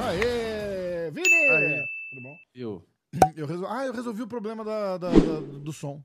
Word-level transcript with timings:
Aê, 0.00 1.10
Vini! 1.10 1.34
Aê. 1.50 1.84
Tudo 2.10 2.22
bom? 2.22 2.36
Eu. 2.54 2.82
Eu 3.36 3.46
resol... 3.46 3.66
Ah, 3.68 3.86
eu 3.86 3.92
resolvi 3.92 4.22
o 4.22 4.28
problema 4.28 4.64
da, 4.64 4.98
da- 4.98 5.10
da- 5.10 5.40
do 5.40 5.72
som. 5.72 6.02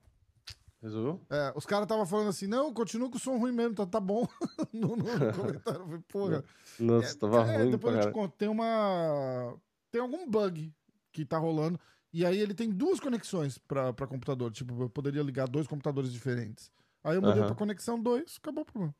Resolveu? 0.81 1.21
É, 1.29 1.53
os 1.55 1.65
caras 1.65 1.85
estavam 1.85 2.05
falando 2.05 2.27
assim, 2.29 2.45
não, 2.47 2.73
continua 2.73 3.09
com 3.09 3.15
o 3.17 3.19
som 3.19 3.37
ruim 3.37 3.53
mesmo, 3.53 3.73
tá, 3.75 3.85
tá 3.85 3.99
bom. 3.99 4.27
no, 4.73 4.95
no 4.97 5.03
comentário, 5.35 5.81
eu 5.81 5.85
falei, 5.85 5.99
porra. 6.09 6.43
Nossa, 6.79 7.17
tava 7.17 7.41
É, 7.51 7.57
ruim 7.57 7.71
depois 7.71 7.95
eu 7.95 8.01
te 8.01 8.11
conto, 8.11 8.35
tem 8.37 8.49
uma... 8.49 9.55
Tem 9.91 10.01
algum 10.01 10.29
bug 10.29 10.73
que 11.11 11.23
tá 11.23 11.37
rolando, 11.37 11.79
e 12.13 12.25
aí 12.25 12.37
ele 12.39 12.53
tem 12.53 12.69
duas 12.69 12.99
conexões 12.99 13.57
pra, 13.57 13.91
pra 13.91 14.05
computador, 14.07 14.51
tipo, 14.51 14.83
eu 14.83 14.89
poderia 14.89 15.21
ligar 15.23 15.47
dois 15.47 15.65
computadores 15.67 16.11
diferentes. 16.13 16.71
Aí 17.03 17.15
eu 17.15 17.21
mudei 17.21 17.39
Aham. 17.39 17.47
pra 17.47 17.55
conexão 17.55 17.99
2, 18.01 18.37
acabou 18.41 18.61
o 18.61 18.65
problema. 18.65 18.95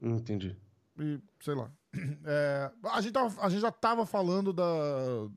Entendi. 0.00 0.56
E, 0.98 1.20
sei 1.40 1.54
lá. 1.54 1.70
É, 2.24 2.70
a, 2.84 3.00
gente 3.00 3.12
tava- 3.12 3.40
a 3.40 3.48
gente 3.48 3.60
já 3.62 3.72
tava 3.72 4.04
falando 4.04 4.52
da, 4.52 4.64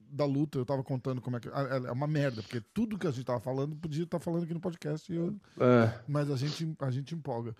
da 0.09 0.25
luta, 0.25 0.57
eu 0.59 0.65
tava 0.65 0.83
contando 0.83 1.21
como 1.21 1.37
é 1.37 1.39
que. 1.39 1.47
É 1.47 1.87
é 1.87 1.91
uma 1.91 2.07
merda, 2.07 2.41
porque 2.41 2.59
tudo 2.73 2.97
que 2.99 3.07
a 3.07 3.11
gente 3.11 3.23
tava 3.23 3.39
falando 3.39 3.73
podia 3.77 4.03
estar 4.03 4.19
falando 4.19 4.43
aqui 4.43 4.53
no 4.53 4.59
podcast, 4.59 5.11
eu- 5.13 5.39
É, 5.59 6.01
mas 6.07 6.29
a 6.29 6.35
gente, 6.35 6.75
a 6.79 6.91
gente 6.91 7.15
empolga. 7.15 7.55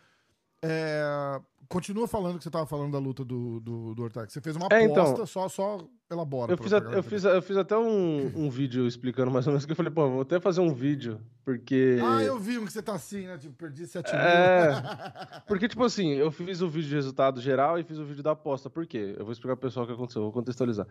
É, 0.63 1.39
continua 1.67 2.07
falando 2.07 2.37
que 2.37 2.43
você 2.43 2.49
tava 2.51 2.65
falando 2.67 2.91
da 2.91 2.99
luta 2.99 3.25
do, 3.25 3.59
do, 3.59 3.95
do 3.95 4.03
Ortega. 4.03 4.29
Você 4.29 4.39
fez 4.41 4.55
uma 4.55 4.67
É, 4.71 4.83
aposta, 4.85 5.11
então, 5.13 5.25
só, 5.25 5.47
só 5.49 5.79
elabora. 6.11 6.51
eu 6.53 6.57
pra- 6.57 6.63
fiz, 6.63 6.79
pra 6.79 6.89
a- 6.89 6.93
eu, 6.93 7.03
fiz, 7.03 7.23
eu 7.23 7.41
fiz 7.41 7.57
até 7.57 7.75
um, 7.77 8.31
um 8.45 8.49
vídeo 8.49 8.85
explicando 8.85 9.31
mais 9.31 9.47
ou 9.47 9.53
menos 9.53 9.65
que 9.65 9.71
eu 9.71 9.75
falei, 9.75 9.91
pô, 9.91 10.07
vou 10.09 10.21
até 10.21 10.39
fazer 10.39 10.61
um 10.61 10.71
vídeo, 10.73 11.19
porque. 11.43 11.97
Ah, 12.03 12.21
eu 12.23 12.37
vi 12.37 12.59
um 12.59 12.65
que 12.65 12.71
você 12.73 12.81
tá 12.81 12.93
assim, 12.93 13.25
né? 13.25 13.37
Tipo, 13.39 13.55
perdi 13.55 13.87
7 13.87 14.11
mil. 14.11 14.21
É, 14.21 14.83
porque, 15.47 15.67
tipo 15.67 15.83
assim, 15.83 16.09
eu 16.13 16.29
fiz 16.31 16.61
o 16.61 16.69
vídeo 16.69 16.89
de 16.89 16.95
resultado 16.95 17.41
geral 17.41 17.79
e 17.79 17.83
fiz 17.83 17.97
o 17.97 18.05
vídeo 18.05 18.21
da 18.21 18.31
aposta. 18.31 18.69
Por 18.69 18.85
quê? 18.85 19.15
Eu 19.17 19.25
vou 19.25 19.31
explicar 19.31 19.55
pro 19.55 19.67
pessoal 19.67 19.85
o 19.85 19.87
que 19.87 19.93
aconteceu, 19.93 20.21
vou 20.21 20.31
contextualizar. 20.31 20.85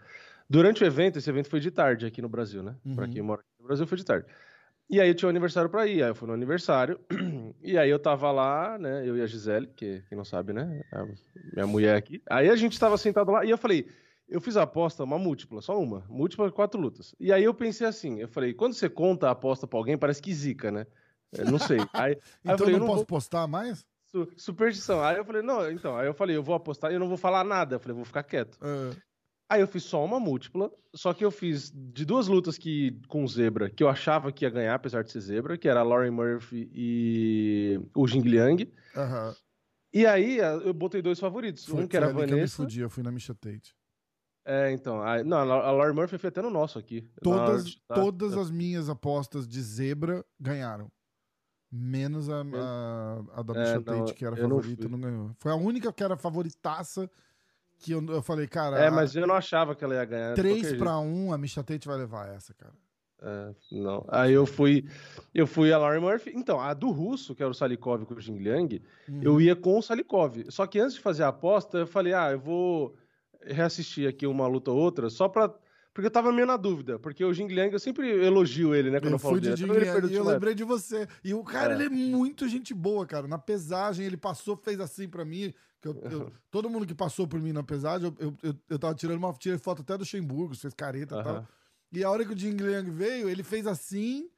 Durante 0.48 0.82
o 0.82 0.86
evento, 0.86 1.16
esse 1.18 1.30
evento 1.30 1.48
foi 1.48 1.60
de 1.60 1.70
tarde 1.70 2.06
aqui 2.06 2.20
no 2.20 2.28
Brasil, 2.28 2.62
né? 2.62 2.74
Pra 2.96 3.04
Uhum. 3.04 3.10
quem 3.12 3.22
mora 3.22 3.40
aqui 3.40 3.50
no 3.62 3.66
Brasil, 3.68 3.86
foi 3.86 3.98
de 3.98 4.04
tarde. 4.04 4.26
E 4.90 5.00
aí 5.00 5.08
eu 5.08 5.14
tinha 5.14 5.28
um 5.28 5.30
aniversário 5.30 5.70
pra 5.70 5.86
ir, 5.86 6.02
aí 6.02 6.10
eu 6.10 6.14
fui 6.14 6.26
no 6.26 6.34
aniversário, 6.34 6.98
e 7.62 7.78
aí 7.78 7.88
eu 7.88 7.98
tava 7.98 8.30
lá, 8.32 8.76
né, 8.76 9.06
eu 9.08 9.16
e 9.16 9.22
a 9.22 9.26
Gisele, 9.26 9.68
que 9.68 10.02
quem 10.08 10.18
não 10.18 10.24
sabe, 10.24 10.52
né, 10.52 10.82
a 10.90 11.06
minha 11.52 11.66
mulher 11.66 11.96
aqui. 11.96 12.20
Aí 12.28 12.48
a 12.50 12.56
gente 12.56 12.78
tava 12.78 12.98
sentado 12.98 13.30
lá, 13.30 13.44
e 13.44 13.50
eu 13.50 13.56
falei, 13.58 13.88
eu 14.28 14.40
fiz 14.40 14.56
a 14.56 14.62
aposta, 14.62 15.04
uma 15.04 15.18
múltipla, 15.18 15.62
só 15.62 15.78
uma, 15.80 16.04
múltipla 16.08 16.48
de 16.48 16.52
quatro 16.52 16.80
lutas. 16.80 17.14
E 17.20 17.32
aí 17.32 17.44
eu 17.44 17.54
pensei 17.54 17.86
assim, 17.86 18.18
eu 18.18 18.26
falei, 18.28 18.52
quando 18.52 18.74
você 18.74 18.88
conta 18.88 19.28
a 19.28 19.30
aposta 19.30 19.66
pra 19.66 19.78
alguém, 19.78 19.96
parece 19.96 20.20
que 20.20 20.34
zica, 20.34 20.72
né? 20.72 20.86
Eu 21.32 21.46
não 21.46 21.58
sei. 21.60 21.78
Aí, 21.94 22.12
aí 22.12 22.18
eu 22.44 22.54
Então 22.54 22.58
falei, 22.58 22.74
eu 22.74 22.76
eu 22.76 22.80
não 22.80 22.86
não 22.86 22.94
posso 22.94 22.98
vou... 22.98 23.06
postar 23.06 23.46
mais? 23.46 23.84
Su- 24.06 24.28
Superstição. 24.36 25.00
Aí 25.04 25.16
eu 25.16 25.24
falei, 25.24 25.40
não, 25.42 25.70
então, 25.70 25.96
aí 25.96 26.08
eu 26.08 26.14
falei, 26.14 26.36
eu 26.36 26.42
vou 26.42 26.56
apostar 26.56 26.90
e 26.90 26.94
eu 26.94 27.00
não 27.00 27.06
vou 27.08 27.16
falar 27.16 27.44
nada. 27.44 27.76
Eu 27.76 27.80
falei, 27.80 27.94
vou 27.94 28.04
ficar 28.04 28.24
quieto. 28.24 28.58
É, 28.60 28.96
Aí 29.50 29.60
eu 29.60 29.66
fiz 29.66 29.82
só 29.82 30.04
uma 30.04 30.20
múltipla, 30.20 30.70
só 30.94 31.12
que 31.12 31.24
eu 31.24 31.30
fiz 31.30 31.72
de 31.74 32.04
duas 32.04 32.28
lutas 32.28 32.56
que 32.56 32.96
com 33.08 33.26
zebra, 33.26 33.68
que 33.68 33.82
eu 33.82 33.88
achava 33.88 34.30
que 34.30 34.44
ia 34.44 34.50
ganhar, 34.50 34.74
apesar 34.76 35.02
de 35.02 35.10
ser 35.10 35.20
zebra, 35.20 35.58
que 35.58 35.68
era 35.68 35.80
a 35.80 35.82
Lauren 35.82 36.12
Murphy 36.12 36.70
e 36.72 37.80
o 37.94 38.06
Jing 38.06 38.22
Liang. 38.22 38.72
aham. 38.96 39.34
E 39.92 40.06
aí 40.06 40.38
eu 40.38 40.72
botei 40.72 41.02
dois 41.02 41.18
favoritos. 41.18 41.66
Foi, 41.66 41.82
um 41.82 41.88
que 41.88 41.96
era 41.96 42.06
a 42.06 42.08
ali 42.10 42.18
que 42.18 42.22
eu 42.22 42.26
me 42.28 42.34
Vanessa. 42.36 42.56
fudi, 42.58 42.80
eu 42.80 42.88
fui 42.88 43.02
na 43.02 43.10
Misha 43.10 43.34
Tate. 43.34 43.74
É, 44.44 44.70
então. 44.70 45.02
a- 45.02 45.24
não, 45.24 45.36
a 45.38 45.44
Lauren 45.72 45.94
Murphy 45.94 46.16
foi 46.16 46.28
até 46.28 46.40
no 46.40 46.48
nosso 46.50 46.78
aqui. 46.78 47.10
hora 47.26 47.38
Todas, 47.46 47.64
de 47.64 47.72
chutar. 47.72 47.94
todas 47.96 48.36
as 48.36 48.50
minhas 48.52 48.88
apostas 48.88 49.48
de 49.48 49.60
zebra 49.60 50.24
ganharam. 50.38 50.88
Menos 51.72 52.28
a, 52.28 52.40
a, 52.40 53.40
a 53.40 53.42
da 53.42 53.54
É, 53.54 53.58
Misha 53.60 53.74
não, 53.74 53.82
Tate, 53.82 54.14
que 54.14 54.24
era 54.24 54.36
não 54.36 54.42
favorita, 54.48 54.82
fui. 54.82 54.90
não, 54.90 55.00
ganhou. 55.00 55.30
Foi 55.38 55.50
a 55.52 55.56
única 55.56 55.92
que 55.92 56.02
era 56.04 56.16
favoritaça 56.16 57.10
que 57.80 57.92
eu, 57.92 58.04
eu 58.06 58.22
falei, 58.22 58.46
cara, 58.46 58.78
É, 58.78 58.90
mas 58.90 59.16
eu 59.16 59.26
não 59.26 59.34
achava 59.34 59.74
que 59.74 59.82
ela 59.82 59.94
ia 59.94 60.04
ganhar. 60.04 60.30
de 60.34 60.40
3 60.42 60.60
qualquer 60.62 60.78
pra 60.78 60.98
1, 60.98 61.32
a 61.32 61.38
Misha 61.38 61.62
Tate 61.64 61.88
vai 61.88 61.96
levar 61.96 62.28
essa, 62.28 62.52
cara. 62.54 62.74
É, 63.22 63.54
não. 63.72 64.04
Aí 64.08 64.32
eu 64.32 64.46
fui, 64.46 64.86
eu 65.34 65.46
fui 65.46 65.72
a 65.72 65.78
Lauren 65.78 66.00
Murphy. 66.00 66.32
Então, 66.34 66.58
a 66.60 66.72
do 66.72 66.90
russo, 66.90 67.34
que 67.34 67.42
era 67.42 67.50
o 67.50 67.54
Salikov 67.54 68.04
com 68.06 68.14
o 68.14 68.20
Jing 68.20 68.38
Liang, 68.38 68.80
Uhum. 69.08 69.20
eu 69.22 69.40
ia 69.40 69.54
com 69.56 69.78
o 69.78 69.82
Salikov. 69.82 70.44
Só 70.48 70.66
que 70.66 70.78
antes 70.78 70.94
de 70.94 71.00
fazer 71.00 71.22
a 71.24 71.28
aposta, 71.28 71.78
eu 71.78 71.86
falei, 71.86 72.14
ah, 72.14 72.30
eu 72.32 72.38
vou 72.38 72.94
reassistir 73.42 74.08
aqui 74.08 74.26
uma 74.26 74.46
luta 74.46 74.70
ou 74.70 74.78
outra, 74.78 75.08
só 75.10 75.28
pra. 75.28 75.52
Porque 75.92 76.06
eu 76.06 76.10
tava 76.10 76.30
meio 76.32 76.46
na 76.46 76.56
dúvida, 76.56 76.98
porque 77.00 77.24
o 77.24 77.32
Jing 77.32 77.48
Liang, 77.48 77.72
eu 77.72 77.80
sempre 77.80 78.08
elogio 78.24 78.74
ele, 78.74 78.90
né, 78.92 79.00
quando 79.00 79.12
eu, 79.12 79.16
Eu 79.16 79.18
falo 79.18 79.34
fui 79.34 79.40
de 79.40 79.48
dele. 79.50 79.60
Jing 79.60 79.72
Liang 79.72 80.14
eu 80.14 80.24
lembrei 80.24 80.54
de 80.54 80.62
você. 80.62 81.08
E 81.24 81.34
o 81.34 81.42
cara, 81.42 81.72
É. 81.72 81.76
ele 81.76 81.86
é 81.86 81.88
muito 81.88 82.46
gente 82.48 82.72
boa, 82.72 83.04
cara. 83.04 83.26
Na 83.26 83.38
pesagem, 83.38 84.06
ele 84.06 84.16
passou, 84.16 84.56
fez 84.56 84.78
assim 84.78 85.08
pra 85.08 85.24
mim. 85.24 85.52
Que 85.80 85.88
eu, 85.88 86.00
eu- 86.10 86.32
todo 86.50 86.70
mundo 86.70 86.86
que 86.86 86.94
passou 86.94 87.26
por 87.26 87.40
mim 87.40 87.52
na 87.52 87.62
pesagem, 87.64 88.12
eu, 88.20 88.34
eu, 88.42 88.54
eu, 88.68 88.78
tava 88.78 88.94
tirando 88.94 89.18
uma 89.18 89.32
tirei 89.32 89.58
foto 89.58 89.82
até 89.82 89.96
do 89.96 90.00
Luxemburgo, 90.00 90.54
fez 90.54 90.72
careta 90.74 91.18
e 91.20 91.24
tal. 91.24 91.48
E 91.92 92.04
a 92.04 92.10
hora 92.10 92.24
que 92.24 92.32
o 92.32 92.38
Jing 92.38 92.56
Liang 92.56 92.88
veio, 92.90 93.28
ele 93.28 93.42
fez 93.42 93.66
assim. 93.66 94.30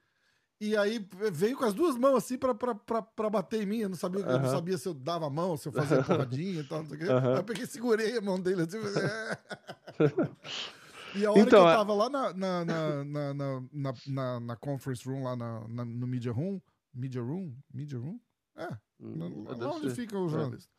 E 0.59 0.77
aí 0.77 1.05
veio 1.31 1.57
com 1.57 1.65
as 1.65 1.73
duas 1.73 1.97
mãos 1.97 2.15
assim 2.15 2.37
pra, 2.37 2.55
pra, 2.55 2.73
pra, 2.73 3.01
pra 3.01 3.29
bater 3.29 3.61
em 3.61 3.65
mim. 3.65 3.79
Eu 3.79 3.89
não, 3.89 3.97
sabia, 3.97 4.21
eu 4.21 4.39
não 4.39 4.49
sabia 4.49 4.77
se 4.77 4.87
eu 4.87 4.93
dava 4.93 5.27
a 5.27 5.29
mão, 5.29 5.57
se 5.57 5.67
eu 5.67 5.73
fazia 5.73 6.01
porradinha 6.31 6.61
e 6.61 6.63
tal, 6.63 6.79
não 6.79 6.85
sei 6.87 6.95
o 6.95 6.99
quê. 6.99 7.05
Aham. 7.11 7.31
Aí 7.33 7.37
eu 7.39 7.43
peguei 7.43 7.65
segurei 7.65 8.17
a 8.17 8.21
mão 8.21 8.39
dele 8.39 8.61
assim. 8.63 8.77
é. 11.15 11.17
E 11.19 11.25
a 11.25 11.31
hora 11.31 11.41
Então, 11.41 11.59
que 11.59 11.65
eu 11.65 11.69
é- 11.69 11.75
tava 11.75 11.93
lá 11.93 12.09
na, 12.09 12.33
na, 12.33 12.65
na, 12.65 13.03
na, 13.03 13.33
na, 13.33 13.61
na, 13.71 13.93
na- 14.07 14.39
na 14.39 14.55
conference 14.55 15.07
room, 15.07 15.23
lá 15.23 15.35
na, 15.35 15.67
na- 15.67 15.85
no 15.85 16.07
media 16.07 16.31
room. 16.31 16.59
Media 16.93 17.21
room? 17.21 17.55
Media 17.73 17.97
room? 17.97 18.19
É, 18.55 18.69
Hum, 18.99 19.45
onde 19.49 19.89
fica 19.95 20.17
o 20.17 20.27
jornalista. 20.29 20.71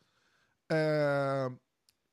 É, 0.71 1.51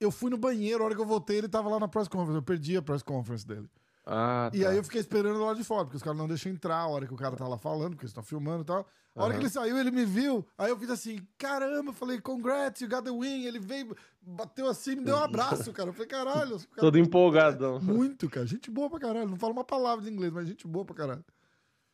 eu 0.01 0.11
fui 0.11 0.29
no 0.31 0.37
banheiro, 0.37 0.83
a 0.83 0.87
hora 0.87 0.95
que 0.95 1.01
eu 1.01 1.07
voltei, 1.07 1.39
ele 1.39 1.49
tava 1.49 1.69
lá 1.71 1.79
na 1.79 1.89
press 1.89 2.09
conference. 2.09 2.35
Eu 2.37 2.43
perdi 2.43 2.77
a 2.77 2.83
press 2.83 3.03
conference 3.03 3.47
dele. 3.47 3.71
Ah, 4.05 4.51
E 4.53 4.61
tá. 4.63 4.71
aí 4.71 4.77
eu 4.77 4.83
fiquei 4.85 5.01
esperando 5.01 5.39
lá 5.45 5.55
de 5.55 5.63
fora, 5.63 5.85
porque 5.85 5.97
os 5.97 6.03
caras 6.03 6.19
não 6.19 6.27
deixam 6.27 6.51
entrar 6.51 6.77
a 6.77 6.87
hora 6.89 7.07
que 7.07 7.15
o 7.15 7.17
cara 7.17 7.37
tá 7.37 7.47
lá 7.47 7.57
falando, 7.57 7.91
porque 7.91 8.05
eles 8.05 8.11
estão 8.11 8.23
filmando 8.23 8.63
e 8.63 8.67
tal. 8.67 8.87
A 9.15 9.23
hora 9.25 9.33
Aham. 9.33 9.39
que 9.41 9.45
ele 9.47 9.53
saiu, 9.53 9.79
ele 9.79 9.91
me 9.91 10.05
viu. 10.05 10.45
Aí 10.57 10.71
eu 10.71 10.77
fiz 10.79 10.89
assim, 10.91 11.21
caramba, 11.39 11.91
eu 11.91 11.95
falei, 11.95 12.21
congrats, 12.21 12.81
you 12.81 12.89
got 12.89 13.05
the 13.05 13.11
win. 13.11 13.45
Ele 13.45 13.59
veio, 13.59 13.95
bateu 14.23 14.67
assim, 14.69 14.97
me 14.97 15.05
deu 15.05 15.15
um 15.17 15.23
abraço, 15.23 15.71
cara. 15.73 15.91
Eu 15.91 15.93
falei, 15.93 16.09
caralho. 16.09 16.57
os 16.57 16.65
caras- 16.67 16.81
Todo 16.81 16.99
empolgadão. 16.99 17.79
Muito, 17.83 18.29
cara. 18.31 18.47
Gente 18.47 18.71
boa 18.71 18.89
pra 18.91 18.99
caralho. 18.99 19.29
Não 19.29 19.37
fala 19.37 19.53
uma 19.53 19.65
palavra 19.65 20.05
de 20.05 20.11
inglês, 20.11 20.33
mas 20.33 20.49
gente 20.49 20.67
boa 20.67 20.85
pra 20.85 20.95
caralho. 20.97 21.25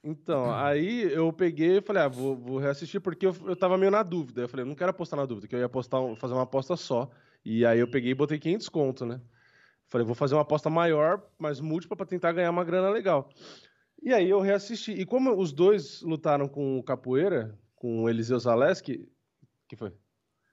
Então, 0.03 0.51
aí 0.55 1.13
eu 1.13 1.33
peguei 1.33 1.79
e 1.79 1.83
falei, 1.83 2.03
ah, 2.05 2.09
vou, 2.09 2.37
vou 2.37 2.59
reassistir 2.59 3.01
porque 3.01 3.27
eu, 3.27 3.35
eu 3.47 3.57
tava 3.57 3.77
meio 3.77 3.91
na 3.91 4.03
dúvida. 4.05 4.43
Eu 4.43 4.49
falei, 4.49 4.65
não 4.65 4.75
quero 4.77 4.91
apostar 4.91 5.19
na 5.19 5.27
dúvida, 5.27 5.49
que 5.49 5.55
eu 5.55 5.59
ia 5.59 5.67
apostar, 5.67 6.01
fazer 6.17 6.35
uma 6.35 6.45
aposta 6.45 6.77
só. 6.77 7.11
E 7.45 7.67
aí 7.67 7.81
eu 7.81 7.91
peguei 7.91 8.13
e 8.13 8.15
botei 8.15 8.39
500 8.39 8.69
conto, 8.69 9.05
né? 9.05 9.21
Falei, 9.89 10.07
vou 10.07 10.15
fazer 10.15 10.35
uma 10.35 10.43
aposta 10.43 10.69
maior, 10.69 11.23
mas 11.39 11.61
múltipla 11.61 11.97
pra 11.97 12.05
tentar 12.07 12.33
ganhar 12.33 12.51
uma 12.51 12.65
grana 12.65 12.91
legal. 12.91 13.31
E 14.03 14.13
aí 14.13 14.29
eu 14.29 14.41
reassisti. 14.41 14.93
E 14.93 15.05
como 15.07 15.35
os 15.37 15.51
dois 15.53 16.03
lutaram 16.03 16.47
com 16.47 16.79
o 16.79 16.83
Capoeira, 16.83 17.59
com 17.75 18.03
o 18.03 18.09
Eliseu 18.09 18.39
Zaleski, 18.39 19.11
que 19.67 19.77
foi? 19.77 19.93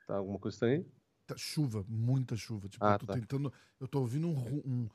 Tá 0.07 0.15
alguma 0.15 0.39
coisa 0.39 0.55
estranha 0.55 0.77
aí? 0.77 0.85
Tá 1.27 1.35
Chuva, 1.37 1.83
muita 1.87 2.35
chuva. 2.35 2.69
Tipo, 2.69 2.85
Ah, 2.85 2.93
eu 2.93 2.99
tô 2.99 3.05
tá. 3.07 3.13
tentando. 3.13 3.51
Eu 3.79 3.87
tô 3.87 3.99
ouvindo 3.99 4.27
um. 4.27 4.61
um, 4.65 4.89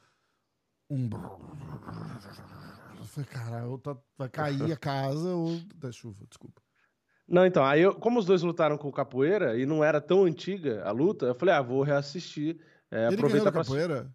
um... 0.91 1.11
Eu 2.99 3.05
falei, 3.05 3.29
caralho, 3.29 3.71
ou 3.73 3.79
tá- 3.79 3.97
vai 4.17 4.29
cair 4.29 4.73
a 4.73 4.77
casa 4.77 5.35
ou 5.35 5.59
da 5.75 5.93
chuva, 5.93 6.25
desculpa. 6.29 6.63
Não, 7.29 7.47
então, 7.47 7.65
aí 7.65 7.83
eu, 7.83 7.95
como 7.95 8.19
os 8.19 8.27
dois 8.27 8.43
lutaram 8.43 8.77
com 8.77 8.89
o 8.89 8.93
Capoeira 8.93 9.57
e 9.59 9.65
não 9.65 9.85
era 9.85 10.01
tão 10.01 10.25
antiga 10.25 10.83
a 10.85 10.91
luta, 10.91 11.27
eu 11.27 11.35
falei, 11.35 11.55
ah, 11.55 11.63
vou 11.63 11.83
reassistir. 11.83 12.59
É, 12.91 13.07
Ele 13.07 13.15
aproveitar 13.15 13.53
pra 13.53 13.63
capoeira? 13.63 14.13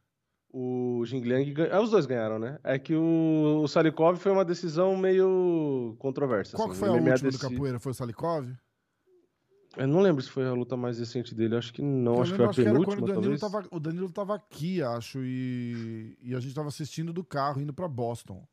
O 0.57 1.03
Jingliang 1.05 1.51
ganhou. 1.51 1.83
Os 1.83 1.91
dois 1.91 2.05
ganharam, 2.05 2.39
né? 2.39 2.57
É 2.63 2.79
que 2.79 2.95
o, 2.95 3.59
o 3.61 3.67
Salikov 3.67 4.17
foi 4.17 4.31
uma 4.31 4.45
decisão 4.45 4.96
meio 4.96 5.97
controversa. 5.99 6.55
Qual 6.55 6.69
que 6.69 6.72
assim. 6.72 6.79
foi 6.79 6.87
a 6.87 6.93
última 6.93 7.17
do 7.17 7.22
deci- 7.23 7.40
capoeira? 7.40 7.78
Foi 7.78 7.91
o 7.91 7.96
Salikov? 7.96 8.47
Eu 9.75 9.85
não 9.85 9.99
lembro 9.99 10.22
se 10.23 10.29
foi 10.29 10.46
a 10.46 10.53
luta 10.53 10.78
mais 10.78 10.97
recente 10.97 11.35
dele. 11.35 11.57
Acho 11.57 11.73
que 11.73 11.81
não. 11.81 12.16
Eu 12.16 12.22
acho 12.22 12.31
que 12.31 12.37
foi 12.37 12.46
a 12.46 12.53
penúltima, 12.53 13.03
o 13.03 13.05
Danilo, 13.05 13.37
tava, 13.37 13.67
o 13.69 13.79
Danilo 13.81 14.09
tava 14.09 14.34
aqui, 14.34 14.81
acho, 14.81 15.19
e, 15.25 16.17
e 16.22 16.34
a 16.34 16.40
gente 16.40 16.55
tava 16.55 16.69
assistindo 16.69 17.11
do 17.11 17.22
carro, 17.25 17.59
indo 17.59 17.73
pra 17.73 17.90
Boston. 17.90 18.47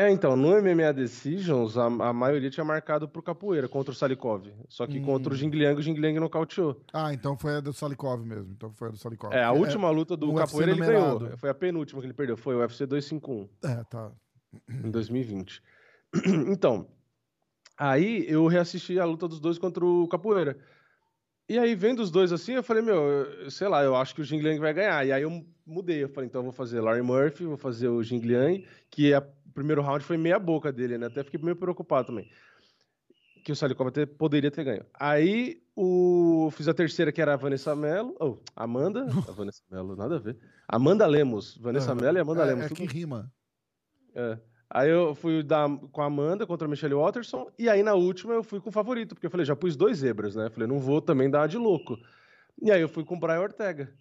É, 0.00 0.10
então, 0.10 0.34
no 0.34 0.48
MMA 0.62 0.92
Decisions, 0.94 1.76
a, 1.76 1.84
a 1.84 2.12
maioria 2.12 2.48
tinha 2.48 2.64
marcado 2.64 3.06
pro 3.06 3.22
Capoeira 3.22 3.68
contra 3.68 3.92
o 3.92 3.94
Salikov. 3.94 4.46
Só 4.68 4.86
que 4.86 4.98
Hum. 4.98 5.04
contra 5.04 5.32
o 5.32 5.36
Jingliang, 5.36 5.78
o 5.78 5.82
Jingliang 5.82 6.18
nocauteou. 6.18 6.80
Ah, 6.92 7.12
então 7.12 7.36
foi 7.36 7.56
a 7.56 7.60
do 7.60 7.70
Salikov 7.72 8.24
mesmo. 8.24 8.50
Então 8.56 8.72
foi 8.72 8.88
a 8.88 8.90
do 8.92 8.96
Salikov. 8.96 9.34
É, 9.34 9.44
a 9.44 9.52
última 9.52 9.90
luta 9.90 10.16
do 10.16 10.32
Capoeira 10.34 10.72
ele 10.72 10.80
ganhou. 10.80 11.36
Foi 11.36 11.50
a 11.50 11.54
penúltima 11.54 12.00
que 12.00 12.06
ele 12.06 12.14
perdeu. 12.14 12.36
Foi 12.36 12.54
o 12.54 12.60
UFC 12.60 12.86
251. 12.86 13.48
É, 13.62 13.84
tá. 13.84 14.10
em 14.68 14.90
2020. 14.90 15.62
Então, 16.48 16.88
aí 17.78 18.24
eu 18.28 18.46
reassisti 18.46 18.98
a 18.98 19.04
luta 19.04 19.28
dos 19.28 19.38
dois 19.38 19.58
contra 19.58 19.84
o 19.84 20.08
Capoeira. 20.08 20.56
E 21.48 21.58
aí, 21.58 21.74
vendo 21.74 22.00
os 22.00 22.10
dois 22.10 22.32
assim, 22.32 22.52
eu 22.52 22.62
falei, 22.62 22.82
meu, 22.82 22.94
eu- 22.96 23.50
sei 23.50 23.66
lá, 23.68 23.82
eu 23.82 23.96
acho 23.96 24.14
que 24.14 24.20
o 24.20 24.24
Jing 24.24 24.40
Liang 24.40 24.58
vai 24.60 24.72
ganhar. 24.72 25.04
E 25.06 25.12
aí 25.12 25.22
eu 25.22 25.44
mudei, 25.66 26.02
eu 26.04 26.08
falei, 26.08 26.28
então 26.28 26.40
eu 26.40 26.44
vou 26.44 26.52
fazer 26.52 26.80
Larry 26.80 27.02
Murphy, 27.02 27.44
vou 27.44 27.56
fazer 27.56 27.88
o 27.88 28.02
Jing 28.02 28.20
Liang, 28.20 28.64
que 28.88 29.12
é 29.12 29.20
o 29.50 29.52
primeiro 29.52 29.82
round 29.82 30.04
foi 30.04 30.16
meia 30.16 30.38
boca 30.38 30.72
dele, 30.72 30.96
né? 30.96 31.06
Até 31.06 31.24
fiquei 31.24 31.40
meio 31.42 31.56
preocupado 31.56 32.06
também. 32.06 32.30
Que 33.44 33.52
o 33.52 33.56
Salikov 33.56 33.88
até 33.88 34.06
poderia 34.06 34.50
ter 34.50 34.64
ganho. 34.64 34.84
Aí 34.94 35.62
o... 35.74 36.50
fiz 36.52 36.68
a 36.68 36.74
terceira, 36.74 37.10
que 37.10 37.20
era 37.20 37.34
a 37.34 37.36
Vanessa 37.36 37.74
Mello. 37.74 38.14
Oh, 38.20 38.36
Amanda. 38.54 39.06
a 39.28 39.32
Vanessa 39.32 39.62
Mello, 39.70 39.96
nada 39.96 40.16
a 40.16 40.18
ver. 40.18 40.38
Amanda 40.68 41.06
Lemos. 41.06 41.56
Vanessa 41.56 41.94
Mello 41.94 42.18
e 42.18 42.20
Amanda 42.20 42.42
é, 42.42 42.46
Lemos. 42.46 42.64
É 42.66 42.68
tudo- 42.68 42.76
que 42.76 42.86
rima. 42.86 43.32
É. 44.14 44.38
Aí 44.72 44.88
eu 44.88 45.16
fui 45.16 45.44
com 45.90 46.00
a 46.00 46.04
Amanda 46.04 46.46
contra 46.46 46.68
a 46.68 46.70
Michelle 46.70 46.94
Watterson. 46.94 47.50
E 47.58 47.68
aí 47.68 47.82
na 47.82 47.94
última 47.94 48.34
eu 48.34 48.44
fui 48.44 48.60
com 48.60 48.68
o 48.68 48.72
favorito, 48.72 49.16
porque 49.16 49.26
eu 49.26 49.30
falei, 49.30 49.44
já 49.44 49.56
pus 49.56 49.74
dois 49.74 49.98
zebras, 49.98 50.36
né? 50.36 50.48
Falei, 50.48 50.68
não 50.68 50.78
vou 50.78 51.02
também 51.02 51.28
dar 51.28 51.48
de 51.48 51.58
louco. 51.58 51.98
E 52.62 52.70
aí 52.70 52.80
eu 52.80 52.88
fui 52.88 53.04
com 53.04 53.16
o 53.16 53.18
Brian 53.18 53.40
Ortega. 53.40 53.92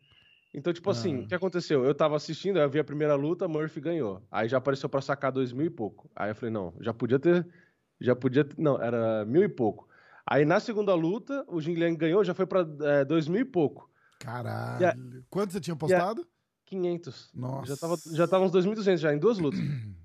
Então, 0.53 0.73
tipo 0.73 0.89
assim, 0.89 1.17
Ah. 1.21 1.23
o 1.23 1.27
que 1.27 1.35
aconteceu? 1.35 1.85
Eu 1.85 1.93
tava 1.93 2.15
assistindo, 2.15 2.57
eu 2.59 2.69
vi 2.69 2.79
a 2.79 2.83
primeira 2.83 3.15
luta, 3.15 3.47
Murphy 3.47 3.79
ganhou. 3.79 4.21
Aí 4.31 4.49
já 4.49 4.57
apareceu 4.57 4.89
pra 4.89 4.99
sacar 5.01 5.31
dois 5.31 5.53
mil 5.53 5.67
e 5.67 5.69
pouco. 5.69 6.09
Aí 6.15 6.31
eu 6.31 6.35
falei, 6.35 6.51
não, 6.51 6.73
já 6.79 6.93
podia 6.93 7.19
ter. 7.19 7.47
Já 8.01 8.15
podia 8.15 8.43
ter. 8.43 8.55
Não, 8.57 8.81
era 8.81 9.25
mil 9.25 9.43
e 9.43 9.49
pouco. 9.49 9.87
Aí 10.25 10.45
na 10.45 10.59
segunda 10.59 10.93
luta, 10.95 11.43
o 11.47 11.59
Jing 11.61 11.75
Liang 11.75 11.95
ganhou, 11.97 12.23
já 12.23 12.33
foi 12.33 12.45
pra 12.47 12.65
é, 12.81 13.05
dois 13.05 13.27
mil 13.27 13.41
e 13.41 13.45
pouco. 13.45 13.89
Caralho. 14.19 14.87
A- 14.87 14.95
Quanto 15.29 15.53
você 15.53 15.59
tinha 15.59 15.75
postado? 15.75 16.27
500. 16.65 17.31
Nossa. 17.33 17.67
Já 17.75 17.77
tava, 17.77 17.95
já 18.13 18.27
tava 18.27 18.45
uns 18.45 18.51
2.200 18.51 18.97
já, 18.99 19.13
em 19.13 19.17
duas 19.19 19.37
lutas. 19.39 19.59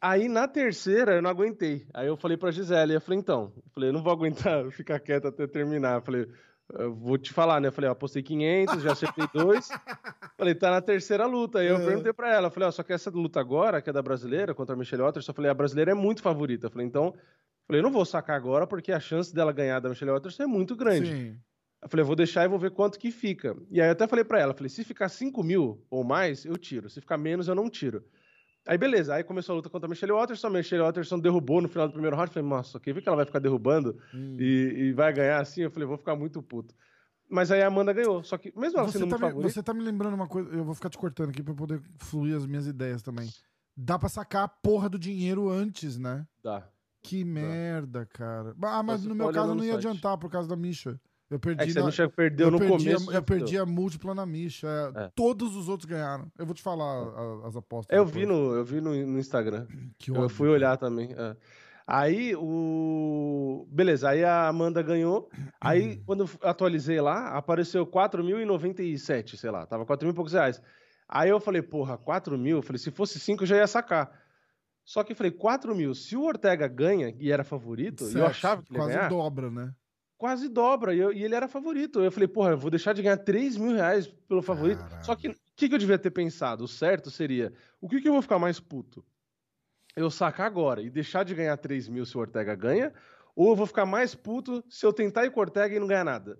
Aí 0.00 0.28
na 0.28 0.46
terceira 0.46 1.16
eu 1.16 1.22
não 1.22 1.28
aguentei. 1.30 1.86
Aí 1.92 2.06
eu 2.06 2.16
falei 2.16 2.36
pra 2.36 2.50
Gisele, 2.52 2.94
eu 2.94 3.00
falei, 3.00 3.18
então, 3.18 3.52
eu 3.56 3.62
falei, 3.74 3.88
eu 3.88 3.92
não 3.92 4.02
vou 4.02 4.12
aguentar 4.12 4.64
ficar 4.70 5.00
quieto 5.00 5.26
até 5.26 5.46
terminar. 5.46 5.96
Eu 5.96 6.02
falei, 6.02 6.26
eu 6.74 6.94
vou 6.94 7.16
te 7.18 7.32
falar, 7.32 7.60
né? 7.60 7.68
Eu 7.68 7.72
falei, 7.72 7.88
ó, 7.88 7.92
apostei 7.92 8.22
500, 8.22 8.82
já 8.82 8.92
acertei 8.92 9.26
dois. 9.32 9.68
falei, 10.36 10.54
tá 10.54 10.70
na 10.70 10.80
terceira 10.80 11.26
luta. 11.26 11.58
Aí 11.60 11.66
eu 11.68 11.76
É. 11.76 11.84
perguntei 11.84 12.12
pra 12.12 12.32
ela, 12.32 12.50
falei, 12.50 12.68
ó, 12.68 12.72
só 12.72 12.82
que 12.82 12.92
essa 12.92 13.10
luta 13.10 13.40
agora, 13.40 13.80
que 13.80 13.88
é 13.90 13.92
da 13.92 14.02
brasileira, 14.02 14.54
contra 14.54 14.74
a 14.74 14.78
Michelle 14.78 15.02
Watterson, 15.02 15.30
eu 15.30 15.34
falei, 15.34 15.50
a 15.50 15.54
brasileira 15.54 15.90
é 15.90 15.94
muito 15.94 16.22
favorita. 16.22 16.66
Eu 16.66 16.70
falei, 16.70 16.86
então, 16.86 17.06
eu 17.16 17.20
falei, 17.66 17.82
não 17.82 17.90
vou 17.90 18.04
sacar 18.04 18.36
agora 18.36 18.66
porque 18.66 18.92
a 18.92 19.00
chance 19.00 19.34
dela 19.34 19.52
ganhar 19.52 19.80
da 19.80 19.88
Michelle 19.88 20.12
Watterson 20.12 20.42
é 20.42 20.46
muito 20.46 20.76
grande. 20.76 21.06
Sim. 21.10 21.36
Eu 21.80 21.88
falei, 21.88 22.02
eu 22.02 22.06
vou 22.06 22.16
deixar 22.16 22.44
e 22.44 22.48
vou 22.48 22.58
ver 22.58 22.72
quanto 22.72 22.98
que 22.98 23.10
fica. 23.12 23.56
E 23.70 23.80
aí 23.80 23.86
eu 23.88 23.92
até 23.92 24.06
falei 24.08 24.24
pra 24.24 24.40
ela, 24.40 24.52
falei, 24.52 24.68
se 24.68 24.82
ficar 24.82 25.08
5 25.08 25.42
mil 25.44 25.84
ou 25.88 26.02
mais, 26.02 26.44
eu 26.44 26.56
tiro. 26.58 26.90
Se 26.90 27.00
ficar 27.00 27.16
menos, 27.16 27.46
eu 27.46 27.54
não 27.54 27.70
tiro. 27.70 28.04
Aí 28.68 28.76
beleza, 28.76 29.14
aí 29.14 29.24
começou 29.24 29.54
a 29.54 29.56
luta 29.56 29.70
contra 29.70 29.86
a 29.86 29.90
Michelle 29.90 30.12
Watterson, 30.12 30.46
a 30.46 30.50
Michelle 30.50 30.82
Watterson 30.82 31.18
derrubou 31.18 31.62
no 31.62 31.68
final 31.68 31.88
do 31.88 31.92
primeiro 31.92 32.14
round, 32.14 32.28
eu 32.28 32.34
falei, 32.34 32.48
nossa, 32.48 32.78
quer 32.78 32.92
ver 32.92 33.00
que 33.00 33.08
ela 33.08 33.16
vai 33.16 33.24
ficar 33.24 33.38
derrubando 33.38 33.98
Hum. 34.14 34.36
e, 34.38 34.74
e 34.88 34.92
vai 34.92 35.10
ganhar 35.12 35.40
assim? 35.40 35.62
Eu 35.62 35.70
falei, 35.70 35.88
vou 35.88 35.96
ficar 35.96 36.14
muito 36.14 36.42
puto. 36.42 36.74
Mas 37.30 37.50
aí 37.50 37.62
a 37.62 37.66
Amanda 37.68 37.92
ganhou, 37.94 38.22
só 38.22 38.36
que 38.36 38.52
mesmo 38.54 38.78
ela 38.78 38.86
Você 38.86 38.98
sendo 38.98 39.08
tá, 39.08 39.16
muito 39.16 39.22
me, 39.24 39.28
favorita... 39.30 39.52
você 39.54 39.62
tá 39.62 39.72
me 39.72 39.82
lembrando 39.82 40.14
uma 40.14 40.28
coisa, 40.28 40.50
eu 40.50 40.64
vou 40.64 40.74
ficar 40.74 40.90
te 40.90 40.98
cortando 40.98 41.30
aqui 41.30 41.42
pra 41.42 41.54
poder 41.54 41.80
fluir 41.98 42.36
as 42.36 42.44
minhas 42.46 42.66
ideias 42.66 43.02
também. 43.02 43.28
Dá 43.74 43.98
pra 43.98 44.08
sacar 44.10 44.44
a 44.44 44.48
porra 44.48 44.88
do 44.88 44.98
dinheiro 44.98 45.48
antes, 45.48 45.98
né? 45.98 46.26
Dá. 46.42 46.68
Que 47.02 47.24
merda, 47.24 48.04
cara. 48.06 48.54
Ah, 48.62 48.82
mas 48.82 49.00
Você 49.02 49.08
no 49.08 49.14
meu 49.14 49.30
caso 49.32 49.48
no 49.48 49.54
não 49.54 49.64
ia 49.64 49.74
site. 49.74 49.86
adiantar 49.86 50.18
por 50.18 50.30
causa 50.30 50.48
da 50.48 50.56
Misha. 50.56 51.00
Eu 51.30 51.38
perdi 51.38 51.62
É 51.62 51.66
que 51.66 51.78
a 51.78 51.80
na- 51.82 51.86
Misha 51.86 52.08
perdeu 52.08 52.46
eu 52.46 52.50
no 52.52 52.58
perdi 52.58 52.84
começo... 52.86 53.10
A, 53.10 53.14
eu 53.14 53.22
perdi 53.22 53.58
a 53.58 53.66
múltipla 53.66 54.14
na 54.14 54.24
Misha. 54.24 54.66
é, 54.96 55.04
É. 55.04 55.10
Todos 55.14 55.54
os 55.56 55.68
outros 55.68 55.88
ganharam. 55.88 56.30
Eu 56.38 56.46
vou 56.46 56.54
te 56.54 56.62
falar 56.62 56.84
a- 56.84 57.46
as 57.48 57.54
apostas. 57.56 57.94
Eu 57.96 58.04
depois. 58.06 58.22
vi 58.22 58.26
no, 58.26 58.54
eu 58.54 58.64
vi 58.64 58.80
no, 58.80 58.90
no 59.06 59.18
Instagram. 59.18 59.66
Que 59.98 60.10
Eu 60.10 60.28
fui 60.28 60.48
olhar 60.48 60.76
também. 60.78 61.12
é. 61.16 61.36
Aí 61.90 62.36
o. 62.36 63.66
Beleza, 63.70 64.10
aí 64.10 64.22
a 64.22 64.46
Amanda 64.48 64.82
ganhou. 64.82 65.30
Aí, 65.58 65.96
quando 66.04 66.24
eu 66.24 66.30
atualizei 66.42 67.00
lá, 67.00 67.28
apareceu 67.30 67.86
4.097, 67.86 69.36
sei 69.36 69.50
lá. 69.50 69.66
Tava 69.66 69.86
4 69.86 70.06
mil 70.06 70.12
e 70.12 70.14
poucos 70.14 70.32
reais. 70.34 70.60
Aí 71.08 71.30
eu 71.30 71.40
falei, 71.40 71.62
porra, 71.62 71.96
4 71.96 72.36
mil? 72.36 72.58
Eu 72.58 72.62
falei, 72.62 72.78
se 72.78 72.90
fosse 72.90 73.18
5 73.18 73.42
eu 73.42 73.46
já 73.46 73.56
ia 73.56 73.66
sacar. 73.66 74.10
Só 74.84 75.02
que 75.02 75.12
eu 75.12 75.16
falei, 75.16 75.32
4 75.32 75.74
mil. 75.74 75.94
Se 75.94 76.14
o 76.16 76.24
Ortega 76.24 76.68
ganha 76.68 77.14
e 77.18 77.30
era 77.32 77.42
favorito, 77.44 78.04
e 78.04 78.14
eu 78.18 78.26
achava 78.26 78.62
que 78.62 78.70
ele 78.72 78.78
ia 78.78 78.84
Quase 78.84 78.94
ganhar, 78.94 79.08
dobra, 79.08 79.50
né? 79.50 79.72
Quase 80.18 80.48
dobra. 80.48 80.94
E, 80.94 80.98
eu- 80.98 81.12
e 81.12 81.24
ele 81.24 81.34
era 81.34 81.48
favorito. 81.48 82.00
Eu 82.00 82.10
falei, 82.12 82.28
porra, 82.28 82.50
eu 82.50 82.58
vou 82.58 82.70
deixar 82.70 82.92
de 82.92 83.00
ganhar 83.02 83.16
3 83.16 83.56
mil 83.56 83.74
reais 83.74 84.06
pelo 84.28 84.42
favorito. 84.42 84.80
Caralho. 84.80 85.04
Só 85.04 85.14
que 85.14 85.28
o 85.28 85.34
que, 85.56 85.68
que 85.68 85.74
eu 85.74 85.78
devia 85.78 85.98
ter 85.98 86.10
pensado? 86.10 86.64
O 86.64 86.68
certo 86.68 87.10
seria, 87.10 87.52
o 87.80 87.88
que, 87.88 88.00
que 88.00 88.08
eu 88.08 88.12
vou 88.12 88.20
ficar 88.22 88.38
mais 88.38 88.60
puto? 88.60 89.04
Eu 89.96 90.10
sacar 90.10 90.46
agora 90.46 90.82
e 90.82 90.90
deixar 90.90 91.24
de 91.24 91.34
ganhar 91.34 91.56
3 91.56 91.88
mil 91.88 92.04
se 92.04 92.16
o 92.16 92.20
Ortega 92.20 92.54
ganha, 92.54 92.92
ou 93.34 93.50
eu 93.50 93.56
vou 93.56 93.66
ficar 93.66 93.86
mais 93.86 94.14
puto 94.14 94.62
se 94.68 94.84
eu 94.84 94.92
tentar 94.92 95.24
ir 95.24 95.30
com 95.30 95.40
o 95.40 95.42
Ortega 95.42 95.74
e 95.74 95.80
não 95.80 95.86
ganhar 95.86 96.04
nada? 96.04 96.38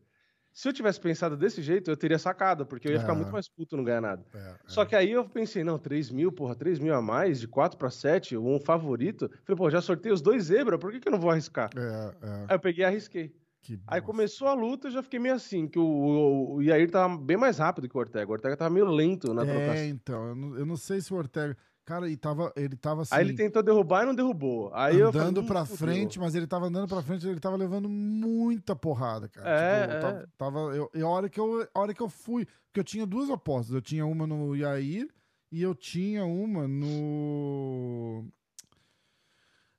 Se 0.53 0.69
eu 0.69 0.73
tivesse 0.73 0.99
pensado 1.01 1.37
desse 1.37 1.63
jeito, 1.63 1.89
eu 1.91 1.97
teria 1.97 2.19
sacado, 2.19 2.67
porque 2.67 2.89
eu 2.89 2.93
ia 2.93 2.99
ficar 3.01 3.13
É. 3.13 3.17
muito 3.17 3.31
mais 3.31 3.49
puto 3.49 3.77
não 3.77 3.85
ganhar 3.85 4.01
nada. 4.01 4.25
É, 4.35 4.55
Só 4.67 4.83
é. 4.83 4.87
que 4.87 4.97
aí 4.97 5.11
eu 5.13 5.25
pensei, 5.29 5.63
não, 5.63 5.79
3 5.79 6.11
mil, 6.11 6.33
porra, 6.33 6.57
3 6.57 6.81
mil 6.81 6.93
a 6.95 7.01
mais, 7.03 7.39
de 7.39 7.47
4 7.47 7.79
para 7.79 7.91
7, 7.91 8.37
um 8.37 8.59
favorito. 8.59 9.29
Falei, 9.45 9.57
pô, 9.57 9.71
já 9.71 9.81
sorteio 9.81 10.15
os 10.15 10.21
dois 10.21 10.45
zebra, 10.45 10.77
por 10.79 10.91
que, 10.91 10.99
que 10.99 11.07
eu 11.09 11.13
não 11.13 11.21
vou 11.21 11.31
arriscar? 11.31 11.71
É, 11.77 11.81
é. 12.27 12.31
Aí 12.49 12.57
eu 12.57 12.61
peguei 12.61 12.83
e 12.85 12.87
arrisquei. 12.87 13.33
Que 13.77 13.83
Aí 13.87 14.01
começou 14.01 14.49
a 14.49 14.55
luta, 14.55 14.89
eu 14.89 14.93
já 14.93 15.03
fiquei 15.03 15.19
meio 15.19 15.35
assim, 15.35 15.69
que 15.69 15.79
o, 15.79 15.83
o, 15.85 16.55
o 16.55 16.63
Yair 16.63 16.91
tava 16.91 17.19
bem 17.19 17.37
mais 17.37 17.59
rápido 17.59 17.87
que 17.89 17.95
o 17.97 18.01
Ortega. 18.01 18.27
O 18.27 18.33
Ortega 18.33 18.57
tava 18.57 18.71
meio 18.73 18.87
lento 18.87 19.35
na 19.35 19.45
trocação. 19.45 19.75
É, 19.75 19.87
então. 19.89 20.29
Eu 20.29 20.35
não, 20.35 20.59
eu 20.59 20.65
não 20.67 20.77
sei 20.77 21.01
se 21.03 21.13
o 21.13 21.17
Ortega. 21.17 21.55
Cara, 21.85 22.09
e 22.09 22.17
tava, 22.17 22.53
ele 22.57 22.77
tava 22.77 23.03
assim. 23.03 23.15
Aí 23.15 23.25
ele 23.25 23.35
tentou 23.35 23.63
derrubar 23.63 24.03
e 24.03 24.07
não 24.07 24.15
derrubou. 24.15 24.71
Aí 24.75 24.99
eu 24.99 25.09
andando 25.09 25.41
"Hum, 25.41 25.47
pra 25.47 25.65
fudeu." 25.65 25.79
frente, 25.79 26.19
mas 26.19 26.35
ele 26.35 26.47
tava 26.47 26.67
andando 26.67 26.87
pra 26.89 27.03
frente, 27.03 27.27
ele 27.27 27.41
tava 27.41 27.57
levando 27.57 27.89
muita 27.89 28.75
porrada, 28.77 29.29
cara. 29.29 29.49
É, 29.49 29.81
Tipo, 29.83 29.93
é. 29.95 30.01
Tava, 30.01 30.29
tava- 30.37 30.59
eu, 30.77 30.91
e 30.95 31.01
a, 31.01 31.09
hora 31.09 31.29
que 31.29 31.41
eu, 31.41 31.67
a 31.75 31.81
hora 31.81 31.95
que 31.95 32.03
eu 32.03 32.09
fui, 32.09 32.45
porque 32.67 32.81
eu 32.81 32.85
tinha 32.85 33.07
duas 33.07 33.31
apostas. 33.31 33.75
Eu 33.75 33.81
tinha 33.83 34.05
uma 34.05 34.27
no 34.27 34.55
Yair 34.55 35.09
e 35.51 35.63
eu 35.63 35.75
tinha 35.75 36.25
uma 36.27 36.69
no. 36.69 38.27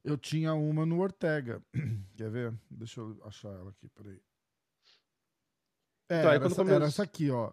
Eu 0.03 0.17
tinha 0.17 0.53
uma 0.53 0.85
no 0.85 0.99
Ortega. 0.99 1.61
Quer 2.15 2.29
ver? 2.31 2.53
Deixa 2.69 3.01
eu 3.01 3.19
achar 3.25 3.49
ela 3.49 3.69
aqui, 3.71 3.87
peraí. 3.89 4.19
É, 6.09 6.19
Então, 6.19 6.29
aí 6.31 6.35
era, 6.37 6.45
essa, 6.47 6.61
era 6.63 6.85
essa 6.85 7.03
aqui, 7.03 7.29
ó. 7.29 7.51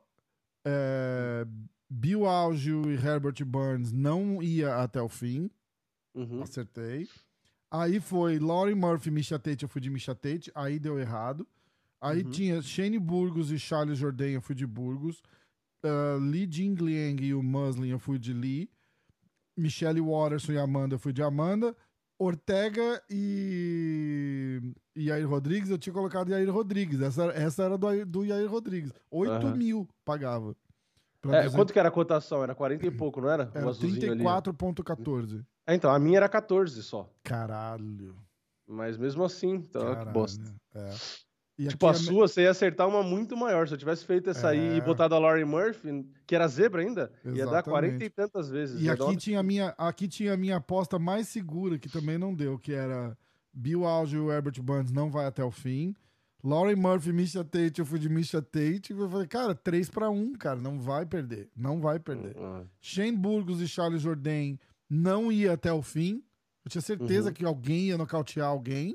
É, 0.64 1.46
Bill 1.88 2.26
Algio 2.26 2.90
e 2.90 2.94
Herbert 2.94 3.44
Burns 3.44 3.92
não 3.92 4.42
ia 4.42 4.76
até 4.76 5.00
o 5.00 5.08
fim. 5.08 5.50
Uhum. 6.14 6.42
Acertei. 6.42 7.08
Aí 7.70 8.00
foi 8.00 8.38
Laurie 8.38 8.74
Murphy, 8.74 9.10
Misha 9.10 9.38
Tate, 9.38 9.64
eu 9.64 9.68
fui 9.68 9.80
de 9.80 9.90
Misha 9.90 10.14
Tate, 10.14 10.50
aí 10.54 10.78
deu 10.78 10.98
errado. 10.98 11.46
Aí 12.00 12.22
Uhum. 12.22 12.30
tinha 12.30 12.62
Shane 12.62 12.98
Burgos 12.98 13.50
e 13.50 13.58
Charles 13.58 13.98
Jourdain, 13.98 14.32
eu 14.32 14.40
fui 14.42 14.54
de 14.54 14.66
Burgos. 14.66 15.20
Uh, 15.84 16.18
Lee 16.18 16.48
Jingliang 16.50 17.22
e 17.24 17.34
o 17.34 17.42
Muslin, 17.42 17.88
eu 17.90 17.98
fui 17.98 18.18
de 18.18 18.32
Lee. 18.32 18.70
Michelle 19.56 20.00
Watterson 20.00 20.52
e 20.52 20.58
Amanda, 20.58 20.94
eu 20.94 20.98
fui 20.98 21.12
de 21.12 21.22
Amanda. 21.22 21.76
Ortega 22.18 23.02
e 23.10 24.60
Yair 24.96 25.28
Rodrigues, 25.28 25.70
eu 25.70 25.78
tinha 25.78 25.92
colocado 25.92 26.30
Yair 26.30 26.50
Rodrigues. 26.52 27.00
Essa, 27.00 27.24
essa 27.26 27.64
era 27.64 27.76
do, 27.76 28.06
do 28.06 28.24
Yair 28.24 28.50
Rodrigues. 28.50 28.92
8 29.10 29.30
Aham. 29.32 29.54
mil 29.56 29.88
pagava. 30.04 30.56
É, 31.28 31.42
dizer- 31.42 31.56
quanto 31.56 31.72
que 31.72 31.78
era 31.78 31.88
a 31.88 31.92
cotação? 31.92 32.42
Era 32.42 32.54
40 32.54 32.86
e 32.86 32.90
pouco, 32.90 33.20
não 33.20 33.28
era? 33.28 33.50
era 33.52 33.66
o 33.66 33.68
azulzinho 33.68 34.12
ali. 34.12 34.22
34,14. 34.22 35.44
É, 35.66 35.74
então, 35.74 35.90
a 35.90 35.98
minha 35.98 36.18
era 36.18 36.28
14 36.28 36.82
só. 36.82 37.10
Caralho. 37.24 38.14
Mas 38.66 38.96
mesmo 38.96 39.24
assim, 39.24 39.54
então, 39.54 39.82
que 39.82 39.94
Caralho, 39.94 40.12
bosta. 40.12 40.54
É. 40.74 40.90
E 41.58 41.68
Tipo, 41.68 41.86
a 41.86 41.90
é 41.90 41.92
me- 41.94 41.98
sua, 41.98 42.28
você 42.28 42.42
ia 42.42 42.50
acertar 42.50 42.86
uma 42.86 43.02
muito 43.02 43.34
maior. 43.36 43.66
Se 43.66 43.72
eu 43.74 43.78
tivesse 43.78 44.04
feito 44.04 44.28
essa 44.28 44.48
aí 44.48 44.74
É. 44.74 44.76
e 44.76 44.80
botado 44.82 45.14
a 45.14 45.18
Laurie 45.18 45.44
Murphy, 45.44 46.04
que 46.26 46.34
era 46.34 46.46
zebra 46.48 46.82
ainda, 46.82 47.10
ia 47.24 47.30
dar 47.32 47.60
Exatamente. 47.60 47.64
40 47.70 48.04
e 48.04 48.10
tantas 48.10 48.50
vezes. 48.50 48.82
E 48.82 48.90
aqui 48.90 49.16
tinha, 49.16 49.40
a 49.40 49.42
minha, 49.42 49.68
aqui 49.78 50.06
tinha 50.06 50.34
a 50.34 50.36
minha 50.36 50.56
aposta 50.56 50.98
mais 50.98 51.28
segura, 51.28 51.78
que 51.78 51.88
também 51.88 52.18
não 52.18 52.34
deu, 52.34 52.58
que 52.58 52.72
era 52.74 53.16
Bill 53.54 53.86
Alge 53.86 54.16
e 54.16 54.18
o 54.18 54.30
Herbert 54.30 54.60
Burns 54.62 54.92
não 54.92 55.10
vai 55.10 55.24
até 55.24 55.42
o 55.42 55.50
fim. 55.50 55.94
Laurie 56.44 56.76
Murphy, 56.76 57.10
Misha 57.12 57.42
Tate, 57.42 57.78
eu 57.80 57.86
fui 57.86 57.98
de 57.98 58.08
Misha 58.10 58.40
Tate. 58.42 58.92
Eu 58.92 59.08
falei, 59.08 59.26
cara, 59.26 59.54
3 59.54 59.88
para 59.88 60.10
1, 60.10 60.34
cara, 60.34 60.60
não 60.60 60.78
vai 60.78 61.04
perder. 61.06 61.48
Não 61.56 61.80
vai 61.80 61.98
perder. 61.98 62.36
Ah, 62.38 62.62
Shane 62.80 63.16
Burgos 63.16 63.60
e 63.62 63.66
Charles 63.66 64.02
Jourdain 64.02 64.58
não 64.88 65.32
ia 65.32 65.54
até 65.54 65.72
o 65.72 65.80
fim. 65.82 66.22
Eu 66.64 66.70
tinha 66.70 66.82
certeza 66.82 67.28
Uhum. 67.28 67.34
que 67.34 67.44
alguém 67.44 67.86
ia 67.86 67.96
nocautear 67.98 68.46
alguém. 68.48 68.94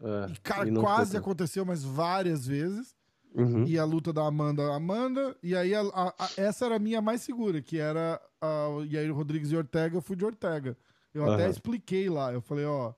É, 0.00 0.30
E, 0.32 0.36
cara, 0.40 0.68
e 0.68 0.74
quase 0.74 1.12
foi. 1.12 1.20
aconteceu, 1.20 1.64
mas 1.64 1.82
várias 1.84 2.46
vezes. 2.46 2.96
Uhum. 3.34 3.64
E 3.64 3.78
a 3.78 3.84
luta 3.84 4.12
da 4.12 4.26
Amanda, 4.26 4.74
Amanda. 4.74 5.36
E 5.42 5.54
aí 5.54 5.74
a- 5.74 5.82
a- 5.82 6.14
a- 6.18 6.30
essa 6.36 6.64
era 6.66 6.76
a 6.76 6.78
minha 6.78 7.00
mais 7.00 7.20
segura, 7.20 7.60
que 7.60 7.78
era 7.78 8.20
a, 8.40 8.68
o 8.68 8.84
Yair 8.84 9.14
Rodrigues 9.14 9.50
e 9.52 9.56
Ortega, 9.56 9.96
eu 9.96 10.00
fui 10.02 10.16
de 10.16 10.24
Ortega. 10.24 10.76
Eu 11.12 11.30
até 11.30 11.42
Aham. 11.44 11.50
expliquei 11.50 12.08
lá. 12.08 12.32
Eu 12.32 12.40
falei, 12.40 12.64
ó. 12.64 12.92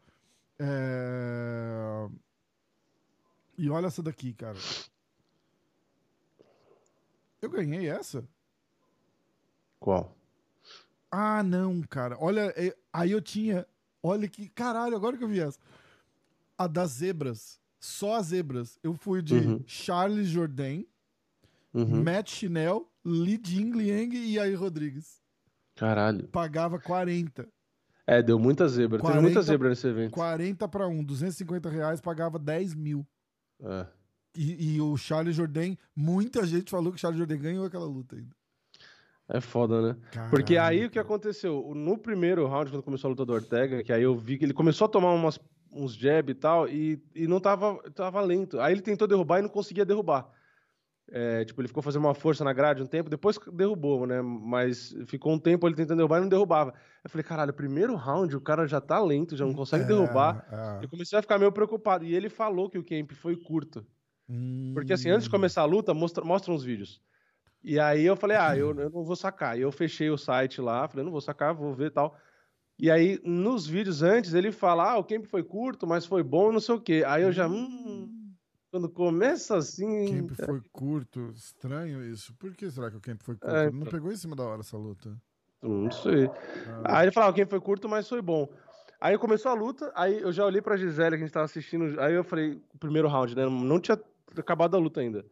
é, 0.59 2.09
E 3.59 3.69
olha 3.71 3.87
essa 3.87 4.03
daqui, 4.03 4.33
cara. 4.33 4.57
Eu 7.43 7.51
ganhei 7.51 7.89
essa? 7.89 8.25
Qual? 9.79 10.15
Ah, 11.11 11.43
não, 11.43 11.81
cara. 11.83 12.17
Olha, 12.21 12.53
é, 12.57 12.75
aí 12.93 13.11
eu 13.13 13.21
tinha. 13.21 13.67
Olha 14.03 14.29
que. 14.29 14.49
Caralho, 14.51 14.95
agora 14.97 15.17
que 15.17 15.25
eu 15.25 15.29
vi 15.29 15.41
essa. 15.41 15.59
A 16.61 16.67
das 16.67 16.91
zebras. 16.91 17.59
Só 17.81 18.17
as 18.17 18.27
zebras. 18.27 18.79
Eu 18.83 18.93
fui 18.93 19.23
de 19.23 19.35
Uhum. 19.35 19.63
Charles 19.67 20.29
Jourdain, 20.29 20.87
Uhum. 21.73 22.03
Matt 22.05 22.29
Chinel, 22.31 22.87
Li 23.03 23.41
Jingliang 23.43 24.15
e 24.15 24.35
Yair 24.35 24.61
Rodrigues. 24.61 25.23
Caralho. 25.75 26.29
Pagava 26.29 26.79
40. 26.79 27.49
É, 28.07 28.23
deu 28.23 28.39
muita 28.39 28.69
zebra. 28.69 28.99
40 28.99 29.17
Teve 29.19 29.23
muita 29.27 29.43
zebra 29.43 29.69
nesse 29.71 29.87
evento. 29.87 30.13
40 30.13 30.69
para 30.69 30.87
1, 30.87 31.03
250 31.03 31.71
reais, 31.71 31.99
pagava 32.01 32.39
10 32.39 32.75
mil. 32.75 33.07
É. 33.63 33.87
E, 34.37 34.75
e 34.77 34.81
o 34.83 34.95
Charles 34.99 35.35
Jourdain, 35.35 35.79
muita 35.97 36.45
gente 36.47 36.71
falou 36.71 36.93
que 36.93 36.99
o 36.99 37.01
Charles 37.01 37.17
Jourdain 37.19 37.39
ganhou 37.39 37.65
aquela 37.65 37.87
luta 37.87 38.17
ainda. 38.17 38.37
É 39.29 39.41
foda, 39.41 39.81
né? 39.81 39.97
Porque 40.29 40.59
aí 40.59 40.85
o 40.85 40.91
que 40.91 40.99
aconteceu? 40.99 41.73
No 41.75 41.97
primeiro 41.97 42.47
round, 42.47 42.71
quando 42.71 42.83
começou 42.83 43.09
a 43.09 43.11
luta 43.13 43.25
do 43.25 43.33
Ortega, 43.33 43.83
que 43.83 43.93
aí 43.93 44.03
eu 44.03 44.15
vi 44.19 44.37
que 44.37 44.45
ele 44.45 44.53
começou 44.53 44.85
a 44.87 44.89
tomar 44.89 45.13
umas, 45.15 45.39
uns 45.73 45.95
jab 45.95 46.31
e 46.31 46.35
tal, 46.35 46.69
e, 46.69 47.03
e 47.15 47.27
não 47.27 47.41
tava, 47.41 47.79
tava 47.93 48.21
lento. 48.21 48.61
Aí 48.61 48.73
ele 48.75 48.83
tentou 48.83 49.07
derrubar 49.09 49.39
e 49.39 49.43
não 49.43 49.49
conseguia 49.49 49.85
derrubar. 49.85 50.31
É, 51.13 51.45
tipo, 51.45 51.61
ele 51.61 51.67
ficou 51.69 51.83
fazendo 51.83 52.05
uma 52.05 52.15
força 52.15 52.45
na 52.45 52.53
grade 52.53 52.83
um 52.83 52.87
tempo, 52.87 53.11
depois 53.11 53.37
derrubou, 53.53 54.07
né? 54.07 54.23
Mas 54.23 54.95
ficou 55.07 55.33
um 55.33 55.39
tempo 55.41 55.67
ele 55.67 55.75
tentando 55.75 55.97
derrubar 55.99 56.19
e 56.19 56.21
não 56.23 56.29
derrubava. 56.29 56.73
Eu 57.03 57.11
falei, 57.11 57.25
caralho, 57.25 57.53
primeiro 57.53 57.97
round 57.97 58.37
o 58.37 58.41
cara 58.41 58.67
já 58.67 58.81
tá 58.81 59.01
lento, 59.01 59.37
já 59.37 59.45
não 59.45 59.55
consegue 59.55 59.85
É, 59.85 59.87
derrubar. 59.87 60.47
é. 60.53 60.85
Eu 60.85 60.89
comecei 60.89 61.19
a 61.19 61.23
ficar 61.23 61.39
meio 61.39 61.51
preocupado. 61.53 62.05
E 62.05 62.15
ele 62.15 62.29
falou 62.29 62.71
que 62.71 62.79
o 62.79 62.85
camp 62.85 63.13
foi 63.13 63.37
curto. 63.37 63.85
Porque 64.73 64.93
assim, 64.93 65.11
antes 65.11 65.25
de 65.25 65.29
Hum. 65.29 65.33
começar 65.33 65.63
a 65.63 65.65
luta, 65.65 65.93
mostra, 65.95 66.25
mostra 66.25 66.53
uns 66.53 66.63
vídeos. 66.65 67.01
E 67.63 67.79
aí 67.81 68.05
eu 68.05 68.17
falei, 68.17 68.37
ah, 68.37 68.57
eu, 68.57 68.71
eu 68.79 68.91
não 68.91 69.05
vou 69.05 69.17
sacar. 69.17 69.59
E 69.59 69.63
eu 69.63 69.73
fechei 69.73 70.11
o 70.11 70.19
site 70.19 70.61
lá, 70.61 70.89
falei, 70.89 71.05
não 71.05 71.13
vou 71.13 71.21
sacar, 71.21 71.55
vou 71.55 71.75
ver 71.75 71.87
e 71.89 71.91
tal. 71.91 72.17
E 72.81 72.91
aí, 72.91 73.21
nos 73.23 73.67
vídeos 73.67 74.03
antes, 74.03 74.33
ele 74.33 74.51
fala, 74.51 74.93
ah, 74.93 74.99
o 74.99 75.05
camp 75.05 75.27
foi 75.27 75.43
curto, 75.43 75.87
mas 75.87 76.07
foi 76.07 76.23
bom, 76.23 76.51
não 76.51 76.61
sei 76.61 76.75
o 76.75 76.81
quê. 76.81 77.05
Aí 77.07 77.23
eu 77.23 77.31
já, 77.31 77.47
hum, 77.47 78.09
quando 78.71 78.89
começa 78.89 79.55
assim... 79.59 80.27
Camp 80.27 80.47
foi 80.47 80.63
curto, 80.73 81.31
estranho 81.35 82.03
isso. 82.11 82.35
Por 82.39 82.55
que 82.57 82.71
será 82.71 82.91
que 82.91 82.97
o 82.97 83.01
camp 83.01 83.21
foi 83.23 83.37
curto? 83.37 83.55
É, 83.55 83.65
Ele 83.65 83.73
não 83.73 83.81
então. 83.81 83.93
pegou 83.93 84.11
em 84.11 84.17
cima 84.17 84.35
da 84.35 84.45
hora 84.45 84.61
essa 84.61 84.79
luta. 84.79 85.15
Não 85.63 85.91
sei. 85.91 86.31
Ah, 86.83 86.99
Aí 87.01 87.05
ele 87.05 87.13
falava, 87.13 87.35
quem 87.35 87.45
foi 87.45 87.61
curto, 87.61 87.87
mas 87.87 88.09
foi 88.09 88.23
bom. 88.23 88.49
Aí 88.99 89.19
começou 89.19 89.51
a 89.51 89.55
luta, 89.55 89.93
aí 89.95 90.19
eu 90.19 90.33
já 90.33 90.47
olhei 90.47 90.63
pra 90.63 90.77
Gisele, 90.77 91.17
que 91.17 91.23
a 91.23 91.27
gente 91.27 91.33
tava 91.33 91.45
assistindo, 91.45 92.01
aí 92.01 92.15
eu 92.15 92.25
falei, 92.25 92.63
o 92.75 92.79
primeiro 92.79 93.09
round, 93.09 93.37
né? 93.37 93.45
Não 93.47 93.79
tinha 93.79 93.99
acabado 94.37 94.75
a 94.75 94.81
luta 94.81 95.01
ainda. 95.01 95.23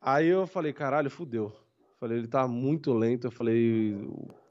Aí 0.00 0.26
eu 0.26 0.44
falei, 0.44 0.72
caralho, 0.72 1.08
fudeu. 1.08 1.52
Falei, 2.00 2.18
ele 2.18 2.26
tá 2.28 2.48
muito 2.48 2.92
lento, 2.92 3.28
eu 3.28 3.30
falei, 3.30 3.96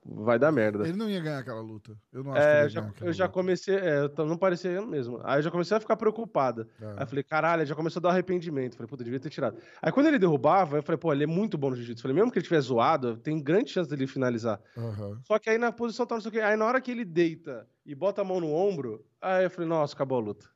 vai 0.06 0.38
dar 0.40 0.52
merda. 0.52 0.88
Ele 0.88 0.98
não 0.98 1.10
ia 1.10 1.20
ganhar 1.22 1.40
aquela 1.40 1.62
luta. 1.62 1.98
Eu 2.12 2.24
não 2.24 2.34
acho 2.36 2.50
que 2.50 2.56
É, 2.56 2.56
ele 2.56 2.66
eu 2.66 2.68
ia 2.68 2.70
já, 2.70 2.82
ganhar 2.82 2.94
eu 3.00 3.14
já 3.14 3.26
luta. 3.26 3.30
comecei, 3.30 3.76
é, 3.76 4.08
não 4.18 4.38
parecia 4.38 4.82
mesmo. 4.86 5.20
Aí 5.24 5.40
eu 5.40 5.44
já 5.44 5.52
comecei 5.52 5.78
a 5.78 5.80
ficar 5.80 5.96
preocupada. 5.98 6.68
É. 6.80 6.86
Aí 6.96 7.04
eu 7.04 7.08
falei, 7.08 7.24
caralho, 7.24 7.66
já 7.66 7.76
começou 7.76 8.00
a 8.00 8.04
dar 8.04 8.10
arrependimento. 8.10 8.76
Falei, 8.76 8.88
puta, 8.90 9.04
devia 9.04 9.20
ter 9.20 9.30
tirado. 9.30 9.58
Aí 9.82 9.92
quando 9.92 10.08
ele 10.08 10.20
derrubava, 10.20 10.78
eu 10.78 10.84
falei, 10.84 10.98
pô, 10.98 11.14
ele 11.14 11.24
é 11.24 11.28
muito 11.28 11.58
bom 11.58 11.70
no 11.70 11.76
jiu-jitsu. 11.76 12.02
Falei, 12.02 12.16
mesmo 12.16 12.32
que 12.32 12.40
ele 12.40 12.44
tiver 12.46 12.60
zoado, 12.62 13.18
tem 13.18 13.42
grande 13.42 13.72
chance 13.72 13.90
dele 13.90 14.08
finalizar. 14.08 14.60
Aham. 14.78 15.24
Só 15.24 15.40
que 15.40 15.50
aí 15.50 15.58
na 15.58 15.72
posição 15.72 16.06
tá 16.06 16.16
não 16.16 16.22
sei 16.22 16.30
o 16.30 16.32
quê. 16.34 16.40
Aí 16.42 16.56
na 16.58 16.66
hora 16.66 16.82
que 16.82 16.92
ele 16.92 17.06
deita 17.06 17.68
e 17.86 17.96
bota 17.96 18.22
a 18.22 18.26
mão 18.26 18.40
no 18.40 18.52
ombro, 18.54 19.06
aí 19.22 19.46
eu 19.46 19.50
falei, 19.50 19.68
nossa, 19.70 19.94
acabou 19.96 20.18
a 20.18 20.22
luta. 20.22 20.53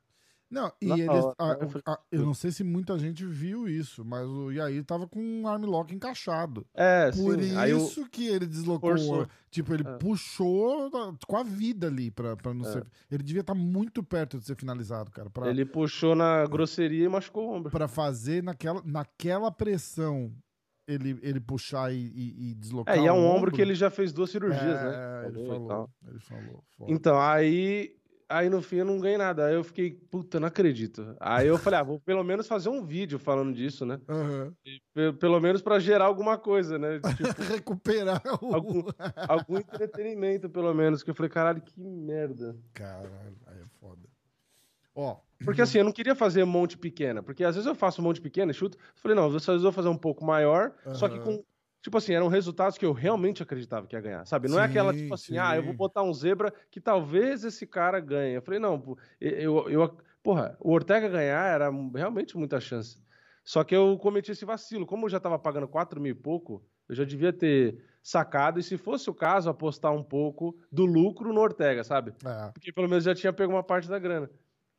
Não, 0.50 0.72
e 0.80 0.90
eles. 0.90 1.08
hora, 1.08 1.34
ah, 1.38 1.56
eu 2.10 2.22
ah, 2.22 2.24
não 2.24 2.32
sei 2.32 2.50
se 2.50 2.64
muita 2.64 2.98
gente 2.98 3.24
viu 3.26 3.68
isso, 3.68 4.02
mas 4.04 4.26
o 4.26 4.50
Yair 4.50 4.82
tava 4.82 5.06
com 5.06 5.20
um 5.20 5.46
armlock 5.46 5.94
encaixado. 5.94 6.66
É, 6.74 7.10
Por 7.10 7.38
sim. 7.38 7.54
Eu, 7.68 7.78
isso 7.78 8.08
que 8.08 8.26
ele 8.26 8.46
deslocou. 8.46 8.90
Forçou. 8.90 9.26
Tipo, 9.50 9.74
ele 9.74 9.86
É. 9.86 9.96
puxou 9.98 10.90
com 11.26 11.36
a 11.36 11.42
vida 11.42 11.86
ali 11.86 12.10
pra, 12.10 12.34
pra 12.36 12.54
não 12.54 12.64
É. 12.66 12.72
ser. 12.72 12.86
Ele 13.10 13.22
devia 13.22 13.42
estar 13.42 13.54
muito 13.54 14.02
perto 14.02 14.38
de 14.38 14.46
ser 14.46 14.56
finalizado, 14.56 15.10
cara. 15.10 15.28
Pra, 15.28 15.48
ele 15.50 15.66
puxou 15.66 16.14
na 16.14 16.46
grosseria 16.46 17.04
e 17.04 17.08
machucou 17.08 17.48
o 17.48 17.54
ombro. 17.54 17.70
pra 17.70 17.86
fazer 17.86 18.42
naquela, 18.42 18.82
naquela 18.84 19.50
pressão 19.50 20.32
ele, 20.88 21.18
ele 21.22 21.38
puxar 21.38 21.92
e, 21.92 21.96
e, 22.14 22.50
e 22.50 22.54
deslocar. 22.54 22.96
É, 22.96 23.02
e 23.02 23.06
é 23.06 23.12
um 23.12 23.24
ombro 23.26 23.52
que 23.52 23.60
ele 23.60 23.74
já 23.74 23.90
fez 23.90 24.10
duas 24.10 24.30
cirurgias, 24.30 24.62
é, 24.62 24.84
né? 24.90 25.26
Ele 25.28 25.42
e 25.42 25.46
falou. 25.46 25.90
Ele 26.08 26.18
falou. 26.20 26.64
Então, 26.88 27.20
aí, 27.20 27.94
aí 28.28 28.48
no 28.50 28.60
fim 28.62 28.76
eu 28.76 28.84
não 28.84 28.98
ganhei 29.00 29.16
nada. 29.18 29.46
Aí 29.46 29.54
eu 29.54 29.64
fiquei, 29.64 29.90
puta, 30.10 30.38
não 30.38 30.48
acredito. 30.48 31.16
Aí 31.20 31.46
eu 31.46 31.56
falei, 31.58 31.78
ah, 31.80 31.82
vou 31.82 31.98
pelo 32.00 32.22
menos 32.22 32.46
fazer 32.46 32.68
um 32.68 32.84
vídeo 32.84 33.18
falando 33.18 33.54
disso, 33.54 33.86
né? 33.86 34.00
Aham. 34.08 34.52
Pe- 34.94 35.12
Pelo 35.14 35.40
menos 35.40 35.62
pra 35.62 35.78
gerar 35.78 36.04
alguma 36.06 36.36
coisa, 36.36 36.78
né? 36.78 37.00
Tipo, 37.16 37.42
Recuperar 37.42 38.22
o. 38.42 38.54
algum, 38.54 38.82
algum 39.28 39.56
entretenimento, 39.58 40.48
pelo 40.50 40.74
menos. 40.74 41.02
Que 41.02 41.10
eu 41.10 41.14
falei, 41.14 41.30
caralho, 41.30 41.62
que 41.62 41.80
merda. 41.80 42.56
Caralho, 42.74 43.36
aí 43.46 43.58
é 43.60 43.66
foda. 43.80 44.02
Ó, 44.94 45.16
Porque 45.44 45.62
assim, 45.62 45.78
eu 45.78 45.84
não 45.84 45.92
queria 45.92 46.14
fazer 46.16 46.44
monte 46.44 46.76
pequena, 46.76 47.22
porque 47.22 47.44
às 47.44 47.54
vezes 47.54 47.68
eu 47.68 47.74
faço 47.74 48.02
monte 48.02 48.20
pequena 48.20 48.50
e 48.50 48.54
chuto. 48.54 48.76
Eu 48.76 48.82
falei, 49.00 49.14
não, 49.16 49.32
dessa 49.32 49.52
vez 49.52 49.62
eu 49.62 49.70
vou 49.70 49.72
fazer 49.72 49.88
um 49.88 49.96
pouco 49.96 50.24
maior, 50.24 50.72
só 50.94 51.08
que 51.08 51.18
com. 51.20 51.44
Tipo 51.88 51.96
assim, 51.96 52.12
eram 52.12 52.28
resultados 52.28 52.76
que 52.76 52.84
eu 52.84 52.92
realmente 52.92 53.42
acreditava 53.42 53.86
que 53.86 53.96
ia 53.96 54.00
ganhar, 54.02 54.26
sabe? 54.26 54.46
Não 54.46 54.60
é 54.60 54.64
aquela, 54.64 54.92
Sim, 54.92 54.98
tipo 54.98 55.14
assim, 55.14 55.38
ah, 55.38 55.56
eu 55.56 55.62
vou 55.62 55.72
sim. 55.72 55.78
botar 55.78 56.02
um 56.02 56.12
zebra 56.12 56.52
que 56.70 56.82
talvez 56.82 57.44
esse 57.44 57.66
cara 57.66 57.98
ganhe. 57.98 58.36
Eu 58.36 58.42
falei, 58.42 58.60
não, 58.60 58.94
eu, 59.18 59.70
eu, 59.70 59.96
porra, 60.22 60.54
o 60.60 60.70
Ortega 60.70 61.08
ganhar 61.08 61.46
era 61.46 61.70
realmente 61.94 62.36
muita 62.36 62.60
chance. 62.60 62.98
Só 63.42 63.64
que 63.64 63.74
eu 63.74 63.96
cometi 63.96 64.32
esse 64.32 64.44
vacilo. 64.44 64.84
Como 64.84 65.06
eu 65.06 65.08
já 65.08 65.18
tava 65.18 65.38
pagando 65.38 65.66
4 65.66 65.98
mil 65.98 66.12
e 66.12 66.14
pouco, 66.14 66.62
eu 66.86 66.94
já 66.94 67.04
devia 67.04 67.32
ter 67.32 67.82
sacado, 68.02 68.60
e 68.60 68.62
se 68.62 68.76
fosse 68.76 69.08
o 69.08 69.14
caso, 69.14 69.48
apostar 69.48 69.90
um 69.94 70.04
pouco 70.04 70.58
do 70.70 70.84
lucro 70.84 71.32
no 71.32 71.40
Ortega, 71.40 71.82
sabe? 71.82 72.12
é. 72.22 72.50
Porque 72.52 72.70
pelo 72.70 72.86
menos 72.86 73.04
já 73.04 73.14
tinha 73.14 73.32
pego 73.32 73.50
uma 73.50 73.64
parte 73.64 73.88
da 73.88 73.98
grana. 73.98 74.30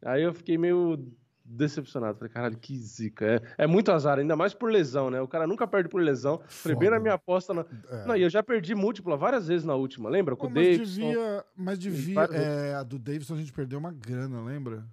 Aí 0.05 0.21
eu 0.21 0.31
fiquei 0.31 0.59
meio 0.59 1.11
decepcionado. 1.50 2.18
Falei, 2.18 2.32
caralho, 2.32 2.58
que 2.58 2.77
zica. 2.77 3.25
É, 3.25 3.63
é 3.63 3.68
muito 3.68 3.91
azar, 3.91 4.20
ainda 4.20 4.36
mais 4.36 4.53
por 4.53 4.72
lesão, 4.72 5.10
né? 5.10 5.20
O 5.22 5.27
cara 5.27 5.48
nunca 5.48 5.65
perde 5.68 5.89
por 5.89 6.01
lesão. 6.01 6.39
Bem 6.77 6.89
na 6.89 7.00
minha 7.00 7.15
aposta. 7.15 7.53
Na... 7.53 7.65
é. 7.89 8.06
Não, 8.06 8.15
e 8.15 8.22
eu 8.22 8.29
já 8.29 8.44
perdi 8.44 8.75
múltipla 8.75 9.18
várias 9.18 9.48
vezes 9.48 9.65
na 9.65 9.75
última, 9.75 10.10
lembra? 10.10 10.36
Com 10.36 10.48
Pô, 10.48 10.51
o 10.51 10.56
mas 10.56 10.77
Davidson. 10.77 11.01
devia, 11.01 11.46
mas 11.56 11.79
devia, 11.79 12.22
é, 12.32 12.75
a 12.75 12.84
do 12.84 13.00
Davidson 13.00 13.34
a 13.34 13.38
gente 13.38 13.51
perdeu 13.51 13.79
uma 13.79 13.91
grana, 13.91 14.41
lembra? 14.41 14.86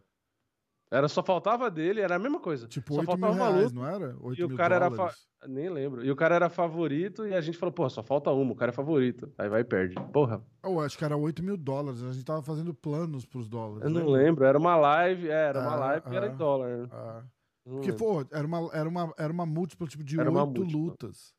Era 0.91 1.09
só 1.09 1.23
faltava 1.23 1.69
dele, 1.71 2.01
era 2.01 2.15
a 2.15 2.19
mesma 2.19 2.39
coisa. 2.39 2.69
Tipo, 2.69 2.95
só 2.95 3.01
8 3.01 3.09
mil 3.11 3.19
faltava 3.19 3.43
uma 3.51 3.57
reais, 3.57 3.73
não 3.73 3.87
era? 3.87 4.17
8 4.21 4.41
E 4.41 4.45
o 4.45 4.49
mil 4.49 4.57
cara 4.57 4.77
era. 4.77 4.89
dólares. 4.89 5.17
Fa... 5.41 5.49
Nem 5.49 5.69
lembro. 5.69 6.05
E 6.05 6.11
o 6.11 6.17
cara 6.17 6.35
era 6.37 6.49
favorito 6.49 7.27
e 7.27 7.35
a 7.35 7.41
gente 7.41 7.59
falou, 7.59 7.73
pô, 7.73 7.89
só 7.91 8.03
falta 8.03 8.31
uma, 8.31 8.53
o 8.53 8.57
cara 8.57 8.71
é 8.71 8.75
favorito. 8.75 9.31
Aí 9.37 9.49
vai 9.49 9.61
e 9.63 9.65
perde. 9.65 9.95
Porra, 10.13 10.43
Eu 10.65 10.81
acho 10.81 10.97
que 10.97 11.05
era 11.05 11.17
8 11.17 11.43
mil 11.43 11.57
dólares, 11.57 12.03
a 12.03 12.13
gente 12.13 12.25
tava 12.25 12.43
fazendo 12.43 12.73
planos 12.73 13.25
pros 13.27 13.49
dólares. 13.49 13.83
eu 13.85 13.91
não 13.91 14.07
lembra? 14.07 14.23
lembro. 14.23 14.45
Era 14.45 14.59
uma 14.59 14.77
live, 14.77 15.29
é, 15.29 15.33
era 15.49 15.61
uma 15.61 15.73
Ah, 15.73 15.77
live 15.77 16.09
que 16.09 16.17
era 16.17 16.27
ah. 16.27 16.31
em 16.33 16.37
dólar. 16.37 16.77
né? 16.79 16.89
Ah, 16.93 17.23
Não 17.65 17.75
porque, 17.77 17.93
pô, 17.93 18.25
era 18.33 18.47
uma, 18.47 18.71
era 18.73 18.89
uma, 18.89 19.15
era 19.19 19.33
uma 19.33 19.47
múltipla, 19.47 19.87
tipo, 19.89 20.05
de 20.05 20.19
Era 20.21 20.31
uma 20.31 20.45
8 20.45 20.59
múltipla. 20.61 20.81
lutas. 20.83 21.35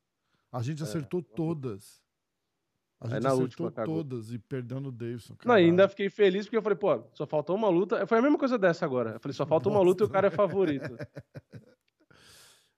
A 0.51 0.61
gente 0.61 0.81
É, 0.81 0.85
acertou 0.85 1.19
múltipla. 1.19 1.35
todas. 1.35 2.01
A 2.99 3.05
Aí 3.05 3.11
gente 3.13 3.23
na 3.23 3.33
última 3.33 3.71
cagou. 3.71 3.97
todas 3.97 4.31
e 4.31 4.39
perdeu 4.39 4.79
no 4.79 4.91
Davidson. 4.91 5.35
Não, 5.45 5.53
ainda 5.53 5.87
fiquei 5.87 6.09
feliz 6.09 6.45
porque 6.45 6.57
eu 6.57 6.61
falei, 6.63 6.77
pô, 6.77 7.03
só 7.13 7.27
faltou 7.27 7.55
uma 7.55 7.69
luta. 7.69 8.07
Foi 8.07 8.17
a 8.17 8.21
mesma 8.21 8.37
coisa 8.39 8.57
dessa 8.57 8.85
agora. 8.85 9.11
Eu 9.11 9.19
falei, 9.19 9.33
só 9.35 9.45
falta 9.45 9.69
uma 9.69 9.81
luta 9.81 10.03
e 10.03 10.07
o 10.07 10.09
cara 10.09 10.27
é 10.27 10.31
favorito. 10.31 10.97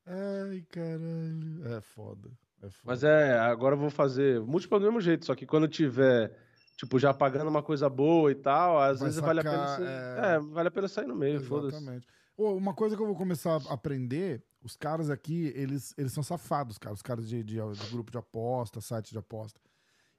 Ai, 0.05 0.61
caralho. 0.69 1.67
É 1.77 1.81
foda. 1.81 2.29
É 2.61 2.69
foda. 2.69 2.83
Mas 2.83 3.03
é, 3.03 3.37
agora 3.39 3.75
eu 3.75 3.79
vou 3.79 3.89
fazer 3.89 4.41
múltiplo 4.41 4.79
do 4.79 4.85
mesmo 4.85 4.99
jeito, 5.01 5.25
só 5.25 5.35
que 5.35 5.45
quando 5.45 5.67
tiver, 5.67 6.35
tipo, 6.75 6.97
já 6.99 7.13
pagando 7.13 7.49
uma 7.49 7.63
coisa 7.63 7.87
boa 7.89 8.31
e 8.31 8.35
tal, 8.35 8.79
às 8.79 8.99
Vai 8.99 9.07
vezes 9.09 9.21
vale 9.21 9.39
a 9.39 9.43
pena 9.43 9.57
sacar, 9.67 9.77
sair. 9.77 9.87
é. 9.87 10.35
É... 10.35 10.39
vale 10.39 10.67
a 10.67 10.71
pena 10.71 10.87
sair 10.87 11.07
no 11.07 11.15
meio, 11.15 11.39
foda-se. 11.41 11.77
Exatamente. 11.77 12.07
Ô, 12.35 12.53
uma 12.55 12.73
coisa 12.73 12.95
que 12.95 13.01
eu 13.01 13.07
vou 13.07 13.15
começar 13.15 13.61
a 13.69 13.73
aprender, 13.73 14.43
os 14.63 14.75
caras 14.75 15.09
aqui, 15.09 15.51
eles, 15.55 15.93
eles 15.97 16.11
são 16.11 16.23
safados, 16.23 16.77
cara. 16.77 16.93
Os 16.93 17.01
caras 17.01 17.27
de, 17.29 17.43
de, 17.43 17.55
de 17.55 17.89
grupo 17.91 18.11
de 18.11 18.17
aposta, 18.17 18.81
site 18.81 19.11
de 19.11 19.17
aposta. 19.17 19.59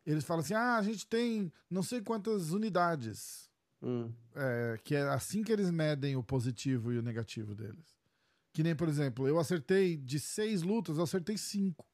Eles 0.07 0.25
falam 0.25 0.41
assim, 0.43 0.55
ah, 0.55 0.77
a 0.77 0.83
gente 0.83 1.07
tem 1.07 1.53
não 1.69 1.83
sei 1.83 2.01
quantas 2.01 2.51
unidades. 2.53 3.49
Hum. 3.83 4.13
É, 4.35 4.79
que 4.85 4.95
é 4.95 5.03
assim 5.09 5.43
que 5.43 5.51
eles 5.53 5.71
medem 5.71 6.17
o 6.17 6.23
positivo 6.23 6.93
e 6.93 6.99
o 6.99 7.03
negativo 7.03 7.55
deles. 7.55 7.99
Que 8.53 8.63
nem, 8.63 8.75
por 8.75 8.89
exemplo, 8.89 9.27
eu 9.29 9.39
acertei 9.39 9.97
de 9.97 10.19
seis 10.19 10.63
lutas, 10.63 10.97
eu 10.99 11.05
acertei 11.05 11.39
cinco. 11.39 11.87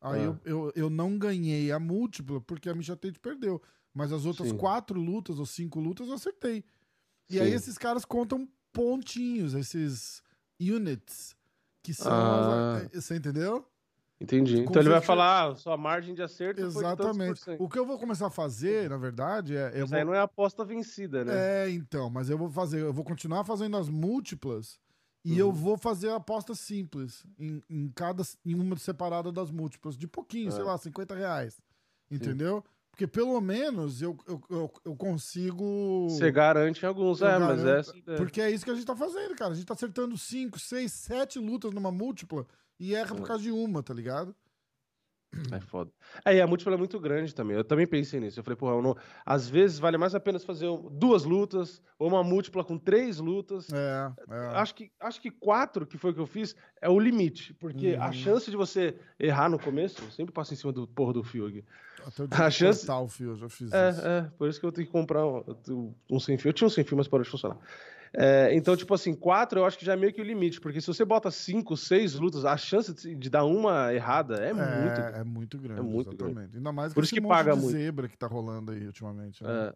Aí 0.00 0.20
Ah. 0.20 0.24
eu, 0.24 0.40
eu, 0.44 0.72
eu 0.76 0.90
não 0.90 1.18
ganhei 1.18 1.72
a 1.72 1.78
múltipla 1.80 2.40
porque 2.40 2.68
a 2.68 2.74
Misha 2.74 2.96
Tate 2.96 3.18
perdeu. 3.18 3.60
Mas 3.92 4.12
as 4.12 4.24
outras 4.26 4.50
Sim. 4.50 4.56
quatro 4.56 5.00
lutas 5.00 5.38
ou 5.38 5.46
cinco 5.46 5.80
lutas 5.80 6.06
eu 6.08 6.14
acertei. 6.14 6.64
E 7.30 7.40
aí 7.40 7.50
esses 7.52 7.76
caras 7.78 8.04
contam 8.04 8.48
pontinhos, 8.72 9.54
esses 9.54 10.22
units, 10.60 11.34
que 11.82 11.92
são. 11.94 12.12
Ah. 12.12 12.76
as- 12.92 13.04
você 13.04 13.16
entendeu? 13.16 13.66
Entendi. 14.20 14.56
Como 14.56 14.70
Então 14.70 14.82
ele 14.82 14.88
vai 14.88 15.00
falar, 15.02 15.50
ah, 15.50 15.54
sua 15.56 15.76
margem 15.76 16.14
de 16.14 16.22
acerto 16.22 16.60
foi 16.60 16.70
de 16.70 16.76
Exatamente. 16.78 17.40
O 17.58 17.68
que 17.68 17.78
eu 17.78 17.84
vou 17.84 17.98
começar 17.98 18.28
a 18.28 18.30
fazer, 18.30 18.88
na 18.88 18.96
verdade, 18.96 19.54
é. 19.56 19.70
Eu 19.74 19.84
Isso 19.84 19.88
vou... 19.88 19.98
aí 19.98 20.04
não 20.04 20.14
é 20.14 20.20
aposta 20.20 20.64
vencida, 20.64 21.24
né? 21.24 21.32
É, 21.66 21.70
então, 21.70 22.08
mas 22.08 22.30
eu 22.30 22.38
vou 22.38 22.48
fazer, 22.48 22.80
eu 22.80 22.92
vou 22.92 23.04
continuar 23.04 23.44
fazendo 23.44 23.76
as 23.76 23.88
múltiplas 23.90 24.78
e 25.22 25.38
eu 25.38 25.48
Uhum. 25.48 25.52
vou 25.52 25.76
fazer 25.76 26.08
a 26.10 26.16
aposta 26.16 26.54
simples 26.54 27.24
em, 27.38 27.62
em 27.68 27.88
cada 27.94 28.22
em 28.44 28.54
uma 28.54 28.76
separada 28.78 29.30
das 29.30 29.50
múltiplas, 29.50 29.98
de 29.98 30.06
pouquinho, 30.08 30.50
sei 30.50 30.62
É. 30.62 30.64
lá, 30.64 30.78
50 30.78 31.14
reais. 31.14 31.60
Entendeu? 32.10 32.64
Porque 32.90 33.06
pelo 33.06 33.38
menos 33.42 34.00
eu, 34.00 34.16
eu, 34.26 34.40
eu, 34.48 34.72
eu 34.86 34.96
consigo. 34.96 36.06
Você 36.08 36.30
garante 36.30 36.86
alguns, 36.86 37.20
eu 37.20 37.26
é, 37.28 37.38
mas 37.38 37.62
é. 37.62 38.16
Porque 38.16 38.40
é 38.40 38.50
isso 38.50 38.64
que 38.64 38.70
a 38.70 38.74
gente 38.74 38.86
tá 38.86 38.96
fazendo, 38.96 39.34
cara. 39.36 39.52
A 39.52 39.54
gente 39.54 39.66
tá 39.66 39.74
acertando 39.74 40.16
5, 40.16 40.58
6, 40.58 40.90
7 40.90 41.38
lutas 41.38 41.72
numa 41.74 41.92
múltipla 41.92 42.46
e 42.78 42.94
erra 42.94 43.14
por 43.14 43.24
É. 43.24 43.26
causa 43.26 43.42
de 43.42 43.50
uma, 43.50 43.82
tá 43.82 43.94
ligado? 43.94 44.34
É 45.52 45.60
foda. 45.60 45.90
É, 46.24 46.34
e 46.36 46.40
a 46.40 46.46
múltipla 46.46 46.74
é 46.74 46.76
muito 46.76 46.98
grande 46.98 47.34
também. 47.34 47.56
Eu 47.56 47.64
também 47.64 47.86
pensei 47.86 48.18
nisso. 48.20 48.38
Eu 48.38 48.44
falei, 48.44 48.56
porra, 48.56 48.80
não... 48.80 48.96
às 49.24 49.48
vezes 49.48 49.78
vale 49.78 49.98
mais 49.98 50.14
a 50.14 50.20
pena 50.20 50.38
fazer 50.38 50.66
duas 50.92 51.24
lutas, 51.24 51.82
ou 51.98 52.08
uma 52.08 52.22
múltipla 52.22 52.64
com 52.64 52.78
três 52.78 53.18
lutas. 53.18 53.68
É, 53.72 54.12
é. 54.30 54.36
Acho, 54.56 54.74
que, 54.74 54.90
acho 55.00 55.20
que 55.20 55.30
quatro, 55.30 55.86
que 55.86 55.98
foi 55.98 56.12
o 56.12 56.14
que 56.14 56.20
eu 56.20 56.26
fiz, 56.26 56.54
é 56.80 56.88
o 56.88 56.98
limite. 56.98 57.52
Porque 57.54 57.94
uhum. 57.94 58.02
a 58.02 58.12
chance 58.12 58.50
de 58.50 58.56
você 58.56 58.98
errar 59.18 59.48
no 59.48 59.58
começo, 59.58 60.02
eu 60.02 60.10
sempre 60.10 60.32
passo 60.32 60.54
em 60.54 60.56
cima 60.56 60.72
do 60.72 60.86
porra 60.86 61.12
do 61.12 61.22
fio 61.22 61.46
aqui. 61.46 61.64
Até 62.06 62.36
a 62.42 62.50
chance. 62.50 62.90
O 62.90 63.08
fio, 63.08 63.30
eu 63.30 63.36
já 63.36 63.48
fiz 63.48 63.72
é, 63.72 63.90
isso. 63.90 64.06
É, 64.06 64.30
por 64.38 64.48
isso 64.48 64.60
que 64.60 64.66
eu 64.66 64.72
tenho 64.72 64.86
que 64.86 64.92
comprar 64.92 65.26
um, 65.26 65.94
um 66.10 66.20
sem 66.20 66.38
fio. 66.38 66.48
Eu 66.48 66.54
tinha 66.54 66.66
um 66.66 66.70
sem 66.70 66.84
fio, 66.84 66.96
mas 66.96 67.08
parou 67.08 67.24
de 67.24 67.30
funcionar. 67.30 67.58
É, 68.18 68.54
então, 68.54 68.74
tipo 68.74 68.94
assim, 68.94 69.14
quatro 69.14 69.60
eu 69.60 69.66
acho 69.66 69.78
que 69.78 69.84
já 69.84 69.92
é 69.92 69.96
meio 69.96 70.10
que 70.10 70.22
o 70.22 70.24
limite, 70.24 70.58
porque 70.58 70.80
se 70.80 70.86
você 70.86 71.04
bota 71.04 71.30
cinco, 71.30 71.76
seis 71.76 72.14
lutas, 72.14 72.46
a 72.46 72.56
chance 72.56 72.94
de 73.14 73.28
dar 73.28 73.44
uma 73.44 73.92
errada 73.92 74.42
é, 74.42 74.48
é 74.48 74.54
muito 74.54 75.00
É 75.00 75.24
muito 75.24 75.58
grande. 75.58 75.80
É 75.80 75.82
muito 75.82 76.08
exatamente. 76.08 76.34
grande. 76.34 76.56
Ainda 76.56 76.72
mais 76.72 76.94
Por 76.94 77.04
isso 77.04 77.14
que 77.14 77.20
paga 77.20 77.54
muito. 77.54 77.72
zebra 77.72 78.08
que 78.08 78.16
tá 78.16 78.26
rolando 78.26 78.72
aí 78.72 78.86
ultimamente. 78.86 79.44
Né? 79.44 79.70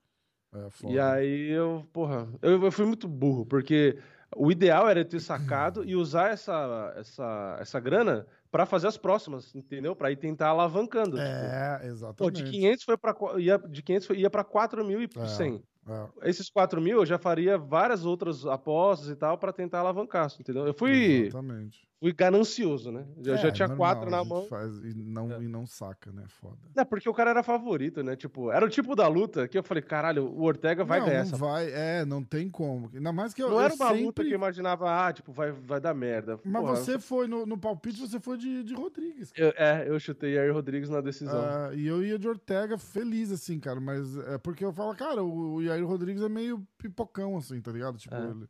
É. 0.55 0.59
é 0.59 0.91
e 0.91 0.99
aí 0.99 1.51
eu, 1.51 1.87
porra, 1.93 2.27
eu, 2.41 2.65
eu 2.65 2.73
fui 2.73 2.87
muito 2.87 3.07
burro, 3.07 3.45
porque 3.45 3.99
o 4.35 4.51
ideal 4.51 4.89
era 4.89 5.05
ter 5.05 5.21
sacado 5.21 5.85
e 5.85 5.95
usar 5.95 6.31
essa, 6.31 6.95
essa, 6.97 7.59
essa 7.61 7.79
grana 7.79 8.27
para 8.51 8.65
fazer 8.65 8.87
as 8.87 8.97
próximas, 8.97 9.55
entendeu? 9.55 9.95
Para 9.95 10.11
ir 10.11 10.17
tentar 10.17 10.49
alavancando. 10.49 11.19
É, 11.19 11.77
tipo. 11.77 11.87
exatamente. 11.89 12.17
Pô, 12.17 12.31
de 12.31 12.45
500 12.45 12.85
foi 12.85 12.97
para 12.97 13.15
ia 13.39 13.59
de 13.59 13.83
500 13.83 14.07
foi, 14.07 14.17
ia 14.19 14.31
para 14.31 14.45
4.100. 14.45 15.57
É. 15.57 15.70
É. 15.89 16.29
Esses 16.29 16.51
4 16.51 16.81
mil 16.81 16.99
eu 16.99 17.07
já 17.07 17.19
faria 17.19 17.57
várias 17.59 18.05
outras 18.05 18.47
apostas 18.47 19.09
e 19.09 19.17
tal 19.17 19.39
para 19.39 19.53
tentar 19.53 19.81
alavancar, 19.81 20.31
entendeu? 20.39 20.67
Eu 20.67 20.75
fui. 20.75 21.27
Exatamente. 21.27 21.90
Fui 22.01 22.15
ganancioso, 22.15 22.91
né? 22.91 23.05
Eu 23.23 23.35
é, 23.35 23.37
já 23.37 23.51
tinha 23.53 23.69
normal, 23.69 23.95
quatro 23.95 24.11
na 24.11 24.25
mão. 24.25 24.47
Faz 24.47 24.75
e, 24.79 24.95
não, 24.95 25.31
é. 25.35 25.43
e 25.43 25.47
não 25.47 25.67
saca, 25.67 26.11
né? 26.11 26.25
Foda. 26.29 26.57
É, 26.75 26.83
porque 26.83 27.07
o 27.07 27.13
cara 27.13 27.29
era 27.29 27.43
favorito, 27.43 28.03
né? 28.03 28.17
Tipo, 28.17 28.51
era 28.51 28.65
o 28.65 28.71
tipo 28.71 28.97
da 28.97 29.07
luta 29.07 29.47
que 29.47 29.59
eu 29.59 29.63
falei, 29.63 29.83
caralho, 29.83 30.25
o 30.25 30.43
Ortega 30.43 30.83
vai 30.83 31.01
não, 31.01 31.07
ganhar 31.07 31.19
não 31.19 31.27
essa. 31.27 31.37
vai, 31.37 31.71
é, 31.71 32.03
não 32.07 32.25
tem 32.25 32.49
como. 32.49 32.91
Ainda 32.95 33.13
mais 33.13 33.35
que 33.35 33.43
eu. 33.43 33.51
Não 33.51 33.57
eu 33.57 33.61
era 33.61 33.75
uma 33.75 33.89
sempre... 33.89 34.03
luta 34.03 34.25
que 34.25 34.31
eu 34.31 34.35
imaginava, 34.35 35.09
ah, 35.09 35.13
tipo, 35.13 35.31
vai, 35.31 35.53
vai 35.53 35.79
dar 35.79 35.93
merda. 35.93 36.41
Mas 36.43 36.63
Porra, 36.63 36.77
você 36.77 36.99
foi 36.99 37.29
no, 37.29 37.45
no 37.45 37.59
palpite, 37.59 38.01
você 38.01 38.19
foi 38.19 38.39
de, 38.39 38.65
de 38.65 38.73
Rodrigues. 38.73 39.31
Eu, 39.37 39.53
é, 39.55 39.85
eu 39.87 40.01
chutei 40.01 40.35
Jair 40.35 40.55
Rodrigues 40.55 40.89
na 40.89 41.03
decisão. 41.03 41.39
Uh, 41.39 41.75
e 41.75 41.87
eu 41.87 42.03
ia 42.03 42.19
de 42.19 42.27
Ortega 42.27 42.79
feliz, 42.79 43.31
assim, 43.31 43.61
cara. 43.61 43.79
Mas 43.79 44.17
é 44.17 44.39
porque 44.39 44.65
eu 44.65 44.73
falo, 44.73 44.97
cara, 44.97 45.23
o, 45.23 45.57
o 45.57 45.63
Jair 45.63 45.87
Rodrigues 45.87 46.23
é 46.23 46.31
meio 46.31 46.67
pipocão, 46.79 47.37
assim, 47.37 47.61
tá 47.61 47.71
ligado? 47.71 47.99
Tipo, 47.99 48.15
é. 48.15 48.25
ele. 48.25 48.49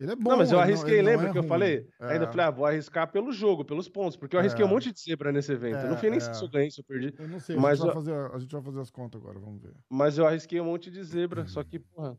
Ele 0.00 0.12
é 0.12 0.16
bom. 0.16 0.30
Não, 0.30 0.38
mas 0.38 0.50
eu 0.50 0.58
arrisquei, 0.58 1.02
não, 1.02 1.10
lembra 1.10 1.28
é 1.28 1.32
que 1.32 1.38
eu 1.38 1.42
falei? 1.42 1.86
É. 2.00 2.12
Ainda 2.12 2.26
falei, 2.26 2.46
ah, 2.46 2.50
vou 2.50 2.64
arriscar 2.64 3.12
pelo 3.12 3.30
jogo, 3.30 3.66
pelos 3.66 3.86
pontos, 3.86 4.16
porque 4.16 4.34
eu 4.34 4.40
arrisquei 4.40 4.64
é. 4.64 4.66
um 4.66 4.70
monte 4.70 4.90
de 4.90 4.98
zebra 4.98 5.30
nesse 5.30 5.52
evento. 5.52 5.76
É, 5.76 5.84
eu 5.84 5.90
não 5.90 5.98
sei 5.98 6.08
nem 6.08 6.16
é. 6.16 6.20
se 6.20 6.42
eu 6.42 6.48
ganhei, 6.48 6.70
se 6.70 6.80
eu 6.80 6.84
perdi. 6.84 7.14
Eu 7.18 7.28
não 7.28 7.38
sei, 7.38 7.54
mas 7.56 7.82
a 7.82 7.84
gente, 7.84 7.88
eu... 7.88 7.92
fazer, 7.92 8.14
a 8.14 8.38
gente 8.38 8.50
vai 8.50 8.62
fazer 8.62 8.80
as 8.80 8.90
contas 8.90 9.20
agora, 9.20 9.38
vamos 9.38 9.60
ver. 9.60 9.74
Mas 9.90 10.16
eu 10.16 10.26
arrisquei 10.26 10.58
um 10.58 10.64
monte 10.64 10.90
de 10.90 11.04
zebra, 11.04 11.46
só 11.46 11.62
que, 11.62 11.78
porra. 11.78 12.16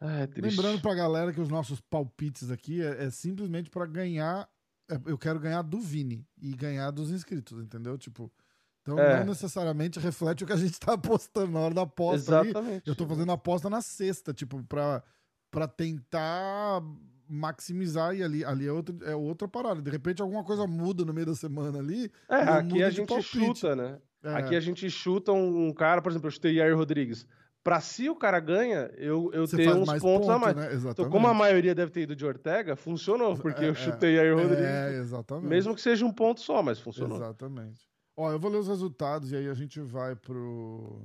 Ah, 0.00 0.20
é 0.20 0.28
Lembrando 0.40 0.80
pra 0.80 0.94
galera 0.94 1.30
que 1.32 1.40
os 1.40 1.50
nossos 1.50 1.78
palpites 1.80 2.50
aqui 2.50 2.80
é, 2.82 3.04
é 3.04 3.10
simplesmente 3.10 3.68
para 3.68 3.84
ganhar. 3.84 4.48
É, 4.90 4.94
eu 5.04 5.18
quero 5.18 5.38
ganhar 5.38 5.60
do 5.60 5.80
Vini 5.80 6.26
e 6.40 6.54
ganhar 6.54 6.90
dos 6.90 7.10
inscritos, 7.10 7.62
entendeu? 7.62 7.98
Tipo. 7.98 8.32
Então 8.80 8.96
não 8.96 9.26
necessariamente 9.26 9.98
reflete 9.98 10.44
o 10.44 10.46
que 10.46 10.52
a 10.54 10.56
gente 10.56 10.80
tá 10.80 10.94
apostando 10.94 11.52
na 11.52 11.60
hora 11.60 11.74
da 11.74 11.82
aposta. 11.82 12.40
Exatamente. 12.40 12.88
Eu 12.88 12.96
tô 12.96 13.06
fazendo 13.06 13.30
aposta 13.30 13.68
na 13.68 13.82
sexta, 13.82 14.32
tipo, 14.32 14.64
pra, 14.64 15.02
pra 15.50 15.66
tentar 15.66 16.82
maximizar 17.28 18.14
e 18.14 18.22
ali, 18.22 18.44
ali 18.44 18.66
é, 18.66 18.72
outra, 18.72 18.94
é 19.02 19.14
outra 19.14 19.46
parada. 19.46 19.82
De 19.82 19.90
repente 19.90 20.22
alguma 20.22 20.42
coisa 20.42 20.66
muda 20.66 21.04
no 21.04 21.12
meio 21.12 21.26
da 21.26 21.34
semana 21.34 21.78
ali. 21.78 22.10
É, 22.28 22.36
aqui 22.36 22.82
a 22.82 22.90
gente 22.90 23.22
chuta, 23.22 23.76
né? 23.76 23.98
É. 24.22 24.34
Aqui 24.34 24.56
a 24.56 24.60
gente 24.60 24.90
chuta 24.90 25.32
um, 25.32 25.72
cara, 25.72 26.02
por 26.02 26.10
exemplo, 26.10 26.26
eu 26.26 26.32
chutei 26.32 26.54
Jair 26.54 26.76
Rodrigues. 26.76 27.26
Pra 27.62 27.80
se 27.80 28.08
o 28.08 28.16
cara 28.16 28.40
ganha, 28.40 28.90
eu, 28.96 29.30
eu 29.34 29.46
tenho 29.46 29.76
uns 29.76 29.92
pontos 29.98 30.26
ponto, 30.26 30.30
a 30.30 30.38
mais. 30.38 30.56
Né? 30.56 30.90
Então, 30.90 31.10
como 31.10 31.26
a 31.26 31.34
maioria 31.34 31.74
deve 31.74 31.90
ter 31.90 32.02
ido 32.02 32.16
de 32.16 32.24
Ortega, 32.24 32.74
funcionou, 32.74 33.36
porque 33.36 33.64
é, 33.64 33.68
eu 33.68 33.74
chutei 33.74 34.16
Jair 34.16 34.34
Rodrigues. 34.34 34.64
É, 34.64 34.96
exatamente. 34.96 35.46
Mesmo 35.46 35.74
que 35.74 35.80
seja 35.80 36.06
um 36.06 36.12
ponto 36.12 36.40
só, 36.40 36.62
mas 36.62 36.78
funcionou. 36.78 37.18
Exatamente. 37.18 37.86
Ó, 38.16 38.32
eu 38.32 38.38
vou 38.38 38.50
ler 38.50 38.58
os 38.58 38.68
resultados 38.68 39.30
e 39.32 39.36
aí 39.36 39.48
a 39.48 39.54
gente 39.54 39.80
vai 39.80 40.16
pro. 40.16 41.02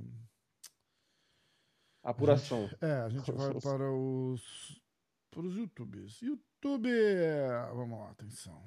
Apuração. 2.04 2.68
Gente, 2.68 2.84
é, 2.84 2.92
a 2.92 3.08
gente 3.08 3.32
vai 3.32 3.54
para 3.60 3.90
os 3.90 4.80
para 5.30 5.46
os 5.46 5.56
YouTubers. 5.56 6.22
YouTube! 6.22 6.88
Vamos 7.74 7.98
lá, 7.98 8.10
atenção. 8.10 8.62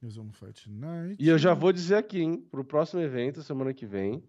Resumo 0.00 0.32
Fight 0.32 0.70
Night. 0.70 1.16
E 1.18 1.28
eu 1.28 1.36
já 1.36 1.52
vou 1.52 1.72
dizer 1.72 1.96
aqui, 1.96 2.20
hein? 2.20 2.36
Pro 2.50 2.64
próximo 2.64 3.00
evento, 3.00 3.42
semana 3.42 3.74
que 3.74 3.86
vem, 3.86 4.22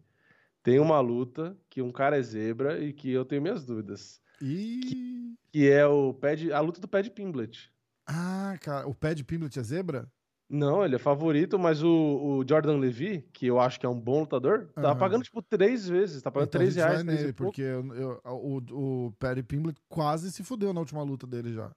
tem 0.64 0.80
uma 0.80 1.00
luta 1.00 1.56
que 1.70 1.82
um 1.82 1.92
cara 1.92 2.18
é 2.18 2.22
zebra 2.22 2.84
e 2.84 2.94
que 2.94 3.12
eu 3.12 3.24
tenho 3.26 3.42
minhas 3.42 3.66
dúvidas. 3.66 4.20
E... 4.42 4.80
Que, 4.80 5.38
que 5.52 5.70
é 5.70 5.86
o 5.86 6.14
pad, 6.14 6.52
a 6.52 6.60
luta 6.60 6.82
do 6.82 6.88
Pad 6.88 7.12
Pimblet. 7.12 7.72
Ah, 8.08 8.58
cara, 8.62 8.88
o 8.88 8.96
Pad 8.96 9.24
Pimblet 9.24 9.60
é 9.60 9.64
zebra? 9.64 10.12
Não, 10.50 10.84
ele 10.86 10.96
é 10.96 11.00
favorito, 11.00 11.60
mas 11.60 11.84
o, 11.84 11.90
o, 11.90 12.46
Jordan 12.48 12.78
Levy, 12.78 13.22
que 13.34 13.46
eu 13.48 13.60
acho 13.60 13.78
que 13.80 13.86
é 13.86 13.90
um 13.90 14.00
bom 14.00 14.22
lutador, 14.22 14.70
tá 14.74 14.96
pagando 14.96 15.24
tipo 15.24 15.42
três 15.42 15.88
vezes, 15.88 16.22
tá 16.22 16.32
pagando 16.32 16.48
então, 16.48 16.60
três 16.60 16.76
reais. 16.76 17.04
Nele, 17.04 17.34
porque 17.34 17.62
eu, 17.62 17.94
eu, 17.94 18.22
o, 18.24 19.08
o 19.08 19.12
Perry 19.20 19.44
Pimblet 19.44 19.78
quase 19.90 20.32
se 20.32 20.44
fudeu 20.44 20.74
na 20.74 20.80
última 20.80 21.04
luta 21.04 21.28
dele 21.28 21.54
já. 21.54 21.70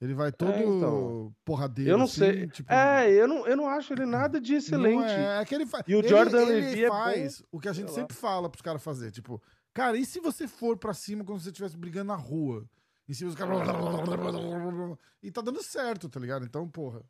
Ele 0.00 0.12
vai 0.12 0.30
todo 0.30 0.50
é, 0.50 0.62
então, 0.62 1.32
porradeiro. 1.44 1.90
Eu 1.90 1.96
não 1.96 2.04
assim, 2.04 2.18
sei. 2.18 2.46
Tipo... 2.48 2.70
É, 2.70 3.10
eu 3.10 3.26
não, 3.26 3.46
eu 3.46 3.56
não 3.56 3.66
acho 3.66 3.94
ele 3.94 4.04
nada 4.04 4.38
de 4.40 4.54
excelente. 4.54 5.08
é, 5.08 5.40
é 5.40 5.44
que 5.44 5.54
ele 5.54 5.64
faz. 5.64 5.84
E 5.86 5.94
o 5.94 6.00
ele, 6.00 6.08
Jordan 6.08 6.42
ele 6.42 6.60
Levy 6.60 6.84
é 6.84 6.88
faz 6.88 7.42
o 7.50 7.58
que 7.58 7.68
a 7.68 7.72
gente 7.72 7.90
sempre 7.92 8.14
fala 8.14 8.50
pros 8.50 8.60
caras 8.60 8.82
fazer. 8.82 9.10
Tipo, 9.10 9.40
cara, 9.72 9.96
e 9.96 10.04
se 10.04 10.20
você 10.20 10.46
for 10.46 10.76
pra 10.76 10.92
cima 10.92 11.24
quando 11.24 11.40
você 11.40 11.48
estivesse 11.48 11.76
brigando 11.76 12.08
na 12.08 12.16
rua? 12.16 12.68
E 13.08 13.14
se 13.14 13.24
os 13.24 13.34
caras. 13.34 13.56
E 15.22 15.30
tá 15.30 15.40
dando 15.40 15.62
certo, 15.62 16.08
tá 16.08 16.20
ligado? 16.20 16.44
Então, 16.44 16.68
porra. 16.68 17.02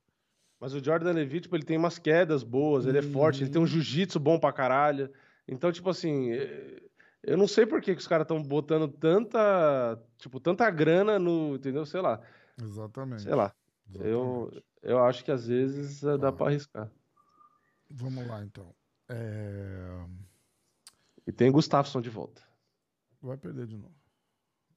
Mas 0.59 0.73
o 0.73 0.83
Jordan 0.83 1.13
Levy, 1.13 1.41
tipo, 1.41 1.55
ele 1.55 1.65
tem 1.65 1.77
umas 1.77 1.99
quedas 1.99 2.43
boas, 2.43 2.87
ele 2.87 2.99
é 2.99 3.03
forte, 3.03 3.43
ele 3.43 3.51
tem 3.51 3.61
um 3.61 3.65
uhum. 3.65 3.71
jiu-jitsu 3.71 4.19
bom 4.19 4.39
pra 4.39 4.53
caralho. 4.53 5.13
Então, 5.47 5.71
tipo 5.71 5.91
assim, 5.91 6.33
eh, 6.33 6.83
eu 7.23 7.37
não 7.37 7.47
sei 7.47 7.67
por 7.67 7.81
que, 7.81 7.95
que 7.95 8.01
os 8.01 8.09
caras 8.09 8.25
estão 8.25 8.43
botando 8.43 8.89
tanta, 8.89 10.01
tipo, 10.17 10.41
tanta 10.41 10.69
grana 10.71 11.19
no, 11.19 11.57
entendeu? 11.57 11.85
Sei 11.85 12.01
lá. 12.01 12.21
Exatamente. 12.61 13.23
Sei 13.23 13.35
lá. 13.35 13.55
Eu, 13.95 14.51
eu 14.83 15.05
acho 15.05 15.25
que 15.25 15.31
às 15.31 15.47
vezes 15.47 16.03
eh, 16.03 16.17
dá 16.17 16.33
pra 16.33 16.47
arriscar. 16.47 16.91
Vamos 17.91 18.27
lá, 18.27 18.43
então. 18.43 18.75
É... 19.09 20.05
E 21.27 21.33
tem 21.33 21.53
Gustafsson 21.53 22.01
de 22.01 22.11
volta. 22.11 22.43
Vai 23.21 23.37
perder 23.37 23.67
de 23.67 23.77
novo. 23.77 23.95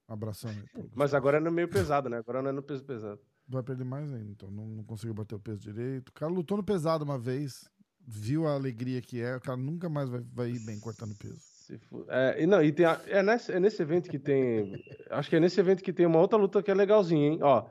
Abração 0.07 0.49
aí. 0.49 0.89
Mas 0.95 1.13
agora 1.13 1.37
é 1.37 1.39
no 1.39 1.51
meio 1.51 1.69
pesado, 1.69 2.09
né? 2.09 2.17
Agora 2.17 2.41
não 2.41 2.49
é 2.49 2.53
no 2.53 2.63
peso 2.63 2.83
pesado. 2.83 3.21
Vai 3.49 3.63
perder 3.63 3.83
mais 3.83 4.13
ainda, 4.13 4.31
então 4.31 4.51
não, 4.51 4.67
não 4.67 4.83
conseguiu 4.83 5.13
bater 5.13 5.33
o 5.33 5.39
peso 5.39 5.59
direito. 5.59 6.09
O 6.09 6.13
cara 6.13 6.31
lutou 6.31 6.55
no 6.55 6.63
pesado 6.63 7.03
uma 7.03 7.17
vez, 7.17 7.67
viu 8.07 8.47
a 8.47 8.53
alegria 8.53 9.01
que 9.01 9.19
é, 9.19 9.35
o 9.35 9.41
cara 9.41 9.57
nunca 9.57 9.89
mais 9.89 10.07
vai, 10.07 10.21
vai 10.21 10.49
ir 10.51 10.59
bem 10.59 10.79
cortando 10.79 11.15
peso. 11.15 11.59
É, 12.07 12.43
e 12.43 12.47
não, 12.47 12.63
e 12.63 12.71
tem 12.71 12.85
a, 12.85 13.01
é, 13.07 13.21
nesse, 13.21 13.51
é 13.51 13.59
nesse 13.59 13.81
evento 13.81 14.09
que 14.09 14.19
tem. 14.19 14.83
acho 15.09 15.29
que 15.29 15.35
é 15.35 15.39
nesse 15.39 15.59
evento 15.59 15.83
que 15.83 15.93
tem 15.93 16.05
uma 16.05 16.19
outra 16.19 16.37
luta 16.37 16.63
que 16.63 16.71
é 16.71 16.73
legalzinha, 16.73 17.27
hein? 17.27 17.39
Ó, 17.41 17.67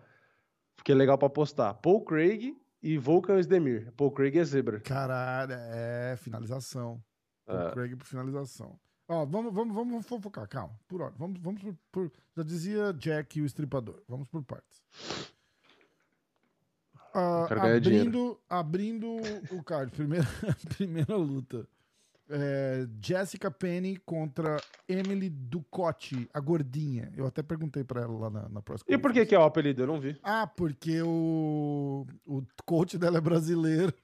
que 0.84 0.92
é 0.92 0.94
legal 0.94 1.18
pra 1.18 1.28
postar. 1.28 1.74
Paul 1.74 2.04
Craig 2.04 2.56
e 2.82 2.98
Volkan 2.98 3.38
Sdemir. 3.40 3.92
Paul 3.96 4.10
Craig 4.10 4.36
é 4.36 4.44
zebra. 4.44 4.80
Caralho, 4.80 5.52
é 5.52 6.16
finalização. 6.16 7.02
Paul 7.46 7.68
é. 7.68 7.70
Craig 7.72 7.96
por 7.96 8.06
finalização. 8.06 8.78
Ó, 9.08 9.24
vamos, 9.24 9.54
vamos, 9.54 9.74
vamos 9.74 10.06
focar, 10.06 10.46
calma, 10.48 10.78
por 10.86 11.00
hora. 11.00 11.14
Vamos, 11.16 11.40
vamos 11.40 11.62
por, 11.62 11.76
por, 11.90 12.12
Já 12.36 12.42
dizia 12.42 12.92
Jack 12.92 13.40
o 13.40 13.46
estripador. 13.46 14.02
Vamos 14.06 14.28
por 14.28 14.44
partes. 14.44 14.82
Uh, 17.18 17.76
abrindo, 17.76 18.40
abrindo 18.48 19.16
o 19.50 19.62
card, 19.62 19.90
primeira, 19.90 20.26
primeira 20.76 21.16
luta. 21.16 21.66
É, 22.30 22.86
Jessica 23.02 23.50
Penny 23.50 23.96
contra 24.04 24.60
Emily 24.86 25.30
Ducotti, 25.30 26.28
a 26.32 26.38
gordinha. 26.38 27.10
Eu 27.16 27.26
até 27.26 27.42
perguntei 27.42 27.82
pra 27.82 28.02
ela 28.02 28.18
lá 28.18 28.30
na, 28.30 28.48
na 28.50 28.62
próxima. 28.62 28.94
E 28.94 28.98
por 28.98 29.12
que, 29.12 29.24
que 29.24 29.34
é 29.34 29.38
o 29.38 29.44
apelido? 29.44 29.82
Eu 29.82 29.86
não 29.86 29.98
vi. 29.98 30.18
Ah, 30.22 30.46
porque 30.46 31.00
o, 31.02 32.06
o 32.26 32.42
coach 32.66 32.98
dela 32.98 33.16
é 33.16 33.20
brasileiro 33.20 33.94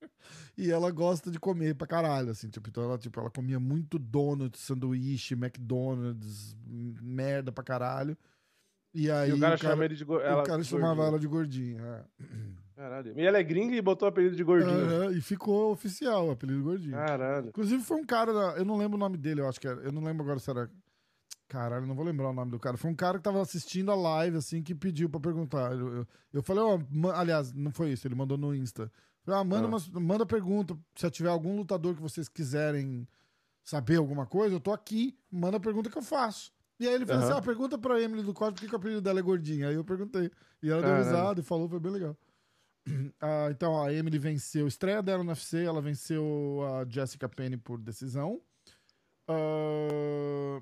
e 0.56 0.70
ela 0.70 0.90
gosta 0.90 1.30
de 1.30 1.40
comer 1.40 1.74
pra 1.74 1.86
caralho, 1.86 2.30
assim. 2.30 2.50
Tipo, 2.50 2.68
então 2.68 2.84
ela, 2.84 2.98
tipo, 2.98 3.18
ela 3.18 3.30
comia 3.30 3.58
muito 3.58 3.98
donuts, 3.98 4.60
sanduíche, 4.60 5.32
McDonald's, 5.32 6.54
merda 6.66 7.50
pra 7.50 7.64
caralho. 7.64 8.18
E 8.94 9.10
aí 9.10 9.30
e 9.30 9.32
o 9.32 9.40
cara, 9.40 9.56
o 9.56 9.58
cara, 9.58 9.88
de 9.88 10.04
go... 10.04 10.16
o 10.16 10.42
cara 10.42 10.62
chamava 10.62 11.04
ela 11.04 11.18
de 11.18 11.26
gordinha. 11.26 11.80
É. 11.80 12.04
Caralho. 12.76 13.18
E 13.18 13.24
ela 13.24 13.38
é 13.38 13.42
gringa 13.42 13.74
e 13.76 13.80
botou 13.80 14.06
o 14.06 14.10
apelido 14.10 14.34
de 14.36 14.42
gordinha. 14.44 15.10
e 15.12 15.20
ficou 15.20 15.70
oficial 15.72 16.28
o 16.28 16.30
apelido 16.32 16.62
gordinho. 16.62 16.92
Caralho. 16.92 17.48
Inclusive 17.48 17.82
foi 17.82 17.96
um 17.98 18.04
cara, 18.04 18.32
eu 18.56 18.64
não 18.64 18.76
lembro 18.76 18.96
o 18.96 19.00
nome 19.00 19.16
dele, 19.16 19.40
eu 19.40 19.48
acho 19.48 19.60
que 19.60 19.68
era. 19.68 19.80
Eu 19.82 19.92
não 19.92 20.02
lembro 20.02 20.22
agora 20.24 20.38
se 20.38 20.50
era. 20.50 20.68
Caralho, 21.48 21.86
não 21.86 21.94
vou 21.94 22.04
lembrar 22.04 22.30
o 22.30 22.32
nome 22.32 22.50
do 22.50 22.58
cara. 22.58 22.76
Foi 22.78 22.90
um 22.90 22.94
cara 22.94 23.18
que 23.18 23.24
tava 23.24 23.40
assistindo 23.40 23.90
a 23.92 23.94
live, 23.94 24.38
assim, 24.38 24.62
que 24.62 24.74
pediu 24.74 25.08
pra 25.08 25.20
perguntar. 25.20 25.72
Eu, 25.72 25.96
eu, 25.96 26.06
eu 26.32 26.42
falei, 26.42 26.62
ó, 26.62 26.78
oh, 26.78 27.10
aliás, 27.10 27.52
não 27.52 27.70
foi 27.70 27.90
isso, 27.92 28.06
ele 28.06 28.14
mandou 28.14 28.38
no 28.38 28.54
Insta. 28.54 28.90
Falei, 29.22 29.40
ah, 29.40 29.44
manda, 29.44 29.66
Ah. 29.66 29.68
umas- 29.68 29.88
manda 29.90 30.24
pergunta. 30.26 30.76
Se 30.96 31.10
tiver 31.10 31.28
algum 31.28 31.54
lutador 31.56 31.94
que 31.94 32.00
vocês 32.00 32.26
quiserem 32.26 33.06
saber 33.62 33.96
alguma 33.96 34.26
coisa, 34.26 34.54
eu 34.56 34.60
tô 34.60 34.72
aqui, 34.72 35.14
manda 35.30 35.58
a 35.58 35.60
pergunta 35.60 35.90
que 35.90 35.98
eu 35.98 36.02
faço. 36.02 36.50
E 36.82 36.88
aí 36.88 36.94
ele 36.94 37.06
falou 37.06 37.22
Aham. 37.22 37.30
assim: 37.30 37.38
ah, 37.38 37.42
pergunta 37.42 37.78
pra 37.78 38.00
Emily 38.00 38.24
do 38.24 38.34
Cosmo 38.34 38.54
por 38.54 38.66
que, 38.66 38.74
o 38.74 38.76
apelido 38.76 39.00
dela 39.00 39.20
é 39.20 39.22
gordinha. 39.22 39.68
Aí 39.68 39.76
eu 39.76 39.84
perguntei. 39.84 40.28
E 40.60 40.68
ela 40.68 40.82
deu 40.82 40.96
risada 40.96 41.40
e 41.40 41.44
falou, 41.44 41.68
foi 41.68 41.78
bem 41.78 41.92
legal. 41.92 42.16
Ah, 43.20 43.46
então, 43.48 43.80
a 43.80 43.92
Emily 43.92 44.18
venceu, 44.18 44.66
estreia 44.66 45.00
dela 45.00 45.22
no 45.22 45.30
UFC, 45.30 45.62
ela 45.62 45.80
venceu 45.80 46.58
a 46.74 46.84
Jessica 46.84 47.28
Penny 47.28 47.56
por 47.56 47.78
decisão. 47.78 48.40
Ah, 49.28 50.60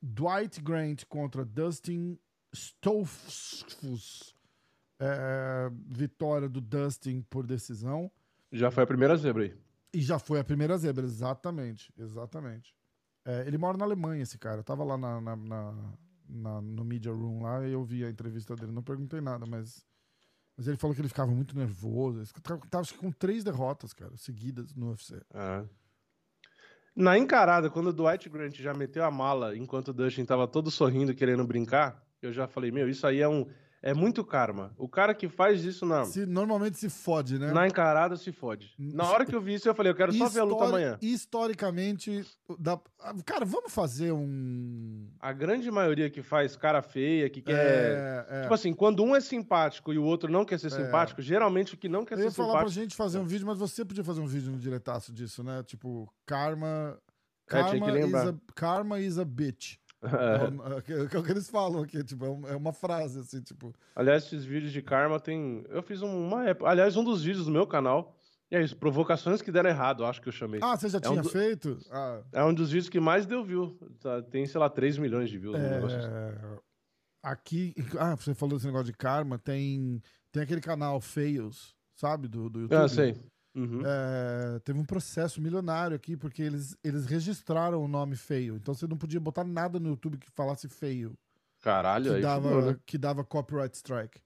Dwight 0.00 0.62
Grant 0.62 1.04
contra 1.04 1.44
Dustin 1.44 2.18
Stolfus. 2.54 4.34
É, 4.98 5.70
vitória 5.86 6.48
do 6.48 6.62
Dustin 6.62 7.20
por 7.28 7.46
decisão. 7.46 8.10
Já 8.50 8.70
foi 8.70 8.84
a 8.84 8.86
primeira 8.86 9.14
zebra 9.18 9.42
aí. 9.44 9.54
E 9.92 10.00
já 10.00 10.18
foi 10.18 10.40
a 10.40 10.44
primeira 10.44 10.78
zebra, 10.78 11.04
exatamente. 11.04 11.92
Exatamente. 11.98 12.74
É, 13.28 13.46
ele 13.46 13.58
mora 13.58 13.76
na 13.76 13.84
Alemanha, 13.84 14.22
esse 14.22 14.38
cara. 14.38 14.60
Eu 14.60 14.64
tava 14.64 14.82
lá 14.82 14.96
na, 14.96 15.20
na- 15.20 15.36
na- 15.36 15.94
na- 16.30 16.60
no 16.62 16.82
Media 16.82 17.12
Room 17.12 17.42
lá 17.42 17.66
e 17.68 17.72
eu 17.72 17.84
vi 17.84 18.02
a 18.02 18.08
entrevista 18.10 18.56
dele. 18.56 18.72
Não 18.72 18.82
perguntei 18.82 19.20
nada, 19.20 19.44
mas. 19.46 19.84
Mas 20.56 20.66
ele 20.66 20.76
falou 20.78 20.94
que 20.94 21.00
ele 21.02 21.08
ficava 21.08 21.30
muito 21.30 21.54
nervoso. 21.56 22.20
Ele 22.20 22.28
tava, 22.70 22.86
com 22.98 23.12
três 23.12 23.44
derrotas, 23.44 23.92
cara, 23.92 24.16
seguidas 24.16 24.74
no 24.74 24.88
UFC. 24.90 25.20
Ah. 25.32 25.64
Na 26.96 27.16
encarada, 27.16 27.70
quando 27.70 27.88
o 27.88 27.92
Dwight 27.92 28.28
Grant 28.28 28.56
já 28.56 28.74
meteu 28.74 29.04
a 29.04 29.10
mala 29.10 29.56
enquanto 29.56 29.88
o 29.88 29.92
Dustin 29.92 30.24
tava 30.24 30.48
todo 30.48 30.68
sorrindo, 30.70 31.14
querendo 31.14 31.46
brincar, 31.46 32.02
eu 32.20 32.32
já 32.32 32.48
falei, 32.48 32.72
meu, 32.72 32.88
isso 32.88 33.06
aí 33.06 33.20
é 33.20 33.28
um. 33.28 33.46
É 33.80 33.94
muito 33.94 34.24
karma. 34.24 34.72
O 34.76 34.88
cara 34.88 35.14
que 35.14 35.28
faz 35.28 35.64
isso 35.64 35.86
na, 35.86 36.04
Se, 36.04 36.26
normalmente 36.26 36.76
se 36.78 36.88
fode, 36.90 37.38
né? 37.38 37.52
na 37.52 37.64
encarada 37.66 38.16
se 38.16 38.32
fode. 38.32 38.72
Na 38.76 39.04
hora 39.08 39.24
que 39.24 39.32
eu 39.34 39.40
vi 39.40 39.54
isso, 39.54 39.68
eu 39.68 39.74
falei, 39.74 39.92
eu 39.92 39.96
quero 39.96 40.12
só 40.12 40.28
ver 40.28 40.40
a 40.40 40.44
luta 40.44 40.64
amanhã. 40.64 40.98
Historicamente, 41.00 42.24
dá- 42.58 42.80
cara, 43.24 43.44
vamos 43.44 43.72
fazer 43.72 44.10
um. 44.12 45.06
A 45.20 45.32
grande 45.32 45.70
maioria 45.70 46.10
que 46.10 46.22
faz 46.22 46.56
cara 46.56 46.82
feia, 46.82 47.30
que 47.30 47.40
quer. 47.40 47.54
É, 47.54 48.26
é. 48.28 48.42
Tipo 48.42 48.54
assim, 48.54 48.72
quando 48.74 49.04
um 49.04 49.14
é 49.14 49.20
simpático 49.20 49.92
e 49.92 49.98
o 49.98 50.02
outro 50.04 50.30
não 50.30 50.44
quer 50.44 50.58
ser 50.58 50.66
É. 50.68 50.70
simpático, 50.70 51.22
geralmente 51.22 51.74
o 51.74 51.76
que 51.76 51.88
não 51.88 52.04
quer 52.04 52.14
Eu 52.14 52.18
ser 52.18 52.24
ia 52.24 52.30
falar 52.32 52.48
pra 52.48 52.58
simpático. 52.62 52.80
gente 52.82 52.96
fazer 52.96 53.18
um 53.18 53.24
vídeo, 53.24 53.46
mas 53.46 53.58
você 53.58 53.84
podia 53.84 54.02
fazer 54.04 54.20
um 54.20 54.26
vídeo 54.26 54.50
no 54.50 54.58
diretaço 54.58 55.12
disso, 55.12 55.42
né? 55.44 55.62
Tipo, 55.64 56.12
karma. 56.26 56.98
É, 57.50 57.62
tinha 57.64 57.80
que 57.80 57.80
Karma, 57.80 57.98
is, 58.00 58.14
a, 58.14 58.34
karma 58.54 59.00
is 59.00 59.18
a 59.18 59.24
bitch. 59.24 59.76
É, 60.02 60.48
um- 60.48 60.76
é, 60.78 60.80
que 60.82 61.16
é 61.16 61.18
o 61.18 61.22
que 61.24 61.30
eles 61.30 61.48
falam 61.50 61.82
aqui, 61.82 62.04
tipo, 62.04 62.24
é 62.24 62.28
um- 62.30 62.48
é 62.48 62.56
uma 62.56 62.72
frase 62.72 63.18
assim, 63.18 63.40
tipo. 63.42 63.74
Aliás, 63.96 64.24
esses 64.24 64.44
vídeos 64.44 64.72
de 64.72 64.80
karma 64.80 65.18
tem. 65.18 65.64
Eu 65.68 65.82
fiz 65.82 66.02
um- 66.02 66.26
uma 66.28 66.48
época. 66.48 66.70
Aliás, 66.70 66.96
um 66.96 67.02
dos 67.04 67.22
vídeos 67.24 67.46
do 67.46 67.50
meu 67.50 67.66
canal. 67.66 68.14
É 68.50 68.62
isso, 68.62 68.74
provocações 68.76 69.42
que 69.42 69.52
deram 69.52 69.68
errado, 69.68 70.06
acho 70.06 70.22
que 70.22 70.28
eu 70.28 70.32
chamei. 70.32 70.58
Ah, 70.62 70.74
você 70.74 70.88
já 70.88 70.98
É 71.02 71.08
um 71.08 71.12
tinha 71.12 71.22
do- 71.22 71.28
feito? 71.28 71.78
Ah, 71.90 72.22
É 72.32 72.42
um 72.44 72.54
dos 72.54 72.70
vídeos 72.70 72.88
que 72.88 72.98
mais 72.98 73.26
deu 73.26 73.44
view. 73.44 73.76
Tá, 74.00 74.22
Tem, 74.22 74.46
sei 74.46 74.58
lá, 74.58 74.70
3 74.70 74.96
milhões 74.96 75.28
de 75.28 75.36
views. 75.36 75.54
um 75.54 75.58
negócio 75.58 75.98
assim. 75.98 76.08
é, 76.08 76.58
aqui. 77.22 77.74
Ah, 77.98 78.14
você 78.16 78.34
falou 78.34 78.54
desse 78.56 78.66
negócio 78.66 78.86
de 78.86 78.96
karma, 78.96 79.38
tem, 79.38 80.00
tem 80.32 80.42
aquele 80.44 80.60
canal 80.62 80.98
Fails, 81.00 81.74
sabe? 81.94 82.26
Do, 82.28 82.48
do 82.48 82.60
YouTube. 82.60 82.76
Ah, 82.78 82.88
sei. 82.88 83.16
Uhum. 83.58 83.82
É, 83.84 84.58
teve 84.60 84.78
um 84.78 84.84
processo 84.84 85.40
milionário 85.40 85.96
aqui, 85.96 86.16
porque 86.16 86.42
eles, 86.42 86.76
eles 86.84 87.06
registraram 87.06 87.82
o 87.82 87.88
nome 87.88 88.14
feio. 88.16 88.56
Então 88.56 88.72
você 88.74 88.86
não 88.86 88.96
podia 88.96 89.18
botar 89.20 89.44
nada 89.44 89.78
no 89.80 89.88
YouTube 89.90 90.18
que 90.18 90.30
falasse 90.30 90.68
feio. 90.68 91.12
Caralho, 91.60 92.14
que 92.14 92.20
dava, 92.20 92.62
né? 92.72 92.76
que 92.86 92.96
dava 92.96 93.24
copyright 93.24 93.74
strike. 93.76 94.20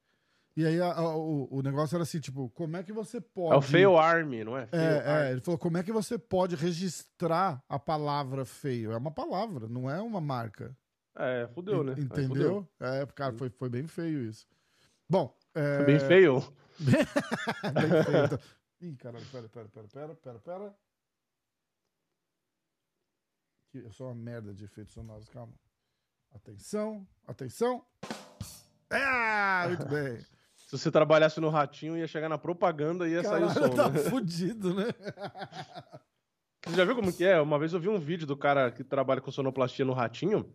E 0.54 0.66
aí 0.66 0.78
a- 0.82 0.92
a- 0.92 1.16
o, 1.16 1.48
o 1.50 1.62
negócio 1.62 1.94
era 1.96 2.02
assim, 2.02 2.20
tipo, 2.20 2.50
como 2.50 2.76
é 2.76 2.82
que 2.82 2.92
você 2.92 3.22
pode. 3.22 3.54
É 3.54 3.56
o 3.56 3.62
Fail 3.62 3.96
Army, 3.96 4.44
não 4.44 4.54
é? 4.58 4.66
Fail 4.66 4.82
É, 4.82 4.98
Army. 4.98 5.28
é, 5.28 5.32
ele 5.32 5.40
falou, 5.40 5.56
como 5.58 5.78
é 5.78 5.82
que 5.82 5.90
você 5.92 6.18
pode 6.18 6.54
registrar 6.56 7.62
a 7.66 7.78
palavra 7.78 8.44
feio? 8.44 8.92
É 8.92 8.96
uma 8.98 9.10
palavra, 9.10 9.66
não 9.66 9.88
é 9.90 9.98
uma 10.02 10.20
marca. 10.20 10.76
É, 11.16 11.48
fudeu, 11.54 11.82
né? 11.82 11.92
En- 11.96 12.02
Aí 12.02 12.06
fudeu. 12.06 12.24
Entendeu? 12.26 12.68
É, 12.80 13.06
cara, 13.14 13.32
foi, 13.32 13.48
foi 13.48 13.70
bem 13.70 13.86
feio 13.86 14.20
isso. 14.28 14.46
Bom. 15.08 15.34
É... 15.54 15.76
Foi 15.78 15.86
bem 15.86 15.98
feio. 16.00 16.42
bem 16.80 18.04
feio. 18.04 18.24
então. 18.26 18.38
Ih, 18.82 18.96
caralho, 18.96 19.24
pera, 19.30 19.48
pera, 19.48 19.68
pera, 19.68 19.88
pera, 19.88 20.14
pera, 20.16 20.38
pera. 20.40 20.74
Que 23.70 23.78
Eu 23.78 23.92
sou 23.92 24.08
uma 24.08 24.14
merda 24.14 24.52
de 24.52 24.64
efeitos 24.64 24.92
sonoros, 24.92 25.28
calma. 25.28 25.54
Atenção, 26.34 27.06
atenção. 27.24 27.86
Ah, 28.90 29.66
muito 29.68 29.86
bem. 29.86 30.18
Se 30.56 30.78
você 30.78 30.90
trabalhasse 30.90 31.40
no 31.40 31.48
ratinho, 31.48 31.96
ia 31.96 32.08
chegar 32.08 32.28
na 32.28 32.38
propaganda 32.38 33.06
e 33.06 33.12
ia 33.12 33.22
sair 33.22 33.44
o 33.44 33.48
Caralho, 33.48 33.68
som, 33.68 33.76
tá 33.76 33.88
né? 33.88 33.98
fudido, 34.10 34.74
né? 34.74 34.86
Você 36.64 36.76
já 36.76 36.84
viu 36.84 36.96
como 36.96 37.12
que 37.12 37.24
é? 37.24 37.40
Uma 37.40 37.58
vez 37.58 37.72
eu 37.72 37.80
vi 37.80 37.88
um 37.88 38.00
vídeo 38.00 38.26
do 38.26 38.36
cara 38.36 38.72
que 38.72 38.82
trabalha 38.82 39.20
com 39.20 39.30
sonoplastia 39.30 39.84
no 39.84 39.92
Ratinho, 39.92 40.52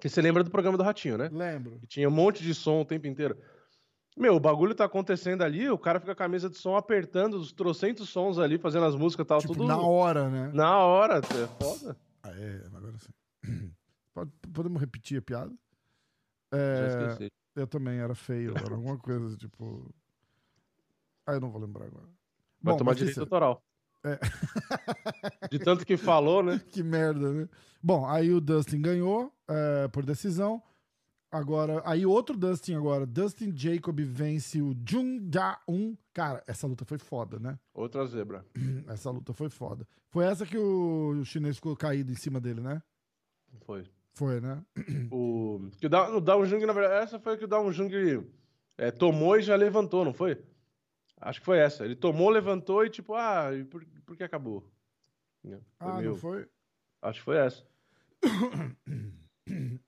que 0.00 0.08
você 0.08 0.20
lembra 0.20 0.44
do 0.44 0.50
programa 0.50 0.76
do 0.76 0.82
Ratinho, 0.82 1.16
né? 1.16 1.30
Lembro. 1.32 1.78
Que 1.78 1.86
tinha 1.86 2.08
um 2.08 2.12
monte 2.12 2.42
de 2.42 2.54
som 2.54 2.80
o 2.80 2.84
tempo 2.84 3.06
inteiro. 3.06 3.40
Meu, 4.18 4.34
o 4.34 4.40
bagulho 4.40 4.74
tá 4.74 4.84
acontecendo 4.84 5.42
ali, 5.42 5.68
o 5.70 5.78
cara 5.78 6.00
fica 6.00 6.14
com 6.14 6.22
a 6.22 6.28
mesa 6.28 6.50
de 6.50 6.56
som 6.56 6.74
apertando 6.76 7.34
os 7.34 7.52
trocentos 7.52 8.08
sons 8.08 8.38
ali, 8.38 8.58
fazendo 8.58 8.84
as 8.86 8.94
músicas 8.96 9.24
e 9.24 9.28
tal, 9.28 9.38
Tipo, 9.40 9.52
tudo 9.54 9.66
na 9.66 9.78
hora, 9.80 10.28
né? 10.28 10.50
na 10.52 10.76
hora. 10.78 11.18
É 11.18 11.46
foda. 11.62 11.96
Ah, 12.22 12.30
é, 12.30 12.62
agora 12.74 12.94
sim. 12.98 13.12
Pode- 14.12 14.32
podemos 14.52 14.80
repetir 14.80 15.18
a 15.18 15.22
piada? 15.22 15.52
Já 16.52 16.58
É, 16.58 17.08
esqueci. 17.12 17.32
eu 17.54 17.66
também 17.66 17.98
era 17.98 18.14
feio, 18.14 18.54
era 18.56 18.74
alguma 18.74 18.98
coisa, 18.98 19.36
tipo. 19.36 19.88
Ah, 21.26 21.34
eu 21.34 21.40
não 21.40 21.50
vou 21.50 21.60
lembrar 21.60 21.84
agora. 21.86 22.06
Vai 22.60 22.72
Bom, 22.74 22.78
tomar 22.78 22.94
direito 22.94 23.14
se- 23.14 23.20
autoral. 23.20 23.62
É. 24.04 24.18
De 25.50 25.58
tanto 25.58 25.84
que 25.86 25.96
falou, 25.96 26.42
né? 26.42 26.60
que 26.72 26.82
merda, 26.82 27.32
né? 27.32 27.48
Bom, 27.82 28.06
aí 28.06 28.32
o 28.32 28.40
Dustin 28.40 28.80
ganhou 28.80 29.32
é, 29.46 29.86
por 29.88 30.04
decisão. 30.04 30.62
Agora, 31.30 31.82
aí 31.84 32.06
outro 32.06 32.34
Dustin 32.36 32.74
agora. 32.74 33.04
Dustin 33.04 33.54
Jacob 33.54 34.00
vence 34.00 34.62
o 34.62 34.74
Jung 34.88 35.20
Da-un. 35.20 35.94
Cara, 36.14 36.42
essa 36.46 36.66
luta 36.66 36.84
foi 36.86 36.96
foda, 36.98 37.38
né? 37.38 37.58
Outra 37.74 38.06
zebra. 38.06 38.46
Essa 38.88 39.10
luta 39.10 39.32
foi 39.34 39.50
foda. 39.50 39.86
Foi 40.10 40.24
essa 40.24 40.46
que 40.46 40.56
o, 40.56 41.22
chinês 41.24 41.56
ficou 41.56 41.76
caído 41.76 42.10
em 42.10 42.14
cima 42.16 42.40
dele, 42.40 42.60
né? 42.62 42.82
Foi. 43.60 43.84
Foi, 44.14 44.40
né? 44.40 44.64
O, 45.12 45.68
que 45.78 45.86
o 45.86 45.88
Da- 45.90 46.10
o 46.16 46.20
Down 46.20 46.46
Jung, 46.46 46.64
na 46.64 46.72
verdade, 46.72 47.04
essa 47.04 47.18
foi 47.20 47.36
que 47.36 47.44
o 47.44 47.48
Down 47.48 47.70
Jung 47.72 47.92
é, 48.78 48.90
tomou 48.90 49.36
e 49.38 49.42
já 49.42 49.54
levantou, 49.54 50.04
não 50.06 50.14
foi? 50.14 50.42
Acho 51.20 51.40
que 51.40 51.46
foi 51.46 51.58
essa. 51.58 51.84
Ele 51.84 51.94
tomou, 51.94 52.30
levantou 52.30 52.84
e 52.84 52.90
tipo, 52.90 53.14
ah, 53.14 53.54
e 53.54 53.64
por, 53.64 53.84
por 54.06 54.16
que 54.16 54.22
acabou? 54.24 54.64
Né? 55.44 55.60
Foi 55.78 55.90
Ah, 55.92 55.96
meio- 55.98 56.10
não 56.12 56.16
foi? 56.18 56.48
Acho 57.02 57.18
que 57.18 57.24
foi 57.26 57.36
essa. 57.36 57.62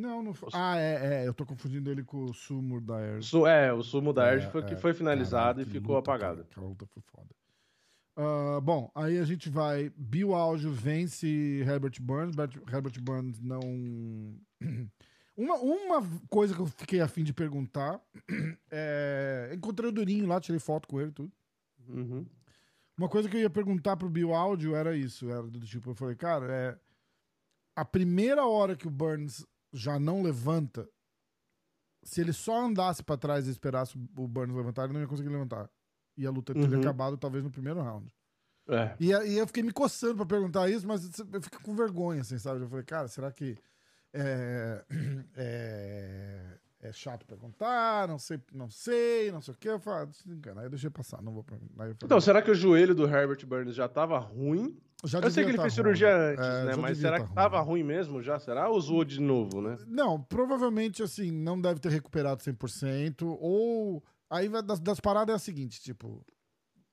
Não, 0.00 0.22
não 0.22 0.32
foi. 0.34 0.48
Ah, 0.52 0.78
é, 0.78 1.22
é. 1.24 1.28
Eu 1.28 1.34
tô 1.34 1.44
confundindo 1.44 1.90
ele 1.90 2.02
com 2.02 2.24
o 2.24 2.34
Sumo 2.34 2.80
da 2.80 2.96
Air. 2.96 3.22
Su- 3.22 3.46
é, 3.46 3.72
o 3.72 3.82
sumo 3.82 4.12
da 4.12 4.32
Erd 4.32 4.46
É, 4.46 4.50
foi 4.50 4.62
que 4.64 4.74
é. 4.74 4.76
foi 4.76 4.94
finalizado 4.94 5.58
Caralho, 5.58 5.62
e 5.62 5.64
que 5.66 5.70
ficou 5.80 5.96
luta, 5.96 6.10
apagado. 6.10 6.44
cara. 6.44 6.66
Luta 6.66 6.86
foi 6.86 7.02
foda. 7.02 7.28
Ah, 8.16 8.60
bom, 8.60 8.90
aí 8.94 9.18
a 9.18 9.24
gente 9.24 9.48
vai. 9.48 9.90
Bill 9.96 10.34
Aljo 10.34 10.70
vence 10.72 11.26
Herbert 11.66 12.00
Burns. 12.00 12.34
Bert- 12.34 12.56
Herbert 12.72 13.00
Burns 13.00 13.40
não. 13.40 13.60
Uma, 15.36 15.54
uma 15.56 16.02
coisa 16.28 16.54
que 16.54 16.60
eu 16.60 16.66
fiquei 16.66 17.00
afim 17.00 17.24
de 17.24 17.32
perguntar. 17.32 18.00
É, 18.72 19.50
encontrei 19.54 19.88
o 19.88 19.92
Durinho 19.92 20.26
lá, 20.26 20.38
tirei 20.40 20.58
foto 20.60 20.86
com 20.86 21.00
ele 21.00 21.10
e 21.10 21.14
tudo. 21.14 21.32
Uhum. 21.88 22.24
Uma 22.96 23.08
coisa 23.08 23.28
que 23.28 23.36
eu 23.36 23.40
ia 23.40 23.48
perguntar 23.50 23.96
pro 23.96 24.08
Bill 24.10 24.34
Audio 24.34 24.76
era 24.76 24.94
isso. 24.94 25.28
Era 25.30 25.42
do 25.42 25.58
tipo, 25.60 25.90
eu 25.90 25.94
falei, 25.94 26.14
cara, 26.14 26.46
é. 26.52 26.78
A 27.74 27.84
primeira 27.84 28.44
hora 28.46 28.76
que 28.76 28.86
o 28.86 28.90
Burns 28.90 29.46
já 29.72 29.98
não 29.98 30.22
levanta, 30.22 30.88
se 32.02 32.20
ele 32.20 32.32
só 32.32 32.64
andasse 32.64 33.02
pra 33.02 33.16
trás 33.16 33.46
e 33.46 33.50
esperasse 33.50 33.96
o 34.16 34.26
Burns 34.28 34.54
levantar, 34.54 34.84
ele 34.84 34.94
não 34.94 35.00
ia 35.00 35.06
conseguir 35.06 35.28
levantar. 35.28 35.68
E 36.16 36.26
a 36.26 36.30
luta 36.30 36.52
teria 36.52 36.68
Uhum. 36.76 36.80
acabado 36.80 37.16
talvez 37.16 37.44
no 37.44 37.50
primeiro 37.50 37.80
round. 37.82 38.12
É. 38.68 38.94
E, 39.00 39.10
e 39.10 39.38
eu 39.38 39.46
fiquei 39.46 39.62
me 39.62 39.72
coçando 39.72 40.16
pra 40.16 40.26
perguntar 40.26 40.68
isso, 40.68 40.86
mas 40.86 41.04
eu 41.32 41.42
fiquei 41.42 41.58
com 41.60 41.74
vergonha, 41.74 42.20
assim, 42.20 42.38
sabe? 42.38 42.60
Eu 42.60 42.68
falei, 42.68 42.84
cara, 42.84 43.08
será 43.08 43.30
que 43.32 43.56
é, 44.12 44.84
é, 45.36 46.58
é 46.80 46.92
chato 46.92 47.26
perguntar? 47.26 48.06
Não 48.08 48.18
sei, 48.18 48.40
não 48.52 48.70
sei, 48.70 49.30
não 49.32 49.40
sei 49.40 49.54
o 49.54 49.56
quê. 49.56 49.68
Eu 49.70 49.80
falei, 49.80 50.08
ah. 50.08 50.60
Aí 50.60 50.66
eu 50.66 50.70
deixei 50.70 50.90
passar, 50.90 51.22
não 51.22 51.32
vou 51.32 51.42
perguntar. 51.44 51.74
Falei, 51.76 51.94
Então, 52.02 52.20
será 52.20 52.40
que 52.42 52.50
o 52.50 52.54
joelho 52.54 52.94
do 52.94 53.04
Herbert 53.06 53.44
Burns 53.46 53.74
já 53.74 53.88
tava 53.88 54.18
ruim? 54.18 54.78
Já 55.04 55.18
Eu 55.20 55.30
sei 55.30 55.44
que 55.44 55.50
ele 55.50 55.56
tá 55.56 55.62
fez 55.62 55.74
ruim. 55.74 55.82
cirurgia 55.84 56.16
antes, 56.16 56.46
É, 56.46 56.64
né? 56.66 56.76
Mas 56.76 56.98
será 56.98 57.18
tá 57.18 57.26
que 57.26 57.34
tava 57.34 57.60
ruim 57.60 57.82
mesmo 57.82 58.22
já? 58.22 58.38
Será? 58.38 58.68
Ou 58.68 58.80
zoou 58.80 59.04
de 59.04 59.20
novo, 59.20 59.60
né? 59.60 59.78
Não, 59.86 60.20
provavelmente, 60.20 61.02
assim, 61.02 61.30
não 61.30 61.60
deve 61.60 61.80
ter 61.80 61.90
recuperado 61.90 62.42
100%. 62.42 63.22
Ou. 63.40 64.02
Aí 64.28 64.48
das, 64.62 64.78
das 64.78 65.00
paradas 65.00 65.32
é 65.32 65.36
a 65.36 65.38
seguinte: 65.38 65.80
tipo, 65.80 66.24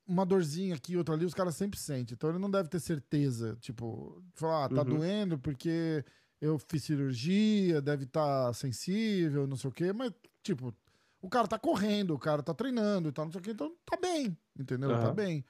uma 0.08 0.26
dorzinha 0.26 0.76
aqui, 0.76 0.96
outra 0.96 1.14
ali, 1.16 1.26
os 1.26 1.34
caras 1.34 1.56
sempre 1.56 1.78
sentem. 1.80 2.14
Então 2.16 2.30
ele 2.30 2.40
não 2.40 2.50
deve 2.50 2.70
ter 2.70 2.80
certeza. 2.80 3.58
Tipo, 3.60 4.24
falar, 4.36 4.66
ah, 4.66 4.70
tá 4.70 4.82
Uhum. 4.82 4.90
doendo 4.90 5.38
porque 5.38 6.04
eu 6.40 6.58
fiz 6.70 6.84
cirurgia, 6.84 7.82
deve 7.82 8.06
estar 8.06 8.54
sensível, 8.54 9.46
não 9.48 9.58
sei 9.58 9.70
o 9.70 9.74
quê. 9.74 9.92
Mas, 9.92 10.14
tipo, 10.42 10.74
o 11.22 11.30
cara 11.30 11.48
tá 11.48 11.60
correndo, 11.60 12.14
o 12.14 12.20
cara 12.20 12.42
tá 12.42 12.54
treinando 12.54 13.10
e 13.10 13.12
tal, 13.12 13.26
não 13.26 13.32
sei 13.32 13.42
o 13.42 13.44
que, 13.44 13.52
então 13.52 13.76
tá 13.86 13.98
bem, 14.02 14.38
entendeu? 14.58 14.90
Tá 14.92 15.08
Aham. 15.08 15.14
bem. 15.14 15.46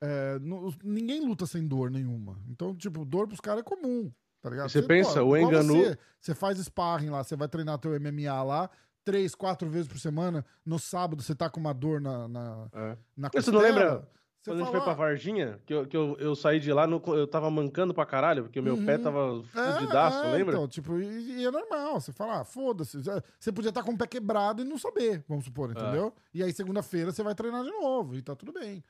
É, 0.00 0.38
não- 0.40 0.70
ninguém 0.84 1.20
luta 1.26 1.46
sem 1.46 1.66
dor 1.66 1.90
nenhuma. 1.90 2.38
Então, 2.48 2.74
tipo, 2.74 3.04
dor 3.04 3.26
pros 3.26 3.40
caras 3.40 3.60
é 3.60 3.64
comum, 3.64 4.10
tá 4.42 4.50
ligado? 4.50 4.68
E 4.68 4.72
você 4.72 4.82
pensa, 4.82 5.22
o 5.22 5.36
igual 5.36 5.52
Enganu- 5.52 5.74
Você, 5.84 5.98
você 6.20 6.34
faz 6.34 6.58
sparring 6.58 7.10
lá, 7.10 7.24
você 7.24 7.34
vai 7.36 7.48
treinar 7.48 7.78
teu 7.78 7.94
MMA 7.98 8.42
lá, 8.42 8.70
três, 9.04 9.34
quatro 9.34 9.68
vezes 9.70 9.88
por 9.88 9.98
semana, 9.98 10.44
no 10.64 10.78
sábado 10.78 11.22
você 11.22 11.34
tá 11.34 11.48
com 11.48 11.60
uma 11.60 11.72
dor 11.72 12.00
na, 12.00 12.28
na, 12.28 12.68
É. 12.74 12.96
na 13.16 13.30
você 13.32 13.50
não 13.50 13.60
lembra 13.60 14.06
Você 14.42 14.50
Quando 14.52 14.60
a 14.60 14.64
gente 14.64 14.72
fala, 14.72 14.84
foi 14.84 14.94
pra 14.94 15.04
Varginha, 15.04 15.60
que, 15.66 15.74
eu, 15.74 15.86
que 15.88 15.96
eu, 15.96 16.16
eu 16.20 16.36
saí 16.36 16.60
de 16.60 16.72
lá, 16.72 16.86
no- 16.86 17.02
eu 17.08 17.26
tava 17.26 17.50
mancando 17.50 17.92
pra 17.92 18.06
caralho, 18.06 18.44
porque 18.44 18.60
o 18.60 18.62
meu 18.62 18.76
pé 18.76 18.96
Uhum. 18.96 19.02
tava 19.02 19.42
É, 19.56 19.72
fudidaço, 19.72 20.18
é, 20.24 20.30
lembra? 20.30 20.54
Então, 20.54 20.68
tipo, 20.68 21.00
e, 21.00 21.40
e 21.40 21.44
é 21.44 21.50
normal. 21.50 22.00
Você 22.00 22.12
fala, 22.12 22.42
ah, 22.42 22.44
foda-se. 22.44 22.96
Você 23.40 23.50
podia 23.50 23.70
estar 23.70 23.82
com 23.82 23.90
o 23.90 23.98
pé 23.98 24.06
quebrado 24.06 24.62
e 24.62 24.64
não 24.64 24.78
saber, 24.78 25.24
vamos 25.28 25.46
supor, 25.46 25.72
entendeu? 25.72 26.14
E 26.32 26.44
aí, 26.44 26.52
segunda-feira, 26.52 27.10
você 27.10 27.24
vai 27.24 27.34
treinar 27.34 27.64
de 27.64 27.70
novo 27.72 28.14
e 28.14 28.22
tá 28.22 28.36
tudo 28.36 28.52
bem. 28.52 28.84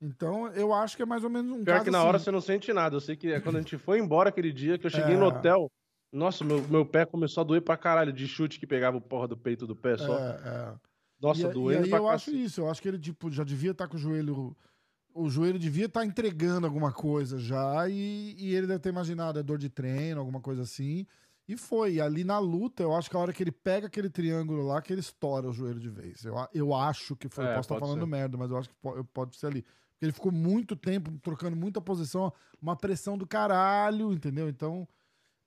Então, 0.00 0.48
eu 0.48 0.72
acho 0.72 0.96
que 0.96 1.02
é 1.02 1.06
mais 1.06 1.22
ou 1.24 1.30
menos 1.30 1.50
um 1.52 1.62
Pior 1.62 1.74
caso 1.74 1.84
que 1.84 1.90
na 1.90 1.98
assim. 1.98 2.06
hora 2.08 2.18
você 2.18 2.30
não 2.30 2.40
sente 2.40 2.72
nada. 2.72 2.96
Eu 2.96 3.00
sei 3.00 3.16
que 3.16 3.32
é 3.32 3.40
quando 3.40 3.56
a 3.56 3.60
gente 3.60 3.76
foi 3.76 3.98
embora 3.98 4.30
aquele 4.30 4.52
dia, 4.52 4.78
que 4.78 4.86
eu 4.86 4.90
cheguei 4.90 5.14
É. 5.14 5.18
no 5.18 5.26
hotel, 5.26 5.70
nossa, 6.12 6.42
meu, 6.42 6.66
meu 6.68 6.86
pé 6.86 7.04
começou 7.04 7.42
a 7.42 7.44
doer 7.44 7.60
pra 7.62 7.76
caralho, 7.76 8.12
de 8.12 8.26
chute 8.26 8.58
que 8.58 8.66
pegava 8.66 8.96
o 8.96 9.00
porra 9.00 9.28
do 9.28 9.36
peito 9.36 9.66
do 9.66 9.76
pé 9.76 9.96
só. 9.98 10.18
É, 10.18 10.40
é. 10.44 10.74
Nossa, 11.20 11.42
e, 11.42 11.50
e 11.50 11.52
doendo 11.52 11.84
aí 11.84 11.90
pra 11.90 11.98
eu 11.98 12.08
acho 12.08 12.30
isso. 12.30 12.62
Eu 12.62 12.70
acho 12.70 12.80
que 12.80 12.88
ele, 12.88 12.98
tipo, 12.98 13.30
já 13.30 13.44
devia 13.44 13.72
estar 13.72 13.86
com 13.88 13.96
o 13.96 14.00
joelho... 14.00 14.56
O 15.12 15.28
joelho 15.28 15.58
devia 15.58 15.86
estar 15.86 16.04
entregando 16.06 16.66
alguma 16.68 16.92
coisa 16.92 17.36
já 17.36 17.88
e, 17.88 18.36
e 18.38 18.54
ele 18.54 18.68
deve 18.68 18.78
ter 18.78 18.90
imaginado, 18.90 19.40
é 19.40 19.42
dor 19.42 19.58
de 19.58 19.68
treino, 19.68 20.20
alguma 20.20 20.40
coisa 20.40 20.62
assim. 20.62 21.04
E 21.48 21.56
foi. 21.56 21.94
E 21.94 22.00
ali 22.00 22.22
na 22.22 22.38
luta, 22.38 22.84
eu 22.84 22.94
acho 22.94 23.10
que 23.10 23.16
a 23.16 23.18
hora 23.18 23.32
que 23.32 23.42
ele 23.42 23.50
pega 23.50 23.88
aquele 23.88 24.08
triângulo 24.08 24.64
lá, 24.64 24.80
que 24.80 24.92
ele 24.92 25.00
estoura 25.00 25.48
o 25.48 25.52
joelho 25.52 25.80
de 25.80 25.90
vez. 25.90 26.24
Eu, 26.24 26.36
eu 26.54 26.72
acho 26.72 27.16
que 27.16 27.28
foi. 27.28 27.44
É, 27.44 27.48
eu 27.50 27.54
posso 27.56 27.66
estar 27.66 27.74
pode 27.74 27.86
falando 27.90 28.04
ser. 28.04 28.10
merda, 28.10 28.38
mas 28.38 28.50
eu 28.52 28.56
acho 28.56 28.68
que 28.68 28.74
po- 28.80 29.04
pode 29.12 29.36
ser 29.36 29.48
ali. 29.48 29.64
Ele 30.00 30.12
ficou 30.12 30.32
muito 30.32 30.74
tempo 30.74 31.10
trocando 31.22 31.56
muita 31.56 31.80
posição, 31.80 32.32
uma 32.60 32.76
pressão 32.76 33.18
do 33.18 33.26
caralho, 33.26 34.12
entendeu? 34.12 34.48
Então. 34.48 34.88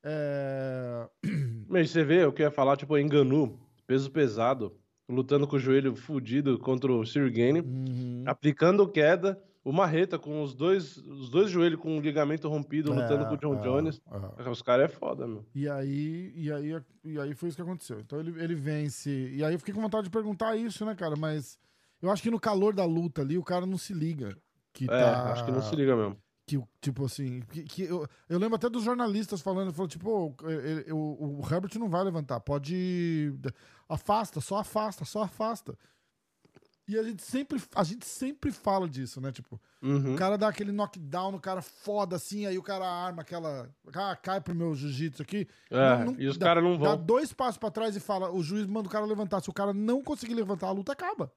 É... 0.04 1.08
Mas 1.68 1.90
você 1.90 2.04
vê 2.04 2.26
o 2.26 2.32
que 2.32 2.42
eu 2.42 2.46
ia 2.46 2.52
falar, 2.52 2.78
tipo, 2.78 2.98
Enganu, 2.98 3.60
peso 3.88 4.12
pesado, 4.12 4.76
lutando 5.10 5.48
com 5.48 5.56
o 5.56 5.60
joelho 5.60 5.96
fudido 5.96 6.58
contra 6.60 6.92
o 6.92 7.06
Sirgane, 7.06 7.62
uhum. 7.62 8.24
aplicando 8.26 8.88
queda, 8.88 9.42
o 9.64 9.72
Marreta 9.72 10.20
com 10.20 10.42
os 10.42 10.54
dois, 10.54 10.98
os 10.98 11.30
dois 11.30 11.50
joelhos 11.50 11.80
com 11.80 11.98
o 11.98 12.02
ligamento 12.02 12.50
rompido, 12.50 12.92
lutando 12.92 13.24
É, 13.24 13.28
com 13.28 13.34
o 13.34 13.38
John 13.38 13.56
é, 13.56 13.62
Jones. 13.62 14.02
é. 14.38 14.50
Os 14.50 14.62
caras 14.62 14.92
é 14.92 14.94
foda, 14.94 15.26
meu. 15.26 15.46
E 15.56 15.70
aí, 15.70 16.34
e, 16.36 16.52
aí, 16.52 16.82
e 17.06 17.20
aí 17.20 17.34
foi 17.34 17.50
isso 17.50 17.56
que 17.56 17.62
aconteceu. 17.62 18.00
Então 18.00 18.20
ele, 18.20 18.42
ele 18.44 18.56
vence. 18.56 19.10
E 19.10 19.44
aí 19.44 19.54
eu 19.54 19.60
fiquei 19.60 19.74
com 19.74 19.82
vontade 19.82 20.06
de 20.06 20.10
perguntar 20.10 20.56
isso, 20.58 20.86
né, 20.86 20.94
cara? 20.96 21.16
Mas 21.16 21.58
eu 22.04 22.12
acho 22.12 22.22
que 22.22 22.30
no 22.30 22.40
calor 22.40 22.76
da 22.76 22.86
luta 22.86 23.22
ali, 23.22 23.38
o 23.38 23.44
cara 23.44 23.66
não 23.66 23.78
se 23.80 23.94
liga. 23.94 24.38
Que 24.72 24.86
É, 24.86 24.88
tá, 24.88 25.32
acho 25.34 25.46
que 25.46 25.52
não 25.52 25.62
se 25.62 25.76
liga 25.76 25.96
mesmo. 25.96 26.18
que, 26.46 26.62
tipo 26.82 27.06
assim, 27.06 27.40
que, 27.52 27.64
que 27.64 27.84
eu, 27.84 28.06
eu 28.28 28.38
lembro 28.38 28.56
até 28.56 28.70
dos 28.70 28.84
jornalistas 28.84 29.40
falando, 29.42 29.72
falou, 29.72 29.88
tipo, 29.88 30.10
"Ô, 30.10 30.36
ele- 30.50 30.92
o, 30.92 31.40
o 31.40 31.42
Herbert 31.50 31.72
não 31.80 31.90
vai 31.90 32.04
levantar, 32.04 32.40
pode 32.42 33.34
afasta, 33.88 34.42
só 34.42 34.58
afasta, 34.58 35.06
só 35.06 35.24
afasta. 35.24 35.78
E 36.86 37.00
a 37.00 37.04
gente 37.04 37.24
sempre, 37.24 37.62
a 37.76 37.84
gente 37.86 38.06
sempre 38.06 38.52
fala 38.52 38.90
disso, 38.90 39.22
né? 39.22 39.32
Tipo, 39.32 39.62
Uhum. 39.82 40.16
o 40.16 40.18
cara 40.18 40.38
dá 40.38 40.50
aquele 40.50 40.74
knockdown 40.74 41.32
no 41.32 41.40
cara 41.40 41.62
foda 41.62 42.18
assim, 42.18 42.46
aí 42.46 42.58
o 42.58 42.64
cara 42.64 42.86
arma 42.86 43.22
aquela, 43.22 43.70
ah, 43.96 44.16
cai 44.18 44.42
pro 44.42 44.54
meu 44.54 44.76
jiu-jitsu 44.76 45.22
aqui. 45.22 45.48
É, 45.72 45.98
Não- 46.00 46.06
não- 46.12 46.20
e 46.20 46.28
os 46.28 46.38
dá- 46.38 46.46
caras 46.48 46.62
não 46.64 46.78
Dá 46.78 46.96
vão. 46.96 47.06
dois 47.06 47.32
passos 47.32 47.58
pra 47.58 47.72
trás 47.72 47.96
e 47.96 48.02
fala, 48.02 48.30
o 48.32 48.44
juiz 48.44 48.66
manda 48.68 48.90
o 48.90 48.92
cara 48.92 49.06
levantar. 49.06 49.40
Se 49.42 49.50
o 49.50 49.54
cara 49.54 49.74
não 49.74 50.04
conseguir 50.04 50.34
levantar, 50.34 50.68
a 50.68 50.72
luta 50.72 50.92
acaba. 50.92 51.32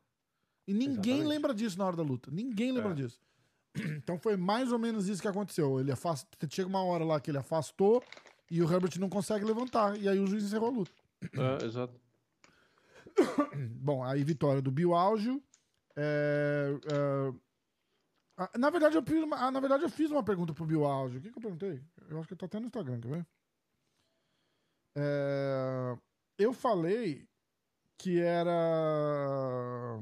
E 0.66 0.72
ninguém 0.74 0.92
Exatamente. 0.94 1.26
lembra 1.26 1.54
disso 1.54 1.78
na 1.78 1.86
hora 1.86 1.96
da 1.96 2.02
luta. 2.02 2.30
Ninguém 2.30 2.72
lembra 2.72 2.90
É. 2.92 2.94
disso. 2.94 3.20
Então 4.02 4.18
foi 4.18 4.36
mais 4.36 4.72
ou 4.72 4.78
menos 4.78 5.08
isso 5.08 5.20
que 5.22 5.28
aconteceu. 5.28 5.78
Ele 5.78 5.92
afasta, 5.92 6.26
chega 6.50 6.68
uma 6.68 6.82
hora 6.82 7.04
lá 7.04 7.20
que 7.20 7.30
ele 7.30 7.38
afastou 7.38 8.02
e 8.50 8.62
o 8.62 8.72
Herbert 8.72 8.98
não 8.98 9.08
consegue 9.08 9.44
levantar. 9.44 10.00
E 10.00 10.08
aí 10.08 10.18
o 10.18 10.26
juiz 10.26 10.44
encerrou 10.44 10.68
a 10.68 10.72
luta. 10.72 10.92
É, 11.32 11.64
exato. 11.64 12.00
Bom, 13.80 14.02
aí 14.02 14.24
vitória 14.24 14.62
do 14.62 14.70
Bill 14.70 14.94
Áugio. 14.94 15.42
É, 15.94 16.78
é, 18.38 18.58
na, 18.58 18.70
verdade, 18.70 18.96
eu 18.96 19.02
fiz 19.02 19.22
uma, 19.22 19.50
na 19.50 19.60
verdade, 19.60 19.84
eu 19.84 19.88
fiz 19.90 20.10
uma 20.10 20.22
pergunta 20.22 20.52
pro 20.52 20.66
Bill 20.66 20.84
Áugio. 20.84 21.18
O 21.18 21.22
que, 21.22 21.30
que 21.30 21.38
eu 21.38 21.42
perguntei? 21.42 21.82
Eu 22.08 22.18
acho 22.18 22.28
que 22.28 22.36
tá 22.36 22.46
até 22.46 22.58
no 22.60 22.66
Instagram, 22.66 23.00
quer 23.00 23.08
ver? 23.08 23.26
É, 24.98 25.96
eu 26.38 26.52
falei 26.52 27.26
que 27.98 28.20
era. 28.20 29.98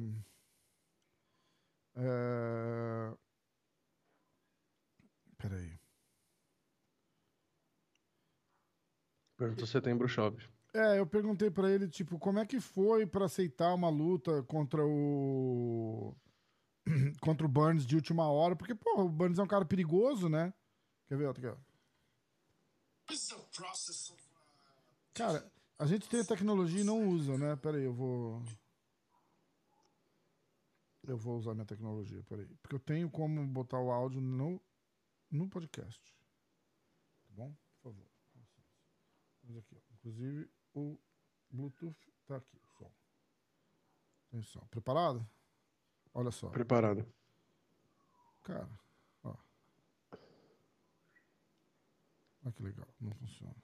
É, 1.96 3.14
peraí. 5.38 5.78
Perguntou 9.36 9.66
setembro 9.66 10.08
chove. 10.08 10.48
É, 10.72 10.98
eu 10.98 11.06
perguntei 11.06 11.50
pra 11.50 11.70
ele, 11.70 11.88
tipo, 11.88 12.18
como 12.18 12.38
é 12.40 12.46
que 12.46 12.60
foi 12.60 13.06
pra 13.06 13.26
aceitar 13.26 13.72
uma 13.74 13.88
luta 13.88 14.42
contra 14.44 14.84
o. 14.84 16.14
contra 17.20 17.46
o 17.46 17.48
Burns 17.48 17.86
de 17.86 17.94
última 17.94 18.28
hora, 18.28 18.56
porque, 18.56 18.74
porra, 18.74 19.04
o 19.04 19.08
Burns 19.08 19.38
é 19.38 19.42
um 19.42 19.46
cara 19.46 19.64
perigoso, 19.64 20.28
né? 20.28 20.52
Quer 21.06 21.16
ver 21.16 21.26
outro 21.26 21.46
aqui, 21.46 21.56
ó. 21.56 21.74
Cara, 25.12 25.48
a 25.78 25.86
gente 25.86 26.08
tem 26.08 26.20
a 26.20 26.24
tecnologia 26.24 26.80
e 26.80 26.84
não 26.84 27.08
usa, 27.08 27.38
né? 27.38 27.54
Pera 27.56 27.76
aí, 27.76 27.84
eu 27.84 27.94
vou. 27.94 28.42
Eu 31.06 31.16
vou 31.16 31.36
usar 31.36 31.54
minha 31.54 31.66
tecnologia, 31.66 32.22
peraí. 32.24 32.46
Porque 32.62 32.74
eu 32.74 32.80
tenho 32.80 33.10
como 33.10 33.46
botar 33.46 33.78
o 33.78 33.90
áudio 33.90 34.20
no, 34.20 34.60
no 35.30 35.48
podcast. 35.48 36.00
Tá 37.26 37.32
bom? 37.34 37.54
Por 37.82 37.92
favor. 37.92 38.08
Vamos 39.42 39.58
aqui, 39.58 39.76
ó. 39.76 39.80
Inclusive, 39.94 40.50
o 40.72 40.98
Bluetooth 41.50 42.12
tá 42.26 42.36
aqui, 42.36 42.56
o 42.56 42.66
som. 42.78 42.92
Atenção. 44.28 44.66
Preparado? 44.68 45.26
Olha 46.14 46.30
só. 46.30 46.48
Preparado. 46.48 47.06
Cara, 48.42 48.68
ó. 49.22 49.36
Olha 52.42 52.52
que 52.52 52.62
legal. 52.62 52.88
Não 53.00 53.12
funciona. 53.12 53.56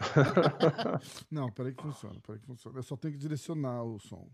não, 1.30 1.50
peraí 1.52 1.74
que 1.74 1.82
funciona, 1.82 2.20
peraí 2.20 2.40
que 2.40 2.46
funciona. 2.46 2.78
Eu 2.78 2.82
só 2.82 2.96
tenho 2.96 3.14
que 3.14 3.20
direcionar 3.20 3.82
o 3.82 3.98
som. 3.98 4.30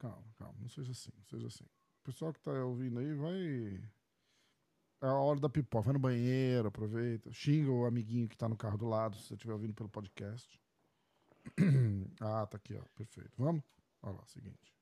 Calma, 0.00 0.24
calma. 0.38 0.58
Não 0.58 0.68
seja 0.68 0.92
assim, 0.92 1.12
não 1.14 1.24
seja 1.24 1.46
assim. 1.46 1.64
O 1.64 2.02
pessoal 2.04 2.32
que 2.32 2.40
tá 2.40 2.50
ouvindo 2.64 2.98
aí 2.98 3.12
vai. 3.14 3.82
É 5.02 5.06
a 5.06 5.14
hora 5.14 5.38
da 5.38 5.48
pipoca. 5.48 5.84
Vai 5.84 5.92
no 5.92 5.98
banheiro, 5.98 6.68
aproveita. 6.68 7.30
Xinga 7.32 7.70
o 7.70 7.84
amiguinho 7.84 8.26
que 8.28 8.36
tá 8.36 8.48
no 8.48 8.56
carro 8.56 8.78
do 8.78 8.88
lado, 8.88 9.16
se 9.16 9.24
você 9.24 9.34
estiver 9.34 9.52
ouvindo 9.52 9.74
pelo 9.74 9.90
podcast. 9.90 10.58
ah, 12.20 12.46
tá 12.46 12.56
aqui, 12.56 12.74
ó. 12.74 12.82
Perfeito. 12.96 13.32
Vamos? 13.36 13.62
Olha 14.02 14.16
lá, 14.16 14.24
seguinte. 14.24 14.74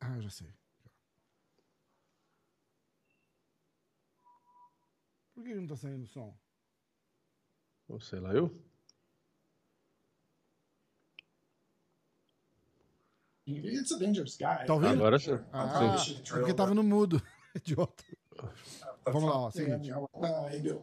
Ah, 0.00 0.16
eu 0.16 0.22
já 0.22 0.30
sei. 0.30 0.52
Por 5.34 5.42
que 5.44 5.54
não 5.54 5.66
tá 5.66 5.76
saindo 5.76 6.06
som? 6.06 6.38
Ou 7.88 7.98
sei 7.98 8.20
lá, 8.20 8.34
eu? 8.34 8.69
It's 13.58 13.92
a 13.92 13.98
dangerous 13.98 14.36
guy. 14.36 14.64
Tá 14.66 14.74
ouvindo? 14.74 14.94
Agora 14.94 15.18
sim. 15.18 15.38
Ah, 15.52 15.96
Sim. 15.98 16.16
é 16.18 16.38
porque 16.38 16.54
tava 16.54 16.74
no 16.74 16.82
mudo. 16.82 17.20
Idiota. 17.54 18.04
Vamos 19.06 19.24
lá, 19.24 19.36
ó. 19.46 19.50
Seguinte. 19.50 19.90
Uh. 19.92 20.80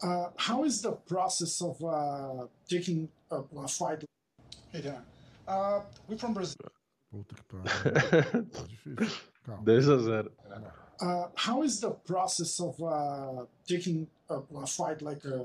Uh, 0.00 0.30
how 0.36 0.64
is 0.64 0.80
the 0.80 0.92
process 0.92 1.60
of 1.60 1.82
uh, 1.82 2.46
taking 2.68 3.08
a, 3.30 3.40
a 3.56 3.68
fight? 3.68 4.04
Hey, 4.70 4.82
Dan. 4.82 5.02
Uh, 5.46 5.80
we're 6.06 6.18
from 6.18 6.34
Brazil. 6.34 6.56
Puta 7.10 7.34
que 7.34 7.42
pariu. 7.44 8.46
Tá 8.50 8.66
difícil. 8.68 9.20
Calma. 9.44 9.64
10 9.64 9.88
a 9.88 9.98
0. 9.98 10.32
Uh, 11.00 11.28
how 11.36 11.62
is 11.62 11.80
the 11.80 11.90
process 11.90 12.60
of 12.60 12.80
uh, 12.82 13.46
taking 13.66 14.06
a, 14.28 14.40
a 14.56 14.66
fight 14.66 15.00
like 15.00 15.24
uh, 15.24 15.38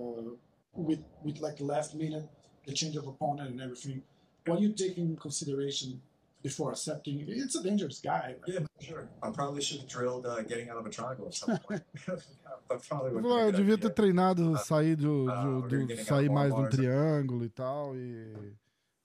with 0.76 1.00
with 1.24 1.40
like 1.40 1.60
last 1.62 1.96
minute, 1.96 2.28
the 2.66 2.74
change 2.74 2.96
of 2.98 3.08
opponent 3.08 3.50
and 3.52 3.62
everything? 3.62 4.04
What 4.46 4.60
do 4.60 4.64
you 4.66 4.74
take 4.74 4.98
in 4.98 5.16
consideration 5.16 6.02
before 6.44 6.72
accepting? 6.72 7.22
It's 7.28 7.56
a 7.56 7.64
dangerous 7.64 8.00
guy. 8.02 8.36
right? 8.46 8.48
Yeah, 8.48 8.66
sure. 8.80 9.08
I 9.24 9.32
probably 9.32 9.62
should 9.62 9.80
have 9.82 9.88
drilled 9.90 10.26
uh, 10.26 10.42
getting 10.44 10.70
out 10.70 10.78
of 10.78 10.86
a 10.86 10.90
triangle 10.90 11.26
at 11.28 11.34
some 11.34 11.58
point. 11.60 11.82
that 12.06 12.88
probably 12.88 13.12
Ele 13.12 13.16
would 13.16 13.24
falou, 13.24 13.38
"Ah, 13.38 13.40
be 13.40 13.44
a 13.44 13.48
eu 13.48 13.52
good 13.52 13.58
devia 13.58 13.74
idea. 13.76 13.90
ter 13.90 13.94
treinado 13.96 14.58
sair, 14.60 14.96
do, 14.96 15.30
Ah, 15.30 15.44
do- 15.44 15.62
do- 15.68 15.88
getting 15.88 16.04
sair 16.04 16.30
out 16.30 16.34
mais 16.36 16.54
de 16.54 16.60
um 16.62 16.70
triângulo 16.70 17.46
e 17.46 17.50
tal, 17.50 17.96
e 17.96 18.54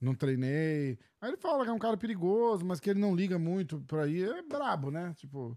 não 0.01 0.15
treinei. 0.15 0.99
Aí 1.21 1.31
ele 1.31 1.37
fala 1.37 1.65
que 1.65 1.71
é 1.71 1.73
um 1.73 1.79
cara 1.79 1.97
perigoso, 1.97 2.65
mas 2.65 2.79
que 2.81 2.91
ele 2.91 3.01
não 3.01 3.15
liga 3.15 3.39
muito 3.39 3.81
pra 3.83 4.07
ir. 4.07 4.29
É 4.29 4.43
brabo, 4.43 4.91
né? 4.91 5.13
Tipo, 5.17 5.57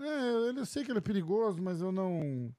é, 0.00 0.58
eu 0.58 0.66
sei 0.66 0.84
que 0.84 0.90
ele 0.90 0.98
é 0.98 1.02
perigoso, 1.02 1.62
mas 1.62 1.80
eu 1.80 1.90
não. 1.92 2.54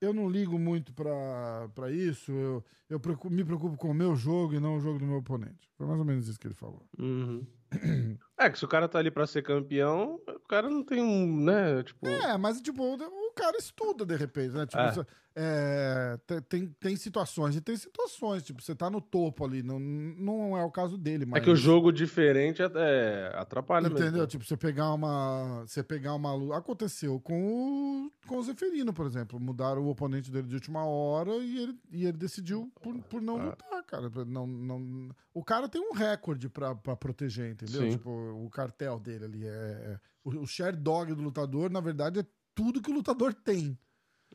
Eu 0.00 0.12
não 0.12 0.28
ligo 0.28 0.58
muito 0.58 0.92
pra, 0.92 1.68
pra 1.74 1.90
isso. 1.90 2.30
Eu, 2.32 2.64
eu 2.88 3.00
preocupo- 3.00 3.32
me 3.34 3.44
preocupo 3.44 3.76
com 3.76 3.90
o 3.90 3.94
meu 3.94 4.14
jogo 4.16 4.54
e 4.54 4.60
não 4.60 4.76
o 4.76 4.80
jogo 4.80 4.98
do 4.98 5.06
meu 5.06 5.18
oponente. 5.18 5.70
Foi 5.76 5.86
mais 5.86 5.98
ou 5.98 6.04
menos 6.04 6.28
isso 6.28 6.38
que 6.38 6.46
ele 6.46 6.54
falou. 6.54 6.82
Uhum. 6.98 7.46
É 8.38 8.50
que 8.50 8.58
se 8.58 8.64
o 8.66 8.68
cara 8.68 8.86
tá 8.86 8.98
ali 8.98 9.10
pra 9.10 9.26
ser 9.26 9.42
campeão, 9.42 10.20
o 10.28 10.46
cara 10.48 10.68
não 10.68 10.84
tem 10.84 11.02
um, 11.02 11.42
né, 11.42 11.82
tipo... 11.82 12.06
É, 12.06 12.36
mas 12.36 12.60
tipo, 12.60 12.82
o 12.82 12.96
cara 13.36 13.56
estuda 13.58 14.04
de 14.06 14.16
repente, 14.16 14.54
né? 14.54 14.66
Tipo, 14.66 14.82
É. 14.82 15.06
é, 15.38 16.18
te- 16.26 16.40
tem, 16.48 16.66
tem 16.80 16.96
situações 16.96 17.54
e 17.54 17.60
tem 17.60 17.76
situações. 17.76 18.42
Tipo, 18.42 18.62
você 18.62 18.74
tá 18.74 18.88
no 18.88 19.00
topo 19.00 19.44
ali. 19.44 19.62
Não, 19.62 19.78
não 19.78 20.56
é 20.56 20.64
o 20.64 20.70
caso 20.70 20.96
dele, 20.96 21.26
mas. 21.26 21.40
É 21.42 21.44
que 21.44 21.50
o 21.50 21.54
jogo 21.56 21.92
diferente 21.92 22.62
é, 22.62 23.30
atrapalha 23.34 23.88
Entendeu? 23.88 24.12
mesmo. 24.12 24.26
Tipo, 24.26 24.44
você 24.44 24.56
pegar 24.56 24.92
uma. 24.94 25.60
Você 25.66 25.82
pegar 25.82 26.14
uma 26.14 26.34
luta. 26.34 26.56
Aconteceu 26.56 27.20
com 27.20 28.06
o, 28.06 28.10
com 28.26 28.38
o 28.38 28.42
Zeferino, 28.42 28.92
por 28.92 29.06
exemplo. 29.06 29.38
Mudaram 29.38 29.82
o 29.82 29.90
oponente 29.90 30.30
dele 30.30 30.48
de 30.48 30.54
última 30.54 30.84
hora 30.86 31.32
e 31.36 31.58
ele, 31.62 31.78
e 31.92 32.04
ele 32.04 32.16
decidiu 32.16 32.72
por, 32.82 32.96
por 33.04 33.20
não 33.20 33.38
É. 33.40 33.44
lutar, 33.44 33.82
cara. 33.84 34.10
Não, 34.24 34.46
não... 34.46 35.10
O 35.34 35.44
cara 35.44 35.68
tem 35.68 35.80
um 35.82 35.92
recorde 35.92 36.48
pra, 36.48 36.74
pra 36.74 36.96
proteger, 36.96 37.50
entendeu? 37.52 37.82
Sim. 37.82 37.90
Tipo, 37.90 38.10
o 38.10 38.48
cartel 38.48 38.98
dele 38.98 39.24
ali. 39.26 39.46
É, 39.46 39.50
é- 39.50 40.00
o, 40.24 40.30
o 40.40 40.46
share 40.46 40.74
dog 40.76 41.14
do 41.14 41.22
lutador, 41.22 41.70
na 41.70 41.80
verdade, 41.80 42.18
é 42.20 42.26
tudo 42.56 42.80
que 42.80 42.90
o 42.90 42.94
lutador 42.94 43.32
tem. 43.32 43.78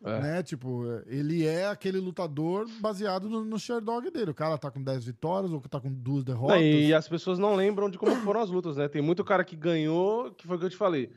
É. 0.04 0.20
Né? 0.20 0.44
Tipo, 0.44 0.84
ele 1.06 1.46
é 1.46 1.68
aquele 1.68 2.00
lutador 2.00 2.68
baseado 2.80 3.28
no, 3.30 3.44
no 3.44 3.60
share 3.60 3.84
dog 3.84 4.10
dele. 4.10 4.32
O 4.32 4.36
cara 4.36 4.58
tá 4.58 4.72
com 4.72 4.82
10 4.82 5.04
vitórias 5.06 5.52
ou 5.52 5.60
tá 5.62 5.80
com 5.80 5.92
duas 5.92 6.24
Não, 6.24 6.34
derrotas. 6.34 6.62
e 6.62 6.94
as 6.94 7.08
pessoas 7.08 7.38
não 7.38 7.56
lembram 7.56 7.90
de 7.90 7.98
como 7.98 8.16
foram 8.18 8.42
as 8.42 8.50
lutas, 8.50 8.78
né? 8.78 8.88
Tem 8.88 9.02
muito 9.02 9.24
cara 9.24 9.44
que 9.44 9.56
ganhou, 9.56 10.32
que 10.32 10.48
foi 10.48 10.56
o 10.56 10.60
que 10.60 10.66
eu 10.66 10.70
te 10.70 10.78
falei. 10.78 11.12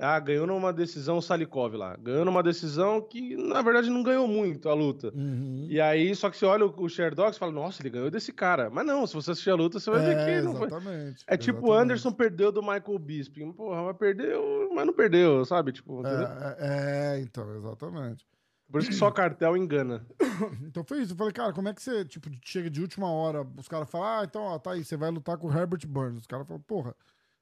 Ah, 0.00 0.18
ganhou 0.20 0.46
numa 0.46 0.72
decisão 0.72 1.18
o 1.18 1.22
Salikov 1.22 1.74
lá. 1.76 1.96
Ganhou 1.96 2.24
numa 2.24 2.42
decisão 2.42 3.00
que, 3.00 3.36
na 3.36 3.62
verdade, 3.62 3.90
não 3.90 4.02
ganhou 4.02 4.26
muito 4.26 4.68
a 4.68 4.74
luta. 4.74 5.12
Uhum. 5.14 5.66
E 5.68 5.80
aí, 5.80 6.14
só 6.14 6.30
que 6.30 6.36
você 6.36 6.46
olha 6.46 6.66
o, 6.66 6.82
o 6.82 6.88
Sherdog 6.88 7.34
e 7.34 7.38
fala, 7.38 7.52
nossa, 7.52 7.82
ele 7.82 7.90
ganhou 7.90 8.10
desse 8.10 8.32
cara. 8.32 8.70
Mas 8.70 8.86
não, 8.86 9.06
se 9.06 9.14
você 9.14 9.30
assistir 9.32 9.50
a 9.50 9.54
luta, 9.54 9.78
você 9.80 9.90
vai 9.90 10.00
ver 10.00 10.16
É, 10.16 10.24
que 10.24 10.40
não 10.46 10.56
foi. 10.56 10.66
exatamente. 10.66 11.24
É 11.26 11.36
tipo 11.36 11.68
o. 11.68 11.72
Anderson 11.72 12.12
perdeu 12.12 12.50
do 12.52 12.62
Michael 12.62 12.98
Bisping. 12.98 13.52
Porra, 13.52 13.82
mas 13.82 13.96
perdeu, 13.96 14.70
mas 14.74 14.86
não 14.86 14.92
perdeu, 14.92 15.44
sabe? 15.44 15.72
Tipo? 15.72 16.06
É, 16.06 16.56
é, 16.58 17.16
é, 17.16 17.20
então, 17.20 17.54
exatamente. 17.56 18.26
Por 18.70 18.80
isso 18.82 18.90
que 18.90 18.96
só 18.96 19.10
cartel 19.10 19.56
engana. 19.56 20.06
Então 20.62 20.84
foi 20.84 21.00
isso. 21.02 21.14
Eu 21.14 21.16
falei, 21.16 21.32
cara, 21.32 21.52
como 21.52 21.68
é 21.68 21.74
que 21.74 21.82
você, 21.82 22.04
tipo, 22.04 22.30
chega 22.44 22.70
de 22.70 22.80
última 22.80 23.10
hora, 23.10 23.44
os 23.56 23.66
caras 23.66 23.90
falam, 23.90 24.06
ah, 24.06 24.22
então, 24.24 24.42
ó, 24.42 24.58
tá 24.58 24.72
aí, 24.72 24.84
você 24.84 24.96
vai 24.96 25.10
lutar 25.10 25.36
com 25.36 25.48
o 25.48 25.52
Herbert 25.52 25.84
Burns. 25.86 26.18
Os 26.20 26.26
caras 26.26 26.46
falam, 26.46 26.62
porra, 26.62 26.94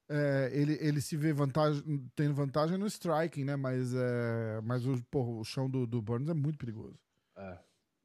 é, 0.09 0.51
ele, 0.53 0.79
ele 0.81 1.01
se 1.01 1.16
vê 1.16 1.33
vantagem, 1.33 1.83
tendo 2.14 2.35
vantagem 2.35 2.79
no 2.79 2.87
striking, 2.87 3.45
né? 3.45 3.57
Mas, 3.57 3.95
é, 3.95 4.61
mas 4.62 4.87
o, 4.87 5.03
porra, 5.11 5.31
o 5.31 5.45
chão 5.45 5.69
do, 5.69 5.87
do 5.87 6.01
Burns 6.01 6.29
é 6.29 6.35
muito 6.35 6.59
perigoso. 6.59 6.99
É. 7.37 7.59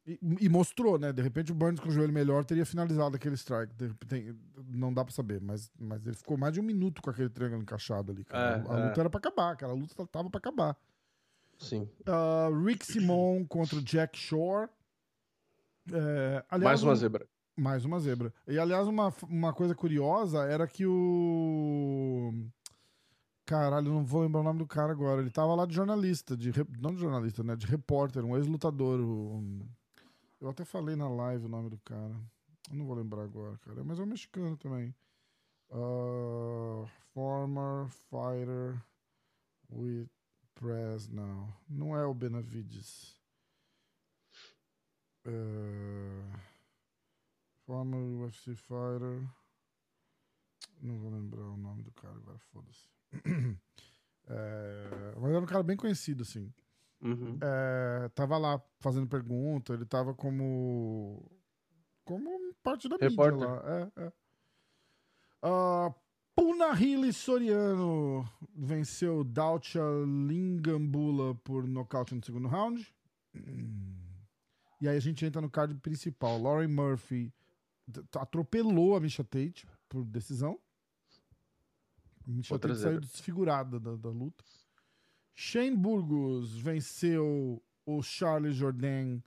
E, 0.06 0.20
e 0.42 0.50
mostrou, 0.50 0.98
né? 0.98 1.14
De 1.14 1.22
repente 1.22 1.52
o 1.52 1.56
Burns 1.56 1.80
com 1.80 1.90
o 1.90 1.92
joelho 1.92 2.12
melhor 2.12 2.44
teria 2.44 2.66
finalizado 2.66 3.16
aquele 3.16 3.36
strike. 3.36 3.74
Repente, 3.80 4.36
não 4.68 4.92
dá 4.92 5.06
pra 5.06 5.14
saber, 5.14 5.40
mas, 5.40 5.72
mas 5.80 6.06
ele 6.06 6.16
ficou 6.16 6.38
mais 6.38 6.54
de 6.54 6.60
um 6.60 6.64
minuto 6.64 7.02
com 7.02 7.10
aquele 7.12 7.30
triângulo 7.30 7.62
encaixado 7.62 8.12
ali, 8.12 8.24
cara. 8.26 8.58
É, 8.58 8.70
a, 8.70 8.76
a 8.76 8.80
é. 8.80 8.88
luta 8.88 9.00
era 9.00 9.10
pra 9.10 9.20
acabar, 9.20 9.52
aquela 9.52 9.74
luta 9.74 10.08
tava 10.08 10.30
pra 10.30 10.40
acabar. 10.40 10.76
Sim. 11.60 11.88
Ah, 12.08 12.50
Rick 12.66 12.84
Simon 12.84 13.46
contra 13.46 13.80
Jack 13.82 14.18
Shore. 14.18 14.68
É, 15.94 16.44
aliás, 16.50 16.82
Mais 16.82 16.84
uma 16.84 16.94
um- 16.94 16.96
zebra. 16.96 17.28
Mais 17.62 17.86
uma 17.86 18.00
zebra. 18.00 18.34
E 18.48 18.58
aliás, 18.58 18.88
uma, 18.88 19.14
uma 19.30 19.54
coisa 19.54 19.76
curiosa 19.76 20.44
era 20.46 20.68
que 20.68 20.86
o. 20.86 22.34
Caralho, 23.46 23.92
não 23.94 24.06
vou 24.06 24.22
lembrar 24.22 24.40
o 24.42 24.44
nome 24.44 24.60
do 24.60 24.68
cara 24.68 24.92
agora. 24.92 25.22
Ele 25.22 25.30
tava 25.30 25.54
lá 25.56 25.66
de 25.66 25.74
jornalista, 25.76 26.36
de 26.38 26.52
re- 26.52 26.66
não 26.80 26.94
de 26.94 27.02
jornalista, 27.02 27.44
né? 27.44 27.56
De 27.56 27.68
repórter, 27.68 28.24
um 28.26 28.36
ex-lutador. 28.38 29.00
o- 29.00 29.66
Eu 30.40 30.50
até 30.50 30.66
falei 30.66 30.96
na 30.96 31.08
live 31.10 31.46
o 31.46 31.50
nome 31.50 31.70
do 31.70 31.78
cara. 31.80 32.16
Eu 32.70 32.78
não 32.78 32.86
vou 32.86 32.96
lembrar 32.96 33.24
agora, 33.24 33.58
cara. 33.60 33.84
Mas 33.84 34.00
é 34.00 34.04
um 34.04 34.06
mexicano 34.06 34.58
também. 34.58 34.96
Ah, 35.72 36.86
former 37.14 37.88
fighter 37.90 38.82
with 39.72 40.08
press 40.56 41.08
now. 41.10 41.54
Não 41.70 41.96
é 41.96 42.06
o 42.06 42.14
Benavides. 42.14 43.16
Ah, 45.26 46.40
Former 47.72 48.04
UFC 48.22 48.54
fighter. 48.54 49.26
Não 50.82 51.00
vou 51.00 51.10
lembrar 51.10 51.44
o 51.44 51.56
nome 51.56 51.84
do 51.84 51.92
cara 51.94 52.14
agora, 52.16 52.38
foda-se. 52.52 52.90
É, 54.34 55.14
mas 55.20 55.32
era 55.32 55.42
um 55.42 55.46
cara 55.46 55.64
bem 55.64 55.76
conhecido, 55.76 56.22
assim. 56.22 56.54
Uhum. 57.02 57.38
É, 57.42 58.08
tava 58.10 58.38
lá 58.38 58.62
fazendo 58.80 59.08
pergunta, 59.08 59.74
ele 59.74 59.84
tava 59.84 60.14
como. 60.14 61.30
como 62.06 62.54
parte 62.64 62.88
da 62.88 62.96
Repórter. 62.98 63.34
mídia 63.34 63.48
lá. 63.48 63.92
É, 63.98 64.04
é. 64.06 64.14
Ah, 65.42 65.94
Punahili 66.36 67.12
Soriano 67.12 68.30
venceu 68.56 69.24
Daucha 69.24 69.82
Lingambula 70.06 71.36
por 71.36 71.68
nocaute 71.68 72.16
no 72.16 72.24
segundo 72.24 72.48
round. 72.48 72.86
E 74.80 74.88
aí 74.88 74.98
a 74.98 75.00
gente 75.00 75.24
entra 75.24 75.40
no 75.40 75.50
card 75.50 75.76
principal. 75.76 76.42
Lauren 76.42 76.68
Murphy 76.68 77.32
atropelou 78.16 78.96
a 78.96 79.00
Misha 79.00 79.24
Tate 79.24 79.68
por 79.90 80.04
decisão. 80.06 80.60
A 82.28 82.32
Misha 82.32 82.54
Outra 82.54 82.70
Tate 82.70 82.82
saiu 82.82 83.00
desfigurada 83.00 83.80
da, 83.80 83.96
da 83.96 84.10
luta. 84.10 84.44
Shane 85.34 85.76
Burgos 85.76 86.58
venceu 86.58 87.62
o 87.86 88.02
Charles 88.02 88.56
Jourdain 88.56 89.24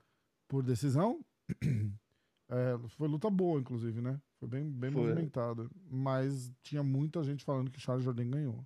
por 0.49 0.63
decisão. 0.63 1.25
É, 2.47 2.79
foi 2.91 3.09
luta 3.09 3.31
boa, 3.31 3.59
inclusive, 3.59 4.03
né? 4.03 4.21
Foi 4.39 4.47
bem, 4.47 4.71
bem 4.71 4.91
movimentada. 4.91 5.67
Mas 5.91 6.53
tinha 6.63 6.83
muita 6.83 7.25
gente 7.25 7.43
falando 7.43 7.71
que 7.71 7.81
Charles 7.81 8.05
Jourdain 8.05 8.31
ganhou. 8.31 8.65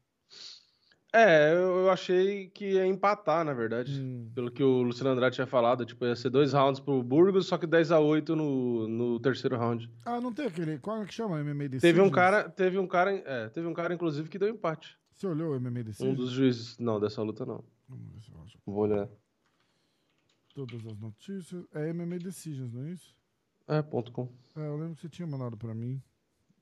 É, 1.12 1.54
eu 1.54 1.88
achei 1.90 2.48
que 2.50 2.72
ia 2.72 2.86
empatar, 2.86 3.42
na 3.44 3.54
verdade. 3.54 3.98
Hum. 3.98 4.30
Pelo 4.34 4.50
que 4.50 4.62
o 4.62 4.82
Luciano 4.82 5.10
Andrade 5.10 5.36
tinha 5.36 5.46
falado, 5.46 5.86
tipo, 5.86 6.04
ia 6.04 6.14
ser 6.14 6.28
dois 6.28 6.52
rounds 6.52 6.80
pro 6.80 7.02
Burgos, 7.02 7.46
só 7.46 7.56
que 7.56 7.66
10 7.66 7.92
a 7.92 7.98
8 7.98 8.36
no, 8.36 8.86
no 8.86 9.18
terceiro 9.20 9.56
round. 9.56 9.90
Ah, 10.04 10.20
não 10.20 10.32
tem 10.32 10.46
aquele. 10.46 10.78
Qual 10.78 11.02
é 11.02 11.06
que 11.06 11.14
chama? 11.14 11.42
MMA 11.42 11.68
Decisions? 11.68 11.80
Teve 11.80 12.00
um 12.02 12.10
cara, 12.10 12.48
teve 12.50 12.78
um 12.78 12.86
cara, 12.86 13.12
é, 13.12 13.48
teve 13.48 13.66
um 13.66 13.72
cara 13.72 13.94
inclusive 13.94 14.28
que 14.28 14.38
deu 14.38 14.48
empate. 14.50 14.98
Você 15.14 15.26
olhou 15.26 15.56
o 15.56 15.60
MMA 15.60 15.80
Um 15.80 15.84
Decisions? 15.84 16.16
dos 16.16 16.30
juízes, 16.30 16.78
não, 16.78 17.00
dessa 17.00 17.22
luta 17.22 17.46
não. 17.46 17.64
Vamos 17.88 18.12
ver 18.12 18.20
se 18.20 18.30
eu 18.30 18.42
acho. 18.42 18.58
Vou 18.66 18.76
olhar. 18.76 19.08
Todas 20.54 20.84
as 20.86 20.98
notícias. 20.98 21.64
É 21.72 21.90
MMA 21.92 22.18
Decisions, 22.18 22.72
não 22.74 22.84
é 22.84 22.90
isso? 22.90 23.16
É, 23.66 23.80
ponto 23.80 24.12
com. 24.12 24.28
É, 24.56 24.60
eu 24.66 24.76
lembro 24.76 24.94
que 24.94 25.00
você 25.02 25.08
tinha 25.08 25.26
mandado 25.26 25.56
pra 25.56 25.74
mim. 25.74 26.02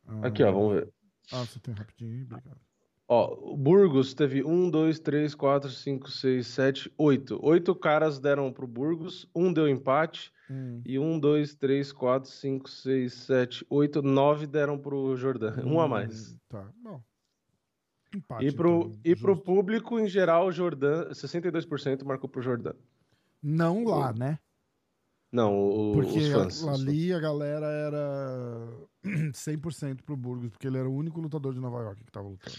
Ah, 0.06 0.28
Aqui, 0.28 0.42
ó, 0.44 0.52
vamos 0.52 0.74
ver. 0.74 0.88
Ah, 1.32 1.44
você 1.44 1.58
tem 1.58 1.74
rapidinho 1.74 2.12
aí? 2.12 2.22
Obrigado. 2.22 2.65
Ó, 3.08 3.52
o 3.52 3.56
Burgos 3.56 4.14
teve 4.14 4.42
um, 4.44 4.68
dois, 4.68 4.98
três, 4.98 5.32
quatro, 5.34 5.70
cinco, 5.70 6.10
seis, 6.10 6.48
sete, 6.48 6.92
oito. 6.98 7.38
Oito 7.40 7.72
caras 7.74 8.18
deram 8.18 8.52
pro 8.52 8.66
Burgos, 8.66 9.28
um 9.34 9.52
deu 9.52 9.68
empate, 9.68 10.32
Hum. 10.50 10.80
e 10.84 10.98
um, 10.98 11.18
dois, 11.18 11.54
três, 11.54 11.92
quatro, 11.92 12.28
cinco, 12.30 12.68
seis, 12.68 13.12
sete, 13.14 13.64
oito, 13.70 14.02
nove 14.02 14.46
deram 14.46 14.76
pro 14.78 15.16
Jordan. 15.16 15.54
Um 15.64 15.80
a 15.80 15.86
mais. 15.88 16.32
Hum, 16.32 16.36
Tá, 16.48 16.68
bom. 16.82 17.00
Empate, 18.14 18.46
E 18.46 18.52
pro, 18.52 18.80
então, 18.86 19.00
e 19.04 19.16
pro 19.16 19.36
público, 19.36 19.98
em 20.00 20.08
geral, 20.08 20.46
o 20.46 20.52
Jordan, 20.52 21.08
62% 21.12 22.04
marcou 22.04 22.28
pro 22.28 22.40
Jordan. 22.42 22.72
Não 23.42 23.84
lá, 23.84 24.12
né? 24.12 24.38
Não, 25.32 25.58
o, 25.58 25.92
Porque 25.94 26.18
os 26.18 26.28
fãs. 26.28 26.34
a- 26.34 26.46
os 26.46 26.60
fãs. 26.62 26.80
ali 26.80 27.12
a 27.12 27.18
galera 27.20 27.66
era 27.66 28.68
100% 29.34 30.02
pro 30.04 30.16
Burgos, 30.16 30.50
porque 30.50 30.66
ele 30.66 30.78
era 30.78 30.88
o 30.88 30.94
único 30.94 31.20
lutador 31.20 31.52
de 31.52 31.60
Nova 31.60 31.78
York 31.82 32.02
que 32.04 32.10
tava 32.12 32.28
lutando. 32.28 32.56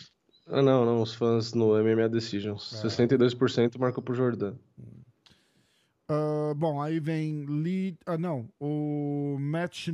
Ah, 0.50 0.62
não, 0.62 0.86
não, 0.86 1.02
os 1.02 1.14
fãs 1.14 1.54
no 1.54 1.74
MMA 1.82 2.08
Decisions. 2.10 2.74
É. 2.84 2.88
62% 2.88 3.78
marcou 3.78 4.02
pro 4.04 4.16
Jordan. 4.16 4.56
Ah, 6.10 6.54
bom, 6.56 6.82
aí 6.82 7.00
vem 7.00 7.46
Lee. 7.46 7.98
Ah, 8.06 8.18
não. 8.18 8.48
O 8.60 9.38
Matt 9.40 9.88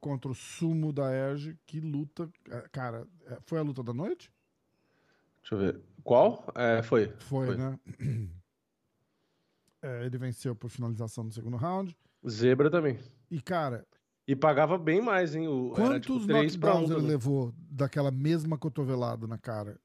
contra 0.00 0.30
o 0.30 0.34
Sumo 0.34 0.92
da 0.92 1.12
Erge. 1.12 1.56
Que 1.66 1.80
luta. 1.80 2.28
é, 2.50 2.64
Cara, 2.72 3.06
é, 3.26 3.38
foi 3.44 3.58
a 3.58 3.62
luta 3.62 3.82
da 3.82 3.92
noite? 3.92 4.32
Deixa 5.42 5.54
eu 5.54 5.58
ver. 5.58 5.80
Qual? 6.02 6.46
É, 6.54 6.82
foi. 6.82 7.12
Foi, 7.18 7.46
Foi. 7.46 7.56
né? 7.56 7.78
É, 9.82 10.06
ele 10.06 10.18
venceu 10.18 10.56
por 10.56 10.68
finalização 10.70 11.24
no 11.24 11.32
segundo 11.32 11.56
round. 11.56 11.96
Zebra 12.28 12.70
também. 12.70 12.98
E, 13.30 13.40
cara, 13.40 13.86
E 14.26 14.34
pagava 14.34 14.76
bem 14.76 15.00
mais, 15.00 15.34
hein? 15.34 15.46
O, 15.46 15.72
era 15.76 16.00
tipo 16.00 16.14
quantos 16.14 16.26
3 16.26 16.56
pra 16.56 16.74
1 16.74 16.78
knockdowns 16.80 16.98
ele 16.98 17.08
levou 17.08 17.54
daquela 17.70 18.10
mesma 18.10 18.58
cotovelada 18.58 19.26
na 19.26 19.38
cara? 19.38 19.78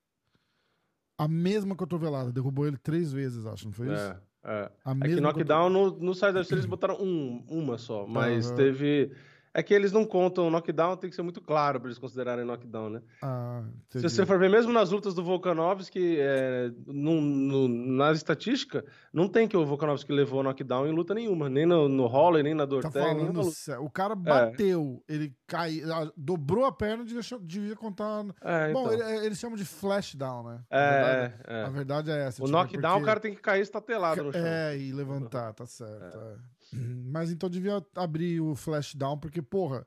A 1.17 1.27
mesma 1.27 1.75
cotovelada. 1.75 2.31
Derrubou 2.31 2.65
ele 2.67 2.77
três 2.77 3.11
vezes, 3.13 3.45
acho, 3.45 3.65
não 3.65 3.71
foi 3.73 3.93
isso? 3.93 4.13
É, 4.43 4.51
é. 4.65 4.71
A 4.83 4.91
É 4.91 4.93
que 4.95 5.07
mesma 5.07 5.21
knockdown 5.21 5.69
no, 5.69 5.91
no 5.99 6.13
Side 6.13 6.37
of 6.37 6.45
Series 6.45 6.65
botaram 6.65 6.97
um, 7.01 7.45
uma 7.47 7.77
só, 7.77 8.05
mas 8.07 8.47
Aham. 8.47 8.55
teve. 8.55 9.11
É 9.55 9.61
que 9.61 9.71
eles 9.73 9.91
não 9.91 10.03
contam 10.03 10.49
knockdown, 10.49 10.97
tem 10.97 11.09
que 11.11 11.15
ser 11.15 11.21
muito 11.21 11.39
claro 11.39 11.79
pra 11.79 11.87
eles 11.87 11.99
considerarem 11.99 12.43
knockdown, 12.43 12.89
né? 12.89 13.01
Ah, 13.21 13.61
Se 13.89 14.01
você 14.01 14.25
for 14.25 14.39
ver, 14.39 14.49
mesmo 14.49 14.73
nas 14.73 14.89
lutas 14.89 15.13
do 15.13 15.23
Volkanovski, 15.23 16.17
é, 16.19 16.71
no, 16.87 17.21
no, 17.21 17.67
na 17.67 18.11
estatística, 18.13 18.83
não 19.13 19.27
tem 19.29 19.47
que 19.47 19.55
o 19.55 19.63
Volkanovski 19.63 20.11
levou 20.11 20.41
knockdown 20.41 20.87
em 20.87 20.91
luta 20.91 21.13
nenhuma. 21.13 21.49
Nem 21.51 21.67
no, 21.67 21.87
no 21.87 22.07
Holler, 22.07 22.43
nem 22.43 22.55
na 22.55 22.65
do 22.65 22.79
Tá 22.81 22.89
falando. 22.89 23.41
O 23.81 23.89
cara 23.91 24.15
bateu, 24.15 25.03
ele 25.07 25.31
caiu, 25.45 25.93
ah, 25.93 26.11
dobrou 26.17 26.65
a 26.65 26.71
perna 26.71 27.03
e 27.03 27.13
deixou- 27.13 27.39
devia 27.39 27.75
contar. 27.75 28.25
É, 28.41 28.73
Bom, 28.73 28.91
então. 28.91 29.07
ele- 29.07 29.25
eles 29.27 29.37
chamam 29.37 29.55
de 29.55 29.65
flashdown, 29.65 30.43
né? 30.45 30.59
A 30.71 30.77
É, 30.79 30.89
verdade, 30.89 31.33
é, 31.47 31.53
é. 31.53 31.63
a 31.63 31.69
verdade 31.69 32.11
é 32.11 32.23
essa. 32.25 32.41
O 32.41 32.45
tipo, 32.47 32.57
knockdown, 32.57 32.91
porque- 32.93 33.03
o 33.03 33.05
cara 33.05 33.19
tem 33.19 33.35
que 33.35 33.41
cair 33.41 33.61
estatelado 33.61 34.23
no 34.23 34.31
chão. 34.33 34.41
É, 34.43 34.75
e 34.77 34.91
levantar, 34.91 35.53
tá 35.53 35.65
certo. 35.67 36.17
é. 36.17 36.35
Mas 36.75 37.31
então 37.31 37.49
devia 37.49 37.85
abrir 37.95 38.39
o 38.41 38.55
flashdown, 38.55 39.17
porque, 39.17 39.41
porra, 39.41 39.85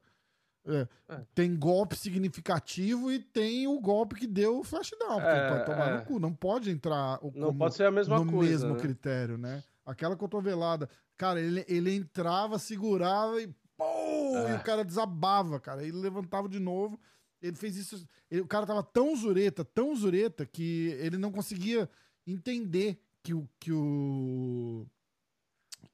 é, 0.66 0.88
É. 1.08 1.20
tem 1.34 1.56
golpe 1.56 1.96
significativo 1.96 3.10
e 3.12 3.18
tem 3.20 3.66
o 3.68 3.80
golpe 3.80 4.14
que 4.16 4.26
deu 4.26 4.58
o 4.58 4.64
flashdown. 4.64 5.20
É, 5.20 5.50
pode 5.50 5.64
tomar 5.66 5.88
é. 5.90 5.98
no 5.98 6.04
cu, 6.04 6.18
não 6.18 6.32
pode 6.34 6.70
entrar 6.70 7.18
o, 7.24 7.32
Não 7.34 7.48
como 7.48 7.58
pode 7.58 7.74
ser 7.74 7.84
a 7.86 7.90
mesma 7.90 8.18
no 8.18 8.30
coisa. 8.32 8.50
mesmo 8.52 8.74
né? 8.74 8.80
critério, 8.80 9.38
né? 9.38 9.62
Aquela 9.84 10.16
cotovelada. 10.16 10.88
Cara, 11.16 11.40
ele, 11.40 11.64
ele 11.68 11.94
entrava, 11.94 12.58
segurava 12.58 13.40
e. 13.40 13.48
Pô, 13.76 13.84
E 13.84 14.50
É. 14.52 14.56
o 14.56 14.62
cara 14.64 14.84
desabava, 14.84 15.60
cara. 15.60 15.82
Ele 15.82 15.96
levantava 15.98 16.48
de 16.48 16.58
novo. 16.58 16.98
Ele 17.42 17.54
fez 17.56 17.76
isso. 17.76 18.04
ele- 18.30 18.40
o 18.40 18.46
cara 18.46 18.66
tava 18.66 18.82
tão 18.82 19.14
zureta, 19.14 19.64
tão 19.64 19.94
zureta, 19.94 20.44
que 20.46 20.88
ele 20.98 21.16
não 21.18 21.30
conseguia 21.30 21.88
entender 22.26 22.98
que 23.22 23.32
o. 23.34 23.48
Que 23.60 23.70
o 23.72 24.86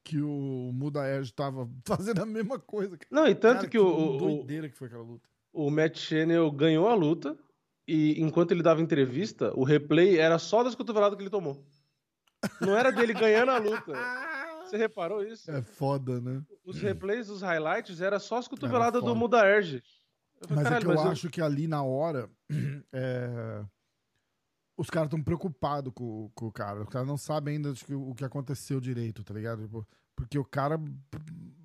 que 0.05 0.21
o 0.21 0.71
Muda 0.73 1.09
Edge 1.09 1.33
tava 1.33 1.69
fazendo 1.87 2.23
a 2.23 2.27
mesma 2.27 2.59
coisa. 2.59 2.99
Não, 3.11 3.27
e 3.27 3.35
tanto 3.35 3.57
Cara, 3.59 3.69
que 3.69 3.79
o, 3.79 3.87
o, 3.87 4.19
doideira 4.19 4.69
que 4.69 4.77
foi 4.77 4.89
aquela 4.89 5.03
luta. 5.03 5.29
o 5.53 5.71
Matt 5.71 5.99
Channel 5.99 6.51
ganhou 6.51 6.89
a 6.89 6.95
luta 6.95 7.37
e 7.87 8.21
enquanto 8.21 8.53
ele 8.53 8.63
dava 8.63 8.81
entrevista, 8.81 9.53
o 9.55 9.65
replay 9.65 10.19
era 10.19 10.39
só 10.39 10.63
das 10.63 10.75
cotoveladas 10.75 11.17
que 11.17 11.23
ele 11.23 11.31
tomou. 11.31 11.65
Não 12.61 12.77
era 12.77 12.91
dele 12.91 13.13
ganhando 13.15 13.51
a 13.51 13.59
luta. 13.59 13.93
Você 14.67 14.77
reparou 14.77 15.23
isso? 15.23 15.51
É 15.51 15.61
foda, 15.63 16.21
né? 16.21 16.43
Os 16.65 16.81
replays, 16.81 17.29
os 17.29 17.43
highlights, 17.43 18.01
era 18.01 18.19
só 18.19 18.39
as 18.39 18.49
cotoveladas 18.49 19.03
do 19.03 19.09
foda. 19.09 19.19
Muda 19.19 19.47
Erge. 19.47 19.83
Eu 20.41 20.49
falei, 20.49 20.57
Mas 20.57 20.59
é 20.59 20.69
"Caralho, 20.69 20.85
que 20.87 20.91
eu 20.91 20.95
mas 20.97 21.13
acho 21.13 21.31
que 21.31 21.41
ali 21.43 21.69
na 21.69 21.83
hora 21.85 22.29
é, 22.93 23.65
os 24.77 24.89
caras 24.91 25.07
estão 25.09 25.23
preocupados 25.23 25.93
com, 25.95 26.31
com 26.35 26.47
o 26.47 26.53
cara. 26.53 26.83
Os 26.83 26.89
caras 26.89 27.07
não 27.07 27.17
sabem 27.17 27.57
ainda 27.57 27.73
que, 27.75 27.95
o 27.95 28.15
que 28.15 28.25
aconteceu 28.25 28.81
direito, 28.81 29.23
tá 29.25 29.35
ligado? 29.35 29.63
Tipo, 29.63 29.87
porque 30.17 30.39
o 30.39 30.45
cara. 30.45 30.81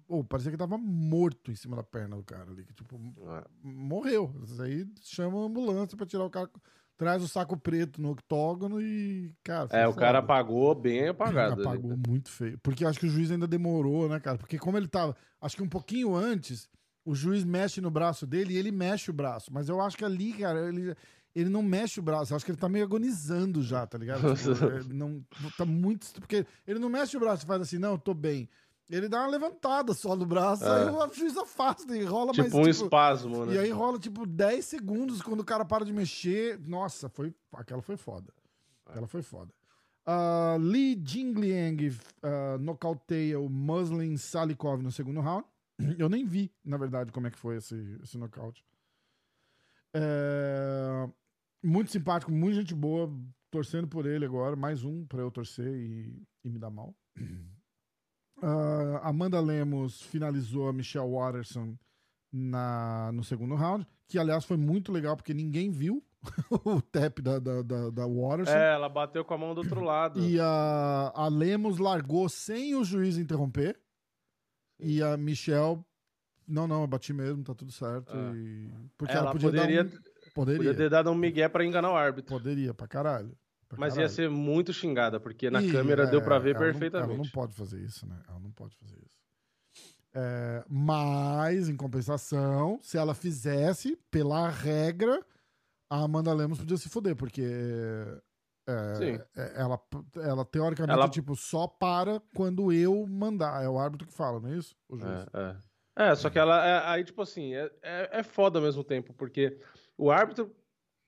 Oh, 0.10 0.24
parecia 0.24 0.52
que 0.52 0.58
tava 0.58 0.78
morto 0.78 1.52
em 1.52 1.56
cima 1.56 1.76
da 1.76 1.84
perna 1.84 2.16
do 2.16 2.24
cara 2.24 2.50
ali. 2.50 2.64
Que, 2.64 2.74
tipo, 2.74 2.98
Ah, 3.28 3.46
morreu. 3.62 4.34
Isso 4.44 4.62
aí 4.62 4.88
chama 5.02 5.42
a 5.42 5.46
ambulância 5.46 5.98
pra 5.98 6.06
tirar 6.06 6.24
o 6.26 6.30
cara. 6.30 6.50
Traz 6.98 7.22
o 7.22 7.28
saco 7.28 7.56
preto 7.58 8.02
no 8.02 8.12
octógono 8.12 8.82
e. 8.82 9.32
Cara, 9.44 9.68
É, 9.72 9.88
o 9.88 9.94
cara 9.94 10.20
apagou 10.20 10.74
bem 10.74 11.10
apagado. 11.10 11.54
ali. 11.54 11.62
Apagou 11.62 11.96
muito 12.08 12.30
feio. 12.32 12.58
Porque 12.64 12.86
acho 12.86 13.00
que 13.00 13.06
o 13.06 13.10
juiz 13.10 13.30
ainda 13.30 13.46
demorou, 13.48 14.08
né, 14.10 14.20
cara? 14.20 14.38
Porque 14.38 14.58
como 14.58 14.78
ele 14.78 14.88
tava. 14.88 15.16
Acho 15.42 15.58
que 15.58 15.62
um 15.64 15.70
pouquinho 15.70 16.16
antes, 16.16 16.68
o 17.06 17.14
juiz 17.14 17.44
mexe 17.44 17.82
no 17.82 17.92
braço 17.92 18.26
dele 18.26 18.54
e 18.54 18.58
ele 18.58 18.72
mexe 18.72 19.12
o 19.12 19.14
braço. 19.14 19.54
Mas 19.54 19.70
eu 19.70 19.80
acho 19.80 19.96
que 19.98 20.06
ali, 20.06 20.34
cara, 20.34 20.70
ele, 20.70 20.96
ele 21.42 21.50
não 21.50 21.62
mexe 21.62 22.00
o 22.00 22.04
braço. 22.04 22.34
Eu 22.34 22.36
acho 22.36 22.46
que 22.46 22.52
ele 22.52 22.58
tá 22.58 22.68
meio 22.68 22.86
agonizando 22.86 23.62
já, 23.62 23.86
tá 23.86 23.98
ligado? 23.98 24.22
Tipo, 24.36 24.94
não, 24.94 25.24
tá 25.58 25.66
muito. 25.66 26.12
Porque 26.14 26.46
ele 26.66 26.80
não 26.80 26.90
mexe 26.90 27.16
o 27.16 27.20
braço 27.20 27.44
e 27.44 27.48
faz 27.48 27.62
assim, 27.62 27.78
não, 27.78 27.92
eu 27.92 27.98
tô 27.98 28.14
bem. 28.14 28.50
Ele 28.90 29.10
dá 29.10 29.20
uma 29.20 29.28
levantada 29.28 29.94
só 29.94 30.16
no 30.16 30.26
braço, 30.26 30.64
É. 30.64 30.86
aí 30.86 30.90
o 30.90 31.14
juiz 31.14 31.36
afasta 31.36 31.96
e 31.96 32.04
rola 32.06 32.32
mais. 32.36 32.46
Tipo 32.52 32.58
um 32.66 32.70
espasmo, 32.70 33.46
né? 33.46 33.56
E 33.56 33.60
aí 33.60 33.70
rola 33.70 34.00
tipo 34.00 34.26
10 34.26 34.64
segundos 34.64 35.22
quando 35.22 35.42
o 35.42 35.46
cara 35.46 35.66
para 35.66 35.84
de 35.84 35.92
mexer. 35.92 36.58
Nossa, 36.66 37.10
foi, 37.10 37.34
aquela 37.54 37.82
foi 37.82 37.98
foda. 37.98 38.34
Aquela 38.86 39.06
foi 39.08 39.22
foda. 39.22 39.54
Ah, 40.06 40.56
Li 40.58 41.00
Jingliang 41.06 41.98
ah, 42.24 42.58
nocauteia 42.60 43.38
o 43.40 43.50
Muslin 43.50 44.16
Salikov 44.16 44.82
no 44.82 44.92
segundo 44.92 45.20
round. 45.20 45.46
Eu 46.00 46.08
nem 46.08 46.26
vi, 46.26 46.50
na 46.64 46.78
verdade, 46.78 47.12
como 47.12 47.28
é 47.28 47.30
que 47.30 47.38
foi 47.38 47.58
esse, 47.58 47.76
esse 48.02 48.18
nocaute. 48.18 48.64
É, 49.94 51.10
muito 51.64 51.92
simpático, 51.92 52.32
muita 52.32 52.58
gente 52.62 52.74
boa. 52.76 53.10
Torcendo 53.50 53.88
por 53.88 54.06
ele 54.06 54.26
agora. 54.26 54.56
Mais 54.58 54.84
um 54.84 55.06
pra 55.06 55.22
eu 55.22 55.32
torcer 55.32 55.68
e, 55.74 56.22
e 56.44 56.50
me 56.50 56.60
dar 56.60 56.70
mal. 56.70 56.94
Ah, 58.40 59.02
Amanda 59.10 59.40
Lemos 59.40 60.00
finalizou 60.02 60.68
a 60.70 60.74
Michelle 60.74 61.10
Watterson 61.10 61.76
na, 62.32 63.12
no 63.12 63.24
segundo 63.24 63.56
round, 63.56 63.84
que 64.08 64.20
aliás 64.20 64.46
foi 64.46 64.58
muito 64.58 64.92
legal 64.92 65.16
porque 65.16 65.34
ninguém 65.34 65.72
viu 65.72 66.04
o 66.64 66.80
tap 66.80 67.20
da, 67.20 67.40
da, 67.40 67.62
da, 67.64 67.90
da 67.90 68.06
Watterson. 68.06 68.52
É, 68.54 68.74
ela 68.76 68.90
bateu 68.90 69.26
com 69.26 69.34
a 69.34 69.38
mão 69.40 69.56
do 69.56 69.62
outro 69.62 69.82
lado. 69.84 70.20
E 70.20 70.40
a, 70.40 71.12
a 71.16 71.28
Lemos 71.28 71.80
largou 71.80 72.30
sem 72.30 72.76
o 72.76 72.84
juiz 72.84 73.18
interromper. 73.18 73.80
E 74.80 75.02
a 75.02 75.18
Michelle. 75.18 75.80
Não, 76.48 76.68
não, 76.68 76.82
eu 76.82 76.88
bati 76.88 77.12
mesmo, 77.14 77.44
tá 77.44 77.56
tudo 77.56 77.72
certo. 77.72 78.14
Ah. 78.16 78.34
e- 78.36 78.70
Porque 78.98 79.14
Ela 79.14 79.22
ela, 79.24 79.32
podia 79.32 79.50
poderia, 79.50 79.84
um... 79.84 79.90
Poderia. 80.38 80.58
podia 80.60 80.76
ter 80.76 80.90
dado 80.90 81.10
um 81.10 81.16
migué 81.16 81.50
pra 81.50 81.66
enganar 81.66 81.92
o 81.92 81.96
árbitro. 81.96 82.36
Poderia, 82.38 82.74
pra 82.74 82.88
caralho. 82.88 83.36
Pra 83.68 83.78
Mas 83.80 83.94
ia 83.96 84.04
caralho. 84.04 84.16
ser 84.16 84.30
muito 84.30 84.72
xingada, 84.72 85.20
porque 85.20 85.50
na 85.50 85.62
Ih, 85.62 85.72
câmera 85.72 86.04
é, 86.04 86.08
deu 86.08 86.22
pra 86.22 86.38
ver 86.40 86.56
ela 86.56 86.60
não- 86.60 86.72
perfeitamente. 86.72 87.10
ela 87.14 87.24
não 87.24 87.30
pode 87.32 87.54
fazer 87.54 87.80
isso, 87.82 88.08
né? 88.08 88.16
Ela 88.28 88.40
não 88.40 88.52
pode 88.52 88.76
fazer 88.78 88.96
isso. 88.96 89.18
É, 90.14 90.64
mas, 90.70 91.68
em 91.70 91.76
compensação, 91.76 92.80
se 92.82 92.98
ela 92.98 93.14
fizesse, 93.14 93.98
pela 94.10 94.48
regra, 94.50 95.24
a 95.90 96.04
Amanda 96.04 96.34
Lemos 96.34 96.60
podia 96.60 96.78
se 96.78 96.88
fuder, 96.90 97.16
porque 97.16 97.44
é, 98.68 99.26
é, 99.36 99.54
ela, 99.62 99.80
ela 100.18 100.46
teoricamente 100.46 100.94
Ela- 100.98 101.10
tipo, 101.10 101.36
só 101.36 101.68
para 101.68 102.22
quando 102.36 102.72
eu 102.72 103.06
mandar. 103.08 103.64
É 103.64 103.70
o 103.70 103.78
árbitro 103.78 104.08
que 104.08 104.14
fala, 104.14 104.40
não 104.40 104.50
é 104.50 104.58
isso? 104.58 104.76
O 104.90 104.98
juiz. 104.98 105.26
É, 105.34 105.40
é. 105.40 106.10
É, 106.12 106.16
só 106.16 106.30
que 106.30 106.38
ela. 106.38 106.92
aí, 106.92 107.04
tipo 107.04 107.22
assim, 107.24 107.54
é, 107.56 107.72
é, 107.82 108.20
é 108.20 108.24
foda 108.24 108.60
ao 108.60 108.64
mesmo 108.66 108.84
tempo, 108.84 109.14
porque 109.14 109.60
o 109.98 110.12
árbitro 110.12 110.56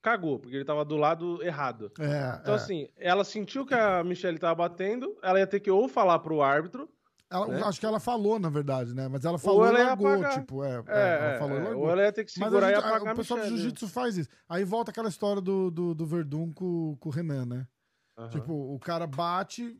cagou, 0.02 0.38
porque 0.38 0.56
ele 0.56 0.64
tava 0.64 0.84
do 0.84 0.96
lado 0.96 1.42
errado. 1.42 1.92
É, 1.98 2.38
Então, 2.40 2.54
é. 2.54 2.56
assim, 2.56 2.88
ela 2.96 3.22
sentiu 3.24 3.66
que 3.66 3.74
a 3.74 4.02
Michelle 4.02 4.38
tava 4.38 4.54
batendo, 4.54 5.16
ela 5.22 5.38
ia 5.38 5.46
ter 5.46 5.60
que 5.60 5.70
ou 5.70 5.88
falar 5.88 6.18
pro 6.20 6.40
árbitro. 6.42 6.88
Ela- 7.32 7.46
né? 7.46 7.62
Acho 7.62 7.78
que 7.78 7.86
ela 7.86 8.00
falou, 8.00 8.40
na 8.40 8.48
verdade, 8.50 8.92
né? 8.92 9.06
Mas 9.06 9.24
ela 9.24 9.38
falou 9.38 9.64
ela 9.64 9.78
e 9.78 9.84
largou, 9.84 10.28
tipo, 10.30 10.64
é, 10.64 10.82
É, 10.88 10.98
é, 10.98 11.28
ela 11.30 11.38
falou 11.38 11.56
e 11.56 11.60
é, 11.60 11.62
largou. 11.64 11.82
ou 11.84 11.90
ela 11.90 12.02
ia 12.02 12.12
ter 12.12 12.24
que 12.24 12.32
segurar 12.32 12.72
e 12.72 12.74
gente- 12.74 12.84
a- 12.84 12.88
apagar 12.88 13.08
a 13.08 13.12
o 13.12 13.16
pessoal 13.16 13.38
do 13.38 13.42
Michelle. 13.44 13.60
jiu-jitsu 13.62 13.88
faz 13.88 14.16
isso. 14.16 14.28
Aí 14.48 14.64
volta 14.64 14.90
aquela 14.90 15.08
história 15.08 15.40
do, 15.40 15.70
do, 15.70 15.94
do 15.94 16.06
Verdun 16.06 16.52
com, 16.52 16.96
com 16.98 17.08
o 17.08 17.12
Renan, 17.12 17.46
né? 17.46 17.68
Aham. 18.18 18.30
Tipo, 18.30 18.52
o 18.74 18.78
cara 18.80 19.06
bate, 19.06 19.78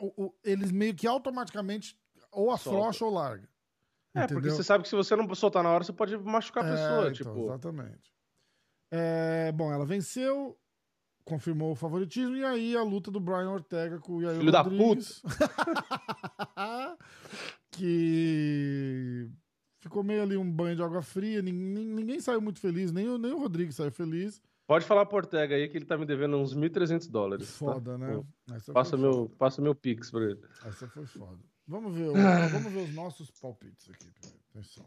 o- 0.00 0.24
o- 0.26 0.34
eles 0.42 0.70
meio 0.72 0.94
que 0.94 1.06
automaticamente 1.06 1.98
ou 2.32 2.50
afrouxa 2.50 3.04
ou 3.04 3.10
larga. 3.12 3.46
É, 4.14 4.20
porque 4.20 4.34
entendeu? 4.34 4.52
você 4.56 4.62
sabe 4.64 4.82
que 4.84 4.88
se 4.88 4.96
você 4.96 5.14
não 5.14 5.32
soltar 5.34 5.62
na 5.62 5.68
hora, 5.70 5.84
você 5.84 5.92
pode 5.92 6.16
machucar 6.16 6.64
a 6.64 6.68
É, 6.68 6.70
pessoa. 6.72 7.00
então, 7.02 7.12
tipo, 7.12 7.44
Exatamente. 7.44 8.15
É, 8.90 9.52
bom, 9.52 9.72
ela 9.72 9.84
venceu, 9.84 10.56
confirmou 11.24 11.72
o 11.72 11.76
favoritismo, 11.76 12.36
e 12.36 12.44
aí 12.44 12.76
a 12.76 12.82
luta 12.82 13.10
do 13.10 13.20
Brian 13.20 13.50
Ortega 13.50 13.98
com 13.98 14.16
o 14.16 14.22
Yair 14.22 14.38
Filho 14.38 14.52
da 14.52 14.62
Rodrigues. 14.62 15.22
que 17.70 19.28
ficou 19.80 20.02
meio 20.02 20.22
ali 20.22 20.36
um 20.36 20.50
banho 20.50 20.76
de 20.76 20.82
água 20.82 21.02
fria, 21.02 21.42
ninguém, 21.42 21.84
ninguém 21.86 22.20
saiu 22.20 22.40
muito 22.40 22.60
feliz, 22.60 22.92
nem 22.92 23.08
o, 23.08 23.18
nem 23.18 23.32
o 23.32 23.38
Rodrigues 23.38 23.76
saiu 23.76 23.90
feliz. 23.92 24.40
pode 24.66 24.84
falar 24.84 25.06
pro 25.06 25.16
Ortega 25.18 25.54
aí 25.54 25.68
que 25.68 25.76
ele 25.76 25.84
tá 25.84 25.96
me 25.96 26.06
devendo 26.06 26.36
uns 26.36 26.54
1.300 26.54 27.08
dólares. 27.10 27.48
tá? 27.48 27.54
Foda, 27.58 27.98
né? 27.98 28.14
Pô, 28.14 28.54
Essa 28.54 28.72
Passa 28.72 28.96
meu, 28.96 29.28
passa 29.38 29.62
meu 29.62 29.74
pix 29.74 30.10
pra 30.10 30.24
ele. 30.24 30.40
Essa 30.64 30.88
foi 30.88 31.06
foda. 31.06 31.38
Vamos 31.68 31.94
ver, 31.94 32.10
o- 32.10 32.14
vamos 32.14 32.72
ver 32.72 32.84
os 32.84 32.94
nossos 32.94 33.30
palpites 33.32 33.90
aqui. 33.90 34.08
Atenção. 34.50 34.86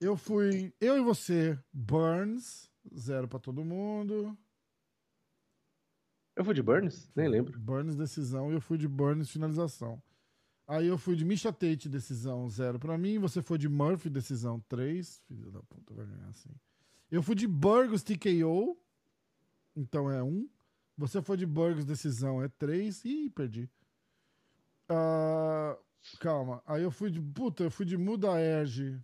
Eu 0.00 0.16
fui, 0.16 0.72
eu 0.80 0.98
e 0.98 1.02
você, 1.02 1.56
Burns, 1.72 2.68
zero 2.96 3.28
pra 3.28 3.38
todo 3.38 3.64
mundo. 3.64 4.36
Eu 6.34 6.44
fui 6.44 6.54
de 6.54 6.62
Burns? 6.62 7.10
Nem 7.14 7.28
lembro. 7.28 7.58
Burns 7.58 7.94
decisão 7.94 8.50
e 8.50 8.54
eu 8.54 8.60
fui 8.60 8.78
de 8.78 8.88
Burns 8.88 9.30
finalização. 9.30 10.02
Aí 10.66 10.86
eu 10.86 10.96
fui 10.96 11.16
de 11.16 11.24
Misha 11.24 11.52
Tate 11.52 11.88
decisão 11.88 12.48
zero 12.48 12.78
pra 12.78 12.96
mim, 12.96 13.18
você 13.18 13.42
foi 13.42 13.58
de 13.58 13.68
Murphy 13.68 14.08
decisão 14.08 14.60
3. 14.68 15.22
Filho 15.26 15.50
da 15.50 15.62
puta, 15.62 15.92
vai 15.92 16.06
ganhar 16.06 16.28
assim. 16.28 16.50
Eu 17.10 17.22
fui 17.22 17.34
de 17.34 17.46
Burgos 17.46 18.02
TKO, 18.02 18.78
então 19.76 20.10
é 20.10 20.22
1. 20.22 20.48
Você 20.96 21.20
foi 21.20 21.36
de 21.36 21.44
Burgos 21.44 21.84
decisão 21.84 22.42
é 22.42 22.48
3. 22.48 23.04
Ih, 23.04 23.30
perdi. 23.30 23.68
Ah, 24.88 25.76
calma. 26.20 26.62
Aí 26.66 26.82
eu 26.82 26.90
fui 26.90 27.10
de. 27.10 27.20
Puta, 27.20 27.64
eu 27.64 27.70
fui 27.70 27.84
de 27.84 27.96
Muda 27.96 28.40
Erge. 28.40 28.98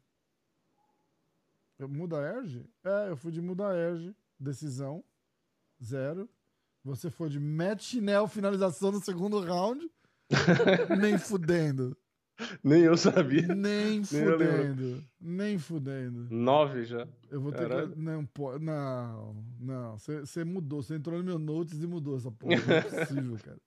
Eu- 1.78 1.88
Muda 1.88 2.16
Erge? 2.16 2.64
É, 2.84 3.08
eu 3.10 3.16
fui 3.16 3.30
de 3.32 3.40
Muda 3.40 3.74
Erge. 3.76 4.14
Decisão. 4.38 5.02
Zero. 5.82 6.28
Você 6.84 7.10
foi 7.10 7.28
de 7.28 7.38
Matt 7.38 7.82
Chinel, 7.82 8.26
finalização 8.28 8.90
no 8.92 9.00
segundo 9.00 9.40
round. 9.40 9.88
Nem 11.00 11.18
fudendo. 11.18 11.96
Nem 12.62 12.82
eu 12.82 12.96
sabia. 12.96 13.46
Nem 13.54 13.98
eu 13.98 14.04
fudendo. 14.04 15.04
Nem 15.20 15.58
fudendo. 15.58 16.28
Nove 16.34 16.84
já. 16.84 17.06
Eu 17.30 17.40
vou 17.40 17.50
ter 17.50 17.68
Caralho. 17.68 17.90
que. 17.92 17.98
Não, 17.98 18.24
pô, 18.26 18.58
não, 18.60 19.44
não. 19.58 19.98
Você 19.98 20.44
mudou. 20.44 20.80
Você 20.82 20.94
entrou 20.94 21.18
no 21.18 21.24
meu 21.24 21.38
notes 21.38 21.82
e 21.82 21.86
mudou 21.86 22.16
essa 22.16 22.30
porra. 22.30 22.54
Não 22.64 22.74
é 22.74 22.80
possível, 22.82 23.36
cara. 23.42 23.58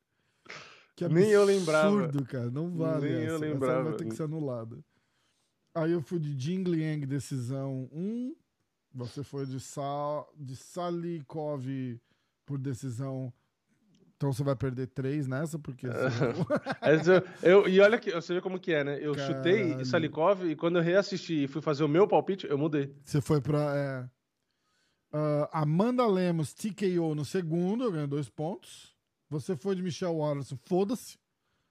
Que 0.96 1.06
Nem 1.10 1.30
eu 1.32 1.44
lembrava. 1.44 2.06
absurdo, 2.06 2.26
cara. 2.26 2.50
Não 2.50 2.70
vale 2.72 3.10
Nem 3.10 3.12
eu 3.14 3.20
essa. 3.20 3.36
Essa 3.36 3.46
lembrava. 3.46 3.84
vai 3.90 3.94
ter 3.98 4.06
que 4.06 4.16
ser 4.16 4.24
anulada. 4.24 4.78
Aí 5.74 5.92
eu 5.92 6.02
fui 6.02 6.20
de 6.20 6.38
Jing 6.40 6.64
Liang, 6.64 7.06
decisão 7.06 7.88
1. 7.92 8.36
Você 8.94 9.24
foi 9.24 9.46
de, 9.46 9.60
Sa... 9.60 10.26
de 10.38 10.56
Salikov 10.56 11.66
por 12.46 12.58
decisão. 12.58 13.32
Então 14.18 14.32
você 14.34 14.44
vai 14.44 14.56
perder 14.56 14.88
3 14.88 15.28
nessa, 15.28 15.58
porque. 15.58 15.88
Mas 16.82 17.08
eu, 17.08 17.24
eu- 17.42 17.68
e 17.70 17.80
olha 17.80 17.98
que 17.98 18.12
você 18.12 18.34
vê 18.36 18.42
como 18.42 18.60
que 18.60 18.74
é, 18.74 18.84
né? 18.84 19.00
Eu 19.02 19.14
chutei 19.18 19.70
Caralho. 19.70 19.86
Salikov 19.86 20.44
e 20.46 20.56
quando 20.56 20.78
eu 20.78 20.84
reassisti 20.84 21.44
e 21.44 21.48
fui 21.48 21.62
fazer 21.62 21.84
o 21.84 21.88
meu 21.88 22.08
palpite, 22.08 22.46
eu 22.48 22.58
mudei. 22.58 22.94
Você 23.04 23.22
foi 23.22 23.42
pra. 23.42 23.76
É... 23.76 24.10
Ah, 25.14 25.62
Amanda 25.62 26.06
Lemos, 26.08 26.54
TKO 26.54 27.16
no 27.16 27.26
segundo, 27.26 27.92
ganhou 27.92 28.08
dois 28.08 28.30
pontos. 28.30 28.96
Você 29.30 29.56
foi 29.56 29.76
de 29.76 29.82
Michelle 29.82 30.18
Watterson, 30.18 30.58
foda-se. 30.66 31.18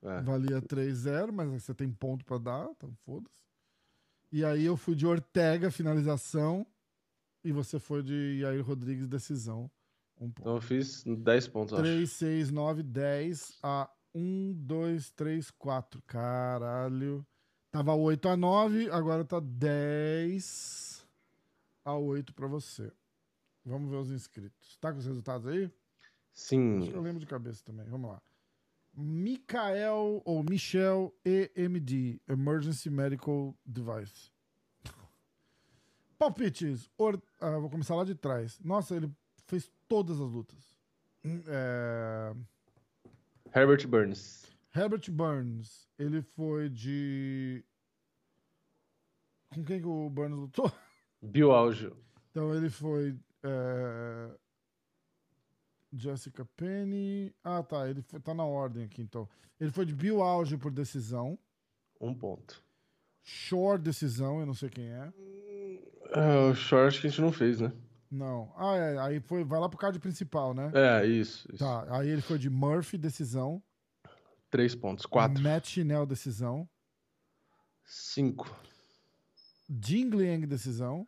É. 0.02 0.20
Valia 0.22 0.62
3-0, 0.62 1.30
mas 1.30 1.50
você 1.62 1.74
tem 1.74 1.90
ponto 1.90 2.24
pra 2.24 2.38
dar, 2.38 2.68
então 2.70 2.90
foda-se. 3.04 3.49
E 4.32 4.44
aí 4.44 4.64
eu 4.64 4.76
fui 4.76 4.94
de 4.94 5.06
Ortega, 5.06 5.70
finalização. 5.70 6.66
E 7.42 7.52
você 7.52 7.78
foi 7.78 8.02
de 8.02 8.40
Yair 8.40 8.64
Rodrigues, 8.64 9.08
decisão. 9.08 9.70
Um 10.18 10.30
ponto. 10.30 10.40
Então 10.42 10.54
eu 10.56 10.60
fiz 10.60 11.02
10 11.04 11.48
pontos, 11.48 11.72
acho. 11.72 11.82
3, 11.82 12.10
6, 12.10 12.50
9, 12.50 12.82
10 12.82 13.58
a 13.62 13.90
1, 14.14 14.52
2, 14.54 15.10
3, 15.10 15.50
4. 15.50 16.02
Caralho. 16.02 17.26
Tava 17.72 17.94
8 17.94 18.28
a 18.28 18.36
9, 18.36 18.90
agora 18.90 19.24
tá 19.24 19.40
10 19.40 21.06
a 21.84 21.94
8 21.94 22.34
pra 22.34 22.46
você. 22.46 22.92
Vamos 23.64 23.90
ver 23.90 23.96
os 23.96 24.10
inscritos. 24.10 24.76
Tá 24.78 24.92
com 24.92 24.98
os 24.98 25.06
resultados 25.06 25.46
aí? 25.46 25.64
Acho 25.64 25.72
Sim. 26.32 26.82
que 26.82 26.92
eu 26.92 27.00
lembro 27.00 27.20
de 27.20 27.26
cabeça 27.26 27.62
também. 27.64 27.86
Vamos 27.86 28.10
lá. 28.10 28.22
Mikael 29.00 30.22
ou 30.24 30.42
Michel 30.42 31.14
EMD, 31.24 32.20
Emergency 32.28 32.90
Medical 32.90 33.56
Device. 33.64 34.30
Palpites. 36.18 36.90
Or- 36.98 37.20
ah, 37.40 37.58
vou 37.58 37.70
começar 37.70 37.94
lá 37.94 38.04
de 38.04 38.14
trás. 38.14 38.58
Nossa, 38.60 38.94
ele 38.96 39.10
fez 39.46 39.70
todas 39.88 40.20
as 40.20 40.30
lutas. 40.30 40.76
Hum, 41.24 41.42
É... 41.46 42.34
Herbert 43.54 43.86
Burns. 43.88 44.46
Herbert 44.74 45.10
Burns, 45.10 45.88
ele 45.98 46.22
foi 46.22 46.68
de. 46.68 47.64
Com 49.52 49.64
quem 49.64 49.80
que 49.80 49.86
o 49.86 50.08
Burns 50.08 50.38
lutou? 50.38 50.70
Bill. 51.20 51.50
Então 52.30 52.54
ele 52.54 52.70
foi. 52.70 53.18
é, 53.42 54.30
Jessica 55.92 56.44
Penny. 56.56 57.34
Ah, 57.42 57.62
tá. 57.62 57.88
Ele 57.88 58.02
foi... 58.02 58.20
tá 58.20 58.34
na 58.34 58.44
ordem 58.44 58.84
aqui, 58.84 59.02
então. 59.02 59.28
Ele 59.58 59.70
foi 59.70 59.84
de 59.84 59.94
Bill 59.94 60.22
Alge 60.22 60.56
por 60.56 60.70
decisão. 60.70 61.38
Um 62.00 62.14
ponto. 62.14 62.62
Shore 63.22 63.80
decisão, 63.80 64.40
eu 64.40 64.46
não 64.46 64.54
sei 64.54 64.70
quem 64.70 64.88
é. 64.88 65.12
Ah, 66.12 66.50
o 66.50 66.54
short 66.54 67.00
que 67.00 67.06
a 67.06 67.10
gente 67.10 67.20
não 67.20 67.30
fez, 67.30 67.60
né? 67.60 67.72
Não. 68.10 68.52
Ah, 68.56 68.76
é. 68.76 68.98
Aí 68.98 69.20
foi. 69.20 69.44
Vai 69.44 69.60
lá 69.60 69.68
pro 69.68 69.78
card 69.78 69.98
principal, 70.00 70.52
né? 70.52 70.72
É, 70.74 71.06
isso. 71.06 71.46
isso. 71.52 71.64
Tá. 71.64 71.86
Aí 71.96 72.08
ele 72.08 72.22
foi 72.22 72.38
de 72.38 72.50
Murphy 72.50 72.98
decisão. 72.98 73.62
Três 74.50 74.74
pontos. 74.74 75.06
Quatro. 75.06 75.40
Matt 75.40 75.68
Chinel 75.68 76.04
decisão. 76.04 76.68
Cinco. 77.84 78.52
Jing 79.68 80.10
Liang 80.10 80.46
decisão. 80.46 81.06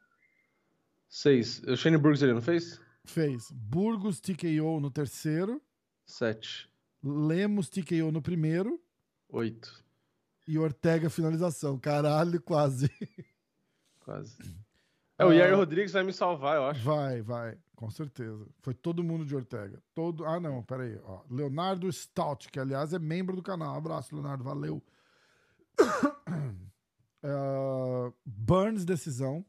Seis. 1.08 1.60
O 1.64 1.76
Shane 1.76 1.98
Brooks 1.98 2.22
ele 2.22 2.34
não 2.34 2.42
fez? 2.42 2.80
Fez 3.04 3.50
Burgos 3.50 4.20
TKO 4.20 4.80
no 4.80 4.90
terceiro. 4.90 5.60
Sete. 6.06 6.70
Lemos 7.02 7.68
TKO 7.68 8.12
no 8.12 8.22
primeiro. 8.22 8.80
Oito. 9.28 9.82
E 10.46 10.58
Ortega 10.58 11.10
finalização. 11.10 11.78
Caralho, 11.78 12.40
quase. 12.40 12.90
Quase. 14.00 14.36
É, 15.18 15.24
o 15.24 15.32
Yair 15.32 15.52
Ah. 15.52 15.56
Rodrigues 15.56 15.92
vai 15.92 16.02
me 16.02 16.12
salvar, 16.12 16.56
eu 16.56 16.66
acho. 16.66 16.82
Vai, 16.82 17.22
vai, 17.22 17.56
com 17.76 17.88
certeza. 17.90 18.46
Foi 18.60 18.74
todo 18.74 19.04
mundo 19.04 19.24
de 19.24 19.34
Ortega. 19.34 19.80
Todo. 19.94 20.24
Ah, 20.24 20.40
não, 20.40 20.62
peraí. 20.62 20.98
Ó. 21.04 21.22
Leonardo 21.30 21.90
Stout, 21.92 22.48
que 22.50 22.58
aliás 22.58 22.92
é 22.92 22.98
membro 22.98 23.36
do 23.36 23.42
canal. 23.42 23.76
Abraço, 23.76 24.14
Leonardo, 24.14 24.42
valeu. 24.42 24.82
Ah, 27.22 28.12
Burns, 28.26 28.84
decisão. 28.84 29.44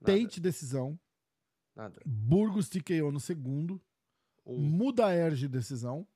Nada. 0.00 0.18
Tate, 0.18 0.40
decisão. 0.40 0.98
Nada. 1.74 2.00
Burgos 2.04 2.68
TKO 2.68 3.10
no 3.12 3.20
segundo. 3.20 3.80
Um. 4.44 4.58
Muda 4.58 5.14
Erge, 5.14 5.48
decisão. 5.48 6.06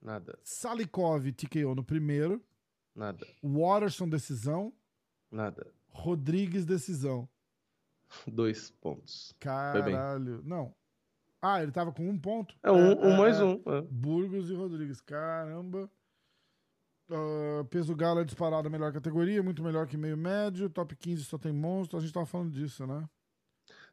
Nada. 0.00 0.38
Salikov, 0.42 1.30
TKO 1.32 1.74
no 1.74 1.84
primeiro. 1.84 2.42
Nada. 2.94 3.26
Waterson, 3.42 4.08
decisão. 4.08 4.72
Nada. 5.30 5.72
Rodrigues, 5.88 6.64
decisão. 6.64 7.28
Dois 8.26 8.70
pontos. 8.70 9.34
Caralho. 9.38 10.42
Não. 10.44 10.74
Ah, 11.40 11.62
ele 11.62 11.72
tava 11.72 11.92
com 11.92 12.08
um 12.08 12.18
ponto? 12.18 12.54
É 12.62 12.70
um, 12.70 12.92
É, 12.92 13.06
um 13.06 13.12
é, 13.12 13.18
mais 13.18 13.40
é. 13.40 13.44
um. 13.44 13.62
é. 13.66 13.80
Burgos 13.82 14.48
e 14.50 14.54
Rodrigues. 14.54 15.00
Caramba. 15.00 15.90
Ah, 17.10 17.64
peso 17.68 17.94
galo 17.94 18.20
é 18.20 18.24
disparado 18.24 18.68
a 18.68 18.70
melhor 18.70 18.92
categoria, 18.92 19.42
muito 19.42 19.62
melhor 19.62 19.86
que 19.86 19.96
meio 19.96 20.16
médio. 20.16 20.70
Top 20.70 20.94
15 20.94 21.24
só 21.24 21.38
tem 21.38 21.52
monstro. 21.52 21.98
A 21.98 22.00
gente 22.00 22.12
tava 22.12 22.26
falando 22.26 22.52
disso, 22.52 22.86
né? 22.86 23.08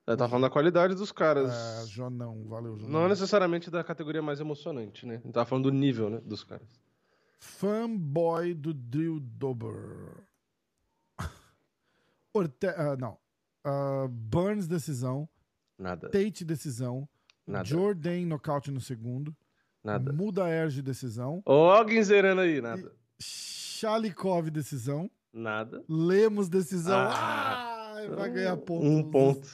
Eu 0.07 0.17
tava 0.17 0.29
falando 0.29 0.43
da 0.43 0.49
qualidade 0.49 0.95
dos 0.95 1.11
caras. 1.11 1.51
É, 1.51 1.85
Jonão, 1.85 2.43
valeu, 2.47 2.77
Jonão. 2.77 3.01
Não 3.01 3.09
necessariamente 3.09 3.69
da 3.69 3.83
categoria 3.83 4.21
mais 4.21 4.39
emocionante, 4.39 5.05
né? 5.05 5.15
A 5.15 5.19
gente 5.19 5.33
tava 5.33 5.45
falando 5.45 5.65
do 5.65 5.77
nível, 5.77 6.09
né? 6.09 6.19
Dos 6.23 6.43
caras. 6.43 6.67
Fanboy 7.39 8.53
do 8.53 8.73
Drill 8.73 9.19
Dober. 9.19 10.23
Orte... 12.33 12.67
ah, 12.67 12.97
não. 12.97 13.17
Ah, 13.63 14.07
Burns, 14.09 14.67
decisão. 14.67 15.29
Nada. 15.77 16.09
Tate, 16.09 16.43
decisão. 16.43 17.07
Nada. 17.45 17.65
Jordan, 17.65 18.25
nocaute 18.25 18.71
no 18.71 18.81
segundo. 18.81 19.35
Nada. 19.83 20.11
Muda 20.11 20.49
Erge, 20.49 20.81
decisão. 20.81 21.41
Ó, 21.45 21.71
alguém 21.71 22.03
zerando 22.03 22.41
aí. 22.41 22.61
Nada. 22.61 22.91
Chalikov, 23.19 24.49
decisão. 24.49 25.09
Nada. 25.31 25.83
Lemos, 25.87 26.49
decisão. 26.49 26.97
Ah. 26.97 27.75
Ah, 27.99 28.15
vai 28.15 28.29
ganhar 28.29 28.57
ponto. 28.57 28.85
Um 28.85 29.03
ponto. 29.09 29.47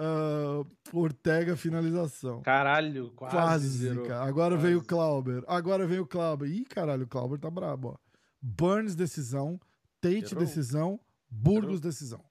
Uh, 0.00 0.66
Ortega, 0.92 1.56
finalização. 1.56 2.40
Caralho, 2.40 3.10
quase. 3.10 3.36
quase 3.36 3.68
zero. 3.68 4.06
Cara. 4.06 4.24
Agora 4.24 4.54
quase. 4.54 4.66
veio 4.66 4.78
o 4.78 4.84
Clauber. 4.84 5.44
Agora 5.46 5.86
veio 5.86 6.02
o 6.04 6.06
Clauber. 6.06 6.48
Ih, 6.48 6.64
caralho, 6.64 7.04
o 7.04 7.08
Clauber 7.08 7.38
tá 7.38 7.50
brabo, 7.50 7.88
ó. 7.88 7.96
Burns, 8.40 8.94
decisão. 8.94 9.60
Tate, 10.00 10.34
decisão. 10.34 10.98
Burgos, 11.30 11.80
decisão. 11.80 12.24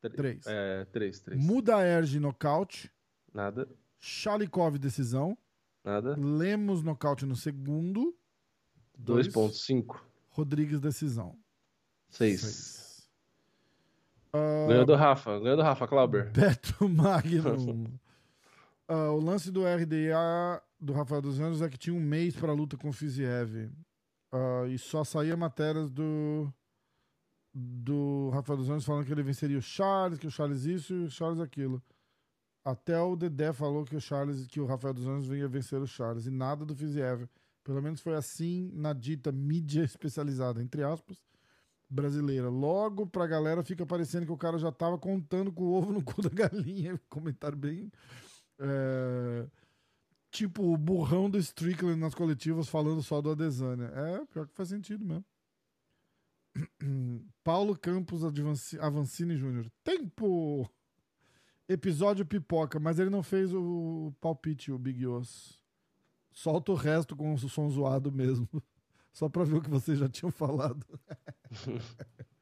Três. 0.00 0.14
Três. 0.14 0.46
É, 0.46 0.84
três, 0.86 1.20
três. 1.20 1.40
Muda 1.42 1.82
Erge, 1.82 2.18
nocaute. 2.18 2.90
Nada. 3.32 3.68
Chalikov, 4.00 4.78
decisão. 4.78 5.36
Nada. 5.84 6.16
Lemos, 6.18 6.82
nocaute 6.82 7.26
no 7.26 7.36
segundo. 7.36 8.16
2.5. 8.98 10.00
Rodrigues, 10.30 10.80
decisão. 10.80 11.36
6. 12.08 12.83
Ganhou 14.66 14.82
ah, 14.82 14.84
do 14.84 14.94
Rafa, 14.96 15.38
ganhou 15.38 15.56
do 15.56 15.62
Rafa, 15.62 15.86
Clauber. 15.86 16.30
Beto 16.34 16.88
Magnum. 16.88 17.84
uh, 18.88 19.12
o 19.14 19.20
lance 19.20 19.50
do 19.52 19.62
RDA 19.62 20.60
do 20.80 20.92
Rafael 20.92 21.22
dos 21.22 21.38
Anjos 21.38 21.62
é 21.62 21.68
que 21.68 21.78
tinha 21.78 21.94
um 21.94 22.00
mês 22.00 22.34
para 22.34 22.50
a 22.50 22.54
luta 22.54 22.76
com 22.76 22.88
o 22.88 22.92
Fiziev. 22.92 23.70
Uh, 24.32 24.66
e 24.68 24.78
só 24.78 25.04
saía 25.04 25.36
matérias 25.36 25.90
do 25.90 26.52
do 27.56 28.30
Rafael 28.30 28.56
dos 28.56 28.68
Anjos 28.68 28.84
falando 28.84 29.06
que 29.06 29.12
ele 29.12 29.22
venceria 29.22 29.56
o 29.56 29.62
Charles, 29.62 30.18
que 30.18 30.26
o 30.26 30.30
Charles 30.30 30.64
isso 30.64 30.92
e 30.92 31.04
o 31.04 31.10
Charles 31.10 31.38
aquilo. 31.38 31.80
Até 32.64 33.00
o 33.00 33.14
Dedé 33.14 33.52
falou 33.52 33.84
que 33.84 33.94
o 33.94 34.00
Charles, 34.00 34.48
que 34.48 34.58
o 34.58 34.66
Rafael 34.66 34.92
dos 34.92 35.06
Anjos 35.06 35.28
vinha 35.28 35.46
vencer 35.46 35.80
o 35.80 35.86
Charles 35.86 36.26
e 36.26 36.30
nada 36.30 36.64
do 36.64 36.74
Fiziev. 36.74 37.28
Pelo 37.62 37.80
menos 37.80 38.00
foi 38.00 38.14
assim 38.14 38.72
na 38.74 38.92
dita 38.92 39.30
mídia 39.30 39.84
especializada, 39.84 40.60
entre 40.60 40.82
aspas 40.82 41.22
brasileira. 41.88 42.48
Logo 42.48 43.06
pra 43.06 43.26
galera 43.26 43.62
fica 43.62 43.86
parecendo 43.86 44.26
que 44.26 44.32
o 44.32 44.36
cara 44.36 44.58
já 44.58 44.72
tava 44.72 44.98
contando 44.98 45.52
com 45.52 45.64
o 45.64 45.72
ovo 45.74 45.92
no 45.92 46.02
cu 46.02 46.22
da 46.22 46.28
galinha. 46.28 47.00
Comentário 47.08 47.56
bem. 47.56 47.90
é, 48.58 49.46
tipo 50.30 50.62
o 50.72 50.76
burrão 50.76 51.30
do 51.30 51.38
Strickland 51.38 52.00
nas 52.00 52.14
coletivas 52.14 52.68
falando 52.68 53.02
só 53.02 53.20
do 53.20 53.30
Adesanya. 53.30 53.86
É, 53.86 54.24
pior 54.26 54.46
que 54.46 54.54
faz 54.54 54.68
sentido 54.68 55.04
mesmo. 55.04 55.24
Paulo 57.42 57.76
Campos 57.78 58.22
Avancini 58.80 59.36
Júnior. 59.36 59.70
Tempo! 59.82 60.68
Episódio 61.66 62.26
pipoca, 62.26 62.78
mas 62.78 62.98
ele 62.98 63.08
não 63.08 63.22
fez 63.22 63.54
o 63.54 64.12
palpite, 64.20 64.70
o 64.70 64.78
Big 64.78 65.06
Os. 65.06 65.58
Solta 66.30 66.72
o 66.72 66.74
resto 66.74 67.16
com 67.16 67.32
o 67.32 67.38
som 67.38 67.70
zoado 67.70 68.12
mesmo. 68.12 68.48
Só 69.14 69.28
pra 69.30 69.44
ver 69.44 69.56
o 69.56 69.62
que 69.62 69.70
vocês 69.70 69.98
já 69.98 70.08
tinham 70.08 70.30
falado. 70.30 70.84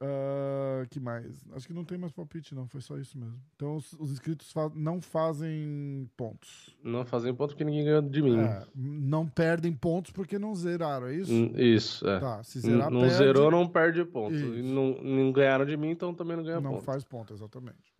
Ah, 0.00 0.86
que 0.90 1.00
mais? 1.00 1.44
Acho 1.50 1.66
que 1.66 1.72
não 1.74 1.84
tem 1.84 1.98
mais 1.98 2.12
palpite, 2.12 2.54
não. 2.54 2.68
Foi 2.68 2.80
só 2.80 2.96
isso 2.98 3.18
mesmo. 3.18 3.36
Então, 3.56 3.74
os, 3.74 3.92
os 3.94 4.12
inscritos 4.12 4.52
fa- 4.52 4.70
não 4.72 5.00
fazem 5.00 6.08
pontos. 6.16 6.76
Não 6.84 7.04
fazem 7.04 7.34
ponto 7.34 7.50
porque 7.50 7.64
ninguém 7.64 7.84
ganhou 7.84 8.02
de 8.02 8.22
mim. 8.22 8.38
É, 8.38 8.64
não 8.76 9.26
perdem 9.26 9.72
pontos 9.72 10.12
porque 10.12 10.38
não 10.38 10.54
zeraram, 10.54 11.08
é 11.08 11.16
isso? 11.16 11.32
Hum, 11.32 11.52
Isso, 11.56 12.06
é. 12.08 12.20
Tá, 12.20 12.44
se 12.44 12.60
zerar, 12.60 12.92
não 12.92 13.00
perde, 13.00 13.16
zerou, 13.16 13.50
não 13.50 13.66
perde 13.68 14.04
ponto. 14.04 14.36
Isso. 14.36 14.54
E 14.54 14.62
não, 14.62 15.02
não 15.02 15.32
ganharam 15.32 15.66
de 15.66 15.76
mim, 15.76 15.90
então 15.90 16.14
também 16.14 16.36
não 16.36 16.44
ganha 16.44 16.60
não 16.60 16.74
ponto. 16.74 16.84
faz 16.84 17.02
ponto, 17.02 17.34
exatamente. 17.34 17.92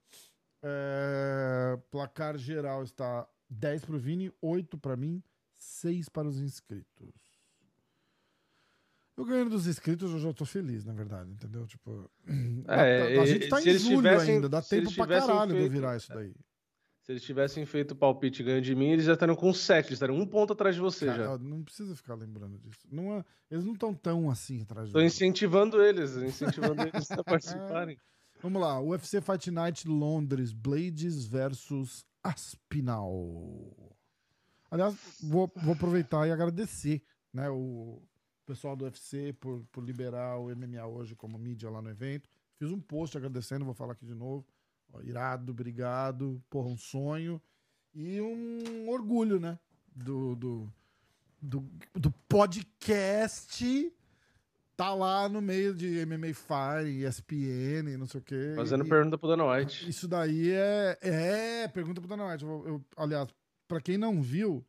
É, 0.62 1.76
placar 1.90 2.38
geral 2.38 2.84
está 2.84 3.26
10 3.50 3.84
pro 3.84 3.98
Vini, 3.98 4.30
8 4.40 4.78
para 4.78 4.96
mim, 4.96 5.20
6 5.58 6.08
para 6.08 6.28
os 6.28 6.38
inscritos. 6.40 7.27
Eu 9.18 9.24
ganhando 9.24 9.50
dos 9.50 9.66
inscritos, 9.66 10.12
eu 10.12 10.18
já 10.20 10.32
tô 10.32 10.44
feliz, 10.44 10.84
na 10.84 10.92
verdade, 10.92 11.32
entendeu? 11.32 11.66
Tipo, 11.66 12.08
É, 12.68 13.18
a, 13.18 13.22
a 13.22 13.26
gente 13.26 13.48
tá 13.48 13.60
em 13.60 13.76
julho 13.76 13.96
tivessem- 13.96 14.34
ainda, 14.36 14.48
dá 14.48 14.62
tempo 14.62 14.94
pra 14.94 15.06
caralho 15.08 15.48
de 15.50 15.56
eu 15.56 15.60
feito- 15.62 15.72
virar 15.72 15.96
isso 15.96 16.08
daí. 16.14 16.32
Se 17.02 17.12
eles 17.12 17.22
tivessem 17.22 17.64
feito 17.66 17.92
o 17.92 17.96
palpite 17.96 18.42
ganho 18.44 18.60
de 18.62 18.74
mim, 18.76 18.90
eles 18.90 19.06
já 19.06 19.14
estariam 19.14 19.34
com 19.34 19.52
7, 19.52 19.86
eles 19.86 19.94
estariam 19.96 20.16
um 20.18 20.26
ponto 20.26 20.52
atrás 20.52 20.74
de 20.76 20.80
você 20.80 21.06
Cara, 21.06 21.24
já. 21.24 21.38
não 21.38 21.64
precisa 21.64 21.96
ficar 21.96 22.14
lembrando 22.14 22.58
disso. 22.58 22.86
Não 22.92 23.14
é- 23.14 23.24
eles 23.50 23.64
não 23.64 23.72
estão 23.72 23.92
tão 23.94 24.30
assim 24.30 24.60
atrás 24.62 24.86
de 24.88 24.92
Tô 24.92 25.00
mim. 25.00 25.06
incentivando 25.06 25.82
eles, 25.82 26.14
incentivando 26.16 26.82
eles 26.82 27.10
a 27.10 27.24
participarem. 27.24 27.98
Vamos 28.40 28.60
lá, 28.62 28.78
UFC 28.80 29.20
Fight 29.20 29.50
Night 29.50 29.88
Londres, 29.88 30.52
Blades 30.52 31.26
versus 31.26 32.04
Aspinal. 32.22 33.74
Aliás, 34.70 34.94
vou, 35.22 35.50
vou 35.56 35.72
aproveitar 35.74 36.26
e 36.28 36.30
agradecer 36.30 37.02
né, 37.32 37.48
o 37.50 38.00
pessoal 38.48 38.74
do 38.74 38.84
UFC 38.86 39.34
por, 39.34 39.62
por 39.70 39.84
liberar 39.84 40.38
o 40.38 40.48
MMA 40.56 40.84
hoje 40.86 41.14
como 41.14 41.38
mídia 41.38 41.68
lá 41.68 41.82
no 41.82 41.90
evento. 41.90 42.28
Fiz 42.56 42.70
um 42.72 42.80
post 42.80 43.16
agradecendo, 43.16 43.64
vou 43.64 43.74
falar 43.74 43.92
aqui 43.92 44.06
de 44.06 44.14
novo. 44.14 44.44
Ó, 44.92 45.02
irado, 45.02 45.52
obrigado. 45.52 46.42
Porra, 46.48 46.68
um 46.68 46.76
sonho. 46.78 47.40
E 47.94 48.20
um 48.20 48.88
orgulho, 48.88 49.38
né? 49.38 49.58
Do, 49.94 50.34
do, 50.34 50.72
do, 51.42 51.64
do 51.94 52.10
podcast 52.28 53.92
tá 54.76 54.94
lá 54.94 55.28
no 55.28 55.42
meio 55.42 55.74
de 55.74 56.06
MMA 56.06 56.32
Fire, 56.32 57.04
ESPN, 57.04 57.96
não 57.98 58.06
sei 58.06 58.20
o 58.20 58.24
quê. 58.24 58.52
Fazendo 58.56 58.84
E- 58.86 58.88
pergunta 58.88 59.18
pro 59.18 59.28
Dana 59.28 59.44
White. 59.44 59.88
isso 59.90 60.08
daí 60.08 60.50
é. 60.52 60.98
É, 61.02 61.68
pergunta 61.68 62.00
pro 62.00 62.08
Dana 62.08 62.30
White. 62.32 62.44
Eu, 62.44 62.66
eu- 62.66 62.84
aliás, 62.96 63.28
pra 63.66 63.80
quem 63.80 63.98
não 63.98 64.22
viu, 64.22 64.64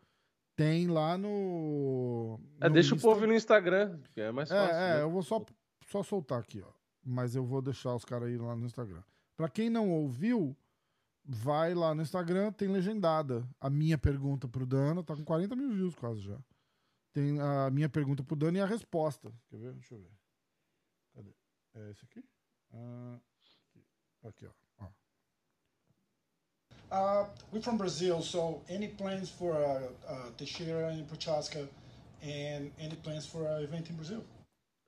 tem 0.60 0.88
lá 0.88 1.18
no. 1.18 2.38
É, 2.60 2.68
no 2.68 2.74
deixa 2.74 2.94
Insta. 2.94 3.08
o 3.08 3.10
povo 3.10 3.24
ir 3.24 3.28
no 3.28 3.34
Instagram, 3.34 3.98
que 4.12 4.20
é 4.20 4.30
mais 4.30 4.50
fácil. 4.50 4.76
É, 4.76 4.92
é, 4.92 4.96
né? 4.96 5.02
eu 5.04 5.10
vou 5.10 5.24
só, 5.24 5.46
só 5.88 6.04
soltar 6.04 6.38
aqui, 6.38 6.62
ó. 6.62 6.70
Mas 7.02 7.34
eu 7.34 7.46
vou 7.46 7.62
deixar 7.62 7.96
os 7.96 8.04
caras 8.04 8.28
aí 8.28 8.38
lá 8.38 8.58
no 8.58 8.66
Instagram. 8.66 9.02
Pra 9.38 9.48
quem 9.48 9.70
não 9.70 9.90
ouviu, 9.90 10.54
vai 11.24 11.74
lá 11.74 11.96
no 11.96 12.02
Instagram, 12.02 12.52
tem 12.52 12.68
legendada. 12.68 13.48
A 13.58 13.70
minha 13.70 13.98
pergunta 13.98 14.50
pro 14.50 14.66
Dana, 14.66 15.02
tá 15.02 15.16
com 15.16 15.24
40 15.24 15.56
mil 15.56 15.70
views 15.70 15.96
quase 15.96 16.20
já. 16.20 16.38
Tem 17.14 17.40
a 17.40 17.70
minha 17.72 17.88
pergunta 17.88 18.22
pro 18.22 18.36
Dana 18.36 18.58
e 18.58 18.62
a 18.62 18.66
resposta. 18.66 19.32
Quer 19.48 19.60
ver? 19.60 19.74
Deixa 19.76 19.96
eu 19.96 20.00
ver. 20.00 20.12
Cadê? 21.16 21.34
É 21.76 21.92
esse 21.92 22.04
aqui? 22.04 22.22
Ah, 22.74 23.18
aqui, 24.26 24.46
ó. 24.46 24.52
Uh, 26.92 27.26
we're 27.52 27.62
from 27.62 27.78
Brazil, 27.78 28.22
so 28.22 28.62
any 28.68 28.88
plans 28.88 29.30
for 29.30 29.54
uh, 29.54 30.12
uh, 30.12 30.32
Teixeira 30.38 30.90
and 30.90 31.06
Prochaska, 31.08 31.68
and 32.24 32.72
any 32.80 32.96
plans 32.96 33.28
for 33.28 33.46
an 33.46 33.64
event 33.64 33.90
in 33.92 33.96
Brazil? 33.96 34.24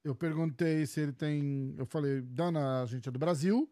Eu 0.04 0.16
perguntei 0.16 0.86
se 0.88 0.99
ele 0.99 1.14
tem. 1.14 1.76
Eu 1.78 1.86
falei, 1.86 2.22
Dana, 2.22 2.82
a 2.82 2.86
gente 2.88 3.08
é 3.08 3.12
do 3.12 3.20
Brasil. 3.20 3.70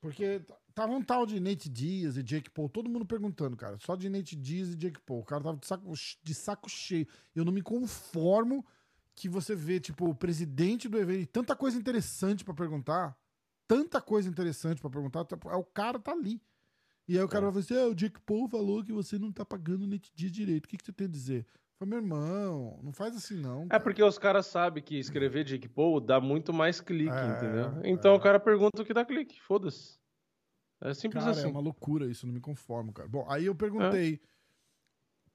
Porque 0.00 0.40
tava 0.74 0.92
um 0.92 1.02
tal 1.02 1.26
de 1.26 1.40
Nate 1.40 1.68
Diaz 1.68 2.16
e 2.16 2.22
Jake 2.22 2.48
Paul, 2.50 2.68
todo 2.68 2.88
mundo 2.88 3.04
perguntando, 3.04 3.56
cara. 3.56 3.76
Só 3.80 3.96
de 3.96 4.08
Nate 4.08 4.34
Diaz 4.34 4.68
e 4.70 4.76
Jake 4.76 5.00
Paul. 5.00 5.20
O 5.20 5.24
cara 5.24 5.42
tava 5.42 5.58
de 5.58 5.66
saco, 5.66 5.92
de 6.22 6.34
saco 6.34 6.70
cheio. 6.70 7.06
Eu 7.34 7.44
não 7.44 7.52
me 7.52 7.60
conformo 7.60 8.64
que 9.14 9.28
você 9.28 9.54
vê, 9.54 9.80
tipo, 9.80 10.08
o 10.08 10.14
presidente 10.14 10.88
do 10.88 10.96
evento 10.96 11.20
e 11.20 11.26
tanta 11.26 11.54
coisa 11.56 11.76
interessante 11.76 12.44
pra 12.44 12.54
perguntar. 12.54 13.18
Tanta 13.66 14.00
coisa 14.00 14.28
interessante 14.28 14.80
pra 14.80 14.88
perguntar. 14.88 15.24
tipo, 15.26 15.50
é, 15.50 15.56
O 15.56 15.64
cara 15.64 15.98
tá 15.98 16.12
ali. 16.12 16.40
E 17.08 17.16
aí 17.16 17.24
o 17.24 17.28
cara 17.28 17.50
vai 17.50 17.62
falar 17.62 17.64
assim: 17.64 17.86
ah, 17.88 17.90
o 17.90 17.94
Jake 17.94 18.20
Paul 18.20 18.46
falou 18.48 18.84
que 18.84 18.92
você 18.92 19.18
não 19.18 19.32
tá 19.32 19.44
pagando 19.44 19.84
o 19.84 19.86
Nate 19.86 20.12
Diaz 20.14 20.30
direito. 20.30 20.66
O 20.66 20.68
que, 20.68 20.76
que 20.76 20.84
você 20.84 20.92
tem 20.92 21.06
a 21.06 21.10
dizer? 21.10 21.46
Falei, 21.78 21.90
meu 21.90 21.98
irmão, 22.00 22.78
não 22.82 22.92
faz 22.92 23.16
assim 23.16 23.40
não. 23.40 23.62
É 23.64 23.68
cara." 23.68 23.82
porque 23.82 24.02
os 24.02 24.18
caras 24.18 24.46
sabem 24.46 24.82
que 24.82 24.98
escrever 24.98 25.44
Jake 25.44 25.68
Paul 25.68 26.00
dá 26.00 26.20
muito 26.20 26.52
mais 26.52 26.80
clique, 26.80 27.10
É, 27.10 27.36
entendeu? 27.36 27.80
Então 27.84 28.12
é. 28.12 28.16
o 28.16 28.20
cara 28.20 28.38
pergunta 28.38 28.82
o 28.82 28.84
que 28.84 28.92
dá 28.92 29.04
clique, 29.04 29.40
foda-se. 29.40 29.98
É 30.80 30.94
simples 30.94 31.24
Cara, 31.24 31.36
assim. 31.36 31.46
é 31.46 31.50
uma 31.50 31.60
loucura 31.60 32.06
isso, 32.06 32.26
não 32.26 32.34
me 32.34 32.40
conformo, 32.40 32.92
cara. 32.92 33.08
Bom, 33.08 33.26
aí 33.28 33.46
eu 33.46 33.54
perguntei 33.54 34.20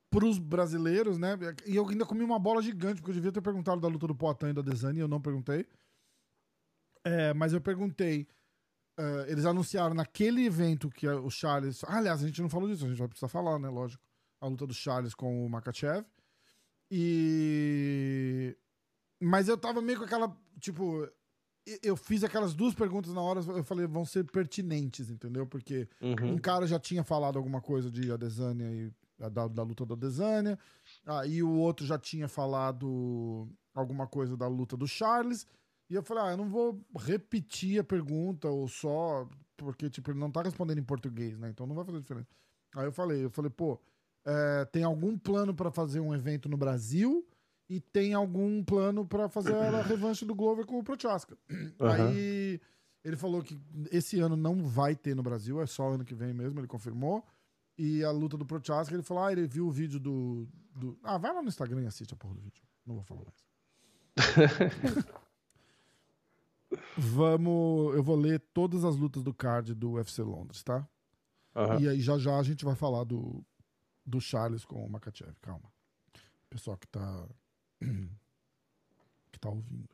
pros 0.09 0.37
brasileiros, 0.37 1.17
né? 1.17 1.37
E 1.65 1.75
eu 1.75 1.87
ainda 1.89 2.05
comi 2.05 2.23
uma 2.23 2.39
bola 2.39 2.61
gigante, 2.61 3.01
porque 3.01 3.09
eu 3.11 3.15
devia 3.15 3.31
ter 3.31 3.41
perguntado 3.41 3.81
da 3.81 3.87
luta 3.87 4.07
do 4.07 4.15
Poatan 4.15 4.51
e 4.51 4.53
da 4.53 4.61
Desani, 4.61 4.99
eu 4.99 5.07
não 5.07 5.19
perguntei. 5.19 5.65
É, 7.03 7.33
mas 7.33 7.51
eu 7.51 7.59
perguntei. 7.59 8.27
Eh, 8.97 9.25
eles 9.29 9.45
anunciaram 9.45 9.93
naquele 9.95 10.45
evento 10.45 10.89
que 10.89 11.07
o 11.07 11.29
Charles. 11.29 11.83
Ah, 11.85 11.97
aliás, 11.97 12.23
a 12.23 12.27
gente 12.27 12.41
não 12.41 12.49
falou 12.49 12.67
disso, 12.69 12.85
a 12.85 12.89
gente 12.89 12.97
vai 12.97 13.07
precisar 13.07 13.27
falar, 13.27 13.57
né? 13.59 13.69
Lógico. 13.69 14.03
A 14.41 14.47
luta 14.47 14.67
do 14.67 14.73
Charles 14.73 15.13
com 15.15 15.45
o 15.45 15.49
Makachev. 15.49 16.05
E. 16.91 18.57
Mas 19.21 19.47
eu 19.47 19.57
tava 19.57 19.81
meio 19.81 19.97
com 19.99 20.05
aquela. 20.05 20.35
Tipo, 20.59 21.07
eu 21.81 21.95
fiz 21.95 22.23
aquelas 22.23 22.53
duas 22.53 22.73
perguntas 22.73 23.13
na 23.13 23.21
hora, 23.21 23.39
eu 23.39 23.63
falei, 23.63 23.87
vão 23.87 24.05
ser 24.05 24.25
pertinentes, 24.25 25.09
entendeu? 25.09 25.47
Porque 25.47 25.87
Uhum. 26.01 26.33
um 26.33 26.37
cara 26.37 26.67
já 26.67 26.79
tinha 26.79 27.03
falado 27.03 27.37
alguma 27.37 27.61
coisa 27.61 27.89
de 27.89 28.11
Adesanya 28.11 28.69
e 28.71 28.91
da, 29.17 29.47
da 29.47 29.63
luta 29.63 29.85
da 29.85 29.93
Adesanya, 29.93 30.59
ah, 31.05 31.25
e 31.25 31.41
o 31.41 31.51
outro 31.51 31.85
já 31.85 31.97
tinha 31.97 32.27
falado 32.27 33.49
alguma 33.73 34.05
coisa 34.07 34.35
da 34.35 34.47
luta 34.47 34.75
do 34.75 34.85
Charles, 34.87 35.47
e 35.89 35.95
eu 35.95 36.03
falei, 36.03 36.23
ah, 36.23 36.31
eu 36.31 36.37
não 36.37 36.49
vou 36.49 36.81
repetir 36.97 37.79
a 37.79 37.83
pergunta 37.83 38.47
ou 38.49 38.67
só, 38.67 39.27
porque, 39.57 39.89
tipo, 39.89 40.11
ele 40.11 40.19
não 40.19 40.31
tá 40.31 40.41
respondendo 40.41 40.79
em 40.79 40.83
português, 40.83 41.37
né? 41.37 41.49
Então 41.49 41.67
não 41.67 41.75
vai 41.75 41.85
fazer 41.85 41.99
diferença. 41.99 42.27
Aí 42.75 42.85
eu 42.85 42.91
falei, 42.91 43.25
eu 43.25 43.29
falei, 43.29 43.51
pô, 43.51 43.79
é, 44.25 44.65
tem 44.65 44.83
algum 44.83 45.17
plano 45.17 45.53
pra 45.53 45.71
fazer 45.71 45.99
um 45.99 46.13
evento 46.13 46.49
no 46.49 46.57
Brasil 46.57 47.27
e 47.69 47.79
tem 47.79 48.13
algum 48.13 48.63
plano 48.63 49.05
pra 49.05 49.29
fazer 49.29 49.55
a 49.55 49.81
revanche 49.83 50.25
do 50.25 50.35
Glover 50.35 50.65
com 50.65 50.79
o 50.79 50.83
Prochaska. 50.83 51.37
Aham. 51.79 52.07
Aí 52.07 52.61
ele 53.03 53.17
falou 53.17 53.43
que 53.43 53.59
esse 53.91 54.19
ano 54.19 54.37
não 54.37 54.63
vai 54.63 54.95
ter 54.95 55.15
no 55.15 55.23
Brasil, 55.23 55.61
é 55.61 55.65
só 55.65 55.89
ano 55.89 56.05
que 56.05 56.15
vem 56.15 56.33
mesmo, 56.33 56.59
ele 56.59 56.67
confirmou. 56.67 57.23
E 57.77 58.03
a 58.03 58.11
luta 58.11 58.37
do 58.37 58.45
Prochaska, 58.45 58.93
ele 58.93 59.03
falou, 59.03 59.23
ah, 59.23 59.31
ele 59.31 59.47
viu 59.47 59.67
o 59.67 59.71
vídeo 59.71 59.99
do, 59.99 60.47
do... 60.75 60.97
Ah, 61.03 61.17
vai 61.17 61.33
lá 61.33 61.41
no 61.41 61.47
Instagram 61.47 61.81
e 61.81 61.87
assiste 61.87 62.13
a 62.13 62.17
porra 62.17 62.35
do 62.35 62.41
vídeo. 62.41 62.63
Não 62.85 62.95
vou 62.95 63.03
falar 63.03 63.21
mais. 63.23 63.43
Vamos... 66.97 67.95
Eu 67.95 68.03
vou 68.03 68.15
ler 68.15 68.39
todas 68.53 68.83
as 68.83 68.95
lutas 68.95 69.23
do 69.23 69.33
card 69.33 69.73
do 69.73 69.91
UFC 69.93 70.21
Londres, 70.21 70.63
tá? 70.63 70.87
Aham. 71.55 71.79
E 71.79 71.89
aí 71.89 72.01
já 72.01 72.17
já 72.17 72.37
a 72.37 72.43
gente 72.43 72.65
vai 72.65 72.75
falar 72.75 73.03
do, 73.03 73.43
do 74.05 74.19
Charles 74.19 74.65
com 74.65 74.83
o 74.85 74.89
Makachev. 74.89 75.33
Calma. 75.41 75.71
Pessoal 76.49 76.77
que 76.77 76.87
tá. 76.87 77.27
que 79.31 79.39
tá 79.39 79.49
ouvindo. 79.49 79.89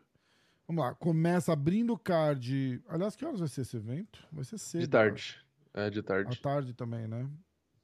Vamos 0.67 0.84
lá. 0.84 0.93
Começa 0.95 1.51
abrindo 1.51 1.93
o 1.93 1.97
card. 1.97 2.82
Aliás, 2.88 3.15
que 3.15 3.25
horas 3.25 3.39
vai 3.39 3.49
ser 3.49 3.61
esse 3.61 3.75
evento? 3.75 4.25
Vai 4.32 4.43
ser 4.43 4.57
cedo. 4.57 4.82
De 4.82 4.88
tarde. 4.88 5.43
É, 5.73 5.89
de 5.89 5.99
À 5.99 6.03
tarde. 6.03 6.41
tarde 6.41 6.73
também, 6.73 7.07
né? 7.07 7.30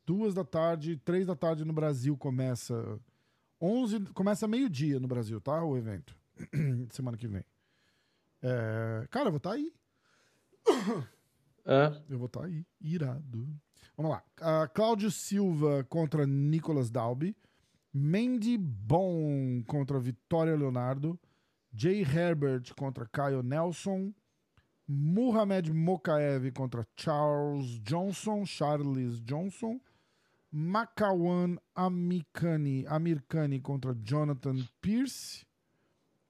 Duas 0.06 0.34
da 0.34 0.44
tarde, 0.44 0.98
três 0.98 1.26
da 1.26 1.36
tarde 1.36 1.66
no 1.66 1.74
Brasil 1.74 2.16
começa. 2.18 3.00
Onze, 3.60 4.00
começa 4.14 4.48
meio-dia 4.48 5.00
no 5.00 5.08
Brasil, 5.08 5.40
tá? 5.42 5.64
O 5.64 5.78
evento. 5.78 6.16
Semana 6.92 7.18
que 7.18 7.28
vem. 7.28 7.44
É, 8.48 9.08
Cara, 9.10 9.30
eu 9.30 9.32
vou 9.32 9.38
estar 9.38 9.54
aí. 9.54 9.74
É. 11.66 12.00
Eu 12.08 12.20
vou 12.20 12.28
estar 12.28 12.46
aí. 12.46 12.64
Irado. 12.80 13.50
Vamos 13.98 14.12
lá. 14.12 14.24
Ah, 14.40 14.68
Cláudio 14.68 15.10
Silva 15.10 15.84
contra 15.86 16.28
Nicolas 16.28 16.92
Dalby. 16.92 17.36
Mandy 17.92 18.56
Bon 18.56 19.64
contra 19.66 20.00
Vitória 20.00 20.56
Leonardo. 20.56 21.20
Jay 21.74 22.04
Herbert 22.04 22.76
contra 22.76 23.08
Caio 23.08 23.42
Nelson. 23.42 24.14
Muhammad 24.88 25.70
Mokaev 25.70 26.52
contra 26.52 26.86
Charles 26.96 27.80
Johnson. 27.82 28.46
Charles 28.46 29.20
Johnson. 29.22 29.80
Makawan 30.54 31.58
Amikani, 31.76 32.86
Amirkani 32.88 33.60
contra 33.60 33.94
Jonathan 33.96 34.66
Pierce. 34.82 35.46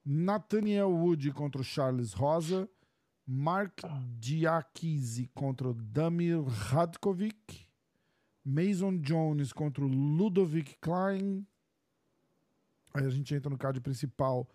Nathaniel 0.06 0.91
Wood 0.91 1.32
contra 1.32 1.62
o 1.62 1.64
Charles 1.64 2.14
Rosa. 2.14 2.70
Mark 3.28 3.82
Diakise 4.20 5.28
contra 5.34 5.70
o 5.70 5.74
Damir 5.74 6.43
Radkovic. 6.43 7.68
Mason 8.43 8.97
Jones 8.99 9.51
contra 9.51 9.84
o 9.84 9.88
Ludovic 9.88 10.78
Klein. 10.80 11.45
Aí 12.93 13.06
a 13.06 13.10
gente 13.10 13.34
entra 13.34 13.49
no 13.49 13.58
card 13.58 13.82
principal. 13.82 14.47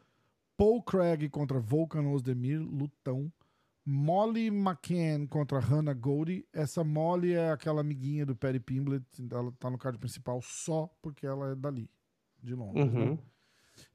Paul 0.57 0.82
Craig 0.82 1.28
contra 1.28 1.59
Volkan 1.59 2.07
Ozdemir, 2.09 2.61
lutão. 2.61 3.32
Molly 3.84 4.46
McCann 4.48 5.26
contra 5.26 5.59
Hannah 5.59 5.94
Goldie. 5.94 6.46
Essa 6.53 6.84
Molly 6.84 7.32
é 7.32 7.51
aquela 7.51 7.80
amiguinha 7.80 8.24
do 8.24 8.36
Perry 8.36 8.61
Pimblett. 8.61 9.05
Ela 9.30 9.51
tá 9.59 9.68
no 9.68 9.78
card 9.78 9.98
principal 9.98 10.40
só 10.42 10.86
porque 11.03 11.26
ela 11.26 11.51
é 11.51 11.55
dali, 11.57 11.90
de 12.40 12.55
Londres. 12.55 12.92
né? 12.92 13.18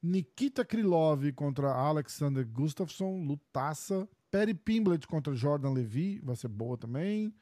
Nikita 0.02 0.66
Krylov 0.66 1.32
contra 1.34 1.72
Alexander 1.72 2.46
Gustafsson, 2.46 3.24
lutaça. 3.24 4.08
Perry 4.32 4.54
Pimblett 4.54 5.08
contra 5.08 5.34
Jordan 5.34 5.72
Levy, 5.72 6.20
vai 6.20 6.36
ser 6.36 6.50
boa 6.50 6.78
também. 6.78 7.34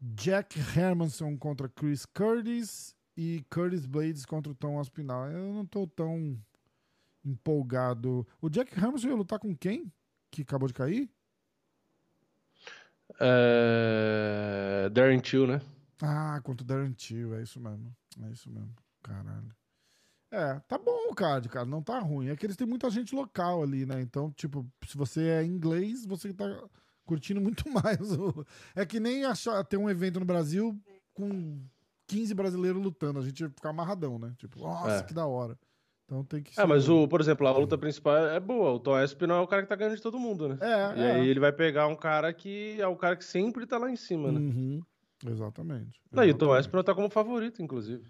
Jack 0.00 0.58
Hermanson 0.58 1.36
contra 1.36 1.68
Chris 1.68 2.06
Curtis 2.06 2.94
e 3.16 3.44
Curtis 3.50 3.86
Blades 3.86 4.24
contra 4.24 4.52
o 4.52 4.54
Tom 4.54 4.78
Aspinall. 4.78 5.30
Eu 5.30 5.52
não 5.52 5.66
tô 5.66 5.86
tão 5.86 6.38
empolgado. 7.24 8.26
O 8.40 8.48
Jack 8.48 8.78
Hermanson 8.78 9.08
ia 9.08 9.16
lutar 9.16 9.38
com 9.38 9.56
quem? 9.56 9.90
Que 10.30 10.42
acabou 10.42 10.68
de 10.68 10.74
cair? 10.74 11.10
É... 13.20 14.88
Darren 14.92 15.20
Till, 15.20 15.46
né? 15.46 15.60
Ah, 16.02 16.40
contra 16.42 16.64
o 16.64 16.66
Darren 16.66 16.92
Till, 16.92 17.34
é 17.34 17.42
isso 17.42 17.60
mesmo. 17.60 17.94
É 18.22 18.30
isso 18.30 18.50
mesmo. 18.50 18.74
Caralho. 19.02 19.54
É, 20.34 20.60
tá 20.68 20.76
bom 20.78 21.10
o 21.10 21.14
card, 21.14 21.48
cara. 21.48 21.64
Não 21.64 21.82
tá 21.82 21.98
ruim. 21.98 22.28
É 22.28 22.36
que 22.36 22.44
eles 22.46 22.56
têm 22.56 22.66
muita 22.66 22.90
gente 22.90 23.14
local 23.14 23.62
ali, 23.62 23.86
né? 23.86 24.00
Então, 24.00 24.30
tipo, 24.32 24.66
se 24.86 24.96
você 24.96 25.28
é 25.28 25.44
inglês, 25.44 26.04
você 26.04 26.32
tá 26.32 26.44
curtindo 27.06 27.40
muito 27.40 27.64
mais. 27.70 28.12
o- 28.12 28.44
É 28.74 28.84
que 28.84 28.98
nem 28.98 29.24
achar 29.24 29.62
ter 29.64 29.76
um 29.76 29.88
evento 29.88 30.18
no 30.18 30.26
Brasil 30.26 30.76
com 31.12 31.60
15 32.08 32.34
brasileiros 32.34 32.82
lutando. 32.82 33.18
A 33.18 33.22
gente 33.22 33.40
ia 33.40 33.48
ficar 33.50 33.70
amarradão, 33.70 34.18
né? 34.18 34.34
Tipo, 34.38 34.58
nossa, 34.60 34.96
É. 34.98 35.02
que 35.02 35.14
da 35.14 35.26
hora. 35.26 35.56
Então 36.06 36.22
tem 36.22 36.42
que 36.42 36.60
É, 36.60 36.66
mas 36.66 36.86
o, 36.88 37.08
por 37.08 37.20
exemplo, 37.20 37.46
a 37.46 37.56
luta 37.56 37.78
principal 37.78 38.16
é 38.26 38.38
boa. 38.38 38.72
O 38.72 38.78
Tom 38.78 39.00
Espinal 39.00 39.38
é 39.38 39.40
o 39.40 39.46
cara 39.46 39.62
que 39.62 39.68
tá 39.68 39.74
ganhando 39.76 39.96
de 39.96 40.02
todo 40.02 40.18
mundo, 40.18 40.48
né? 40.50 40.58
É, 40.60 40.98
E 40.98 41.02
é. 41.02 41.10
aí 41.12 41.28
ele 41.28 41.40
vai 41.40 41.50
pegar 41.52 41.86
um 41.86 41.96
cara 41.96 42.30
que 42.32 42.76
é 42.78 42.86
o 42.86 42.94
cara 42.96 43.16
que 43.16 43.24
sempre 43.24 43.66
tá 43.66 43.78
lá 43.78 43.90
em 43.90 43.96
cima, 43.96 44.30
né? 44.30 44.38
Uhum. 44.38 44.82
Exatamente. 45.26 46.00
Não, 46.12 46.22
e 46.24 46.30
o 46.30 46.34
Tom 46.34 46.46
Exatamente. 46.46 46.60
Espinal 46.60 46.84
tá 46.84 46.94
como 46.94 47.08
favorito, 47.08 47.62
inclusive. 47.62 48.04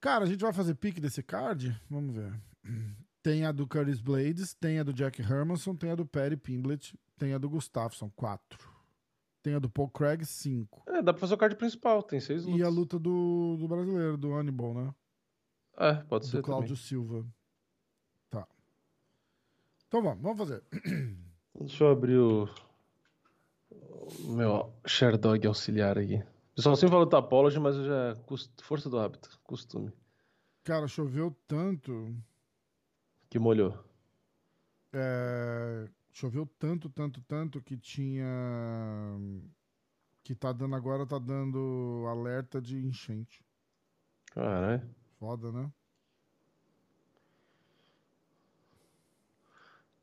Cara, 0.00 0.24
a 0.24 0.26
gente 0.26 0.40
vai 0.40 0.52
fazer 0.52 0.74
pique 0.74 1.00
desse 1.00 1.22
card? 1.22 1.80
Vamos 1.90 2.14
ver. 2.14 2.32
Tem 3.22 3.44
a 3.44 3.52
do 3.52 3.66
Curtis 3.66 4.00
Blades, 4.00 4.54
tem 4.54 4.78
a 4.78 4.82
do 4.82 4.92
Jack 4.92 5.20
Hermanson, 5.20 5.74
tem 5.74 5.90
a 5.90 5.94
do 5.94 6.06
Perry 6.06 6.36
Pimblett, 6.36 6.96
tem 7.18 7.34
a 7.34 7.38
do 7.38 7.48
Gustafsson, 7.48 8.10
quatro. 8.10 8.70
Tem 9.42 9.54
a 9.54 9.58
do 9.58 9.70
Paul 9.70 9.88
Craig, 9.88 10.24
cinco. 10.24 10.82
É, 10.88 11.02
dá 11.02 11.12
pra 11.12 11.20
fazer 11.20 11.34
o 11.34 11.38
card 11.38 11.56
principal, 11.56 12.02
tem 12.02 12.20
seis 12.20 12.44
lutas. 12.44 12.60
E 12.60 12.62
a 12.62 12.68
luta 12.68 12.98
do, 12.98 13.56
do 13.58 13.68
brasileiro, 13.68 14.16
do 14.16 14.32
Hannibal, 14.34 14.74
né? 14.74 14.94
É, 15.78 15.94
pode 15.94 16.26
ser 16.26 16.38
Do 16.38 16.42
Cláudio 16.42 16.76
Silva. 16.76 17.24
Tá. 18.30 18.46
Então 19.86 20.02
vamos, 20.02 20.22
vamos 20.22 20.38
fazer. 20.38 20.62
Deixa 21.60 21.84
eu 21.84 21.90
abrir 21.90 22.18
o... 22.18 22.48
o 23.70 24.32
meu 24.32 24.72
Sherdog 24.86 25.46
auxiliar 25.46 25.98
aqui. 25.98 26.22
Pessoal 26.56 26.74
sempre 26.74 26.92
fala 26.92 27.04
do 27.04 27.10
Tapology, 27.10 27.60
mas 27.60 27.76
eu 27.76 27.84
já... 27.84 28.16
Força 28.62 28.88
do 28.88 28.98
hábito, 28.98 29.38
costume. 29.44 29.92
Cara, 30.64 30.88
choveu 30.88 31.36
tanto. 31.46 32.16
Que 33.28 33.38
molhou. 33.38 33.78
é, 34.92 35.86
choveu 36.10 36.46
tanto, 36.58 36.88
tanto, 36.88 37.20
tanto 37.28 37.60
que 37.60 37.76
tinha. 37.76 38.26
Que 40.24 40.34
tá 40.34 40.50
dando 40.50 40.74
agora, 40.74 41.06
tá 41.06 41.18
dando 41.18 42.04
alerta 42.08 42.60
de 42.60 42.78
enchente. 42.78 43.44
Caralho. 44.32 44.82
Foda, 45.20 45.52
né? 45.52 45.70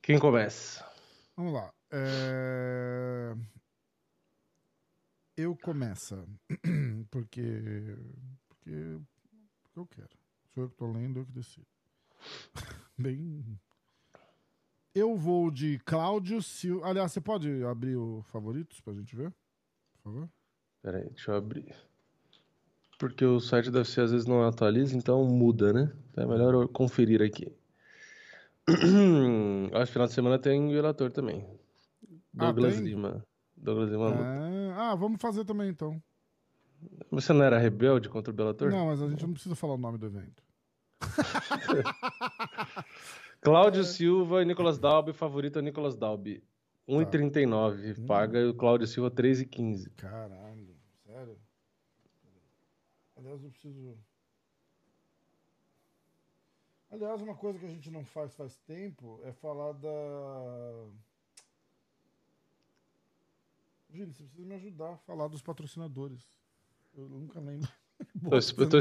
Quem 0.02 0.20
começa? 0.20 0.86
Vamos 1.36 1.54
lá. 1.54 1.74
É, 1.92 3.34
Eu 5.36 5.56
começo. 5.56 6.28
Porque. 7.10 7.42
Porque. 8.48 9.00
Porque 9.64 9.80
eu 9.80 9.86
quero. 9.88 10.10
Sou 10.54 10.64
eu 10.64 10.70
que 10.70 10.76
tô 10.76 10.92
lendo, 10.92 11.20
eu 11.20 11.26
que 11.26 11.32
decido. 11.32 11.66
Bem. 12.98 13.60
Eu 14.94 15.16
vou 15.18 15.50
de 15.50 15.80
Cláudio 15.80 16.42
Silva. 16.42 16.88
Aliás, 16.88 17.12
você 17.12 17.20
pode 17.20 17.64
abrir 17.64 17.96
o 17.96 18.22
favoritos 18.24 18.80
pra 18.80 18.94
gente 18.94 19.16
ver? 19.16 19.32
Por 19.96 20.04
favor. 20.04 20.30
Pera 20.84 21.00
aí, 21.00 21.10
deixa 21.10 21.32
eu 21.32 21.36
abrir. 21.38 21.74
Porque 23.00 23.26
o 23.26 23.40
site 23.40 23.72
deve 23.72 23.90
ser 23.90 24.02
às 24.02 24.12
vezes 24.12 24.28
não 24.28 24.48
atualiza, 24.48 24.96
então 24.96 25.26
muda, 25.26 25.74
né? 25.74 25.92
Então 26.12 26.24
é 26.24 26.28
melhor 26.28 26.54
eu 26.54 26.70
conferir 26.70 27.24
aqui. 27.24 27.52
Acho 29.74 29.86
que 29.88 29.92
final 29.94 30.08
de 30.08 30.14
semana 30.14 30.38
tem 30.38 30.72
relator 30.72 31.12
também. 31.12 31.44
Ah, 32.38 32.46
Douglas 32.46 32.76
tem? 32.76 32.84
Lima. 32.84 33.26
Douglas 33.58 33.90
Lima. 33.90 34.14
Ah, 34.16 34.63
ah, 34.78 34.96
vamos 34.96 35.22
fazer 35.22 35.46
também 35.46 35.70
então. 35.70 36.02
Você 37.12 37.32
não 37.34 37.44
era 37.44 37.58
rebelde 37.58 38.10
contra 38.10 38.32
o 38.32 38.36
Bellator? 38.36 38.72
Não, 38.72 38.88
mas 38.88 39.02
a 39.02 39.10
gente 39.10 39.26
não 39.26 39.34
precisa 39.34 39.56
falar 39.56 39.74
o 39.76 39.78
nome 39.78 39.98
do 39.98 40.06
evento. 40.06 40.44
Cláudio 43.42 43.84
Silva 43.84 44.42
e 44.42 44.46
Nicolas 44.46 44.78
Dalby, 44.78 45.14
favorito 45.14 45.60
é 45.60 45.62
Nicolas 45.62 45.96
Dalby. 45.96 46.44
1,39. 46.88 48.06
Paga 48.06 48.40
e 48.40 48.46
o 48.46 48.54
Cláudio 48.54 48.88
Silva 48.88 49.10
3,15. 49.12 49.92
Caralho, 49.96 50.76
sério? 51.06 51.38
Aliás, 53.18 53.44
eu 53.44 53.50
preciso. 53.50 53.98
Aliás, 56.92 57.22
uma 57.22 57.36
coisa 57.36 57.58
que 57.58 57.66
a 57.66 57.70
gente 57.70 57.90
não 57.90 58.04
faz 58.04 58.36
faz 58.36 58.58
tempo 58.68 59.20
é 59.24 59.32
falar 59.32 59.74
da. 59.74 59.90
Vini, 63.94 64.12
você 64.12 64.24
precisa 64.24 64.48
me 64.48 64.56
ajudar 64.56 64.94
a 64.94 64.98
falar 64.98 65.28
dos 65.28 65.44
patrocinadores. 65.44 66.28
Eu 66.96 67.08
nunca 67.08 67.40
lembro. 67.40 67.70
Tô, 68.28 68.36
eu 68.64 68.70
tô, 68.70 68.78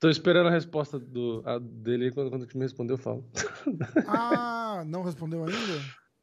tô 0.00 0.08
esperando 0.08 0.46
a 0.46 0.50
resposta 0.50 0.96
do, 0.98 1.42
a- 1.44 1.58
dele 1.58 2.10
quando, 2.12 2.30
quando 2.30 2.46
me 2.54 2.60
responder 2.62 2.92
eu 2.94 2.98
falo. 2.98 3.28
Ah, 4.06 4.82
não 4.86 5.02
respondeu 5.02 5.44
ainda? 5.44 5.58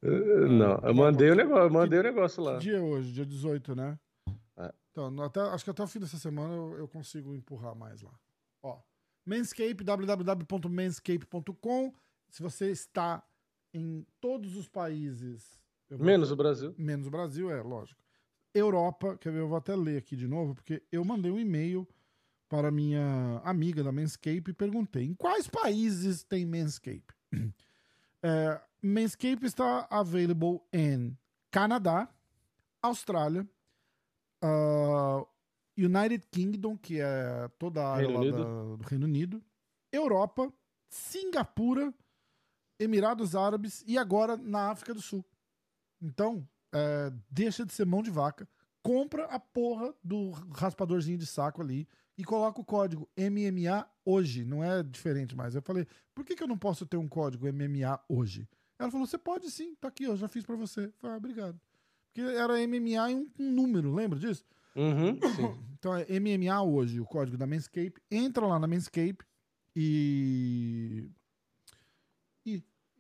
Eh, 0.02 0.48
Não, 0.48 0.80
eu 0.82 0.94
mandei 0.96 1.30
o 1.32 1.36
negócio, 1.36 1.64
eu 1.66 1.70
mandei 1.70 2.00
o 2.00 2.04
negócio 2.04 2.42
lá. 2.42 2.54
Que 2.58 2.64
dia 2.64 2.78
é 2.78 2.82
hoje? 2.82 3.12
Dia 3.12 3.26
18, 3.26 3.76
né? 3.76 4.00
É. 4.58 4.74
Então, 4.92 5.22
até, 5.22 5.42
acho 5.42 5.64
que 5.66 5.70
até 5.70 5.84
o 5.84 5.88
fim 5.88 6.00
dessa 6.00 6.18
semana 6.18 6.54
eu, 6.56 6.78
eu 6.80 6.88
consigo 6.88 7.36
empurrar 7.36 7.76
mais 7.76 8.02
lá. 8.02 8.18
Ó, 8.64 8.80
Manscape, 9.26 9.84
www.manscape.com. 9.84 11.94
Se 12.30 12.42
você 12.42 12.72
está 12.72 13.22
em 13.74 14.06
todos 14.20 14.56
os 14.56 14.68
países. 14.70 15.60
vou- 15.90 16.06
Menos 16.06 16.32
o 16.32 16.36
Brasil. 16.36 16.74
Menos 16.78 17.08
o 17.08 17.12
Brasil, 17.12 17.50
é, 17.52 17.62
lógico. 17.62 18.00
Europa, 18.54 19.18
quer 19.18 19.32
ver? 19.32 19.40
Eu 19.40 19.48
vou 19.48 19.58
até 19.58 19.76
ler 19.76 19.98
aqui 19.98 20.16
de 20.16 20.28
novo, 20.28 20.56
porque 20.56 20.82
eu 20.92 21.04
mandei 21.06 21.32
um 21.32 21.40
e-mail 21.40 21.88
para 22.48 22.72
minha 22.72 23.42
amiga 23.44 23.84
da 23.84 23.92
Manscape 23.92 24.50
e 24.50 24.54
perguntei 24.54 25.04
em 25.06 25.14
quais 25.14 25.48
países 25.48 26.24
tem 26.24 26.46
Manscape. 26.46 27.06
É, 28.22 28.62
Manscape 28.84 29.46
está 29.46 29.88
available 29.90 30.60
em 30.74 31.18
Canadá, 31.50 32.14
Austrália, 32.82 33.48
ah, 34.42 35.26
United 35.78 36.28
Kingdom, 36.30 36.78
que 36.78 37.00
é 37.00 37.48
toda 37.58 37.82
a 37.82 37.94
área 37.94 38.08
Reino 38.08 38.32
da- 38.44 38.76
do 38.76 38.84
Reino 38.84 39.06
Unido, 39.06 39.42
Europa, 39.90 40.52
Singapura, 40.90 41.94
Emirados 42.78 43.36
Árabes 43.38 43.86
e 43.88 43.98
agora 43.98 44.36
na 44.36 44.70
África 44.70 44.94
do 44.94 45.02
Sul. 45.02 45.24
Então, 46.02 46.46
é, 46.74 47.12
deixa 47.30 47.66
de 47.66 47.74
ser 47.74 47.86
mão 47.86 48.02
de 48.02 48.10
vaca, 48.10 48.48
compra 48.82 49.26
a 49.26 49.40
porra 49.40 49.94
do 50.04 50.32
raspadorzinho 50.56 51.18
de 51.18 51.26
saco 51.26 51.62
ali 51.62 51.88
e 52.18 52.24
coloca 52.24 52.60
o 52.60 52.66
código 52.66 53.10
MMA 53.18 53.88
hoje. 54.06 54.44
Não 54.44 54.64
é 54.64 54.84
diferente 54.84 55.36
mais. 55.36 55.56
Eu 55.56 55.62
falei, 55.62 55.88
por 56.14 56.26
que, 56.26 56.36
que 56.36 56.44
eu 56.44 56.48
não 56.48 56.58
posso 56.58 56.86
ter 56.86 56.98
um 56.98 57.08
código 57.08 57.48
MMA 57.52 58.00
hoje? 58.08 58.48
Ela 58.78 58.92
falou, 58.92 59.06
você 59.06 59.18
pode 59.18 59.50
sim, 59.52 59.76
tá 59.76 59.88
aqui, 59.88 60.04
eu 60.04 60.16
já 60.16 60.28
fiz 60.28 60.46
pra 60.46 60.56
você. 60.56 60.86
Eu 60.86 60.94
falei, 61.00 61.16
ah, 61.16 61.18
obrigado. 61.18 61.60
Porque 62.08 62.22
era 62.22 62.54
MMA 62.68 63.12
e 63.12 63.16
um, 63.16 63.30
um 63.40 63.52
número, 63.52 63.94
lembra 63.94 64.20
disso? 64.20 64.46
Uhum. 64.76 65.18
Então 65.80 65.96
é 65.96 66.06
MMA 66.20 66.62
hoje, 66.62 67.00
o 67.00 67.06
código 67.06 67.38
da 67.38 67.48
Manscape. 67.48 68.02
Entra 68.12 68.46
lá 68.46 68.60
na 68.60 68.68
Manscape 68.68 69.24
e. 69.74 71.10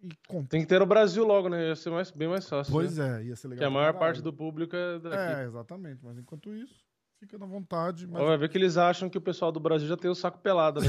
E, 0.01 0.09
compra. 0.27 0.49
Tem 0.49 0.61
que 0.61 0.67
ter 0.67 0.79
no 0.79 0.85
Brasil 0.85 1.25
logo, 1.25 1.49
né? 1.49 1.69
Ia 1.69 1.75
ser 1.75 1.89
mais, 1.89 2.11
bem 2.11 2.27
mais 2.27 2.47
fácil. 2.47 2.71
Pois 2.71 2.97
né? 2.97 3.21
é, 3.21 3.25
ia 3.25 3.35
ser 3.35 3.47
legal. 3.49 3.69
Porque 3.69 3.77
a 3.77 3.81
maior 3.81 3.93
parte 3.99 4.21
do 4.21 4.31
público 4.33 4.75
é 4.75 4.99
daqui. 4.99 5.41
É, 5.41 5.45
exatamente. 5.45 5.99
Mas 6.03 6.17
enquanto 6.17 6.53
isso, 6.53 6.75
fica 7.19 7.37
na 7.37 7.45
vontade. 7.45 8.07
Mas... 8.07 8.23
Vai 8.23 8.37
ver 8.37 8.49
que 8.49 8.57
eles 8.57 8.77
acham 8.77 9.09
que 9.09 9.17
o 9.17 9.21
pessoal 9.21 9.51
do 9.51 9.59
Brasil 9.59 9.87
já 9.87 9.97
tem 9.97 10.09
o 10.09 10.15
saco 10.15 10.39
pelado, 10.39 10.79
né? 10.79 10.87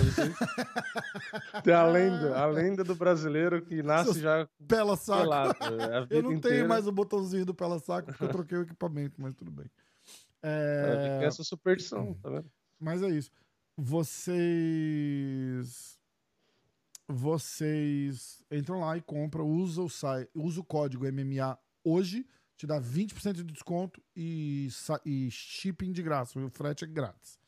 Tem? 1.63 1.75
a 1.75 1.85
lenda, 1.85 2.39
a 2.39 2.47
lenda 2.47 2.85
do 2.85 2.95
brasileiro 2.95 3.61
que 3.63 3.83
nasce 3.83 4.13
Seus 4.13 4.19
já 4.19 4.49
Pela 4.67 4.97
saco. 4.97 5.23
pelado. 5.23 5.55
é, 5.61 6.07
Eu 6.17 6.23
não 6.23 6.33
inteira. 6.33 6.57
tenho 6.57 6.69
mais 6.69 6.87
o 6.87 6.93
botãozinho 6.93 7.45
do 7.45 7.55
pela 7.55 7.79
saco 7.79 8.09
porque 8.09 8.25
eu 8.25 8.29
troquei 8.29 8.59
o 8.59 8.63
equipamento, 8.63 9.21
mas 9.21 9.35
tudo 9.35 9.51
bem. 9.51 9.67
É, 10.43 11.21
essa 11.23 11.45
superstição, 11.45 12.15
tá 12.15 12.31
vendo? 12.31 12.51
Mas 12.79 13.03
é 13.03 13.09
isso. 13.09 13.31
Vocês. 13.77 14.39
Vocês 17.11 18.45
entram 18.51 18.81
lá 18.81 18.97
e 18.97 19.03
compram, 19.03 19.47
usa 19.47 19.83
o 19.83 19.89
site, 19.89 20.31
usa 20.35 20.61
o 20.61 20.65
código 20.65 21.11
MMA 21.11 21.59
hoje, 21.85 22.27
te 22.57 22.67
dá 22.67 22.81
20% 22.81 23.33
de 23.33 23.45
desconto 23.45 24.03
e, 24.15 24.69
e 25.05 25.31
shipping 25.31 25.93
de 25.93 26.03
graça, 26.03 26.39
o 26.39 26.49
frete 26.51 26.85
é 26.85 26.87
grátis. 26.87 27.39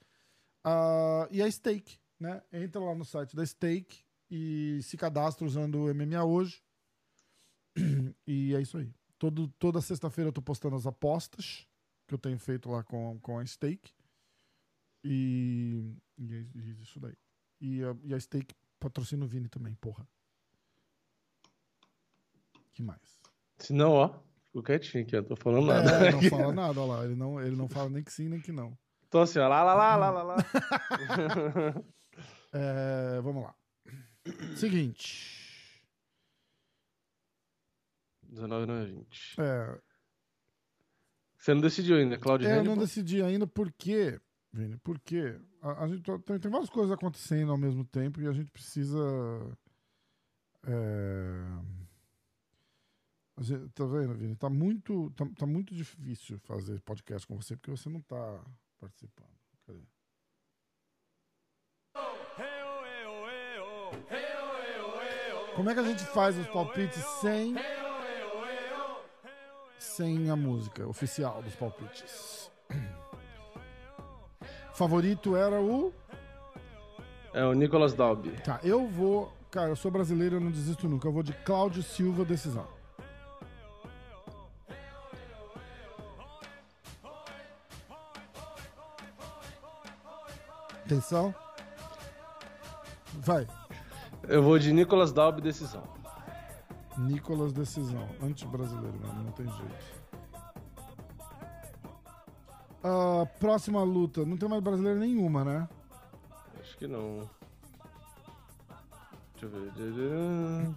Ah, 0.64 1.28
e 1.30 1.42
a 1.42 1.50
Stake, 1.50 1.98
né? 2.18 2.42
Entra 2.52 2.80
lá 2.80 2.94
no 2.94 3.04
site 3.04 3.34
da 3.34 3.44
Stake 3.44 4.04
e 4.30 4.80
se 4.82 4.96
cadastra 4.96 5.46
usando 5.46 5.76
o 5.76 5.94
MMA 5.94 6.24
hoje. 6.24 6.62
E 8.26 8.54
é 8.54 8.60
isso 8.60 8.78
aí. 8.78 8.92
Todo, 9.18 9.48
toda 9.58 9.80
sexta-feira 9.80 10.28
eu 10.28 10.32
tô 10.32 10.42
postando 10.42 10.76
as 10.76 10.86
apostas 10.86 11.66
que 12.06 12.14
eu 12.14 12.18
tenho 12.18 12.38
feito 12.38 12.70
lá 12.70 12.82
com, 12.82 13.18
com 13.20 13.38
a 13.38 13.46
Stake. 13.46 13.92
E, 15.04 15.96
e 16.18 16.34
é 16.34 16.82
isso 16.82 17.00
daí. 17.00 17.16
E 17.60 17.82
a, 17.82 17.96
e 18.04 18.14
a 18.14 18.20
Stake 18.20 18.54
patrocina 18.82 19.24
o 19.24 19.28
Vini 19.28 19.48
também, 19.48 19.74
porra. 19.76 20.06
que 22.72 22.82
mais? 22.82 23.20
Se 23.58 23.72
não, 23.72 23.92
ó, 23.92 24.18
ficou 24.46 24.62
quietinho 24.62 25.04
aqui, 25.04 25.14
eu 25.14 25.22
não 25.22 25.28
tô 25.28 25.36
falando 25.36 25.66
nada. 25.66 25.90
É, 26.06 26.10
não 26.12 26.22
fala 26.22 26.52
nada, 26.52 26.80
olha 26.80 26.92
lá. 26.92 27.04
Ele 27.04 27.14
não, 27.14 27.40
ele 27.40 27.54
não 27.54 27.68
fala 27.68 27.88
nem 27.90 28.02
que 28.02 28.12
sim, 28.12 28.28
nem 28.28 28.40
que 28.40 28.50
não. 28.50 28.76
Tô 29.08 29.20
assim, 29.20 29.38
ó, 29.38 29.46
lá, 29.46 29.62
lá, 29.62 29.74
lá, 29.74 29.96
lá, 29.96 30.10
lá, 30.10 30.22
lá. 30.22 30.36
É, 32.54 33.18
vamos 33.22 33.44
lá. 33.44 33.54
Seguinte. 34.56 35.82
19 38.24 38.66
não 38.66 38.74
é 38.74 38.84
20. 38.84 39.40
É, 39.40 39.80
Você 41.38 41.54
não 41.54 41.62
decidiu 41.62 41.96
ainda, 41.96 42.18
Claudio 42.18 42.46
É, 42.46 42.58
eu 42.58 42.64
não 42.64 42.76
decidi 42.76 43.22
ainda 43.22 43.46
por 43.46 43.72
quê, 43.72 44.20
Vini, 44.52 44.76
porque 44.78 45.40
a, 45.62 45.84
a 45.84 45.88
gente 45.88 46.02
tem, 46.24 46.38
tem 46.38 46.50
várias 46.50 46.68
coisas 46.68 46.92
acontecendo 46.92 47.50
ao 47.50 47.56
mesmo 47.58 47.84
tempo 47.84 48.20
e 48.20 48.26
a 48.28 48.32
gente 48.32 48.50
precisa. 48.50 48.98
é, 50.66 51.42
a 53.36 53.42
gente- 53.42 53.68
tá 53.70 53.86
vendo, 53.86 54.14
Vini? 54.14 54.36
Tá 54.36 54.50
muito, 54.50 55.10
tá, 55.12 55.24
tá 55.38 55.46
muito 55.46 55.74
difícil 55.74 56.38
fazer 56.40 56.80
podcast 56.82 57.26
com 57.26 57.36
você 57.36 57.56
porque 57.56 57.70
você 57.70 57.88
não 57.88 58.02
tá 58.02 58.44
participando. 58.78 59.32
Cadê? 59.66 59.80
Como 65.54 65.68
é 65.70 65.74
que 65.74 65.80
a 65.80 65.84
gente 65.84 66.04
faz 66.06 66.36
os 66.38 66.46
palpites 66.46 67.02
sem 67.20 67.54
sem 69.78 70.30
a 70.30 70.36
música 70.36 70.86
oficial 70.86 71.42
dos 71.42 71.54
palpites? 71.54 72.50
Favorito 74.74 75.36
era 75.36 75.60
o. 75.60 75.92
É 77.34 77.44
o 77.44 77.52
Nicolas 77.52 77.94
Dalby. 77.94 78.30
Tá, 78.42 78.60
eu 78.62 78.86
vou. 78.86 79.32
Cara, 79.50 79.68
eu 79.68 79.76
sou 79.76 79.90
brasileiro, 79.90 80.36
eu 80.36 80.40
não 80.40 80.50
desisto 80.50 80.88
nunca. 80.88 81.08
Eu 81.08 81.12
vou 81.12 81.22
de 81.22 81.32
Cláudio 81.32 81.82
Silva, 81.82 82.24
decisão. 82.24 82.66
Atenção. 90.84 91.34
Vai. 93.14 93.46
Eu 94.28 94.42
vou 94.42 94.58
de 94.58 94.72
Nicolas 94.72 95.12
Dalby, 95.12 95.40
decisão. 95.40 95.82
Nicolas 96.98 97.52
Decisão. 97.52 98.08
Anti-brasileiro, 98.22 98.98
mano. 99.00 99.24
Não 99.24 99.32
tem 99.32 99.46
jeito. 99.46 100.01
Ah, 102.82 103.26
próxima 103.38 103.82
luta. 103.82 104.24
Não 104.24 104.36
tem 104.36 104.48
mais 104.48 104.62
brasileiro 104.62 104.98
nenhuma, 104.98 105.44
né? 105.44 105.68
Acho 106.60 106.76
que 106.76 106.86
não. 106.86 107.28
Deixa 109.40 109.46
eu 109.46 109.92
ver. 109.94 110.70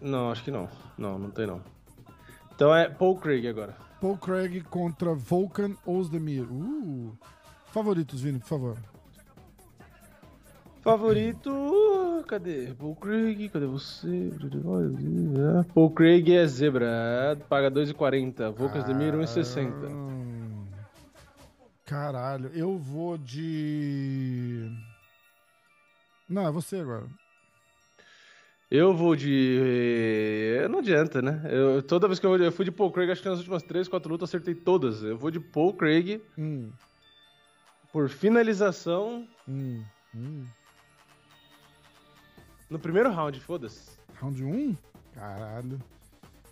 Não, 0.00 0.30
acho 0.30 0.42
que 0.42 0.50
não. 0.50 0.68
Não, 0.96 1.18
não 1.18 1.30
tem 1.30 1.46
não. 1.46 1.60
Então 2.54 2.74
é 2.74 2.88
Paul 2.88 3.18
Craig 3.18 3.46
agora. 3.46 3.76
Paul 4.00 4.16
Craig 4.16 4.62
contra 4.62 5.14
Volkan 5.14 5.76
Ozdemir. 5.84 6.46
Uh. 6.50 7.16
Favoritos, 7.72 8.20
Vini, 8.20 8.38
por 8.38 8.48
favor. 8.48 8.78
Favorito. 10.90 12.24
Cadê? 12.26 12.74
Paul 12.76 12.96
Craig, 12.96 13.48
cadê 13.48 13.66
você? 13.66 14.32
Paul 15.72 15.90
Craig 15.92 16.32
é 16.32 16.44
zebra. 16.46 17.38
Paga 17.48 17.70
2,40. 17.70 18.50
Volcas 18.50 18.82
Demir 18.82 19.14
1,60. 19.14 19.72
Ah, 19.86 20.10
Caralho, 21.84 22.50
eu 22.54 22.76
vou 22.76 23.16
de. 23.16 24.68
Não, 26.28 26.48
é 26.48 26.50
você 26.50 26.80
agora. 26.80 27.06
Eu 28.68 28.92
vou 28.92 29.14
de. 29.14 30.66
Não 30.70 30.80
adianta, 30.80 31.22
né? 31.22 31.40
Eu, 31.48 31.82
toda 31.84 32.08
vez 32.08 32.18
que 32.18 32.26
eu, 32.26 32.36
eu 32.36 32.50
fui 32.50 32.64
de 32.64 32.72
Paul 32.72 32.90
Craig, 32.90 33.12
acho 33.12 33.22
que 33.22 33.28
nas 33.28 33.38
últimas 33.38 33.62
3, 33.62 33.86
4 33.86 34.10
lutas 34.10 34.28
acertei 34.28 34.56
todas. 34.56 35.04
Eu 35.04 35.16
vou 35.16 35.30
de 35.30 35.38
Paul 35.38 35.72
Craig 35.72 36.20
Hum, 36.36 36.70
por 37.92 38.08
finalização 38.08 39.24
hum, 39.48 39.84
hum. 40.12 40.44
No 42.70 42.78
primeiro 42.78 43.10
round, 43.10 43.38
foda-se. 43.40 43.98
Round 44.20 44.42
1? 44.42 44.76
Caralho. 45.12 45.78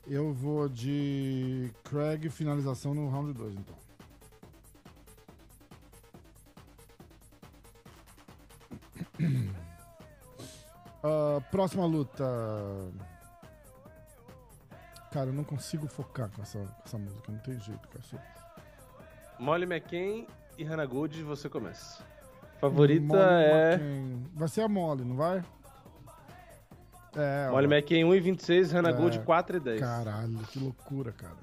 Eu 0.06 0.32
vou 0.32 0.68
de 0.68 1.70
Craig 1.84 2.28
finalização 2.28 2.92
no 2.92 3.08
round 3.08 3.32
2, 3.32 3.54
então. 3.54 3.76
Ah, 11.00 11.40
próxima 11.52 11.86
luta. 11.86 12.24
Cara, 15.12 15.26
eu 15.26 15.32
não 15.32 15.44
consigo 15.44 15.86
focar 15.86 16.28
com 16.30 16.42
essa, 16.42 16.58
com 16.58 16.82
essa 16.84 16.98
música, 16.98 17.30
não 17.30 17.38
tem 17.38 17.58
jeito, 17.60 17.88
cara. 17.88 18.04
Molly 19.38 19.62
McCain 19.62 20.26
e 20.58 20.64
Hannah 20.64 20.84
Gold, 20.84 21.22
você 21.22 21.48
começa. 21.48 22.02
Favorita 22.60 23.06
Molly 23.06 23.22
é. 23.22 23.74
McCain. 23.74 24.30
Vai 24.34 24.48
ser 24.48 24.62
a 24.62 24.68
Molly, 24.68 25.04
não 25.04 25.14
vai? 25.14 25.42
É, 27.16 27.48
Molly 27.50 27.66
ó. 27.66 27.70
McCain 27.70 28.04
1,26, 28.04 28.72
Hannah 28.72 28.90
É, 28.90 28.92
Gold 28.92 29.18
4,10. 29.20 29.78
Caralho, 29.80 30.38
que 30.50 30.58
loucura, 30.58 31.12
cara. 31.12 31.36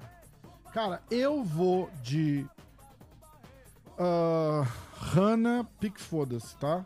Cara, 0.72 1.02
eu 1.10 1.42
vou 1.42 1.90
de. 2.02 2.46
Uh, 3.98 4.66
Hannah 4.98 5.64
Pique 5.80 6.00
Foda-se, 6.00 6.56
tá? 6.56 6.84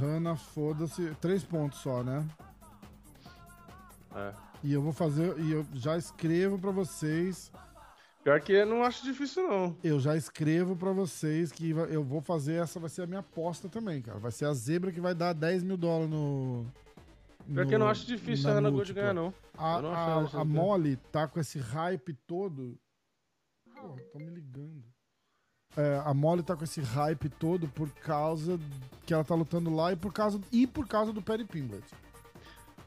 Hannah 0.00 0.36
Foda-se. 0.36 1.14
Três 1.20 1.44
pontos 1.44 1.78
só, 1.80 2.02
né? 2.02 2.26
É. 4.14 4.32
E 4.62 4.72
eu 4.72 4.80
vou 4.82 4.92
fazer. 4.92 5.38
E 5.38 5.52
eu 5.52 5.66
já 5.74 5.96
escrevo 5.96 6.58
pra 6.58 6.70
vocês. 6.70 7.52
Pior 8.22 8.40
que 8.40 8.52
eu 8.52 8.64
não 8.66 8.84
acho 8.84 9.02
difícil, 9.04 9.48
não. 9.48 9.76
Eu 9.82 9.98
já 9.98 10.16
escrevo 10.16 10.76
pra 10.76 10.92
vocês 10.92 11.50
que 11.50 11.70
eu 11.70 12.04
vou 12.04 12.20
fazer. 12.20 12.54
Essa 12.54 12.78
vai 12.78 12.88
ser 12.88 13.02
a 13.02 13.06
minha 13.06 13.18
aposta 13.20 13.68
também, 13.68 14.00
cara. 14.00 14.18
Vai 14.20 14.30
ser 14.30 14.44
a 14.44 14.54
zebra 14.54 14.92
que 14.92 15.00
vai 15.00 15.14
dar 15.14 15.32
10 15.32 15.62
mil 15.64 15.76
dólares 15.76 16.10
no. 16.10 16.64
Pior 17.52 17.66
que 17.66 17.74
eu 17.74 17.78
não 17.80 17.88
acho 17.88 18.06
difícil 18.06 18.46
a 18.48 18.50
na 18.50 18.58
Hannah 18.58 18.70
Gold 18.70 18.92
ganhar, 18.92 19.12
não. 19.12 19.34
A, 19.58 19.82
não 19.82 19.92
a- 19.92 20.30
a. 20.40 20.44
Molly 20.44 20.96
tá 21.10 21.26
com 21.26 21.40
esse 21.40 21.58
hype 21.58 22.14
todo. 22.26 22.78
Pô, 23.74 23.96
tô 24.12 24.18
me 24.20 24.30
ligando. 24.30 24.84
É, 25.76 26.00
a 26.04 26.14
Molly 26.14 26.44
tá 26.44 26.54
com 26.54 26.62
esse 26.62 26.80
hype 26.80 27.28
todo 27.30 27.66
por 27.66 27.88
causa 27.90 28.60
que 29.04 29.12
ela 29.12 29.24
tá 29.24 29.34
lutando 29.34 29.74
lá 29.74 29.92
e 29.92 29.96
por 29.96 30.12
causa, 30.12 30.38
e 30.52 30.66
por 30.66 30.86
causa 30.86 31.12
do 31.12 31.20
Perry 31.22 31.44
Pimblett. 31.44 31.82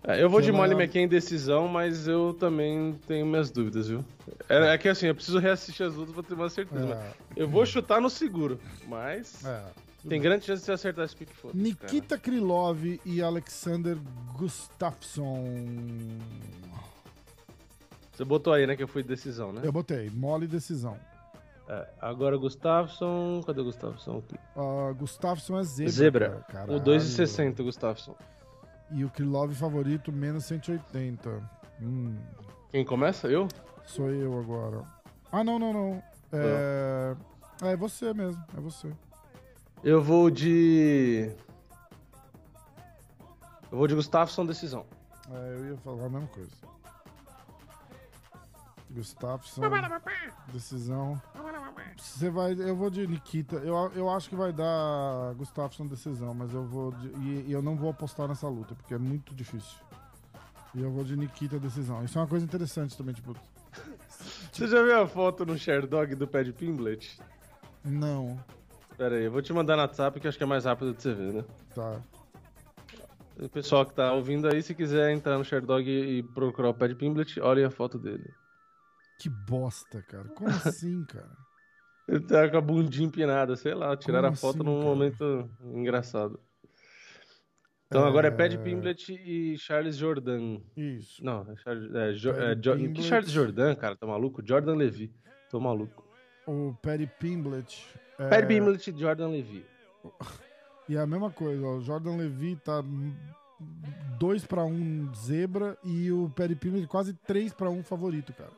É, 0.08 0.22
eu 0.22 0.30
vou 0.30 0.40
de 0.40 0.52
Molly 0.52 0.74
McCain 0.74 1.08
decisão, 1.08 1.68
mas 1.68 2.08
eu 2.08 2.36
também 2.40 2.94
tenho 3.08 3.26
minhas 3.26 3.50
dúvidas, 3.50 3.88
viu? 3.88 4.06
É, 4.48 4.74
é 4.74 4.78
que 4.78 4.88
assim, 4.88 5.08
eu 5.08 5.16
preciso 5.16 5.40
reassistir 5.40 5.86
as 5.86 5.96
lutas 5.96 6.14
pra 6.14 6.22
ter 6.22 6.36
uma 6.36 6.50
certeza. 6.50 6.94
É, 6.94 7.14
Eu 7.36 7.50
vou 7.50 7.66
chutar 7.66 8.00
no 8.00 8.10
seguro, 8.10 8.60
mas 8.88 9.44
é. 9.44 9.64
tem 10.08 10.22
grande 10.22 10.46
chance 10.46 10.60
de 10.62 10.66
você 10.68 10.74
acertar 10.74 11.06
esse 11.06 11.16
pique 11.16 11.34
foda. 11.34 11.54
Nikita 11.58 12.20
Krylov 12.20 13.00
e 13.04 13.22
Alexander 13.22 13.98
Gustafsson. 14.38 15.44
Você 18.14 18.24
botou 18.24 18.54
aí, 18.54 18.68
né, 18.68 18.76
que 18.76 18.84
eu 18.84 18.88
fui 18.88 19.02
de 19.02 19.10
decisão, 19.10 19.52
né? 19.52 19.62
Eu 19.64 19.72
botei, 19.72 20.10
Molly 20.12 20.46
decisão. 20.46 20.98
É, 21.68 21.88
agora 22.00 22.38
Gustafsson. 22.38 23.42
Cadê 23.46 23.62
o 23.62 23.64
Gustafsson 23.64 24.20
aqui? 24.20 24.36
Uh, 24.56 24.94
Gustafsson 24.94 25.60
é 25.60 25.64
zebra. 25.64 25.92
Zebra. 25.92 26.30
cara, 26.48 26.64
o 26.66 26.80
caralho. 26.80 27.00
2,60, 27.02 27.60
o 27.60 27.64
Gustafsson. 27.64 28.16
E 28.92 29.04
o 29.04 29.10
Krylov 29.10 29.54
favorito, 29.54 30.12
menos 30.12 30.46
180. 30.46 31.42
Hum. 31.82 32.16
Quem 32.72 32.86
começa? 32.86 33.28
Eu? 33.28 33.48
Sou 33.86 34.10
eu 34.10 34.40
agora. 34.40 34.84
Ah, 35.32 35.44
não, 35.44 35.60
não, 35.60 35.74
não. 35.74 36.04
É, 36.32 37.16
é 37.62 37.76
você 37.76 38.14
mesmo, 38.14 38.44
é 38.58 38.62
você. 38.62 38.92
Eu 39.84 40.02
vou 40.02 40.30
de. 40.30 41.32
Eu 43.72 43.78
vou 43.78 43.88
de 43.88 43.96
Gustafsson 43.96 44.46
decisão. 44.46 44.86
É, 45.32 45.54
eu 45.58 45.66
ia 45.70 45.78
falar 45.78 46.06
a 46.06 46.10
mesma 46.10 46.28
coisa. 46.28 46.52
Gustafsson. 48.96 49.62
Decisão. 50.52 51.22
Você 51.98 52.30
vai. 52.30 52.54
Eu 52.54 52.76
vou 52.76 52.90
de 52.90 53.06
Nikita. 53.06 53.58
Eu, 53.58 53.92
eu 53.94 54.10
acho 54.10 54.30
que 54.30 54.36
vai 54.36 54.54
dar 54.54 55.34
Gustafsson 55.36 55.86
decisão, 55.88 56.34
mas 56.34 56.54
eu 56.54 56.64
vou. 56.66 56.92
De, 56.92 57.08
e, 57.20 57.46
e 57.48 57.52
eu 57.52 57.62
não 57.62 57.76
vou 57.76 57.90
apostar 57.90 58.28
nessa 58.28 58.48
luta, 58.48 58.74
porque 58.74 58.94
é 58.94 58.98
muito 58.98 59.36
difícil. 59.36 59.78
E 60.74 60.82
eu 60.82 60.92
vou 60.92 61.04
de 61.04 61.16
Nikita 61.16 61.60
decisão. 61.60 62.04
Isso 62.04 62.18
é 62.18 62.22
uma 62.22 62.28
coisa 62.28 62.46
interessante 62.46 62.98
também, 62.98 63.14
tipo. 63.14 63.36
Você 64.52 64.68
já 64.68 64.82
viu 64.82 65.02
a 65.02 65.08
foto 65.08 65.46
no 65.46 65.58
Sherdog 65.58 66.16
do 66.16 66.28
Pad 66.28 66.52
Pimblet? 66.54 67.20
Não. 67.84 68.40
Pera 68.98 69.16
aí, 69.16 69.26
eu 69.26 69.32
vou 69.32 69.42
te 69.42 69.52
mandar 69.52 69.76
no 69.76 69.82
WhatsApp 69.82 70.20
que 70.20 70.28
acho 70.28 70.38
que 70.38 70.44
é 70.44 70.48
mais 70.48 70.64
rápido 70.64 70.94
de 70.94 71.02
você 71.02 71.14
ver, 71.14 71.34
né? 71.34 71.46
Tá. 71.74 72.00
O 73.38 73.50
pessoal 73.50 73.86
que 73.86 73.94
tá 73.94 74.14
ouvindo 74.14 74.48
aí, 74.48 74.64
se 74.64 74.74
quiser 74.74 75.12
entrar 75.12 75.38
no 75.38 75.44
Sherdog 75.44 75.86
e 75.90 76.24
procurar 76.24 76.70
o 76.70 76.74
Pad 76.74 76.96
Pimblet, 76.96 77.42
olhem 77.42 77.66
a 77.66 77.70
foto 77.70 78.00
dele. 78.00 78.34
Que 79.20 79.30
bosta, 79.30 80.02
cara. 80.02 80.26
Como 80.30 80.50
assim, 80.50 81.04
cara? 81.06 81.32
Ele 82.08 82.20
tá 82.20 82.48
com 82.50 82.58
a 82.58 82.62
bundinha 82.62 83.08
empinada, 83.08 83.56
sei 83.56 83.74
lá, 83.74 83.96
tiraram 83.98 84.28
Como 84.30 84.34
a 84.34 84.38
foto 84.38 84.56
assim, 84.58 84.64
num 84.66 84.80
cara? 84.80 84.90
momento 84.90 85.50
engraçado. 85.74 86.40
Então 87.88 88.06
agora 88.06 88.28
é 88.28 88.32
Pad 88.32 88.58
Pimblet 88.60 89.14
e 89.14 89.58
Charles 89.58 89.96
Jordan. 89.96 90.60
Isso. 90.76 91.24
Não, 91.24 91.50
é 91.52 91.56
Charles. 91.56 91.94
É, 91.96 92.14
Jo- 92.14 92.32
é, 92.32 92.56
Jo- 92.56 92.74
que 92.76 92.84
Pimblett. 92.84 93.04
Charles 93.08 93.32
Jordan, 93.32 93.76
cara, 93.76 93.96
tá 93.96 94.06
maluco? 94.06 94.46
Jordan 94.46 94.76
Levy. 94.76 95.14
Tô 95.50 95.60
maluco. 95.60 96.04
O 96.48 96.76
Perry 96.82 97.08
Pimblet. 97.20 97.88
É, 98.20 98.28
Pad 98.30 98.48
Pimblet 98.48 98.88
e 98.92 99.00
Jordan 99.00 99.28
Levy. 99.30 99.66
E 100.88 100.96
é 100.96 101.00
a 101.00 101.08
mesma 101.08 101.32
coisa, 101.32 101.66
ó. 101.66 101.78
O 101.78 101.82
Jordan 101.82 102.16
Levy 102.16 102.58
tá 102.58 102.84
2 104.20 104.46
pra 104.46 104.64
1 104.64 104.68
um 104.72 105.12
zebra 105.16 105.76
e 105.84 106.12
o 106.12 106.30
Perry 106.30 106.54
Pimblet 106.56 106.86
quase 106.86 107.12
3 107.26 107.52
pra 107.54 107.72
1 107.72 107.80
um 107.80 107.84
favorito, 107.84 108.32
cara. 108.34 108.52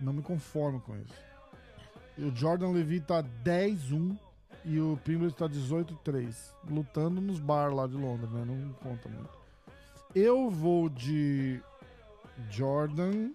Não 0.00 0.12
me 0.12 0.22
conformo 0.22 0.80
com 0.80 0.96
isso. 0.96 1.14
E 2.18 2.24
o 2.24 2.34
Jordan 2.34 2.70
Levy 2.70 3.00
tá 3.00 3.22
10-1 3.44 4.18
e 4.64 4.80
o 4.80 4.98
Pimblet 5.04 5.34
tá 5.34 5.48
18-3. 5.48 6.34
Lutando 6.68 7.20
nos 7.20 7.38
bar 7.38 7.72
lá 7.74 7.86
de 7.86 7.94
Londres, 7.94 8.30
né? 8.30 8.44
Não 8.44 8.72
conta 8.74 9.08
muito. 9.08 9.38
Eu 10.14 10.50
vou 10.50 10.88
de 10.88 11.60
Jordan 12.50 13.30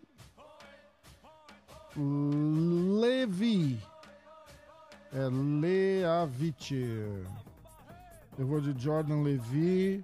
Levy. 1.96 3.80
É 5.14 5.28
Leavich. 5.30 6.74
Eu 8.38 8.48
vou 8.48 8.62
de 8.62 8.82
Jordan 8.82 9.22
Levy. 9.22 10.04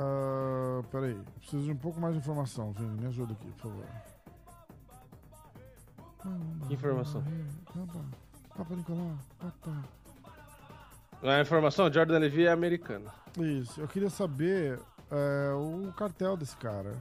Ah, 0.00 0.80
peraí, 0.92 1.18
preciso 1.40 1.64
de 1.64 1.72
um 1.72 1.76
pouco 1.76 2.00
mais 2.00 2.14
de 2.14 2.20
informação, 2.20 2.70
Vini. 2.72 3.00
Me 3.00 3.06
ajuda 3.08 3.32
aqui, 3.32 3.50
por 3.50 3.62
favor. 3.62 3.84
Que 6.68 6.74
informação? 6.74 7.24
Papa, 7.74 8.04
Papa 8.56 8.74
Nicolau. 8.76 9.18
Papa. 9.40 9.84
A 11.22 11.40
informação, 11.40 11.92
Jordan 11.92 12.18
Levy 12.18 12.44
é 12.46 12.52
americano. 12.52 13.10
Isso, 13.36 13.80
eu 13.80 13.88
queria 13.88 14.08
saber 14.10 14.78
é, 15.10 15.52
o 15.52 15.92
cartel 15.94 16.36
desse 16.36 16.56
cara. 16.56 16.94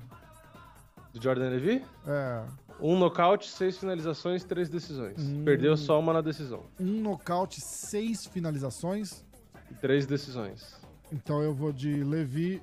Do 1.14 1.22
Jordan 1.22 1.50
Levy? 1.50 1.86
É, 2.08 2.44
Um 2.80 2.98
nocaute, 2.98 3.48
seis 3.50 3.78
finalizações, 3.78 4.44
três 4.44 4.70
decisões. 4.70 5.20
Hum. 5.20 5.44
Perdeu 5.46 5.78
só 5.78 6.00
uma 6.00 6.14
na 6.14 6.22
decisão. 6.22 6.64
um 6.80 7.02
nocaute, 7.02 7.62
seis 7.62 8.26
finalizações. 8.26 9.24
E 9.70 9.76
três 9.76 10.08
decisões. 10.08 10.80
Então 11.12 11.44
eu 11.44 11.54
vou 11.54 11.72
de 11.72 12.04
Levi 12.04 12.62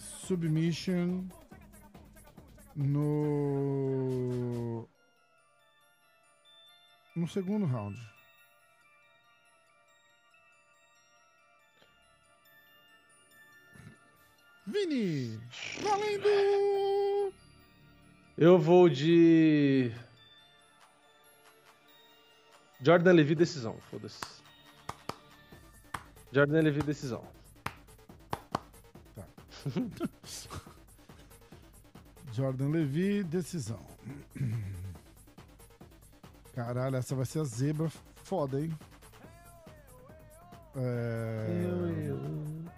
Submission 0.00 1.28
no. 2.74 4.08
No 7.14 7.28
segundo 7.28 7.66
round. 7.66 7.98
Vini! 14.66 15.38
Valendo! 15.82 17.34
Eu 18.38 18.58
vou 18.58 18.88
de. 18.88 19.92
Jordan 22.80 23.12
Levy 23.12 23.34
decisão, 23.34 23.78
foda-se. 23.90 24.20
Jordan 26.32 26.62
Levy 26.62 26.82
decisão. 26.82 27.39
Jordan 32.32 32.68
Levi, 32.68 33.24
decisão. 33.24 33.80
Caralho, 36.54 36.96
essa 36.96 37.14
vai 37.14 37.24
ser 37.24 37.40
a 37.40 37.44
zebra 37.44 37.90
foda, 38.24 38.60
hein? 38.60 38.76
É... 40.76 41.46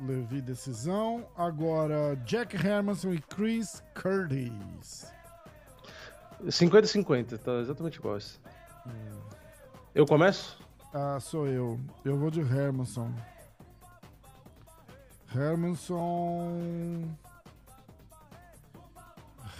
Levi, 0.00 0.40
decisão. 0.40 1.26
Agora, 1.36 2.16
Jack 2.24 2.56
Hermanson 2.56 3.12
e 3.12 3.20
Chris 3.20 3.82
Curtis. 3.94 5.12
50-50, 6.44 7.38
tá 7.38 7.52
exatamente 7.60 7.98
igual 7.98 8.16
esse. 8.16 8.38
Eu 9.94 10.06
começo? 10.06 10.58
Ah, 10.92 11.18
sou 11.20 11.46
eu. 11.46 11.78
Eu 12.04 12.16
vou 12.16 12.30
de 12.30 12.40
Hermanson. 12.40 13.12
Hermanson. 15.34 17.16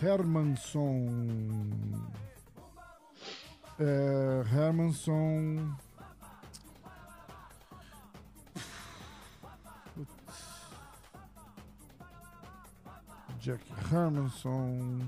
Hermanson. 0.02 1.70
É, 3.78 4.44
Hermanson. 4.54 5.74
Jack 13.40 13.64
Hermanson. 13.90 15.00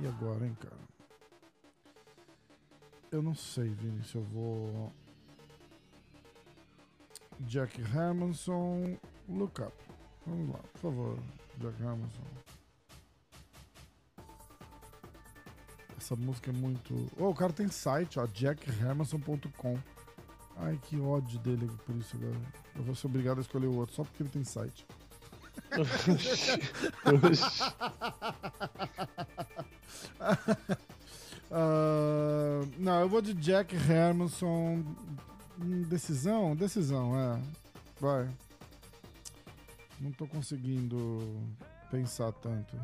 E 0.00 0.06
agora, 0.06 0.46
hein, 0.46 0.56
cara? 0.60 0.76
Eu 3.10 3.22
não 3.22 3.34
sei, 3.34 3.70
Vini, 3.70 4.04
se 4.04 4.16
eu 4.16 4.22
vou. 4.22 4.92
Jack 7.40 7.80
Hermanson, 7.80 8.96
look 9.28 9.62
up. 9.62 9.72
Vamos 10.26 10.54
lá, 10.54 10.60
por 10.72 10.80
favor, 10.80 11.18
Jack 11.58 11.82
Hermanson. 11.82 12.22
Essa 15.96 16.16
música 16.16 16.50
é 16.50 16.52
muito. 16.52 17.10
Oh, 17.18 17.30
o 17.30 17.34
cara 17.34 17.52
tem 17.52 17.68
site, 17.68 18.18
ó, 18.18 18.26
jackhermanson.com. 18.26 19.78
Ai, 20.56 20.78
que 20.82 20.98
ódio 20.98 21.38
dele 21.40 21.70
por 21.86 21.94
isso 21.96 22.16
agora. 22.16 22.36
Eu 22.76 22.82
vou 22.82 22.94
ser 22.94 23.06
obrigado 23.06 23.38
a 23.38 23.40
escolher 23.40 23.66
o 23.66 23.76
outro 23.76 23.94
só 23.94 24.04
porque 24.04 24.22
ele 24.22 24.30
tem 24.30 24.44
site. 24.44 24.86
Ah, 31.50 32.60
não, 32.76 33.00
eu 33.00 33.08
vou 33.08 33.22
de 33.22 33.32
Jack 33.34 33.74
Hermanson. 33.74 34.84
Hum, 35.60 35.82
Decisão? 35.82 36.54
Decisão, 36.54 37.18
é. 37.18 37.40
Vai. 38.00 38.28
Não 40.00 40.12
tô 40.12 40.26
conseguindo 40.26 40.96
pensar 41.90 42.32
tanto. 42.32 42.76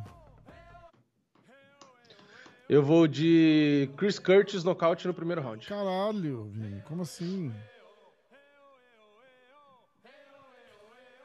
Eu 2.69 2.83
vou 2.83 3.07
de 3.07 3.89
Chris 3.97 4.19
Curtis 4.19 4.65
nocaute 4.65 5.07
no 5.07 5.15
primeiro 5.15 5.43
round. 5.43 5.67
Caralho, 5.67 6.45
Vini, 6.53 6.81
como 6.83 7.03
assim? 7.03 7.53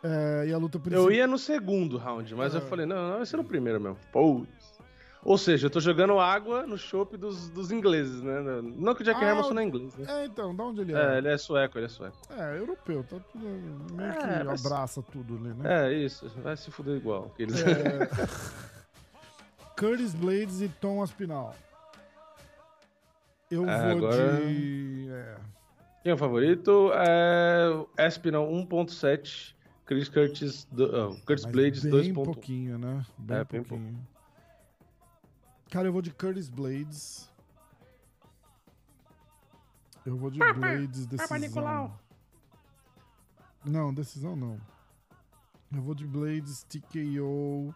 É, 0.03 0.45
e 0.47 0.53
a 0.53 0.57
luta 0.57 0.77
principal. 0.79 1.05
Eu 1.05 1.11
ia 1.11 1.25
no 1.27 1.37
segundo 1.37 1.97
round, 1.97 2.33
mas 2.35 2.53
eu 2.53 2.61
Ah. 2.61 2.65
falei, 2.65 2.85
não, 2.85 3.09
não, 3.09 3.17
vai 3.17 3.25
ser 3.25 3.37
no 3.37 3.43
primeiro 3.43 3.79
mesmo. 3.81 3.97
Putz. 4.11 4.78
Ou 5.23 5.37
seja, 5.37 5.67
eu 5.67 5.69
tô 5.69 5.79
jogando 5.81 6.17
água 6.17 6.65
no 6.65 6.77
chopp 6.77 7.17
dos, 7.17 7.49
dos 7.49 7.71
ingleses, 7.71 8.21
né? 8.21 8.39
Não 8.61 8.95
que 8.95 9.01
o 9.01 9.05
Jack 9.05 9.21
Ah, 9.23 9.27
Hermanson 9.27 9.53
não 9.53 9.61
é 9.61 9.65
inglês, 9.65 9.93
né? 9.97 10.05
É, 10.07 10.25
então, 10.25 10.55
da 10.55 10.63
onde 10.63 10.81
ele 10.81 10.93
É, 10.93 11.15
é? 11.15 11.17
ele 11.17 11.27
é 11.27 11.37
sueco, 11.37 11.77
ele 11.77 11.85
é 11.87 11.89
sueco. 11.89 12.17
É, 12.29 12.57
europeu, 12.57 13.03
tá 13.03 13.17
tudo. 13.31 13.45
Meio 13.93 14.13
que 14.13 14.23
É, 14.25 14.41
abraça 14.41 15.01
tudo 15.01 15.35
ali, 15.35 15.53
né? 15.55 15.87
É, 15.89 15.93
isso, 15.93 16.27
vai 16.41 16.55
se 16.55 16.71
fuder 16.71 16.95
igual. 16.95 17.33
Eles... 17.37 17.61
É. 17.61 18.07
Curtis 19.77 20.13
Blades 20.13 20.61
e 20.61 20.69
Tom 20.69 21.01
Aspinal. 21.01 21.55
Eu 23.51 23.67
É, 23.67 23.93
vou 23.95 23.97
agora- 24.07 24.37
de. 24.45 25.07
É. 25.11 25.35
Quem 26.03 26.11
é 26.11 26.15
o 26.15 26.17
favorito? 26.17 26.91
É 27.97 28.07
Espinal 28.07 28.47
1.7, 28.49 29.53
Chris 29.85 30.07
Curtis, 30.07 30.65
do... 30.71 30.85
oh, 30.85 31.15
Curtis 31.25 31.43
Mas 31.45 31.51
Blades 31.53 31.83
bem 31.83 32.13
2.1. 32.13 32.13
pouquinho, 32.23 32.77
né? 32.77 33.05
Bem 33.17 33.37
É, 33.37 33.43
bem 33.43 33.63
pouquinho. 33.63 34.07
Cara, 35.69 35.87
eu 35.87 35.93
vou 35.93 36.01
de 36.01 36.11
Curtis 36.11 36.49
Blades. 36.49 37.29
Eu 40.05 40.17
vou 40.17 40.31
de 40.31 40.39
Blades 40.39 41.05
decisão. 41.05 41.37
Não, 43.63 43.93
decisão 43.93 44.35
não. 44.35 44.59
Eu 45.71 45.81
vou 45.81 45.93
de 45.93 46.07
Blades 46.07 46.63
TKO 46.63 47.73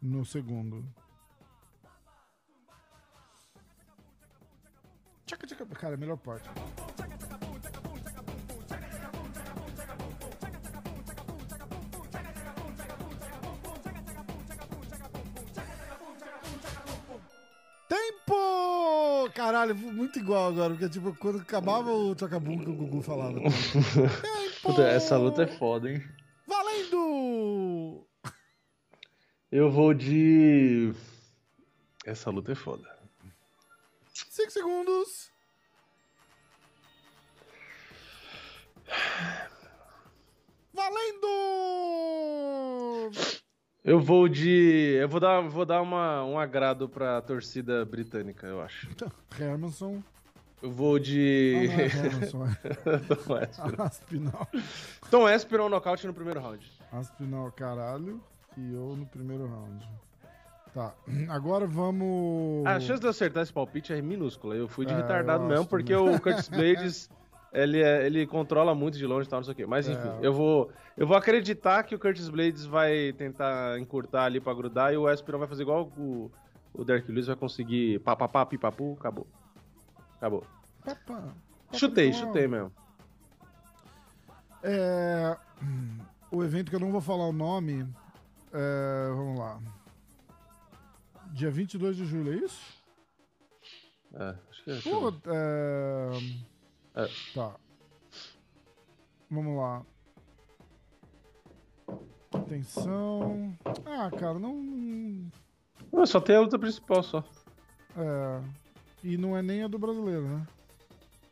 no 0.00 0.24
segundo. 0.24 0.84
Cara, 5.80 5.94
é 5.94 5.96
melhor 5.96 6.16
parte. 6.18 6.48
Caralho, 19.56 19.74
muito 19.74 20.18
igual 20.18 20.48
agora, 20.48 20.74
porque 20.74 20.86
tipo, 20.86 21.16
quando 21.16 21.38
acabava 21.38 21.90
o 21.90 22.14
Tchacabum 22.14 22.58
que 22.58 22.68
o 22.68 22.74
Gugu 22.74 23.00
falava. 23.00 23.40
Puta, 24.60 24.82
essa 24.82 25.16
luta 25.16 25.44
é 25.44 25.46
foda, 25.46 25.90
hein? 25.90 26.06
Valendo! 26.46 28.06
Eu 29.50 29.70
vou 29.70 29.94
de. 29.94 30.92
Essa 32.04 32.28
luta 32.28 32.52
é 32.52 32.54
foda. 32.54 32.86
5 34.12 34.50
segundos. 34.50 35.32
Valendo! 40.74 41.26
Eu 43.86 44.00
vou 44.00 44.28
de. 44.28 44.98
Eu 45.00 45.08
vou 45.08 45.20
dar, 45.20 45.40
vou 45.42 45.64
dar 45.64 45.80
uma, 45.80 46.24
um 46.24 46.36
agrado 46.38 46.88
pra 46.88 47.20
torcida 47.22 47.84
britânica, 47.84 48.44
eu 48.46 48.60
acho. 48.60 48.88
Hermanson. 49.40 50.02
Eu 50.60 50.70
vou 50.72 50.96
Ah, 50.96 51.00
de. 51.00 51.68
não 51.68 51.72
é 51.80 51.86
Hermanson, 52.06 52.46
é 52.64 52.96
Tom 53.06 53.34
Aspinall. 53.38 53.86
Aspinal. 53.86 54.48
Tom 55.10 55.26
Aspinall 55.26 55.68
nocaute 55.68 56.04
no 56.06 56.12
primeiro 56.12 56.40
round. 56.40 56.68
Aspinal, 56.92 57.52
caralho. 57.52 58.20
E 58.58 58.72
eu 58.74 58.96
no 58.96 59.06
primeiro 59.06 59.46
round. 59.46 59.88
Tá, 60.74 60.92
agora 61.30 61.64
vamos. 61.66 62.66
A 62.66 62.80
chance 62.80 62.98
de 63.00 63.06
eu 63.06 63.10
acertar 63.10 63.44
esse 63.44 63.52
palpite 63.52 63.92
é 63.92 64.02
minúscula. 64.02 64.56
Eu 64.56 64.66
fui 64.66 64.84
de 64.84 64.92
É, 64.92 64.96
retardado 64.96 65.44
mesmo, 65.44 65.64
porque 65.66 65.94
o 65.94 66.18
Curtis 66.20 66.48
Blades, 66.48 67.08
ele, 67.52 67.82
é- 67.82 68.06
ele 68.06 68.26
controla 68.26 68.74
muito 68.74 68.98
de 68.98 69.06
longe 69.06 69.26
e 69.26 69.30
tal, 69.30 69.38
não 69.40 69.44
sei 69.44 69.52
o 69.52 69.56
quê. 69.56 69.66
Mas 69.66 69.88
enfim, 69.88 70.08
É. 70.22 70.26
eu, 70.26 70.32
vou, 70.32 70.70
eu 70.96 71.06
vou 71.06 71.16
acreditar 71.16 71.82
que 71.84 71.94
o 71.94 71.98
Curtis 71.98 72.28
Blades 72.28 72.64
vai 72.66 73.12
tentar 73.14 73.78
encurtar 73.78 74.24
ali 74.24 74.40
pra 74.40 74.52
grudar 74.54 74.92
e 74.92 74.96
o 74.96 75.06
Aspinall 75.06 75.38
vai 75.40 75.48
fazer 75.48 75.62
igual 75.62 75.90
o, 75.96 76.30
o 76.74 76.84
Derek 76.84 77.10
Lewis, 77.10 77.26
vai 77.26 77.36
conseguir 77.36 77.98
papapá, 78.00 78.44
pipapu, 78.46 78.96
acabou. 78.98 79.26
Acabou. 80.16 80.44
Papá. 80.84 81.34
Chutei, 81.72 82.12
chutei 82.12 82.46
mesmo. 82.46 82.72
É, 84.62 85.36
o 86.30 86.42
evento 86.42 86.70
que 86.70 86.76
eu 86.76 86.80
não 86.80 86.90
vou 86.90 87.00
falar 87.00 87.26
o 87.26 87.32
nome. 87.32 87.86
é, 88.52 89.08
vamos 89.14 89.38
lá. 89.38 89.60
Dia 91.32 91.50
22 91.50 91.96
de 91.96 92.06
julho, 92.06 92.32
é 92.32 92.36
isso? 92.36 92.60
É, 94.14 94.34
acho 94.50 94.64
que 94.64 94.70
é. 94.70 94.80
Pô, 94.80 95.12
é... 95.26 96.10
É. 96.96 97.06
Tá. 97.34 97.54
Vamos 99.30 99.56
lá. 99.56 99.84
Atenção. 102.32 103.56
Ah, 103.84 104.10
cara, 104.10 104.38
não. 104.38 104.54
Não, 105.92 106.06
só 106.06 106.20
tem 106.20 106.36
a 106.36 106.40
luta 106.40 106.58
principal 106.58 107.02
só. 107.02 107.24
É. 107.96 108.42
E 109.02 109.16
não 109.16 109.36
é 109.36 109.42
nem 109.42 109.62
a 109.62 109.68
do 109.68 109.78
brasileiro, 109.78 110.26
né? 110.26 110.46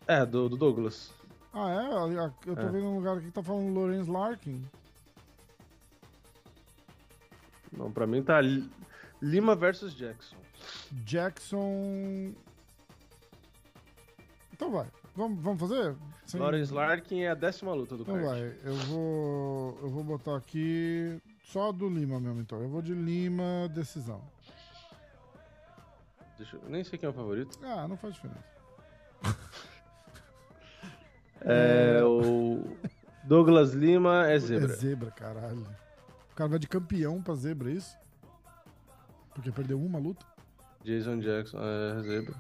É, 0.07 0.25
do, 0.27 0.49
do 0.49 0.57
Douglas. 0.57 1.13
Ah, 1.53 1.71
é? 1.71 2.17
Eu 2.51 2.55
tô 2.57 2.63
É. 2.63 2.69
vendo 2.69 2.87
um 2.87 2.97
lugar 2.97 3.17
aqui 3.17 3.27
que 3.27 3.33
tá 3.33 3.43
falando 3.43 3.73
Lorenz 3.73 4.07
Larkin. 4.07 4.63
Não, 7.73 7.91
pra 7.93 8.07
mim 8.07 8.23
tá 8.23 8.41
Li- 8.41 8.71
Lima 9.21 9.55
versus 9.57 9.95
Jackson. 9.95 10.37
Jackson. 10.93 12.35
Então 14.53 14.71
vai. 14.71 14.87
Vamos, 15.17 15.41
vamos 15.43 15.61
fazer? 15.61 15.95
Sem- 16.27 16.41
Lawrence 16.41 16.73
Larkin 16.73 17.21
é 17.21 17.31
a 17.31 17.35
décima 17.35 17.73
luta 17.73 17.97
do 17.97 18.03
Então 18.03 18.15
card. 18.17 18.29
vai. 18.29 18.57
Eu 18.65 18.75
vou. 18.75 19.79
Eu 19.83 19.89
vou 19.91 20.03
botar 20.05 20.37
aqui. 20.37 21.21
Só 21.45 21.71
do 21.71 21.89
Lima 21.89 22.19
mesmo, 22.19 22.41
então. 22.41 22.61
Eu 22.61 22.69
vou 22.69 22.83
de 22.83 22.95
Lima, 22.95 23.69
decisão. 23.73 24.21
Deixa 26.37 26.57
eu... 26.57 26.63
Nem 26.69 26.83
sei 26.83 26.99
quem 26.99 27.07
é 27.07 27.11
o 27.11 27.13
favorito. 27.15 27.57
Ah, 27.63 27.87
não 27.87 27.97
faz 27.97 28.15
diferença. 28.15 28.45
É, 31.47 32.03
o 32.03 32.65
Douglas 33.25 33.73
Lima 33.75 34.27
é 34.27 34.37
É 34.37 34.39
zebra. 34.39 34.75
zebra, 34.75 35.11
caralho. 35.11 35.67
O 36.33 36.35
cara 36.35 36.49
vai 36.49 36.59
de 36.59 36.67
campeão 36.67 37.21
pra 37.23 37.35
zebra, 37.35 37.69
é 37.71 37.75
isso? 37.75 37.95
Porque 39.35 39.53
perdeu 39.53 39.79
uma 39.79 39.99
luta? 39.99 40.25
Jason 40.83 41.19
Jackson 41.21 41.59
é 41.61 42.03
zebra. 42.03 42.35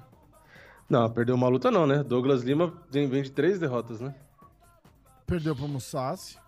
Não, 0.89 1.11
perdeu 1.11 1.35
uma 1.35 1.49
luta 1.49 1.71
não, 1.71 1.87
né? 1.87 2.03
Douglas 2.03 2.43
Lima 2.43 2.73
vem 2.91 3.09
vem 3.09 3.23
de 3.23 3.31
três 3.31 3.59
derrotas, 3.59 4.01
né? 4.01 4.15
Perdeu 5.27 5.57
pro 5.57 5.67
Musashi. 5.67 6.39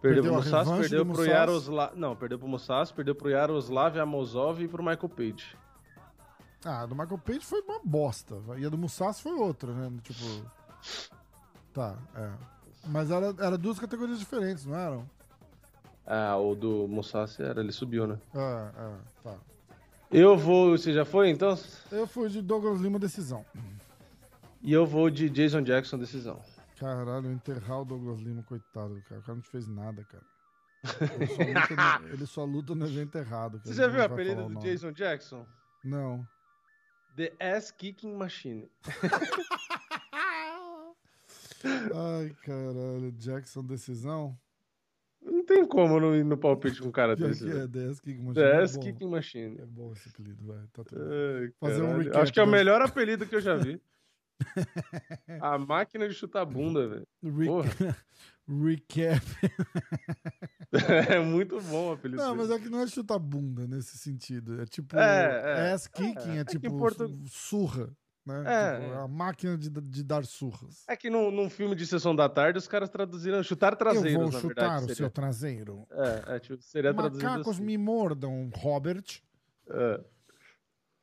Perdeu, 0.00 0.22
Perdeu 0.22 0.40
pro 0.40 0.50
revanche 0.50 0.80
perdeu 0.80 1.06
pro. 1.06 1.24
Yaroslav... 1.24 1.92
Não, 1.94 2.16
perdeu 2.16 2.38
pro 2.38 2.48
Musashi, 2.48 2.92
perdeu 2.94 3.14
pro 3.14 3.30
Yaroslav 3.30 3.98
Amosov 3.98 4.62
e 4.62 4.68
pro 4.68 4.82
Michael 4.82 5.08
Page. 5.08 5.56
Ah, 6.64 6.82
a 6.82 6.86
do 6.86 6.94
Michael 6.94 7.18
Page 7.18 7.44
foi 7.44 7.60
uma 7.62 7.80
bosta. 7.84 8.36
E 8.58 8.64
a 8.64 8.68
do 8.68 8.78
Musashi 8.78 9.22
foi 9.22 9.32
outra, 9.32 9.72
né? 9.72 9.90
Tipo. 10.02 10.50
Tá, 11.72 11.96
é. 12.14 12.30
Mas 12.86 13.10
era, 13.10 13.34
era 13.38 13.58
duas 13.58 13.78
categorias 13.78 14.18
diferentes, 14.18 14.64
não 14.64 14.74
eram? 14.74 15.10
Ah, 16.06 16.36
o 16.36 16.54
do 16.54 16.88
Musashi 16.88 17.42
era, 17.42 17.60
ele 17.60 17.72
subiu, 17.72 18.06
né? 18.06 18.18
É, 18.34 18.70
é, 18.78 18.92
tá. 19.22 19.36
Eu 20.10 20.36
vou... 20.36 20.76
Você 20.76 20.92
já 20.92 21.04
foi, 21.04 21.30
então? 21.30 21.58
Eu 21.90 22.06
fui 22.06 22.28
de 22.28 22.42
Douglas 22.42 22.80
Lima 22.80 22.98
decisão. 22.98 23.44
E 24.62 24.72
eu 24.72 24.84
vou 24.84 25.08
de 25.08 25.30
Jason 25.30 25.62
Jackson 25.62 25.98
decisão. 25.98 26.40
Caralho, 26.78 27.30
enterrar 27.30 27.82
o 27.82 27.84
Douglas 27.84 28.20
Lima, 28.20 28.42
coitado 28.42 28.94
do 28.94 29.02
cara. 29.02 29.20
O 29.20 29.22
cara 29.22 29.34
não 29.34 29.42
te 29.42 29.50
fez 29.50 29.66
nada, 29.68 30.04
cara. 30.04 30.24
Ele 31.14 31.26
só 31.26 31.42
luta 31.44 31.74
no, 32.00 32.08
ele 32.08 32.26
só 32.26 32.44
luta 32.44 32.74
no 32.74 32.86
evento 32.86 33.18
errado. 33.18 33.58
cara. 33.58 33.66
Você 33.66 33.74
já 33.74 33.86
viu 33.86 33.98
vai 33.98 34.06
apelido 34.06 34.48
do. 34.48 34.58
Jason 34.60 34.92
Jackson? 34.92 35.46
Não. 35.84 36.26
The 37.16 37.32
Ass 37.38 37.70
Kicking 37.70 38.14
Machine. 38.14 38.70
Ai, 41.62 42.34
caralho. 42.42 43.12
Jackson 43.12 43.62
decisão? 43.62 44.38
Não 45.50 45.56
tem 45.56 45.66
como 45.66 45.98
não 45.98 46.14
ir 46.14 46.24
no 46.24 46.36
palpite 46.38 46.80
com 46.80 46.88
um 46.88 46.92
cara 46.92 47.16
desse. 47.16 47.44
que 47.44 47.50
é, 47.50 47.66
velho. 47.66 47.68
DS 47.68 48.00
Kick 48.00 48.18
Machine. 48.20 48.34
The 48.34 48.40
é 48.52 48.62
Ass 48.62 48.76
bom. 48.76 48.82
Kicking 48.82 49.08
Machine. 49.10 49.58
É 49.58 49.66
bom 49.66 49.92
esse 49.92 50.08
apelido, 50.08 50.46
vai. 50.46 50.64
Tá. 50.72 50.82
Ai, 50.92 51.50
Fazer 51.58 51.82
um 51.82 51.98
recap 51.98 52.18
Acho 52.18 52.32
que 52.32 52.40
é 52.40 52.42
o 52.42 52.46
melhor 52.46 52.80
apelido 52.82 53.26
que 53.26 53.34
eu 53.34 53.40
já 53.40 53.56
vi. 53.56 53.80
A 55.42 55.58
máquina 55.58 56.08
de 56.08 56.14
chutar 56.14 56.44
bunda, 56.46 56.88
velho. 56.88 57.06
Re- 57.22 57.46
Porra. 57.46 57.96
Recap. 58.48 59.26
É 61.08 61.18
muito 61.18 61.60
bom 61.62 61.88
o 61.88 61.92
apelido. 61.94 62.22
Não, 62.22 62.36
dele. 62.36 62.48
mas 62.48 62.50
é 62.56 62.62
que 62.62 62.68
não 62.68 62.80
é 62.80 62.86
chutar 62.86 63.18
bunda 63.18 63.66
nesse 63.66 63.98
sentido. 63.98 64.60
É 64.62 64.66
tipo. 64.66 64.96
É, 64.96 65.66
é. 65.68 65.72
ass 65.72 65.88
kicking 65.88 66.36
é, 66.36 66.38
É 66.38 66.40
em 66.42 66.44
tipo 66.44 66.78
portu- 66.78 67.12
surra. 67.26 67.90
Né? 68.30 68.44
É, 68.46 68.80
Tipo, 68.80 68.92
a 69.00 69.08
máquina 69.08 69.58
de, 69.58 69.68
de 69.68 70.02
dar 70.04 70.24
surras. 70.24 70.84
É 70.88 70.96
que 70.96 71.10
num, 71.10 71.30
num 71.30 71.50
filme 71.50 71.74
de 71.74 71.86
sessão 71.86 72.14
da 72.14 72.28
tarde 72.28 72.58
os 72.58 72.68
caras 72.68 72.88
traduziram 72.88 73.42
chutar 73.42 73.76
traseiros, 73.76 74.12
Eu 74.12 74.20
vou 74.20 74.30
na 74.32 74.38
chutar 74.40 74.60
verdade. 74.62 74.76
o 74.76 74.80
seria. 74.88 74.96
seu 74.96 75.10
traseiro. 75.10 75.86
É, 75.90 76.36
é, 76.36 76.38
tipo, 76.40 76.62
seria 76.62 76.94
traduzido 76.94 77.24
Macacos 77.28 77.56
assim. 77.56 77.64
me 77.64 77.76
mordam, 77.78 78.50
Robert. 78.54 79.04
É. 79.68 80.00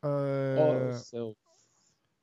É, 0.03 0.55
Ó, 0.59 0.93
céu. 0.93 1.35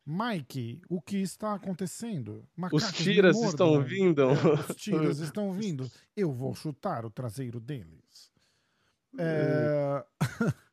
Mike, 0.06 0.82
o 0.88 1.00
que 1.00 1.16
está 1.22 1.54
acontecendo? 1.54 2.40
Os 2.40 2.56
Macacos 2.56 2.84
me 2.86 2.92
tiras 2.92 3.34
mordam. 3.36 3.50
estão 3.50 3.82
vindo. 3.82 4.22
É, 4.22 4.70
os 4.70 4.76
tiras 4.76 5.18
estão 5.18 5.52
vindo. 5.54 5.90
Eu 6.16 6.30
vou 6.32 6.54
chutar 6.54 7.04
o 7.06 7.10
traseiro 7.10 7.58
deles. 7.58 8.30
É... 9.18 10.04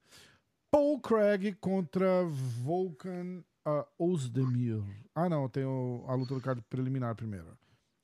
Paul 0.72 1.00
Craig 1.00 1.54
contra 1.60 2.24
Volkan 2.26 3.44
uh, 3.68 3.86
Ozdemir. 3.98 4.82
Ah, 5.14 5.30
não, 5.30 5.48
tem 5.50 5.66
o- 5.66 6.04
a 6.08 6.14
luta 6.16 6.34
do 6.36 6.42
card 6.42 6.62
preliminar 6.70 7.16
primeiro. 7.16 7.58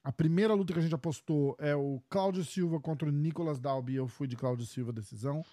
A 0.03 0.11
primeira 0.11 0.53
luta 0.53 0.71
que 0.73 0.79
a 0.79 0.81
gente 0.81 0.95
apostou 0.95 1.55
é 1.59 1.75
o 1.75 2.01
Cláudio 2.09 2.43
Silva 2.45 2.79
contra 2.79 3.07
o 3.09 3.11
Nicolas 3.11 3.59
Dalby. 3.59 3.95
Eu 3.95 4.07
fui 4.07 4.27
de 4.27 4.35
Cláudio 4.37 4.65
Silva 4.65 4.93
decisão. 4.93 5.43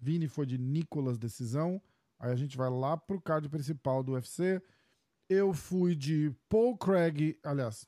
Vini 0.00 0.28
foi 0.28 0.46
de 0.46 0.56
Nicolas 0.56 1.18
decisão. 1.18 1.80
Aí 2.18 2.32
a 2.32 2.36
gente 2.36 2.56
vai 2.56 2.70
lá 2.70 2.96
pro 2.96 3.20
card 3.20 3.48
principal 3.48 4.02
do 4.02 4.12
UFC. 4.12 4.62
Eu 5.28 5.52
fui 5.52 5.94
de 5.94 6.32
Paul 6.48 6.76
Craig, 6.78 7.36
aliás, 7.44 7.86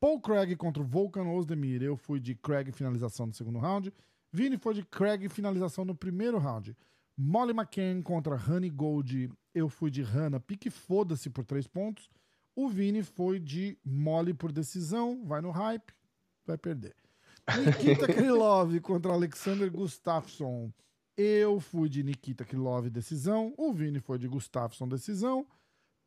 Paul 0.00 0.20
Craig 0.20 0.56
contra 0.56 0.82
o 0.82 0.86
Volkan 0.86 1.28
Ozdemir. 1.28 1.80
Eu 1.80 1.96
fui 1.96 2.18
de 2.18 2.34
Craig 2.34 2.72
finalização 2.72 3.26
no 3.26 3.32
segundo 3.32 3.60
round. 3.60 3.92
Vini 4.32 4.58
foi 4.58 4.74
de 4.74 4.82
Craig 4.84 5.28
finalização 5.28 5.84
no 5.84 5.94
primeiro 5.94 6.38
round. 6.38 6.76
Molly 7.16 7.52
McCann 7.52 8.02
contra 8.02 8.34
Honey 8.34 8.70
Gold. 8.70 9.30
Eu 9.54 9.68
fui 9.68 9.90
de 9.90 10.02
Hannah 10.02 10.40
pique 10.40 10.70
foda-se 10.70 11.28
por 11.28 11.44
três 11.44 11.66
pontos. 11.66 12.08
O 12.54 12.68
Vini 12.68 13.02
foi 13.02 13.38
de 13.38 13.78
Molly 13.84 14.34
por 14.34 14.52
decisão. 14.52 15.24
Vai 15.24 15.40
no 15.40 15.50
hype, 15.50 15.92
vai 16.46 16.58
perder. 16.58 16.94
Nikita 17.64 18.06
Krylov 18.12 18.78
contra 18.80 19.12
Alexander 19.12 19.70
Gustafsson. 19.70 20.72
Eu 21.16 21.60
fui 21.60 21.88
de 21.88 22.02
Nikita 22.02 22.44
Krylov, 22.44 22.88
decisão. 22.88 23.54
O 23.58 23.72
Vini 23.72 24.00
foi 24.00 24.18
de 24.18 24.28
Gustafsson, 24.28 24.88
decisão. 24.88 25.46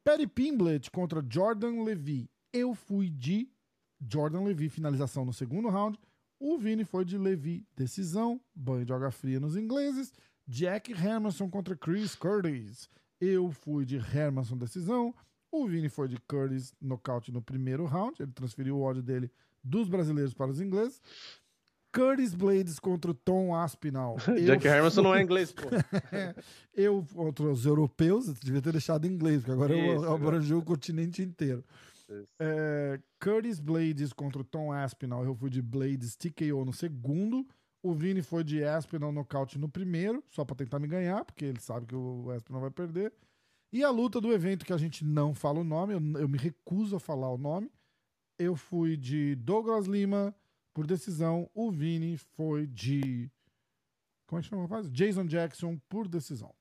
Perry 0.04 0.28
Pimblett 0.28 0.90
contra 0.92 1.24
Jordan 1.28 1.84
Levy. 1.84 2.30
Eu 2.54 2.74
fui 2.74 3.10
de 3.10 3.50
Jordan 4.00 4.42
Levy, 4.42 4.70
finalização 4.70 5.26
no 5.26 5.34
segundo 5.34 5.70
round. 5.70 6.00
O 6.40 6.58
Vini 6.58 6.84
foi 6.84 7.06
de 7.06 7.18
Levy, 7.18 7.66
decisão. 7.76 8.40
Banho 8.54 8.86
de 8.86 8.94
água 8.94 9.12
fria 9.12 9.40
nos 9.40 9.56
ingleses. 9.56 10.14
Jack 10.48 10.92
Hermanson 10.92 11.50
contra 11.50 11.76
Chris 11.76 12.16
Curtis. 12.16 12.90
Eu 13.20 13.52
fui 13.52 13.86
de 13.86 13.98
Hermanson, 13.98 14.58
decisão. 14.58 15.14
O 15.52 15.68
Vini 15.68 15.90
foi 15.90 16.08
de 16.08 16.18
Curtis, 16.28 16.74
nocaute 16.82 17.32
no 17.32 17.42
primeiro 17.42 17.86
round. 17.86 18.22
Ele 18.22 18.32
transferiu 18.32 18.78
o 18.78 18.82
ódio 18.82 19.02
dele 19.02 19.32
dos 19.64 19.88
brasileiros 19.88 20.34
para 20.34 20.52
os 20.52 20.60
ingleses. 20.60 21.02
Curtis 21.94 22.36
Blades 22.36 22.78
contra 22.78 23.12
o 23.12 23.14
Tom 23.14 23.56
Aspinall. 23.56 24.18
Jack 24.46 24.68
Hermanson 24.68 25.02
não 25.02 25.16
é 25.16 25.22
inglês, 25.22 25.54
pô. 25.54 25.64
eu 26.76 27.06
contra 27.14 27.46
os 27.46 27.66
europeus, 27.66 28.28
eu 28.28 28.34
devia 28.34 28.62
ter 28.62 28.74
deixado 28.74 29.06
em 29.06 29.12
inglês, 29.12 29.38
porque 29.38 29.52
agora 29.52 29.74
eu 29.74 29.96
Isso, 29.96 30.06
abrangi 30.06 30.54
o 30.54 30.62
continente 30.62 31.22
inteiro. 31.22 31.64
É, 32.38 33.00
Curtis 33.20 33.60
Blades 33.60 34.12
contra 34.12 34.42
o 34.42 34.44
Tom 34.44 34.74
Aspinall. 34.74 35.24
Eu 35.24 35.36
fui 35.36 35.50
de 35.50 35.62
Blades 35.62 36.18
TKO 36.18 36.66
no 36.66 36.74
segundo. 36.74 37.48
O 37.86 37.94
Vini 37.94 38.24
foi 38.24 38.44
de 38.44 38.64
Aspinall 38.64 39.12
nocaute 39.12 39.60
no 39.60 39.70
primeiro, 39.70 40.24
só 40.32 40.44
pra 40.44 40.56
tentar 40.56 40.80
me 40.80 40.88
ganhar, 40.88 41.24
porque 41.24 41.46
ele 41.46 41.60
sabe 41.60 41.86
que 41.86 41.94
o 41.94 42.32
Aspinall 42.32 42.62
vai 42.62 42.72
perder. 42.72 43.14
E 43.72 43.84
a 43.84 43.92
luta 43.92 44.20
do 44.20 44.34
evento, 44.34 44.66
que 44.66 44.74
a 44.74 44.78
gente 44.78 45.06
não 45.06 45.36
fala 45.36 45.60
o 45.60 45.64
nome, 45.64 45.94
eu, 45.94 46.00
eu 46.20 46.28
me 46.28 46.40
recuso 46.40 46.96
a 46.96 47.00
falar 47.00 47.32
o 47.32 47.38
nome. 47.38 47.72
Eu 48.40 48.56
fui 48.56 48.98
de 48.98 49.36
Douglas 49.36 49.86
Lima 49.86 50.36
por 50.74 50.88
decisão. 50.88 51.48
O 51.54 51.70
Vini 51.70 52.18
foi 52.18 52.66
de. 52.66 53.30
Como 54.26 54.40
é 54.40 54.42
que 54.42 54.50
chama? 54.50 54.68
Jason 54.90 55.26
Jackson 55.28 55.80
por 55.88 56.08
decisão. 56.08 56.56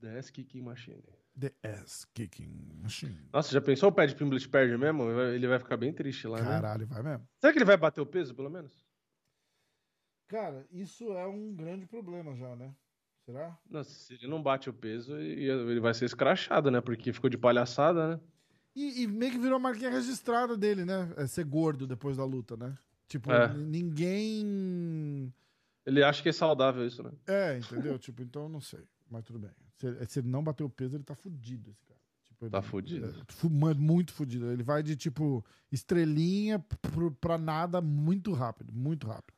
The 0.00 0.18
Ass 0.18 0.30
Kicking 0.30 0.62
Machine. 0.62 1.04
The 1.38 1.52
Ass 1.62 2.06
Kicking 2.14 2.78
Machine. 2.80 3.28
Nossa, 3.30 3.52
já 3.52 3.60
pensou 3.60 3.90
o 3.90 3.92
Pad 3.92 4.14
Pimblett 4.14 4.48
perde 4.48 4.78
mesmo? 4.78 5.10
Ele 5.10 5.46
vai 5.46 5.58
ficar 5.58 5.76
bem 5.76 5.92
triste 5.92 6.26
lá, 6.26 6.38
né? 6.38 6.48
Caralho, 6.48 6.86
vai 6.86 7.02
mesmo. 7.02 7.28
Será 7.38 7.52
que 7.52 7.58
ele 7.58 7.66
vai 7.66 7.76
bater 7.76 8.00
o 8.00 8.06
peso, 8.06 8.34
pelo 8.34 8.48
menos? 8.48 8.83
Cara, 10.28 10.66
isso 10.72 11.12
é 11.12 11.26
um 11.26 11.54
grande 11.54 11.86
problema 11.86 12.34
já, 12.36 12.54
né? 12.56 12.74
Será? 13.24 13.56
Nossa, 13.70 13.90
se 13.90 14.14
ele 14.14 14.26
não 14.26 14.42
bate 14.42 14.68
o 14.68 14.72
peso, 14.72 15.16
ele 15.16 15.80
vai 15.80 15.94
ser 15.94 16.04
escrachado, 16.04 16.70
né? 16.70 16.80
Porque 16.80 17.12
ficou 17.12 17.30
de 17.30 17.38
palhaçada, 17.38 18.16
né? 18.16 18.20
E, 18.76 19.02
e 19.02 19.06
meio 19.06 19.32
que 19.32 19.38
virou 19.38 19.56
a 19.56 19.60
marquinha 19.60 19.90
registrada 19.90 20.56
dele, 20.56 20.84
né? 20.84 21.12
É 21.16 21.26
ser 21.26 21.44
gordo 21.44 21.86
depois 21.86 22.16
da 22.16 22.24
luta, 22.24 22.56
né? 22.56 22.76
Tipo, 23.06 23.30
É. 23.32 23.52
ninguém. 23.54 25.32
Ele 25.86 26.02
acha 26.02 26.22
que 26.22 26.28
é 26.28 26.32
saudável 26.32 26.86
isso, 26.86 27.02
né? 27.02 27.12
É, 27.26 27.58
entendeu? 27.58 27.98
tipo, 27.98 28.22
então 28.22 28.44
eu 28.44 28.48
não 28.48 28.60
sei. 28.60 28.80
Mas 29.10 29.24
tudo 29.24 29.38
bem. 29.38 29.50
Se, 29.76 29.86
ele- 29.86 30.06
se 30.06 30.18
ele 30.20 30.28
não 30.28 30.42
bater 30.42 30.64
o 30.64 30.70
peso, 30.70 30.96
ele 30.96 31.04
tá 31.04 31.14
fudido, 31.14 31.70
esse 31.70 31.84
cara. 31.84 32.00
Tipo, 32.24 32.44
ele- 32.46 32.50
Tá 32.50 32.62
fudido. 32.62 33.06
é, 33.06 33.74
muito 33.74 34.12
fudido. 34.12 34.50
Ele 34.50 34.62
vai 34.62 34.82
de, 34.82 34.96
tipo, 34.96 35.44
estrelinha 35.70 36.58
pra 37.20 37.38
nada 37.38 37.80
muito 37.80 38.32
rápido. 38.32 38.72
Muito 38.72 39.06
rápido. 39.06 39.33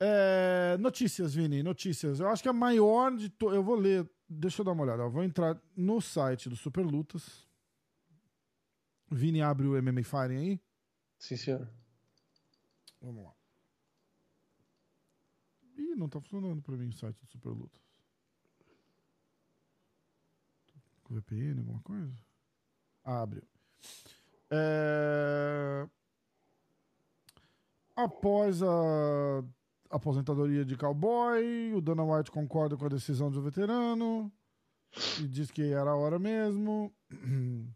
É, 0.00 0.76
notícias, 0.78 1.34
Vini, 1.34 1.62
notícias. 1.62 2.20
Eu 2.20 2.28
acho 2.28 2.42
que 2.42 2.48
a 2.48 2.52
maior 2.52 3.16
de. 3.16 3.28
To... 3.30 3.52
Eu 3.52 3.62
vou 3.62 3.76
ler. 3.76 4.08
Deixa 4.28 4.60
eu 4.60 4.64
dar 4.64 4.72
uma 4.72 4.82
olhada. 4.82 5.02
Eu 5.02 5.10
vou 5.10 5.22
entrar 5.22 5.60
no 5.76 6.00
site 6.00 6.48
do 6.48 6.56
Super 6.56 6.84
Lutas. 6.84 7.46
Vini 9.10 9.40
abre 9.40 9.66
o 9.66 9.80
MMA 9.80 10.02
Fighting 10.02 10.36
aí. 10.36 10.60
Sim, 11.18 11.36
senhor. 11.36 11.68
Vamos 13.00 13.24
lá. 13.24 13.34
Ih, 15.76 15.94
não 15.94 16.08
tá 16.08 16.20
funcionando 16.20 16.62
pra 16.62 16.76
mim 16.76 16.88
o 16.88 16.92
site 16.92 17.18
do 17.20 17.26
Super 17.26 17.50
Lutas. 17.50 17.80
Com 21.04 21.14
VPN, 21.14 21.60
alguma 21.60 21.80
coisa? 21.80 22.14
Ah, 23.04 23.22
abriu. 23.22 23.42
É... 24.50 25.86
Após 27.94 28.62
a 28.62 29.44
aposentadoria 29.96 30.64
de 30.64 30.76
cowboy, 30.76 31.72
o 31.74 31.80
Dana 31.80 32.02
White 32.04 32.30
concorda 32.30 32.76
com 32.76 32.84
a 32.86 32.88
decisão 32.88 33.30
do 33.30 33.40
veterano 33.42 34.30
e 35.20 35.26
diz 35.28 35.50
que 35.50 35.62
era 35.72 35.90
a 35.90 35.96
hora 35.96 36.18
mesmo. 36.18 36.92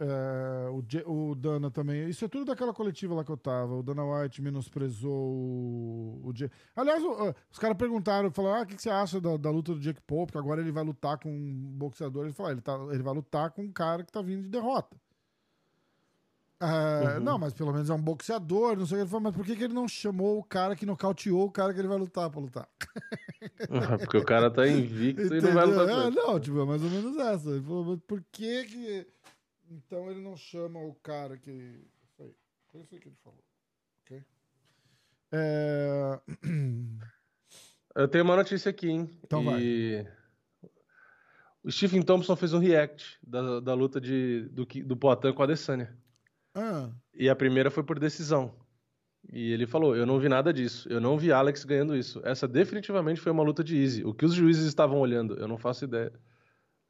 É, 0.00 0.70
o, 0.70 0.80
Je- 0.88 1.02
o 1.04 1.34
Dana 1.34 1.72
também. 1.72 2.08
Isso 2.08 2.24
é 2.24 2.28
tudo 2.28 2.44
daquela 2.44 2.72
coletiva 2.72 3.16
lá 3.16 3.24
que 3.24 3.32
eu 3.32 3.36
tava. 3.36 3.74
O 3.74 3.82
Dana 3.82 4.04
White 4.04 4.40
menosprezou 4.40 5.10
o. 5.12 6.20
o 6.24 6.32
Je- 6.32 6.48
Aliás, 6.76 7.02
o- 7.02 7.14
ah, 7.14 7.34
os 7.50 7.58
caras 7.58 7.76
perguntaram, 7.76 8.30
falaram: 8.30 8.60
ah, 8.60 8.62
o 8.62 8.66
que, 8.66 8.76
que 8.76 8.82
você 8.82 8.90
acha 8.90 9.20
da, 9.20 9.36
da 9.36 9.50
luta 9.50 9.74
do 9.74 9.80
Jake 9.80 10.00
Paul? 10.02 10.24
Porque 10.26 10.38
agora 10.38 10.60
ele 10.60 10.70
vai 10.70 10.84
lutar 10.84 11.18
com 11.18 11.28
um 11.28 11.72
boxeador. 11.76 12.26
Ele 12.26 12.32
falou: 12.32 12.50
ah, 12.50 12.52
ele, 12.52 12.60
tá, 12.60 12.78
ele 12.92 13.02
vai 13.02 13.12
lutar 13.12 13.50
com 13.50 13.62
um 13.62 13.72
cara 13.72 14.04
que 14.04 14.12
tá 14.12 14.22
vindo 14.22 14.42
de 14.42 14.48
derrota. 14.48 14.96
Ah, 16.60 17.14
Uhum. 17.18 17.20
Não, 17.20 17.38
mas 17.38 17.54
pelo 17.54 17.72
menos 17.72 17.88
é 17.88 17.94
um 17.94 18.02
boxeador, 18.02 18.76
não 18.76 18.84
sei 18.84 18.96
o 18.96 18.98
que 18.98 19.02
ele 19.02 19.10
falou, 19.10 19.22
mas 19.22 19.34
por 19.36 19.44
que, 19.46 19.54
que 19.54 19.64
ele 19.64 19.74
não 19.74 19.86
chamou 19.86 20.38
o 20.38 20.44
cara 20.44 20.74
que 20.74 20.84
nocauteou 20.84 21.44
o 21.44 21.50
cara 21.50 21.72
que 21.72 21.78
ele 21.80 21.86
vai 21.88 21.98
lutar 21.98 22.28
pra 22.30 22.40
lutar? 22.40 22.68
Porque 24.00 24.16
o 24.16 24.24
cara 24.24 24.50
tá 24.50 24.66
invicto 24.66 25.22
e 25.34 25.40
não 25.40 25.52
vai 25.54 25.64
Entendeu? 25.66 25.86
lutar 25.86 26.06
É, 26.06 26.10
não, 26.10 26.40
tipo, 26.40 26.60
é 26.60 26.64
mais 26.64 26.82
ou 26.82 26.90
menos 26.90 27.16
essa. 27.16 27.50
Ele 27.50 27.62
falou, 27.62 27.84
mas 27.84 28.00
por 28.00 28.24
que 28.32 28.64
que... 28.64 29.06
Então 29.70 30.10
ele 30.10 30.20
não 30.20 30.36
chama 30.36 30.80
o 30.80 30.94
cara 30.94 31.36
que... 31.36 31.50
Isso 31.50 32.22
aí. 32.22 32.34
Foi 32.72 32.80
isso 32.80 32.94
aí 32.94 33.00
que 33.00 33.08
ele 33.08 33.16
falou. 33.22 33.44
Ok? 34.02 34.24
É... 35.32 36.20
Eu 37.94 38.08
tenho 38.08 38.24
uma 38.24 38.36
notícia 38.36 38.70
aqui, 38.70 38.88
hein? 38.88 39.08
Então 39.22 39.58
e... 39.60 40.04
O 41.62 41.70
Stephen 41.70 42.02
Thompson 42.02 42.34
fez 42.34 42.52
um 42.52 42.58
react 42.58 43.18
da, 43.22 43.60
da 43.60 43.74
luta 43.74 44.00
de, 44.00 44.48
do, 44.50 44.64
do 44.64 44.96
Poatan 44.96 45.32
com 45.32 45.42
a 45.42 45.44
Adesanya. 45.44 45.96
Ah, 46.58 46.90
E 47.14 47.28
a 47.28 47.36
primeira 47.36 47.70
foi 47.70 47.82
por 47.82 47.98
decisão. 47.98 48.54
E 49.32 49.52
ele 49.52 49.66
falou: 49.66 49.94
Eu 49.96 50.06
não 50.06 50.18
vi 50.18 50.28
nada 50.28 50.52
disso. 50.52 50.88
Eu 50.90 51.00
não 51.00 51.18
vi 51.18 51.32
Alex 51.32 51.64
ganhando 51.64 51.96
isso. 51.96 52.20
Essa 52.24 52.46
definitivamente 52.48 53.20
foi 53.20 53.32
uma 53.32 53.42
luta 53.42 53.62
de 53.64 53.76
easy. 53.76 54.04
O 54.04 54.14
que 54.14 54.24
os 54.24 54.32
juízes 54.34 54.64
estavam 54.66 54.98
olhando, 55.00 55.34
eu 55.34 55.48
não 55.48 55.58
faço 55.58 55.84
ideia. 55.84 56.12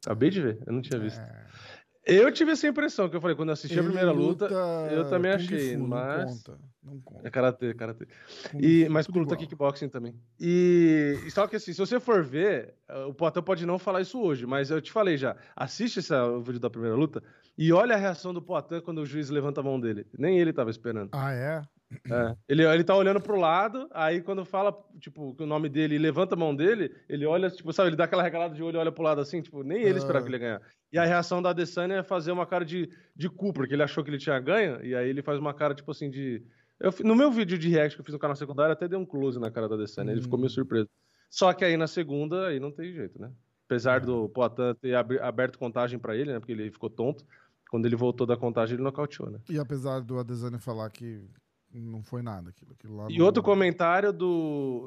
Acabei 0.05 0.29
de 0.29 0.41
ver, 0.41 0.59
eu 0.65 0.71
não 0.73 0.81
tinha 0.81 0.99
visto. 0.99 1.19
Eu 2.05 2.31
tive 2.31 2.51
essa 2.51 2.67
impressão 2.67 3.09
que 3.09 3.15
eu 3.15 3.21
falei 3.21 3.35
quando 3.35 3.49
eu 3.49 3.53
assisti 3.53 3.75
a 3.77 3.81
É. 3.81 3.83
ele 3.83 3.87
primeira 3.89 4.11
luta. 4.11 4.45
luta 4.45 4.93
eu 4.93 5.09
também 5.09 5.31
Kung 5.31 5.37
achei, 5.43 5.77
Fu, 5.77 5.87
mas- 5.87 6.17
Não 6.19 6.27
conta. 6.37 6.57
Não 6.81 7.01
conta. 7.01 7.27
É 7.27 7.29
karatê, 7.29 7.73
karatê. 7.73 8.07
Kung 8.51 8.59
E, 8.63 8.85
Fu, 8.85 8.91
mas 8.91 9.05
com 9.05 9.19
luta 9.19 9.33
igual. 9.33 9.47
kickboxing 9.47 9.89
também. 9.89 10.15
E, 10.39 11.17
só 11.29 11.45
que 11.45 11.57
assim, 11.57 11.73
se 11.73 11.79
você 11.79 11.99
for 11.99 12.23
ver, 12.23 12.73
eh, 12.87 13.03
o 13.03 13.13
Poatan 13.13 13.43
pode 13.43 13.65
não 13.65 13.77
falar 13.77 14.01
isso 14.01 14.19
hoje, 14.19 14.45
mas 14.47 14.71
eu 14.71 14.81
te 14.81 14.91
falei 14.91 15.17
já, 15.17 15.35
assiste 15.55 15.99
esse 15.99 16.13
vídeo 16.41 16.59
da 16.59 16.69
primeira 16.69 16.95
luta 16.95 17.21
e 17.61 17.73
olha 17.73 17.95
a 17.95 17.97
reação 17.97 18.33
do 18.33 18.41
Poatan 18.41 18.81
quando 18.81 18.99
o 18.99 19.05
juiz 19.05 19.29
levanta 19.29 19.59
a 19.59 19.63
mão 19.63 19.79
dele. 19.79 20.05
Nem 20.17 20.39
ele 20.39 20.53
tava 20.53 20.69
esperando. 20.69 21.09
Ah, 21.11 21.33
é? 21.33 21.61
É. 21.91 22.35
Ele, 22.47 22.63
ele 22.63 22.83
tá 22.83 22.95
olhando 22.95 23.19
pro 23.19 23.35
lado, 23.35 23.89
aí 23.91 24.21
quando 24.21 24.45
fala, 24.45 24.71
tipo, 24.99 25.33
que 25.35 25.43
o 25.43 25.47
nome 25.47 25.67
dele 25.67 25.95
e 25.95 25.97
levanta 25.97 26.35
a 26.35 26.37
mão 26.37 26.55
dele, 26.55 26.95
ele 27.09 27.25
olha, 27.25 27.49
tipo, 27.49 27.73
sabe, 27.73 27.89
ele 27.89 27.95
dá 27.95 28.03
aquela 28.05 28.23
regalada 28.23 28.53
de 28.53 28.61
olho 28.63 28.77
e 28.77 28.79
olha 28.79 28.91
pro 28.91 29.03
lado 29.03 29.19
assim, 29.19 29.41
tipo, 29.41 29.63
nem 29.63 29.81
ele 29.81 29.97
esperava 29.97 30.19
Ah. 30.19 30.21
que 30.21 30.35
ele 30.35 30.35
ia 30.43 30.47
ganhar. 30.47 30.61
E 30.93 30.97
a 30.97 31.05
reação 31.05 31.41
da 31.41 31.49
Adesanya 31.49 31.95
é 31.95 32.03
fazer 32.03 32.31
uma 32.31 32.45
cara 32.45 32.63
de, 32.63 32.89
de 33.15 33.27
cu, 33.27 33.51
porque 33.51 33.73
ele 33.73 33.83
achou 33.83 34.03
que 34.03 34.09
ele 34.09 34.19
tinha 34.19 34.39
ganho, 34.39 34.83
e 34.85 34.95
aí 34.95 35.09
ele 35.09 35.21
faz 35.21 35.37
uma 35.39 35.53
cara, 35.53 35.73
tipo 35.73 35.91
assim, 35.91 36.09
de... 36.09 36.43
Eu, 36.79 36.93
no 37.03 37.15
meu 37.15 37.31
vídeo 37.31 37.57
de 37.57 37.67
react 37.69 37.95
que 37.95 38.01
eu 38.01 38.05
fiz 38.05 38.13
no 38.13 38.19
canal 38.19 38.35
secundário, 38.35 38.71
até 38.71 38.87
dei 38.87 38.97
um 38.97 39.05
close 39.05 39.39
na 39.39 39.51
cara 39.51 39.67
da 39.67 39.75
Adesanya, 39.75 40.11
ele 40.11 40.21
ficou 40.21 40.39
meio 40.39 40.49
surpreso. 40.49 40.87
Só 41.29 41.51
que 41.53 41.65
aí 41.65 41.75
na 41.75 41.87
segunda, 41.87 42.47
aí 42.47 42.59
não 42.59 42.71
tem 42.71 42.93
jeito, 42.93 43.19
né? 43.19 43.31
Apesar 43.65 43.99
do 43.99 44.29
Poatan 44.29 44.73
ter 44.75 44.95
aberto 44.95 45.59
contagem 45.59 45.99
pra 45.99 46.15
ele, 46.15 46.31
né, 46.31 46.39
porque 46.39 46.53
ele 46.53 46.71
ficou 46.71 46.89
tonto, 46.89 47.23
quando 47.69 47.85
ele 47.85 47.95
voltou 47.95 48.25
da 48.27 48.35
contagem, 48.35 48.75
ele 48.75 48.83
nocauteou, 48.83 49.29
né? 49.29 49.39
E 49.49 49.57
apesar 49.57 50.01
do 50.01 50.19
Adesanya 50.19 50.59
falar 50.59 50.89
que 50.89 51.23
não 51.71 52.01
foi 52.03 52.21
nada 52.23 52.49
aquilo. 52.49 52.71
aquilo 52.73 52.95
lá 52.97 53.07
E 53.09 53.17
não- 53.17 53.25
outro 53.25 53.43
comentário 53.43 54.11
do 54.11 54.27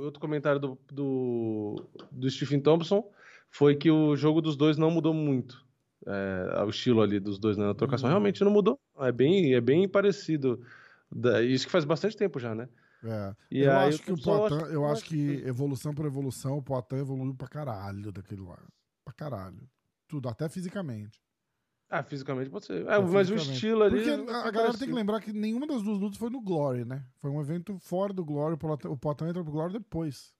outro 0.03 0.21
comentário 0.21 0.59
do, 0.61 0.79
do, 0.93 1.77
do 2.11 2.29
Stephen 2.31 2.61
Thompson 2.61 3.09
foi 3.49 3.77
que 3.77 3.91
o 3.91 4.17
jogo 4.17 4.41
dos 4.43 4.57
dois 4.57 4.77
não 4.77 4.91
mudou 4.91 5.15
muito. 5.15 5.65
É, 6.05 6.63
o 6.67 6.71
estilo 6.71 7.01
ali 7.01 7.21
dos 7.21 7.39
dois 7.39 7.57
na 7.57 7.73
trocação 7.75 8.09
Uhum. 8.09 8.15
realmente 8.15 8.43
não 8.43 8.51
mudou. 8.51 8.79
É 8.99 9.13
bem, 9.13 9.55
é 9.55 9.61
bem 9.61 9.89
parecido. 9.89 10.61
Isso 11.49 11.67
que 11.67 11.71
faz 11.73 11.85
bastante 11.85 12.17
tempo 12.17 12.41
já, 12.41 12.55
né? 12.55 12.69
É. 13.05 13.35
E 13.51 13.61
eu 13.61 13.71
aí 13.71 13.89
acho 13.89 14.03
que 14.03 14.13
o 14.13 14.21
Poitin, 14.21 14.65
eu 14.73 14.85
acho 14.87 15.05
que 15.05 15.43
evolução 15.47 15.95
por 15.95 16.07
evolução, 16.07 16.59
o 16.59 16.63
Poitin 16.63 16.97
evoluiu 16.97 17.35
pra 17.35 17.47
caralho 17.49 18.11
daquele 18.11 18.41
lá. 18.43 18.59
Pra 19.05 19.13
caralho. 19.15 19.69
Tudo, 20.09 20.29
até 20.29 20.49
fisicamente. 20.49 21.21
Ah, 21.95 22.03
fisicamente 22.03 22.49
pode 22.49 22.65
ser. 22.65 22.87
É, 22.87 22.95
É, 22.95 22.99
mas 23.01 23.29
o 23.31 23.35
estilo 23.35 23.83
ali. 23.83 24.03
Porque 24.03 24.33
a 24.33 24.51
galera 24.51 24.79
tem 24.79 24.89
que 24.89 24.95
lembrar 24.95 25.21
que 25.21 25.31
nenhuma 25.33 25.67
das 25.67 25.83
duas 25.83 25.99
lutas 25.99 26.17
foi 26.17 26.31
no 26.31 26.41
Glory, 26.41 26.87
né? 26.87 27.05
Foi 27.21 27.31
um 27.31 27.39
evento 27.41 27.79
fora 27.81 28.15
do 28.15 28.25
Glory. 28.25 28.55
o 28.55 28.59
Poitin- 28.59 28.89
O 28.89 28.97
Poitin 28.97 29.25
entra 29.27 29.43
pro 29.45 29.53
Glory 29.53 29.75
depois. 29.75 30.33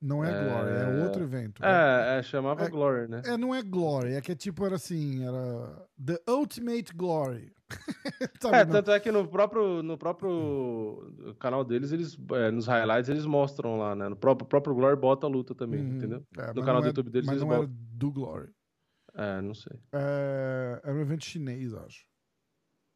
Não 0.00 0.22
é, 0.22 0.30
É. 0.30 0.44
Glory, 0.44 0.70
é 1.00 1.04
outro 1.04 1.22
evento. 1.24 1.64
É, 1.64 2.18
é, 2.18 2.22
chamava 2.22 2.64
É- 2.64 2.68
Glory, 2.68 3.08
né? 3.08 3.22
É, 3.24 3.36
não 3.36 3.52
é 3.54 3.62
Glory, 3.62 4.12
é 4.12 4.20
que 4.20 4.30
é 4.30 4.34
tipo, 4.36 4.64
era 4.64 4.76
assim, 4.76 5.24
era 5.26 5.88
The 6.04 6.20
Ultimate 6.30 6.94
Glory. 6.94 7.52
É, 8.52 8.64
não. 8.64 8.72
tanto 8.74 8.92
é 8.92 9.00
que 9.00 9.10
no 9.10 9.26
próprio, 9.26 9.82
no 9.82 9.98
próprio 9.98 11.34
canal 11.40 11.64
deles, 11.64 11.90
eles, 11.90 12.16
é, 12.34 12.50
nos 12.52 12.66
highlights, 12.66 13.08
eles 13.08 13.26
mostram 13.26 13.78
lá, 13.78 13.96
né? 13.96 14.08
No 14.08 14.14
próprio, 14.16 14.46
próprio 14.46 14.74
Glory 14.74 14.94
bota 14.94 15.26
a 15.26 15.30
luta 15.30 15.52
também, 15.54 15.80
Uhum. 15.80 15.96
entendeu? 15.96 16.22
É, 16.38 16.52
No 16.54 16.62
canal 16.64 16.80
do 16.80 16.86
é- 16.86 16.90
YouTube 16.90 17.10
deles, 17.10 17.26
Mas 17.26 17.36
eles 17.38 17.42
não 17.48 17.52
era 17.52 17.62
botam. 17.66 17.76
do 17.94 18.12
Glory. 18.12 18.48
É, 19.16 19.40
não 19.40 19.54
sei. 19.54 19.72
É, 19.92 20.80
era 20.84 20.94
um 20.94 21.00
evento 21.00 21.24
chinês, 21.24 21.72
acho. 21.74 22.06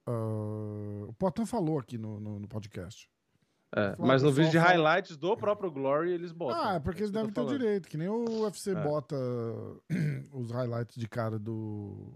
Ah, 0.06 1.04
o 1.08 1.14
Potan 1.18 1.46
falou 1.46 1.78
aqui 1.78 1.96
no, 1.96 2.20
no, 2.20 2.38
no 2.38 2.48
podcast. 2.48 3.08
É, 3.74 3.94
mas 3.98 4.22
no 4.22 4.28
pessoal, 4.30 4.32
vídeo 4.32 4.50
de 4.50 4.58
fala- 4.58 4.68
highlights 4.70 5.16
do 5.16 5.36
próprio 5.36 5.70
Glory, 5.70 6.10
eles 6.12 6.32
botam. 6.32 6.60
Ah, 6.62 6.74
é 6.74 6.80
porque 6.80 6.98
É 6.98 7.02
eles 7.02 7.10
devem 7.12 7.28
ter 7.30 7.40
falando. 7.40 7.56
direito, 7.58 7.88
que 7.88 7.96
nem 7.96 8.08
o 8.08 8.42
UFC 8.42 8.72
É. 8.72 8.74
bota 8.82 9.16
os 10.32 10.50
highlights 10.50 10.96
de 10.96 11.08
cara 11.08 11.38
do, 11.38 12.12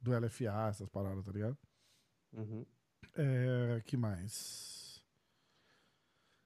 do 0.00 0.10
LFA, 0.18 0.68
essas 0.68 0.88
paradas, 0.88 1.24
tá 1.24 1.30
ligado? 1.32 1.56
Uhum. 2.32 2.66
É, 3.14 3.80
que 3.86 3.96
mais? 3.96 5.00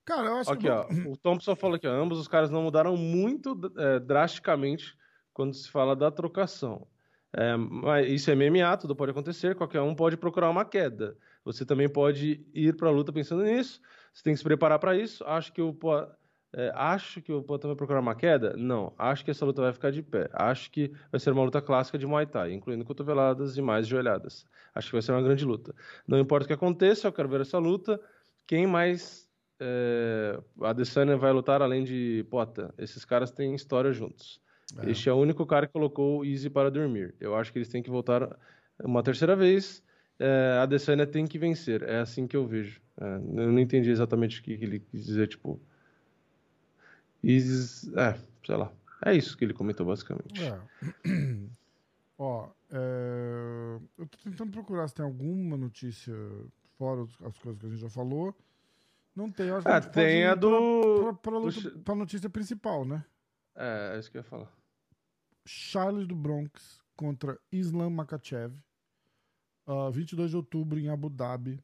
Cara, 0.04 0.28
eu 0.28 0.36
acho 0.36 0.52
Aqui, 0.52 0.62
que. 0.64 0.68
ó. 0.70 0.86
O 1.10 1.16
Thompson 1.16 1.56
falou 1.56 1.76
aqui, 1.76 1.86
ó. 1.88 1.92
Ambos 1.92 2.18
os 2.18 2.28
caras 2.28 2.50
não 2.50 2.62
mudaram 2.62 2.96
muito 2.96 3.58
é, 3.78 3.98
drasticamente 3.98 4.96
quando 5.36 5.52
se 5.52 5.70
fala 5.70 5.94
da 5.94 6.10
trocação. 6.10 6.86
É, 7.30 7.54
mas 7.58 8.08
isso 8.08 8.30
é 8.30 8.34
MMA, 8.34 8.74
tudo 8.78 8.96
pode 8.96 9.10
acontecer, 9.10 9.54
qualquer 9.54 9.82
um 9.82 9.94
pode 9.94 10.16
procurar 10.16 10.48
uma 10.48 10.64
queda. 10.64 11.14
Você 11.44 11.62
também 11.62 11.90
pode 11.90 12.40
ir 12.54 12.74
pra 12.74 12.88
luta 12.88 13.12
pensando 13.12 13.44
nisso. 13.44 13.78
Você 14.14 14.22
tem 14.22 14.32
que 14.32 14.38
se 14.38 14.44
preparar 14.44 14.78
para 14.78 14.96
isso. 14.96 15.22
Acho 15.24 15.52
que 15.52 15.60
o 15.60 15.76
é, 16.54 16.72
acho 16.74 17.20
que 17.20 17.30
o 17.30 17.42
Poatan 17.42 17.68
vai 17.68 17.76
procurar 17.76 18.00
uma 18.00 18.14
queda? 18.14 18.56
Não. 18.56 18.94
Acho 18.96 19.22
que 19.26 19.30
essa 19.30 19.44
luta 19.44 19.60
vai 19.60 19.74
ficar 19.74 19.90
de 19.90 20.02
pé. 20.02 20.30
Acho 20.32 20.70
que 20.70 20.90
vai 21.12 21.20
ser 21.20 21.32
uma 21.32 21.44
luta 21.44 21.60
clássica 21.60 21.98
de 21.98 22.06
Muay 22.06 22.24
Thai, 22.24 22.54
incluindo 22.54 22.82
cotoveladas 22.82 23.58
e 23.58 23.60
mais 23.60 23.86
joelhadas. 23.86 24.46
Acho 24.74 24.88
que 24.88 24.92
vai 24.94 25.02
ser 25.02 25.12
uma 25.12 25.20
grande 25.20 25.44
luta. 25.44 25.74
Não 26.08 26.18
importa 26.18 26.44
o 26.44 26.46
que 26.46 26.54
aconteça, 26.54 27.08
eu 27.08 27.12
quero 27.12 27.28
ver 27.28 27.42
essa 27.42 27.58
luta. 27.58 28.00
Quem 28.46 28.66
mais 28.66 29.28
é, 29.60 30.40
a 30.62 30.70
Adesanya 30.70 31.18
vai 31.18 31.30
lutar 31.30 31.60
além 31.60 31.84
de 31.84 32.24
Pota? 32.30 32.72
Esses 32.78 33.04
caras 33.04 33.30
têm 33.30 33.54
história 33.54 33.92
juntos. 33.92 34.40
É. 34.78 34.90
Este 34.90 35.08
é 35.08 35.12
o 35.12 35.16
único 35.16 35.46
cara 35.46 35.66
que 35.66 35.72
colocou 35.72 36.20
o 36.20 36.24
Easy 36.24 36.50
para 36.50 36.70
dormir. 36.70 37.14
Eu 37.20 37.36
acho 37.36 37.52
que 37.52 37.58
eles 37.58 37.68
têm 37.68 37.82
que 37.82 37.90
voltar 37.90 38.36
uma 38.82 39.02
terceira 39.02 39.36
vez. 39.36 39.82
É, 40.18 40.56
a 40.58 40.62
Adesanya 40.62 41.06
tem 41.06 41.26
que 41.26 41.38
vencer. 41.38 41.82
É 41.82 41.98
assim 42.00 42.26
que 42.26 42.36
eu 42.36 42.46
vejo. 42.46 42.80
É, 43.00 43.04
eu 43.16 43.52
não 43.52 43.58
entendi 43.58 43.90
exatamente 43.90 44.40
o 44.40 44.42
que 44.42 44.52
ele 44.52 44.80
quis 44.80 45.04
dizer, 45.04 45.28
tipo... 45.28 45.60
Easy... 47.22 47.92
É, 47.98 48.18
sei 48.44 48.56
lá. 48.56 48.72
É 49.04 49.14
isso 49.14 49.36
que 49.36 49.44
ele 49.44 49.52
comentou, 49.52 49.86
basicamente. 49.86 50.42
É. 50.42 50.58
Ó, 52.18 52.48
é, 52.70 53.78
eu 53.98 54.06
tô 54.06 54.18
tentando 54.24 54.50
procurar 54.50 54.88
se 54.88 54.94
tem 54.94 55.04
alguma 55.04 55.56
notícia 55.56 56.14
fora 56.78 57.02
as 57.24 57.38
coisas 57.38 57.60
que 57.60 57.66
a 57.66 57.68
gente 57.70 57.80
já 57.80 57.90
falou. 57.90 58.34
Não 59.14 59.30
tem, 59.30 59.50
acho 59.50 59.62
que 59.66 59.70
Ah, 59.72 59.80
tem 59.80 60.24
a 60.26 60.30
pra- 60.36 60.40
do... 60.48 61.02
pra, 61.02 61.12
pra, 61.14 61.32
do 61.32 61.38
luta- 61.46 61.60
Ch- 61.60 61.78
pra 61.84 61.94
notícia 61.94 62.28
principal, 62.30 62.84
né? 62.84 63.04
É, 63.56 63.94
é 63.96 63.98
isso 63.98 64.10
que 64.10 64.18
eu 64.18 64.20
ia 64.20 64.24
falar. 64.24 64.52
Charles 65.46 66.06
do 66.06 66.14
Bronx 66.16 66.82
contra 66.96 67.38
Islam 67.52 67.90
Makachev. 67.90 68.54
ah, 69.66 69.90
22 69.90 70.30
de 70.30 70.36
outubro 70.36 70.78
em 70.78 70.88
Abu 70.88 71.08
Dhabi. 71.10 71.54
O 71.54 71.62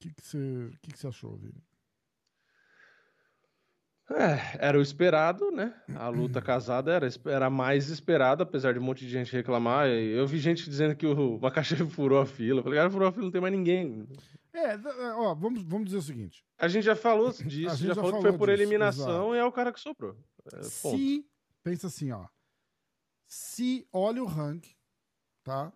que 0.00 0.12
que 0.12 0.22
você 0.22 0.70
que 0.82 0.92
que 0.92 0.98
você 0.98 1.08
achou, 1.08 1.36
Vini? 1.36 1.62
É, 4.10 4.66
era 4.66 4.78
o 4.78 4.82
esperado, 4.82 5.50
né? 5.50 5.74
A 5.94 6.08
luta 6.08 6.42
casada 6.42 6.92
era, 6.92 7.08
era 7.24 7.48
mais 7.48 7.88
esperada, 7.88 8.42
apesar 8.42 8.74
de 8.74 8.78
um 8.78 8.82
monte 8.82 9.06
de 9.06 9.10
gente 9.10 9.32
reclamar. 9.32 9.88
Eu 9.88 10.26
vi 10.26 10.38
gente 10.38 10.68
dizendo 10.68 10.94
que 10.94 11.06
o 11.06 11.38
Makachev 11.40 11.88
furou 11.90 12.20
a 12.20 12.26
fila. 12.26 12.60
Eu 12.60 12.62
falei, 12.64 12.78
cara, 12.78 12.90
furou 12.90 13.08
a 13.08 13.12
fila, 13.12 13.24
não 13.24 13.32
tem 13.32 13.40
mais 13.40 13.54
ninguém. 13.54 14.06
É, 14.52 14.74
é, 14.74 15.12
ó, 15.14 15.34
vamos, 15.34 15.62
vamos 15.62 15.86
dizer 15.86 15.98
o 15.98 16.02
seguinte. 16.02 16.44
A 16.58 16.68
gente 16.68 16.84
já 16.84 16.94
falou 16.94 17.32
disso, 17.44 17.76
já, 17.76 17.88
já 17.88 17.94
falou 17.94 18.12
que 18.12 18.18
falou 18.18 18.22
foi 18.22 18.38
por 18.38 18.48
disso, 18.50 18.62
eliminação 18.62 19.34
e 19.34 19.38
é 19.38 19.44
o 19.44 19.52
cara 19.52 19.72
que 19.72 19.80
sobrou. 19.80 20.14
É. 20.52 20.62
Se, 20.62 21.26
pensa 21.62 21.86
assim, 21.86 22.12
ó. 22.12 22.26
Se 23.26 23.88
olha 23.90 24.22
o 24.22 24.26
rank, 24.26 24.66
tá? 25.42 25.72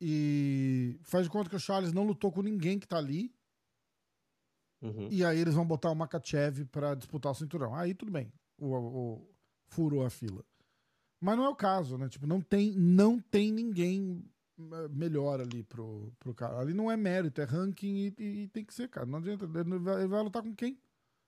E 0.00 0.98
faz 1.04 1.24
de 1.24 1.30
conta 1.30 1.48
que 1.48 1.56
o 1.56 1.60
Charles 1.60 1.92
não 1.92 2.04
lutou 2.04 2.32
com 2.32 2.42
ninguém 2.42 2.78
que 2.78 2.86
tá 2.86 2.98
ali. 2.98 3.32
Uhum. 4.80 5.08
E 5.10 5.24
aí 5.24 5.38
eles 5.38 5.54
vão 5.54 5.66
botar 5.66 5.90
o 5.90 5.94
Makachev 5.94 6.64
pra 6.66 6.94
disputar 6.94 7.32
o 7.32 7.34
cinturão. 7.34 7.74
Aí 7.74 7.94
tudo 7.94 8.12
bem. 8.12 8.32
O, 8.58 8.74
o- 8.76 9.30
furou 9.68 10.04
a 10.04 10.10
fila. 10.10 10.44
Mas 11.20 11.36
não 11.36 11.44
é 11.44 11.48
o 11.48 11.56
caso, 11.56 11.98
né? 11.98 12.08
Tipo, 12.08 12.26
não 12.26 12.40
tem, 12.40 12.72
não 12.76 13.18
tem 13.20 13.50
ninguém 13.52 14.24
eh, 14.58 14.88
melhor 14.88 15.40
ali 15.40 15.64
pro, 15.64 16.12
pro 16.18 16.32
cara. 16.34 16.60
Ali 16.60 16.72
não 16.72 16.90
é 16.90 16.96
mérito, 16.96 17.40
é 17.40 17.44
ranking 17.44 17.96
e, 17.96 18.14
e- 18.18 18.42
e 18.44 18.48
tem 18.48 18.64
que 18.64 18.72
ser, 18.72 18.88
cara. 18.88 19.04
Não 19.06 19.18
adianta. 19.18 19.44
Ele 19.44 19.78
vai, 19.78 19.98
ele 20.00 20.08
vai 20.08 20.22
lutar 20.22 20.42
com 20.42 20.54
quem? 20.54 20.78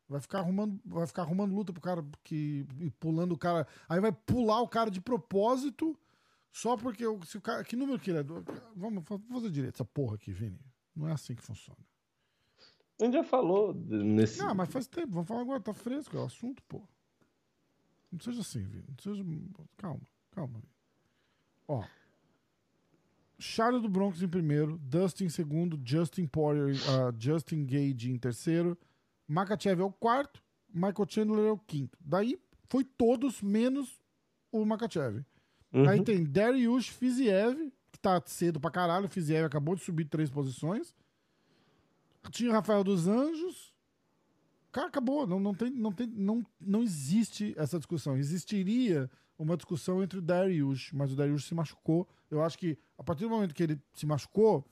Vai 0.09 0.21
ficar 0.21 0.39
arrumando, 0.41 0.81
vai 0.85 1.07
ficar 1.07 1.23
arrumando 1.23 1.55
luta 1.55 1.73
pro 1.73 1.83
cara 1.83 2.05
que 2.25 2.67
e 2.79 2.91
pulando 2.91 3.33
o 3.33 3.39
cara. 3.39 3.67
Aí 3.89 4.01
vai 4.01 4.13
pular 4.13 4.61
o 4.61 4.69
cara 4.69 4.91
de 4.91 5.01
propósito 5.01 5.97
só 6.53 6.77
porque 6.77 7.07
o, 7.07 7.21
se 7.25 7.37
o 7.39 7.41
cara, 7.41 7.63
que 7.63 7.77
número 7.77 7.99
que 7.99 8.11
ele 8.11 8.19
é? 8.19 8.23
Vamos, 8.77 9.05
vamos 9.09 9.29
fazer 9.29 9.51
direito 9.51 9.75
essa 9.75 9.85
porra 9.85 10.15
aqui, 10.17 10.33
Vini. 10.33 10.59
Não 10.97 11.09
é 11.09 11.13
assim 11.13 11.35
que 11.35 11.43
funciona. 11.43 11.79
A 13.01 13.05
gente 13.05 13.15
já 13.15 13.25
falou 13.25 13.75
nesse. 13.75 14.39
Não, 14.39 14.55
mas 14.55 14.69
faz 14.69 14.87
tempo. 14.87 15.13
Vamos 15.13 15.29
falar 15.29 15.41
agora. 15.41 15.61
Tá 15.61 15.73
fresco, 15.73 16.17
é 16.17 16.21
o 16.21 16.25
assunto, 16.25 16.63
pô. 16.65 16.83
Não 18.13 18.21
seja 18.21 18.41
assim, 18.41 18.65
Vini. 18.65 18.85
Não 18.89 18.99
seja... 18.99 19.25
Calma, 19.77 20.01
calma. 20.33 20.63
Ó. 21.67 21.85
Charles 23.39 23.81
do 23.81 23.89
Bronx 23.89 24.21
em 24.21 24.29
primeiro, 24.29 24.77
Dustin 24.79 25.25
em 25.25 25.29
segundo, 25.31 25.81
Justin 25.83 26.27
Poirier, 26.27 26.77
ah, 26.91 27.13
Justin 27.19 27.65
Gage 27.65 28.11
em 28.11 28.19
terceiro, 28.19 28.77
Makachev 29.27 29.81
é 29.81 29.85
o 29.85 29.91
quarto, 29.91 30.43
Michael 30.69 31.07
Chandler 31.09 31.47
é 31.47 31.51
o 31.51 31.57
quinto. 31.57 31.97
Daí 32.05 32.39
foi 32.69 32.85
todos 32.85 33.41
menos 33.41 34.03
o 34.53 34.65
Makachev. 34.65 35.25
Uhum. 35.73 35.89
Aí 35.89 36.03
tem 36.03 36.23
Dariush 36.25 36.89
Fiziev, 36.89 37.73
que 37.91 37.99
tá 37.99 38.21
cedo 38.27 38.61
pra 38.61 38.71
caralho. 38.71 39.09
Fiziev 39.09 39.47
acabou 39.47 39.75
de 39.75 39.83
subir 39.83 40.05
três 40.05 40.29
posições. 40.29 40.95
Tinha 42.31 42.51
o 42.51 42.53
Rafael 42.53 42.85
dos 42.85 43.09
Anjos. 43.09 43.73
Cara, 44.73 44.89
acabou. 44.89 45.27
Não, 45.27 45.41
não, 45.41 45.55
tem, 45.55 45.71
não, 45.71 45.93
tem, 45.93 46.07
não, 46.07 46.45
não 46.61 46.83
existe 46.83 47.55
essa 47.57 47.79
discussão. 47.79 48.17
Existiria 48.17 49.11
uma 49.39 49.57
discussão 49.57 50.03
entre 50.03 50.19
o 50.19 50.23
Dariush, 50.23 50.93
mas 50.93 51.13
o 51.13 51.17
Dariush 51.17 51.47
se 51.47 51.55
machucou. 51.55 52.07
Eu 52.31 52.43
acho 52.43 52.59
que 52.59 52.79
a 52.99 53.03
partir 53.03 53.25
do 53.25 53.31
momento 53.31 53.55
que 53.55 53.63
ele 53.63 53.81
se 53.95 54.07
machucou, 54.07 54.65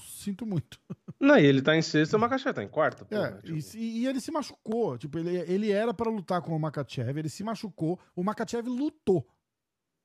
sinto 0.00 0.46
muito. 0.46 0.80
Não, 1.20 1.36
e 1.36 1.44
ele 1.44 1.60
tá 1.60 1.76
em 1.76 1.82
sexta, 1.82 2.16
o 2.16 2.20
Makachev 2.20 2.54
tá 2.54 2.62
em 2.62 2.68
quarta. 2.68 3.04
pô, 3.04 3.14
É, 3.14 3.30
né? 3.32 3.40
Tipo, 3.42 3.58
e, 3.76 4.00
e 4.02 4.06
ele 4.06 4.20
se 4.20 4.30
machucou. 4.30 4.96
Tipo, 4.96 5.18
ele, 5.18 5.36
ele 5.50 5.70
era 5.70 5.92
pra 5.92 6.10
lutar 6.10 6.40
com 6.40 6.54
o 6.54 6.60
Makachev, 6.60 7.18
ele 7.18 7.28
se 7.28 7.42
machucou. 7.44 7.98
O 8.14 8.22
Makachev 8.22 8.66
lutou. 8.68 9.26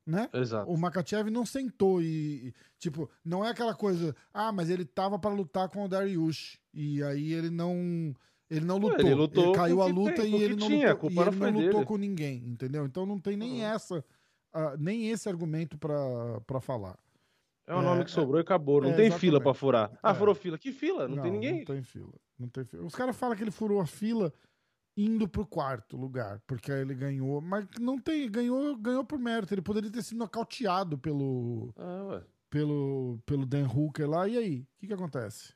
Né? 0.10 0.27
Exato. 0.34 0.72
O 0.72 0.76
Makachev 0.77 1.30
não 1.30 1.45
sentou 1.45 2.02
e, 2.02 2.52
tipo, 2.80 3.07
não 3.23 3.45
é 3.45 3.49
aquela 3.52 3.76
coisa, 3.76 4.15
ah, 4.34 4.52
mas 4.52 4.69
ele 4.69 4.84
tava 4.84 5.19
pra 5.19 5.30
lutar 5.30 5.69
com 5.69 5.84
o 5.86 5.88
Dariush 5.88 6.57
e 6.73 7.03
aí 7.03 7.31
ele 7.34 7.52
não 7.52 8.15
ele 8.49 8.65
não 8.65 8.77
lutou. 8.80 8.99
ele 9.06 9.14
lutou 9.14 9.52
caiu 9.53 9.76
com 9.77 9.81
o 9.84 9.86
a 9.86 9.88
luta 9.91 10.22
tem- 10.23 10.36
e 10.36 10.41
ele 10.44 10.56
não 10.56 10.68
tinha, 10.68 10.94
lutou, 10.94 11.11
e 11.11 11.14
não 11.14 11.22
ele 11.27 11.36
não 11.40 11.52
lutou 11.52 11.73
dele. 11.73 11.86
com 11.86 11.98
ninguém, 11.98 12.38
entendeu? 12.48 12.86
Então 12.88 13.06
não 13.06 13.19
tem 13.19 13.38
nem 13.38 13.60
Uhum. 13.61 13.68
essa 13.68 14.03
ah, 14.52 14.76
nem 14.80 15.10
esse 15.11 15.30
argumento 15.30 15.77
pra 15.77 16.60
falar. 16.60 16.98
É 17.68 17.76
o 17.76 17.81
É, 17.81 17.84
nome 17.84 18.03
que 18.03 18.10
sobrou 18.10 18.40
e 18.40 18.41
acabou. 18.41 18.81
Não 18.81 18.90
é, 18.90 18.94
tem 18.94 19.06
exatamente. 19.06 19.22
fila 19.22 19.40
pra 19.40 19.53
furar. 19.53 19.91
Ah, 20.02 20.10
É. 20.10 20.15
furou 20.15 20.34
fila. 20.34 20.57
Que 20.57 20.72
fila? 20.72 21.07
Não, 21.07 21.22
tem 21.22 21.31
ninguém. 21.31 21.57
Não 21.60 21.65
tem 21.65 21.84
fila. 21.84 22.14
Não 22.40 22.48
tem 22.48 22.64
fila. 22.65 22.84
Os 22.84 22.95
caras 22.95 23.15
falam 23.15 23.36
que 23.38 23.44
ele 23.44 23.52
furou 23.52 23.80
a 23.80 23.86
fila 23.86 24.34
indo 25.05 25.27
pro 25.27 25.45
quarto 25.45 25.95
lugar, 25.95 26.41
porque 26.47 26.71
aí 26.71 26.81
ele 26.81 26.93
ganhou, 26.95 27.39
mas 27.41 27.65
não 27.80 27.97
tem, 27.99 28.30
ganhou, 28.30 28.76
ganhou 28.76 29.03
por 29.05 29.17
mérito. 29.19 29.53
Ele 29.53 29.61
poderia 29.61 29.91
ter 29.91 30.01
sido 30.03 30.17
nocauteado 30.17 30.97
pelo 30.97 31.73
Ah, 31.77 32.03
ué. 32.15 32.23
pelo 32.49 33.19
pelo 33.26 33.45
Dan 33.45 33.67
Hooker 33.67 34.09
lá. 34.09 34.27
E 34.27 34.38
aí, 34.38 34.59
o 34.61 34.67
que 34.80 34.88
que 34.88 34.93
acontece? 34.93 35.53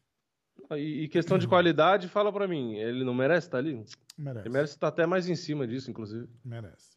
E, 0.72 1.04
e 1.04 1.08
questão 1.10 1.38
de 1.38 1.48
qualidade, 1.48 2.08
fala 2.08 2.32
pra 2.32 2.48
mim. 2.48 2.76
Ele 2.76 3.04
não 3.04 3.14
merece 3.14 3.48
estar 3.48 3.58
ali? 3.58 3.84
Merece. 4.18 4.48
Ele 4.48 4.54
merece 4.54 4.74
estar 4.76 4.88
até 4.88 5.06
mais 5.06 5.28
em 5.28 5.36
cima 5.36 5.68
disso, 5.68 5.90
inclusive. 5.92 6.30
Merece. 6.46 6.96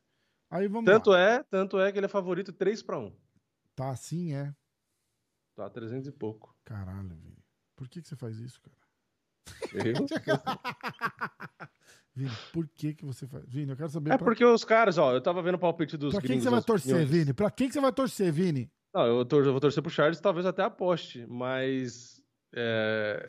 Aí 0.51 0.69
vamos 0.69 0.85
Tanto 0.85 1.11
lá. 1.11 1.19
é, 1.21 1.43
tanto 1.43 1.81
é 1.81 1.91
que 1.91 1.99
ele 1.99 2.07
é 2.07 2.09
favorito 2.09 2.53
3 2.53 2.83
pra 2.83 2.99
1. 3.01 3.13
Tá 3.75 3.91
assim, 3.91 4.35
é. 4.35 4.55
Tá 5.57 5.69
300 5.71 6.07
e 6.07 6.13
pouco. 6.13 6.55
Caralho, 6.65 7.09
Vini. 7.17 7.37
Por 7.75 7.89
que 7.89 8.01
que 8.01 8.07
você 8.09 8.15
faz 8.15 8.39
isso, 8.39 8.61
cara? 8.61 8.77
Eu? 9.75 10.07
Vini, 12.17 12.31
por 12.51 12.67
que 12.75 12.95
que 12.95 13.05
você 13.05 13.27
faz? 13.27 13.45
Vini, 13.47 13.71
eu 13.71 13.77
quero 13.77 13.91
saber 13.91 14.13
É 14.13 14.17
pra, 14.17 14.25
porque 14.25 14.43
os 14.43 14.65
caras, 14.65 14.97
ó, 14.97 15.13
eu 15.13 15.21
tava 15.21 15.43
vendo 15.43 15.57
o 15.57 15.59
palpite 15.59 15.99
dos 15.99 16.15
pra 16.15 16.23
quem 16.23 16.39
que 16.39 16.43
você 16.43 16.49
vai 16.49 16.63
torcer, 16.63 16.95
opiniões. 16.95 17.11
Vini? 17.11 17.35
Pra 17.35 17.51
quem 17.51 17.69
que 17.69 17.75
você 17.75 17.81
vai 17.81 17.93
torcer, 17.93 18.33
Vini? 18.33 18.71
Não, 18.95 19.05
eu, 19.07 19.25
tor- 19.27 19.45
eu 19.45 19.53
vou 19.53 19.61
torcer 19.61 19.83
pro 19.83 19.93
Charles, 19.93 20.19
talvez 20.19 20.47
até 20.47 20.63
aposte, 20.63 21.27
mas 21.29 22.23
é... 22.55 23.29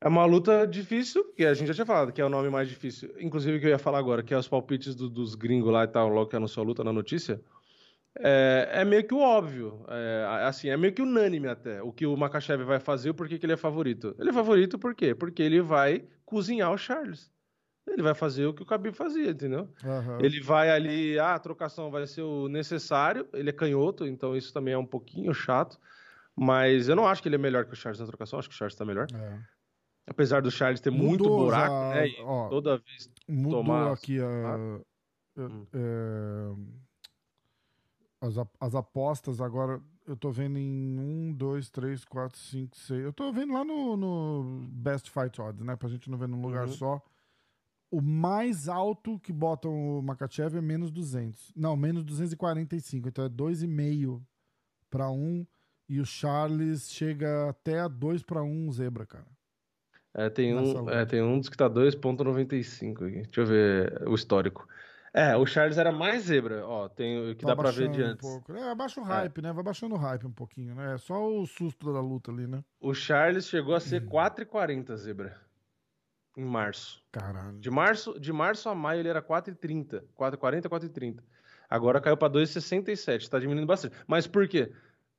é 0.00 0.08
uma 0.08 0.24
luta 0.24 0.66
difícil, 0.66 1.32
que 1.34 1.44
a 1.44 1.54
gente 1.54 1.68
já 1.68 1.74
tinha 1.74 1.86
falado, 1.86 2.12
que 2.12 2.20
é 2.20 2.24
o 2.24 2.28
nome 2.28 2.50
mais 2.50 2.68
difícil. 2.68 3.14
Inclusive, 3.20 3.60
que 3.60 3.66
eu 3.66 3.70
ia 3.70 3.78
falar 3.78 3.98
agora, 4.00 4.22
que 4.24 4.34
é 4.34 4.38
os 4.38 4.48
palpites 4.48 4.96
do- 4.96 5.08
dos 5.08 5.36
gringos 5.36 5.72
lá 5.72 5.84
e 5.84 5.88
tal, 5.88 6.08
logo 6.08 6.28
que 6.28 6.34
anunciou 6.34 6.64
a 6.64 6.66
luta 6.66 6.82
na 6.82 6.92
notícia. 6.92 7.40
É, 8.18 8.68
é 8.72 8.84
meio 8.84 9.06
que 9.06 9.14
o 9.14 9.18
óbvio. 9.20 9.84
É, 9.88 10.44
assim, 10.46 10.68
é 10.68 10.76
meio 10.76 10.92
que 10.92 11.02
unânime 11.02 11.48
até 11.48 11.82
o 11.82 11.92
que 11.92 12.04
o 12.06 12.16
Makachev 12.16 12.62
vai 12.64 12.78
fazer 12.78 13.10
e 13.10 13.12
por 13.14 13.28
que 13.28 13.38
ele 13.42 13.52
é 13.54 13.56
favorito. 13.56 14.14
Ele 14.18 14.30
é 14.30 14.32
favorito 14.32 14.78
por 14.78 14.94
quê? 14.94 15.14
Porque 15.14 15.42
ele 15.42 15.60
vai 15.62 16.04
cozinhar 16.24 16.70
o 16.72 16.78
Charles. 16.78 17.30
Ele 17.88 18.02
vai 18.02 18.14
fazer 18.14 18.46
o 18.46 18.54
que 18.54 18.62
o 18.62 18.66
Khabib 18.66 18.94
fazia, 18.94 19.30
entendeu? 19.30 19.68
Aham. 19.84 20.18
Ele 20.20 20.40
vai 20.40 20.70
ali, 20.70 21.18
ah, 21.18 21.34
a 21.34 21.38
trocação 21.38 21.90
vai 21.90 22.06
ser 22.06 22.22
o 22.22 22.48
necessário. 22.48 23.28
Ele 23.32 23.50
é 23.50 23.52
canhoto, 23.52 24.06
então 24.06 24.36
isso 24.36 24.52
também 24.52 24.72
é 24.74 24.78
um 24.78 24.86
pouquinho 24.86 25.34
chato. 25.34 25.80
Mas 26.36 26.88
eu 26.88 26.94
não 26.94 27.06
acho 27.08 27.20
que 27.22 27.28
ele 27.28 27.34
é 27.34 27.38
melhor 27.38 27.64
que 27.64 27.72
o 27.72 27.76
Charles 27.76 27.98
na 28.00 28.06
trocação, 28.06 28.38
acho 28.38 28.48
que 28.48 28.54
o 28.54 28.58
Charles 28.58 28.76
tá 28.76 28.84
melhor. 28.84 29.06
É. 29.12 29.38
Apesar 30.06 30.42
do 30.42 30.50
Charles 30.50 30.80
ter 30.80 30.90
muito 30.90 31.24
Mudou 31.24 31.44
buraco, 31.44 31.74
já, 31.74 32.00
né? 32.00 32.06
Ó, 32.20 32.48
toda 32.48 32.76
vez. 32.78 33.10
Mudou 33.28 33.62
tomar- 33.64 33.92
aqui 33.92 34.20
a, 34.20 34.24
é, 34.24 35.40
Hum. 35.40 35.66
é, 35.72 36.52
as, 38.22 38.34
as 38.60 38.74
apostas 38.74 39.40
agora. 39.40 39.80
Eu 40.06 40.16
tô 40.16 40.30
vendo 40.30 40.58
em 40.58 40.98
1, 40.98 41.32
2, 41.34 41.70
3, 41.70 42.04
4, 42.04 42.38
5, 42.38 42.76
6. 42.76 43.04
Eu 43.04 43.12
tô 43.12 43.32
vendo 43.32 43.52
lá 43.52 43.64
no, 43.64 43.96
no 43.96 44.66
Best 44.68 45.10
Fight 45.10 45.40
Odds, 45.40 45.64
né? 45.64 45.76
Pra 45.76 45.88
gente 45.88 46.10
não 46.10 46.18
ver 46.18 46.26
num 46.28 46.40
lugar 46.40 46.66
Uhum. 46.66 46.72
só. 46.72 47.02
O 47.90 48.00
mais 48.00 48.68
alto 48.68 49.18
que 49.20 49.32
botam 49.32 49.70
o 49.98 50.02
Makachev 50.02 50.56
é 50.56 50.60
menos 50.62 50.90
200. 50.90 51.52
Não, 51.54 51.76
menos 51.76 52.02
245. 52.04 53.08
Então 53.08 53.24
é 53.24 53.28
2,5 53.28 54.20
para 54.90 55.10
1. 55.10 55.46
E 55.88 56.00
o 56.00 56.06
Charles 56.06 56.90
chega 56.90 57.50
até 57.50 57.80
a 57.80 57.88
2 57.88 58.22
para 58.22 58.42
1 58.42 58.72
zebra, 58.72 59.04
cara. 59.06 59.26
É, 60.14 60.28
tem 60.30 60.54
Nessa 60.54 60.78
um, 60.78 60.80
luta. 60.80 60.92
é, 60.94 61.04
tem 61.06 61.22
um 61.22 61.38
dos 61.38 61.48
que 61.48 61.56
tá 61.56 61.68
2.95 61.68 63.06
aqui. 63.06 63.22
Deixa 63.22 63.40
eu 63.40 63.46
ver 63.46 64.08
o 64.08 64.14
histórico. 64.14 64.66
É, 65.14 65.36
o 65.36 65.44
Charles 65.44 65.76
era 65.76 65.92
mais 65.92 66.22
zebra, 66.24 66.66
ó, 66.66 66.88
tem 66.88 67.30
o 67.32 67.36
que 67.36 67.44
Tá 67.44 67.48
dá 67.48 67.56
pra 67.56 67.70
ver 67.70 67.90
de 67.90 68.02
um 68.02 68.06
antes. 68.06 68.26
pouco. 68.26 68.52
É, 68.54 68.70
abaixa 68.70 68.98
o 69.00 69.04
hype, 69.04 69.42
né? 69.42 69.52
Vai 69.52 69.62
baixando 69.62 69.94
o 69.94 69.98
hype 69.98 70.26
um 70.26 70.32
pouquinho, 70.32 70.74
né? 70.74 70.94
É 70.94 70.98
só 70.98 71.28
o 71.28 71.46
susto 71.46 71.92
da 71.92 72.00
luta 72.00 72.30
ali, 72.30 72.46
né? 72.46 72.64
O 72.80 72.94
Charles 72.94 73.46
chegou 73.46 73.74
a 73.74 73.80
ser 73.80 74.06
4,40 74.06 74.96
zebra 74.96 75.38
em 76.36 76.44
março. 76.44 77.04
Caralho. 77.12 77.58
De 77.58 77.70
março, 77.70 78.18
de 78.18 78.32
março 78.32 78.68
a 78.70 78.74
maio 78.74 79.00
ele 79.00 79.08
era 79.10 79.20
4,30, 79.20 80.02
4,40, 80.18 80.62
4,30. 80.68 81.22
Agora 81.68 82.00
caiu 82.00 82.16
pra 82.16 82.28
2,67, 82.28 83.28
tá 83.28 83.38
diminuindo 83.38 83.66
bastante. 83.66 83.94
Mas 84.06 84.26
por 84.26 84.48
quê? 84.48 84.72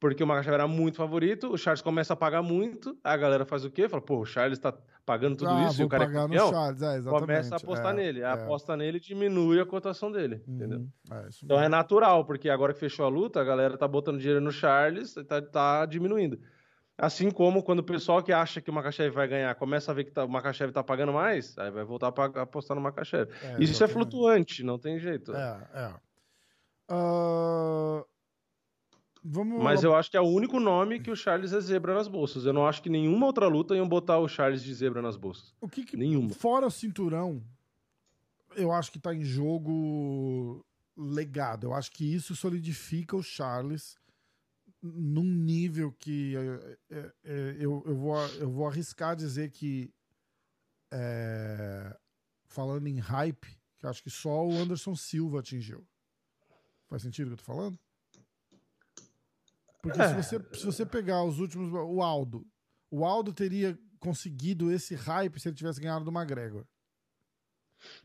Porque 0.03 0.21
o 0.21 0.27
Makachev 0.27 0.53
era 0.53 0.67
muito 0.67 0.97
favorito, 0.97 1.49
o 1.49 1.57
Charles 1.57 1.81
começa 1.81 2.11
a 2.11 2.15
pagar 2.17 2.41
muito, 2.41 2.93
a 3.01 3.15
galera 3.15 3.45
faz 3.45 3.63
o 3.63 3.71
quê? 3.71 3.87
Fala, 3.87 4.01
pô, 4.01 4.19
o 4.19 4.25
Charles 4.25 4.59
tá 4.59 4.73
pagando 5.05 5.37
tudo 5.37 5.51
ah, 5.51 5.63
isso 5.63 5.81
e 5.81 5.85
o 5.85 5.87
cara 5.87 6.03
é 6.03 6.11
campeão. 6.11 6.47
no 6.47 6.51
Charles, 6.51 6.81
é, 6.81 6.97
exatamente. 6.97 7.21
Começa 7.21 7.55
a 7.55 7.57
apostar 7.57 7.93
é, 7.93 7.95
nele. 7.95 8.21
A 8.21 8.31
é. 8.31 8.33
aposta 8.33 8.75
nele 8.75 8.99
diminui 8.99 9.61
a 9.61 9.65
cotação 9.65 10.11
dele, 10.11 10.43
entendeu? 10.45 10.79
Uhum, 10.79 10.89
é, 11.09 11.29
isso 11.29 11.45
Então 11.45 11.57
é 11.57 11.69
natural, 11.69 12.25
porque 12.25 12.49
agora 12.49 12.73
que 12.73 12.81
fechou 12.81 13.05
a 13.05 13.07
luta, 13.07 13.39
a 13.39 13.45
galera 13.45 13.77
tá 13.77 13.87
botando 13.87 14.19
dinheiro 14.19 14.41
no 14.41 14.51
Charles 14.51 15.15
e 15.15 15.23
tá, 15.23 15.41
tá 15.41 15.85
diminuindo. 15.85 16.37
Assim 16.97 17.31
como 17.31 17.63
quando 17.63 17.79
o 17.79 17.83
pessoal 17.83 18.21
que 18.21 18.33
acha 18.33 18.59
que 18.59 18.69
o 18.69 18.73
Makachev 18.73 19.15
vai 19.15 19.29
ganhar 19.29 19.55
começa 19.55 19.89
a 19.89 19.95
ver 19.95 20.03
que 20.03 20.11
tá- 20.11 20.25
o 20.25 20.29
Makachev 20.29 20.73
tá 20.73 20.83
pagando 20.83 21.13
mais, 21.13 21.57
aí 21.57 21.71
vai 21.71 21.85
voltar 21.85 22.07
a 22.07 22.41
apostar 22.41 22.75
no 22.75 22.83
Makachev. 22.83 23.31
É, 23.41 23.63
Isso 23.63 23.81
é 23.81 23.87
flutuante, 23.87 24.63
não 24.63 24.77
tem 24.77 24.99
jeito. 24.99 25.33
É, 25.33 25.67
é. 25.73 25.93
Ah, 26.89 28.03
vamos. 29.23 29.63
Mas 29.63 29.83
eu 29.83 29.95
acho 29.95 30.09
que 30.11 30.17
é 30.17 30.21
o 30.21 30.27
único 30.27 30.59
nome 30.59 30.99
que 30.99 31.09
o 31.11 31.15
Charles 31.15 31.53
é 31.53 31.59
zebra 31.61 31.93
nas 31.93 32.07
bolsas. 32.07 32.45
Eu 32.45 32.53
não 32.53 32.65
acho 32.67 32.81
que 32.81 32.89
nenhuma 32.89 33.25
outra 33.25 33.47
luta 33.47 33.75
iam 33.75 33.87
botar 33.87 34.19
o 34.19 34.27
Charles 34.27 34.63
de 34.63 34.73
zebra 34.73 35.01
nas 35.01 35.15
bolsas. 35.17 35.53
O 35.61 35.67
que 35.67 35.83
que- 35.83 35.95
Nenhuma. 35.97 36.29
Fora 36.31 36.67
o 36.67 36.71
cinturão, 36.71 37.43
eu 38.55 38.71
acho 38.71 38.91
que 38.91 38.99
tá 38.99 39.13
em 39.13 39.23
jogo 39.23 40.65
legado. 40.95 41.65
Eu 41.67 41.73
acho 41.73 41.91
que 41.91 42.13
isso 42.13 42.35
solidifica 42.35 43.15
o 43.15 43.23
Charles 43.23 43.95
num 44.81 45.23
nível 45.23 45.91
que 45.93 46.35
é, 46.35 46.77
é, 46.91 47.13
é, 47.23 47.55
eu, 47.59 47.81
eu, 47.85 47.95
vou, 47.95 48.17
eu 48.39 48.49
vou 48.51 48.67
arriscar 48.67 49.15
dizer 49.15 49.49
que 49.49 49.89
é, 50.91 51.95
falando 52.45 52.87
em 52.87 52.99
hype, 52.99 53.47
que 53.77 53.85
eu 53.85 53.89
acho 53.89 54.03
que 54.03 54.09
só 54.09 54.45
o 54.45 54.53
Anderson 54.57 54.95
Silva 54.95 55.39
atingiu. 55.39 55.85
Faz 56.87 57.01
sentido 57.01 57.27
o 57.27 57.29
que 57.29 57.33
eu 57.33 57.37
tô 57.37 57.43
falando? 57.43 57.79
Porque 59.83 59.99
se, 60.01 60.13
É. 60.13 60.21
você, 60.21 60.39
se 60.57 60.65
você 60.65 60.85
pegar 60.85 61.23
os 61.23 61.39
últimos. 61.39 61.71
O 61.73 62.01
Aldo. 62.01 62.47
O 62.89 63.03
Aldo 63.05 63.33
teria 63.33 63.77
conseguido 63.99 64.71
esse 64.71 64.95
hype 64.95 65.39
se 65.39 65.49
ele 65.49 65.55
tivesse 65.55 65.79
ganhado 65.81 66.05
do 66.05 66.11
McGregor. 66.11 66.65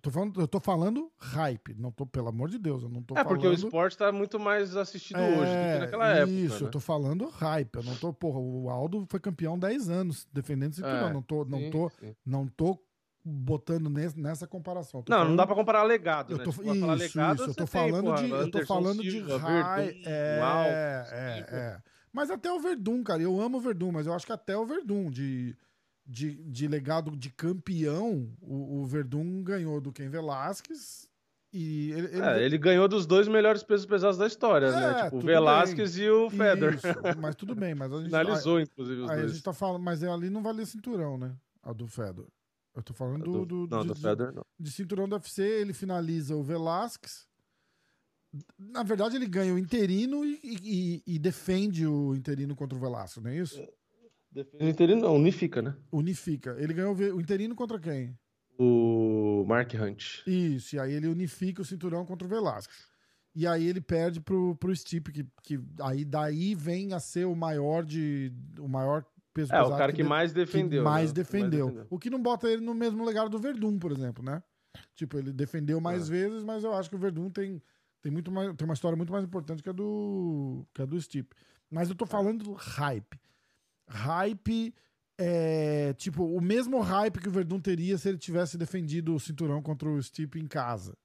Tô 0.02 0.10
falando, 0.10 0.40
eu 0.40 0.48
tô 0.48 0.59
falando 0.59 1.12
hype. 1.18 1.72
Não 1.74 1.92
tô, 1.92 2.05
pelo 2.05 2.26
amor 2.28 2.48
de 2.48 2.59
Deus, 2.59 2.82
eu 2.82 2.88
não 2.88 3.00
tô 3.00 3.14
é, 3.14 3.18
falando. 3.22 3.28
porque 3.28 3.46
o 3.46 3.52
esporte 3.52 3.96
tá 3.96 4.10
muito 4.10 4.40
mais 4.40 4.74
assistido 4.76 5.20
hoje 5.20 5.36
do 5.36 5.36
que 5.44 5.46
É, 5.46 5.78
naquela 5.78 6.09
época. 6.09 6.32
Isso, 6.32 6.60
né? 6.62 6.66
eu 6.66 6.70
tô 6.72 6.80
falando 6.80 7.28
hype. 7.28 7.76
Eu 7.76 7.82
não 7.84 7.96
tô, 7.96 8.12
porra, 8.12 8.40
o 8.40 8.68
Aldo 8.70 9.06
foi 9.09 9.20
campeão 9.20 9.56
10 9.56 9.88
anos 9.88 10.26
defendendo 10.32 10.74
cinturão. 10.74 11.09
É, 11.09 11.12
não 11.12 11.22
tô, 11.22 11.44
não 11.44 11.59
Sim, 11.60 11.70
tô, 11.70 11.90
sim. 11.90 12.16
não 12.26 12.48
tô 12.48 12.76
botando 13.28 13.88
nes- 13.90 14.14
nessa 14.14 14.46
comparação. 14.46 15.05
Não, 15.09 15.16
não 15.18 15.22
falando- 15.24 15.36
dá 15.36 15.46
pra 15.46 15.55
comparar 15.55 15.82
legado, 15.82 16.32
Eu 16.32 16.38
né? 16.38 16.44
tô, 16.44 16.50
Tipo, 16.50 16.74
isso, 16.74 16.86
legado, 16.86 17.36
isso, 17.40 17.50
eu 17.50 17.55
tô 17.55 17.55
tem, 17.55 17.66
falando 17.66 18.05
porra, 18.05 18.16
de, 18.22 18.30
eu 18.30 18.50
tô 18.50 18.66
falando 18.66 19.02
de 19.02 19.10
Silva, 19.10 19.36
high, 19.38 19.84
Verdun, 19.86 20.00
é, 20.06 20.40
Alves, 20.40 21.12
é, 21.12 21.34
Silva. 21.36 21.56
é. 21.56 21.82
Mas 22.12 22.30
até 22.30 22.50
o 22.52 22.59
Verdun, 22.59 23.02
cara, 23.05 23.22
eu 23.22 23.40
amo 23.40 23.59
o 23.59 23.60
Verdun, 23.60 23.92
mas 23.92 24.06
eu 24.06 24.12
acho 24.14 24.24
que 24.26 24.32
até 24.32 24.56
o 24.56 24.64
Verdun 24.66 25.10
de, 25.10 25.55
de, 26.06 26.42
de 26.44 26.66
legado 26.66 27.14
de 27.16 27.30
campeão, 27.30 28.28
o, 28.40 28.80
o 28.80 28.86
Verdun 28.86 29.42
ganhou 29.42 29.80
do 29.80 29.92
Ken 29.92 30.09
Velasquez 30.09 31.06
e 31.52 31.92
ele, 31.92 32.06
ele- 32.09 32.20
É, 32.22 32.42
ele 32.44 32.59
ganhou 32.59 32.88
dos 32.88 33.06
dois 33.06 33.28
melhores 33.28 33.62
pesos 33.62 33.86
pesados 33.86 34.16
da 34.18 34.26
história, 34.26 34.66
É, 34.66 34.70
né? 34.72 35.05
Tipo, 35.05 35.16
o 35.18 35.20
Velasquez 35.20 35.98
e 35.98 36.09
o 36.09 36.28
Federer. 36.30 36.74
Isso, 36.76 37.18
mas 37.20 37.34
tudo 37.36 37.55
bem, 37.55 37.74
mas 37.74 37.92
a 37.92 37.96
gente 37.98 38.09
Finalizou, 38.10 38.59
inclusive, 38.60 39.02
os 39.02 39.10
aí 39.10 39.16
a 39.16 39.20
dois. 39.20 39.32
gente 39.32 39.42
tá 39.44 39.52
falando, 39.52 39.82
mas 39.82 40.02
ali 40.02 40.30
não 40.30 40.42
valia 40.42 40.64
cinturão, 40.66 41.16
né? 41.18 41.34
A 41.62 41.72
do 41.72 41.86
Fedor. 41.86 42.26
Eu 42.78 42.82
tô 42.84 42.94
falando 42.94 43.24
do, 43.24 43.44
do, 43.44 43.66
não, 43.68 43.82
de, 43.84 43.92
do 43.92 44.32
não. 44.32 44.44
de 44.59 44.70
cinturão 44.70 45.09
do 45.09 45.14
UFC, 45.16 45.42
ele 45.42 45.72
finaliza 45.72 46.36
o 46.36 46.42
Velasquez. 46.44 47.26
Na 48.59 48.82
verdade, 48.82 49.16
ele 49.16 49.26
ganha 49.26 49.52
o 49.55 49.59
interino 49.59 50.24
e, 50.24 50.38
e- 50.44 51.02
e 51.06 51.18
defende 51.18 51.86
o 51.86 52.14
interino 52.14 52.55
contra 52.55 52.76
o 52.76 52.80
Velasquez, 52.80 53.24
não 53.24 53.30
é 53.30 53.36
isso? 53.38 53.60
Defende 54.30 54.64
o 54.64 54.68
interino, 54.68 55.00
não, 55.02 55.16
unifica, 55.16 55.60
né? 55.62 55.74
Unifica. 55.90 56.55
Ele 56.59 56.72
ganhou 56.74 56.94
o 56.94 57.20
interino 57.20 57.55
contra 57.56 57.78
quem? 57.80 58.16
O 58.59 59.44
Mark 59.46 59.72
Hunt. 59.74 60.22
Isso, 60.26 60.76
e 60.76 60.78
aí 60.78 60.92
ele 60.92 61.09
unifica 61.09 61.62
o 61.62 61.64
cinturão 61.64 62.05
contra 62.05 62.26
o 62.26 62.30
Velasquez. 62.30 62.86
E 63.34 63.46
aí 63.46 63.66
ele 63.66 63.80
perde 63.80 64.20
pro, 64.20 64.55
pro 64.56 64.74
Stipe, 64.74 65.12
que, 65.12 65.26
que 65.42 65.60
aí 65.80 66.05
daí 66.05 66.55
vem 66.55 66.92
a 66.92 67.00
ser 67.00 67.24
o 67.26 67.34
maior 67.34 67.84
de. 67.84 68.32
o 68.59 68.68
maior 68.68 69.05
peso 69.39 69.52
É, 69.55 69.59
o 69.60 69.65
pesado 69.65 69.78
cara 69.78 69.93
que 69.93 70.02
de- 70.02 70.09
mais 70.09 70.32
defendeu. 70.32 70.81
que 70.82 70.85
mais 70.85 71.10
né? 71.10 71.15
defendeu. 71.15 71.86
O 71.90 71.98
que 71.98 72.10
não 72.10 72.20
bota 72.20 72.48
ele 72.48 72.62
no 72.65 72.74
mesmo 72.74 73.05
legado 73.05 73.28
do 73.31 73.39
Verdun, 73.39 73.78
por 73.78 73.93
exemplo, 73.93 74.24
né? 74.24 74.43
Tipo, 74.94 75.19
ele 75.19 75.32
defendeu 75.32 75.81
mais 75.81 76.09
É. 76.09 76.10
vezes, 76.12 76.43
mas 76.43 76.65
eu 76.65 76.73
acho 76.74 76.89
que 76.90 76.97
o 76.97 76.98
Verdun 76.98 77.31
tem, 77.31 77.62
tem, 78.02 78.10
muito 78.12 78.31
mais, 78.31 78.55
tem 78.56 78.65
uma 78.65 78.74
história 78.74 78.97
muito 78.97 79.12
mais 79.12 79.24
importante 79.24 79.62
que 79.62 79.69
a 79.69 79.73
do, 79.73 80.66
que 80.74 80.82
a 80.82 80.85
do 80.85 81.01
Stipe. 81.01 81.35
Mas 81.70 81.89
eu 81.89 81.94
tô 81.94 82.05
falando 82.06 82.44
do 82.44 82.52
hype. 82.52 83.19
Hype 83.89 84.74
é 85.16 85.93
tipo 85.94 86.24
o 86.24 86.40
mesmo 86.40 86.81
hype 86.81 87.19
que 87.20 87.28
o 87.28 87.32
Verdun 87.32 87.59
teria 87.60 87.97
se 87.98 88.09
ele 88.09 88.19
tivesse 88.19 88.56
defendido 88.59 89.15
o 89.15 89.20
cinturão 89.20 89.62
contra 89.62 89.89
o 89.89 90.01
Stipe 90.02 90.39
em 90.39 90.47
casa. 90.47 90.97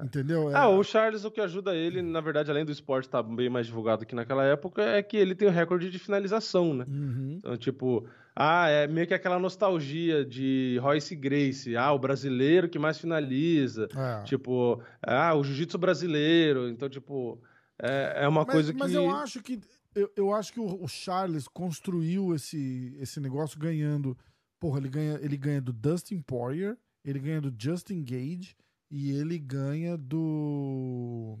É. 0.00 0.04
Entendeu? 0.04 0.50
É- 0.50 0.54
Ah, 0.54 0.68
o 0.68 0.82
Charles, 0.82 1.24
o 1.24 1.30
que 1.30 1.40
ajuda 1.40 1.74
ele, 1.74 2.02
na 2.02 2.20
verdade, 2.20 2.50
além 2.50 2.64
do 2.64 2.72
esporte 2.72 3.06
estar 3.06 3.22
bem 3.22 3.48
mais 3.48 3.66
divulgado 3.66 4.04
que 4.04 4.14
naquela 4.14 4.44
época, 4.44 4.82
é 4.82 5.02
que 5.02 5.16
ele 5.16 5.34
tem 5.34 5.46
o 5.48 5.50
recorde 5.50 5.90
de 5.90 5.98
finalização, 5.98 6.74
né? 6.74 6.84
Uhum. 6.88 7.34
Então, 7.38 7.56
tipo, 7.56 8.06
ah, 8.34 8.68
é 8.68 8.86
meio 8.86 9.06
que 9.06 9.14
aquela 9.14 9.38
nostalgia 9.38 10.24
de 10.24 10.78
Royce 10.82 11.14
Gracie, 11.14 11.76
ah, 11.76 11.92
o 11.92 11.98
brasileiro 11.98 12.68
que 12.68 12.78
mais 12.78 12.98
finaliza, 12.98 13.88
É. 13.96 14.22
tipo, 14.24 14.82
ah, 15.02 15.34
o 15.34 15.44
jiu-jitsu 15.44 15.78
brasileiro, 15.78 16.68
então, 16.68 16.88
tipo, 16.88 17.40
é, 17.80 18.24
é 18.24 18.28
uma 18.28 18.44
mas, 18.44 18.52
coisa 18.54 18.72
mas 18.76 18.90
que... 18.90 18.96
eu 18.96 19.10
acho 19.10 19.42
que 19.42 19.60
eu, 19.94 20.10
eu 20.16 20.34
acho 20.34 20.52
que 20.52 20.58
o, 20.58 20.82
o 20.82 20.88
Charles 20.88 21.46
construiu 21.46 22.34
esse, 22.34 22.96
esse 22.98 23.20
negócio 23.20 23.56
ganhando. 23.58 24.16
Porra, 24.58 24.78
ele 24.80 24.88
ganha, 24.88 25.18
ele 25.22 25.36
ganha 25.36 25.60
do 25.60 25.72
Dustin 25.72 26.20
Poirier, 26.20 26.76
ele 27.04 27.20
ganha 27.20 27.40
do 27.40 27.54
Justin 27.56 28.02
Gage 28.02 28.56
e 28.96 29.10
ele 29.10 29.38
ganha 29.40 29.96
do 29.98 31.36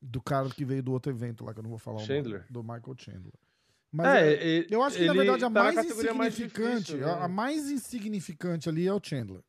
do 0.00 0.20
cara 0.22 0.48
que 0.48 0.64
veio 0.64 0.82
do 0.82 0.90
outro 0.92 1.12
evento 1.12 1.44
lá 1.44 1.52
que 1.52 1.58
eu 1.60 1.62
não 1.62 1.70
vou 1.70 1.78
falar 1.78 1.96
nome, 1.98 2.06
Chandler. 2.06 2.46
do 2.50 2.62
Michael 2.62 2.94
Chandler. 2.98 3.34
Mas 3.92 4.06
É, 4.06 4.32
é- 4.60 4.66
eu 4.70 4.82
acho 4.82 4.96
que 4.96 5.04
na 5.04 5.12
verdade 5.12 5.44
a 5.44 5.50
tá 5.50 5.62
mais 5.62 5.74
categoria 5.74 6.14
mais 6.14 6.32
insignificante, 6.32 6.78
difícil, 6.92 7.08
a- 7.08 7.16
né? 7.18 7.24
a 7.24 7.28
mais 7.28 7.70
insignificante 7.70 8.68
ali 8.68 8.86
é 8.88 8.92
o 8.92 9.00
Chandler, 9.02 9.42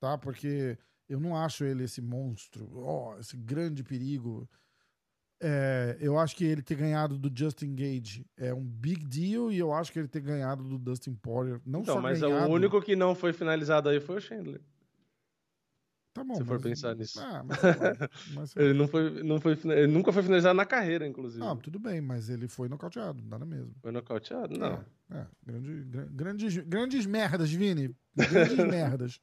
tá? 0.00 0.16
Porque 0.16 0.78
eu 1.08 1.18
não 1.18 1.36
acho 1.36 1.64
ele 1.64 1.82
esse 1.84 2.00
monstro, 2.00 2.70
ó, 2.78 3.18
esse 3.18 3.36
grande 3.36 3.82
perigo. 3.82 4.48
É, 5.44 5.98
eu 6.00 6.16
acho 6.16 6.36
que 6.36 6.44
ele 6.44 6.62
ter 6.62 6.76
ganhado 6.76 7.18
do 7.18 7.28
Justin 7.36 7.74
Gage 7.74 8.24
é 8.36 8.54
um 8.54 8.64
big 8.64 9.04
deal 9.04 9.50
e 9.50 9.58
eu 9.58 9.72
acho 9.72 9.90
que 9.92 9.98
ele 9.98 10.06
ter 10.06 10.20
ganhado 10.20 10.62
do 10.62 10.78
Dustin 10.78 11.14
Poirier, 11.16 11.60
não 11.66 11.80
Então, 11.80 11.96
só 11.96 12.00
mas 12.00 12.20
ganhado, 12.20 12.48
o 12.48 12.54
único 12.54 12.80
que 12.80 12.94
não 12.94 13.12
foi 13.16 13.32
finalizado 13.32 13.88
aí 13.88 13.98
foi 13.98 14.18
o 14.18 14.20
Chandler. 14.20 14.60
Tá 16.14 16.22
bom. 16.22 16.34
Se 16.34 16.44
for 16.44 16.54
mas- 16.54 16.62
pensar 16.62 16.94
nisso. 16.94 17.18
Ah, 17.20 17.42
mas. 17.42 17.58
Mas- 18.34 18.56
Ele, 18.56 18.74
não 18.74 18.86
foi, 18.86 19.22
não 19.22 19.40
foi, 19.40 19.58
ele 19.64 19.86
nunca 19.86 20.12
foi 20.12 20.22
finalizado 20.22 20.54
na 20.54 20.66
carreira, 20.66 21.06
inclusive. 21.06 21.42
Ah, 21.44 21.56
tudo 21.56 21.78
bem, 21.78 22.00
mas 22.02 22.28
ele 22.28 22.46
foi 22.48 22.68
nocauteado, 22.68 23.22
nada 23.24 23.46
mesmo. 23.46 23.74
Foi 23.80 23.90
nocauteado? 23.90 24.58
Não. 24.58 24.84
É, 25.10 25.26
grande- 25.46 25.84
gra- 25.84 26.08
grandes, 26.10 26.56
grandes 26.58 27.06
merdas, 27.06 27.50
Vini. 27.50 27.96
Grandes 28.14 28.56
merdas. 29.16 29.20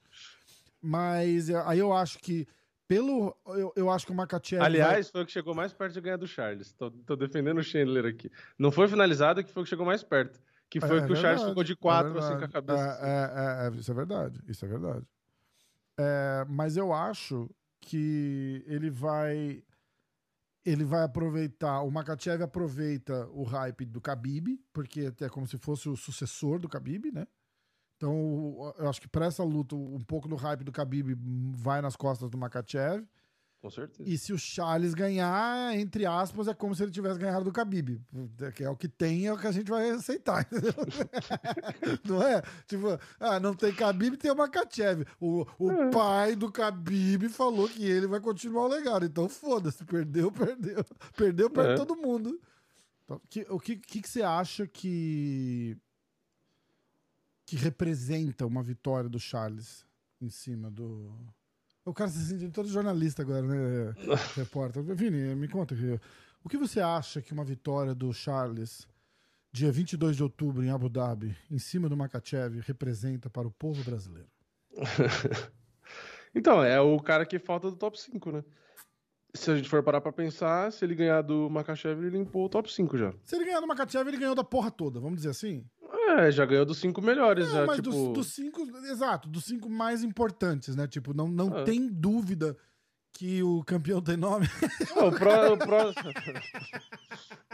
Mas 0.81 1.49
é, 1.49 1.61
aí 1.65 1.79
eu 1.79 1.93
acho 1.93 2.17
que, 2.19 2.47
pelo. 2.87 3.35
Eu, 3.47 3.71
eu 3.75 3.89
acho 3.91 4.05
que 4.05 4.11
o 4.11 4.15
Makachev. 4.15 4.61
Aliás, 4.63 5.09
foi 5.09 5.21
o 5.21 5.25
que 5.25 5.31
chegou 5.31 5.53
mais 5.53 5.73
perto 5.73 5.93
de 5.93 6.01
ganhar 6.01 6.17
do 6.17 6.27
Charles. 6.27 6.71
Tô, 6.73 6.89
tô 6.89 7.15
defendendo 7.15 7.57
o 7.59 7.63
Chandler 7.63 8.05
aqui. 8.05 8.31
Não 8.57 8.71
foi 8.71 8.87
finalizado, 8.87 9.43
que 9.43 9.51
foi 9.51 9.61
o 9.61 9.63
que 9.65 9.69
chegou 9.69 9.85
mais 9.85 10.03
perto. 10.03 10.39
Que 10.69 10.79
foi 10.79 10.99
É 10.99 11.05
que 11.05 11.11
o 11.11 11.15
Charles 11.15 11.43
ficou 11.43 11.63
de 11.63 11.73
é 11.73 11.75
quatro, 11.75 12.17
assim, 12.19 12.37
com 12.37 12.45
a 12.45 12.47
cabeça. 12.47 12.99
É, 13.01 13.07
é, 13.07 13.65
é, 13.65 13.67
é, 13.67 13.79
isso 13.79 13.91
é 13.91 13.93
verdade. 13.95 14.39
Isso 14.47 14.65
é 14.65 14.67
verdade. 14.67 15.05
É, 15.99 16.45
mas 16.47 16.77
eu 16.77 16.93
acho 16.93 17.49
que 17.81 18.63
ele 18.65 18.89
vai. 18.89 19.61
Ele 20.65 20.85
vai 20.85 21.03
aproveitar. 21.03 21.81
O 21.81 21.91
Makachev 21.91 22.41
aproveita 22.41 23.27
o 23.29 23.43
hype 23.43 23.85
do 23.85 23.99
Khabib, 23.99 24.59
porque 24.71 25.11
é 25.19 25.29
como 25.29 25.47
se 25.47 25.57
fosse 25.57 25.89
o 25.89 25.97
sucessor 25.97 26.59
do 26.59 26.69
Khabib, 26.69 27.11
né? 27.11 27.27
Então, 27.97 28.73
eu 28.77 28.89
acho 28.89 29.01
que 29.01 29.09
para 29.09 29.25
essa 29.25 29.43
luta, 29.43 29.75
um 29.75 29.99
pouco 29.99 30.27
do 30.29 30.35
hype 30.37 30.63
do 30.63 30.71
Khabib 30.71 31.17
vai 31.53 31.81
nas 31.81 31.97
costas 31.97 32.29
do 32.29 32.37
Makachev. 32.37 33.05
Com 33.61 33.69
certeza. 33.69 34.09
E 34.09 34.17
se 34.17 34.31
o 34.31 34.37
Charles 34.37 34.93
ganhar, 34.93 35.75
entre 35.77 36.05
aspas, 36.05 36.47
é 36.47 36.53
como 36.53 36.73
se 36.73 36.81
ele 36.81 36.91
tivesse 36.93 37.19
ganhado 37.19 37.43
do 37.43 37.51
Khabib. 37.51 38.01
Que 38.55 38.63
é 38.63 38.69
o 38.69 38.75
que 38.75 38.87
tem, 38.87 39.27
é 39.27 39.33
o 39.33 39.37
que 39.37 39.47
a 39.47 39.51
gente 39.51 39.69
vai 39.69 39.89
aceitar. 39.89 40.47
não 42.07 42.21
é? 42.23 42.41
Tipo, 42.67 42.97
ah, 43.19 43.37
não 43.39 43.53
tem 43.53 43.71
Khabib, 43.73 44.15
tem 44.17 44.31
o 44.31 44.35
Makachev. 44.35 45.05
O, 45.19 45.41
o 45.59 45.89
pai 45.91 46.35
do 46.37 46.47
Khabib 46.49 47.27
falou 47.27 47.67
que 47.67 47.83
ele 47.83 48.07
vai 48.07 48.21
continuar 48.21 48.63
o 48.63 48.67
legado. 48.69 49.05
Então, 49.05 49.27
foda-se. 49.27 49.83
Perdeu, 49.83 50.31
perdeu. 50.31 50.83
Perdeu, 51.17 51.49
perde 51.49 51.73
É. 51.73 51.75
todo 51.75 51.97
mundo. 51.97 52.39
Então, 53.03 53.21
que- 53.29 53.45
o 53.49 53.59
que, 53.59 53.75
que, 53.75 54.01
que 54.01 54.09
você 54.09 54.21
acha 54.21 54.65
que 54.67 55.77
que 57.45 57.55
representa 57.55 58.45
uma 58.45 58.61
vitória 58.61 59.09
do 59.09 59.19
Charles 59.19 59.83
em 60.21 60.29
cima 60.29 60.69
do... 60.69 61.11
O 61.89 61.93
cara 61.93 62.09
se 62.09 62.23
sentindo 62.23 62.51
todo 62.51 62.69
jornalista 62.69 63.23
agora, 63.23 63.41
né? 63.41 63.95
repórter. 64.35 64.83
Vini, 64.83 65.33
me 65.35 65.47
conta 65.47 65.73
aqui. 65.73 65.99
O 66.43 66.47
que 66.47 66.55
você 66.55 66.79
acha 66.79 67.19
que 67.19 67.33
uma 67.33 67.43
vitória 67.43 67.95
do 67.95 68.13
Charles, 68.13 68.87
dia 69.51 69.71
22 69.71 70.15
de 70.15 70.21
outubro, 70.21 70.63
em 70.63 70.69
Abu 70.69 70.87
Dhabi, 70.87 71.35
em 71.49 71.57
cima 71.57 71.89
do 71.89 71.97
Makachev, 71.97 72.59
representa 72.59 73.27
para 73.27 73.47
o 73.47 73.51
povo 73.51 73.83
brasileiro? 73.83 74.29
Então, 76.33 76.63
é 76.63 76.79
o 76.79 76.99
cara 76.99 77.25
que 77.25 77.39
falta 77.39 77.71
do 77.71 77.75
top 77.75 77.99
5, 77.99 78.31
né? 78.31 78.43
Se 79.33 79.49
a 79.49 79.55
gente 79.55 79.67
for 79.67 79.81
parar 79.81 79.99
pra 79.99 80.11
pensar, 80.11 80.71
se 80.71 80.85
ele 80.85 80.93
ganhar 80.93 81.23
do 81.23 81.49
Makachev, 81.49 81.99
ele 81.99 82.17
limpou 82.17 82.45
o 82.45 82.49
top 82.49 82.71
5 82.71 82.95
já. 82.95 83.11
Se 83.23 83.35
ele 83.35 83.45
ganhar 83.45 83.59
do 83.59 83.67
Makachev, 83.67 84.07
ele 84.07 84.17
ganhou 84.17 84.35
da 84.35 84.43
porra 84.43 84.69
toda, 84.69 84.99
vamos 84.99 85.17
dizer 85.17 85.29
assim? 85.29 85.65
É, 86.17 86.31
já 86.31 86.45
ganhou 86.45 86.65
dos 86.65 86.77
cinco 86.79 87.01
melhores, 87.01 87.47
Não, 87.47 87.53
já, 87.53 87.65
mas 87.65 87.75
tipo... 87.77 87.89
dos, 87.91 88.13
dos 88.13 88.27
cinco, 88.33 88.61
exato, 88.87 89.27
dos 89.29 89.45
cinco 89.45 89.69
mais 89.69 90.03
importantes, 90.03 90.75
né? 90.75 90.87
Tipo, 90.87 91.13
não, 91.13 91.27
não 91.27 91.57
Ah. 91.57 91.63
tem 91.63 91.87
dúvida 91.87 92.57
que 93.13 93.43
o 93.43 93.63
campeão 93.63 94.01
tem 94.01 94.15
nome. 94.17 94.47
Não, 94.95 95.09
o, 95.09 95.11
pró- 95.11 95.53
o 95.53 95.57
pró- 95.57 95.93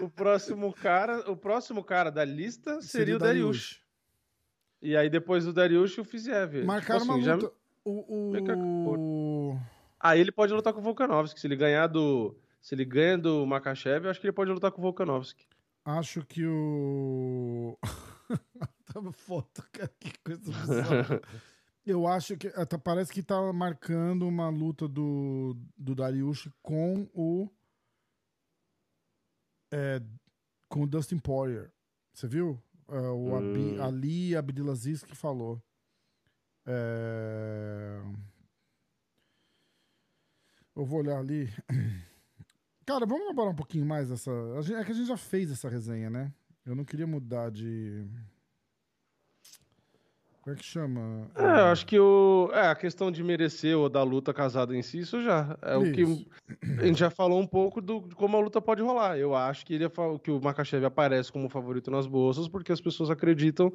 o 0.02 0.10
próximo 0.10 0.72
cara, 0.74 1.30
o 1.32 1.36
próximo 1.36 1.84
cara 1.84 2.12
da 2.12 2.24
lista 2.24 2.82
seria, 2.82 3.16
o 3.16 3.20
Dariush. 3.20 3.82
E 4.82 4.96
aí 4.96 5.10
depois 5.10 5.46
do 5.46 5.54
Dariush, 5.54 5.98
o 5.98 6.04
Fiziev. 6.04 6.64
Marcaram 6.64 7.00
Tipo 7.02 7.12
uma 7.12 7.18
assim, 7.18 7.26
já- 7.26 7.36
luta. 7.36 7.52
O, 7.84 9.52
o... 9.52 9.60
Aí 10.00 10.20
ele 10.20 10.32
pode 10.32 10.54
lutar 10.54 10.74
com 10.74 10.80
o 10.80 10.84
Volkanovski. 10.84 11.40
Se 11.40 11.48
ele 11.48 11.56
ganhar 11.56 11.88
do. 11.88 12.36
Se 12.62 12.76
ele 12.76 12.84
ganha 12.86 13.18
do 13.18 13.46
Makachev, 13.46 14.06
eu 14.06 14.12
acho 14.12 14.20
que 14.20 14.26
ele 14.28 14.34
pode 14.34 14.52
lutar 14.52 14.72
com 14.72 14.80
o 14.80 14.84
Volkanovski. 14.84 15.46
Acho 15.84 16.24
que 16.26 16.46
o. 16.46 17.78
Tava 18.94 19.12
foto, 19.12 19.68
cara. 19.72 19.92
Que 20.00 20.18
coisa 20.20 20.52
bizarra. 20.52 21.22
Eu 21.86 22.08
acho 22.08 22.36
que. 22.36 22.48
até 22.48 22.78
Parece 22.78 23.12
que 23.14 23.22
tá 23.22 23.40
marcando 23.54 24.28
uma 24.28 24.50
luta 24.50 24.88
do, 24.88 25.56
do 25.78 25.94
Dariush 25.94 26.50
com 26.64 27.08
o. 27.14 27.48
é, 29.72 30.02
com 30.68 30.82
o 30.84 30.88
Dustin 30.88 31.20
Poirier. 31.20 31.72
Você 32.14 32.28
viu? 32.28 32.60
É, 32.88 33.00
o 33.00 33.36
Abi- 33.36 33.78
Hum. 33.80 33.84
Ali 33.84 34.36
Abdelaziz 34.36 35.04
que 35.04 35.16
falou. 35.16 35.62
É, 36.66 38.02
Eu 40.76 40.84
vou 40.86 41.00
olhar 41.00 41.20
ali. 41.20 41.48
Cara, 42.86 43.06
vamos 43.06 43.24
elaborar 43.26 43.52
um 43.52 43.56
pouquinho 43.56 43.86
mais 43.86 44.10
essa. 44.12 44.32
É 44.80 44.84
que 44.84 44.92
a 44.92 44.96
gente 44.96 45.08
já 45.08 45.18
fez 45.18 45.52
essa 45.52 45.70
resenha, 45.70 46.10
né? 46.10 46.34
Eu 46.66 46.76
não 46.76 46.84
queria 46.84 47.06
mudar 47.06 47.52
de. 47.52 48.06
Como 50.42 50.56
é 50.56 50.60
que 50.60 50.66
chama? 50.66 51.28
É, 51.36 51.44
eu 51.44 51.66
acho 51.66 51.86
que 51.86 52.00
o. 52.00 52.50
É, 52.54 52.68
a 52.68 52.76
questão 52.76 53.12
de 53.12 53.24
merecer 53.24 53.78
ou 53.78 53.88
da 53.90 54.02
luta 54.04 54.34
casada 54.34 54.76
em 54.76 54.82
si, 54.82 55.00
isso 55.00 55.22
já. 55.24 55.58
É 55.62 55.76
o 55.76 55.92
que. 55.92 56.02
Isso. 56.02 56.26
A 56.80 56.86
gente 56.86 57.00
já 57.00 57.10
falou 57.10 57.40
um 57.40 57.48
pouco 57.48 57.82
do, 57.82 58.02
de 58.02 58.16
como 58.16 58.36
a 58.38 58.40
luta 58.40 58.60
pode 58.60 58.82
rolar. 58.82 59.18
Eu 59.18 59.36
acho 59.36 59.66
que, 59.66 59.74
ele, 59.74 59.86
é 59.86 59.90
que 60.24 60.32
o 60.32 60.42
Makachev 60.42 60.86
aparece 60.86 61.32
como 61.32 61.50
favorito 61.50 61.92
nas 61.92 62.08
bolsas 62.08 62.48
porque 62.48 62.72
as 62.72 62.82
pessoas 62.82 63.10
acreditam 63.10 63.72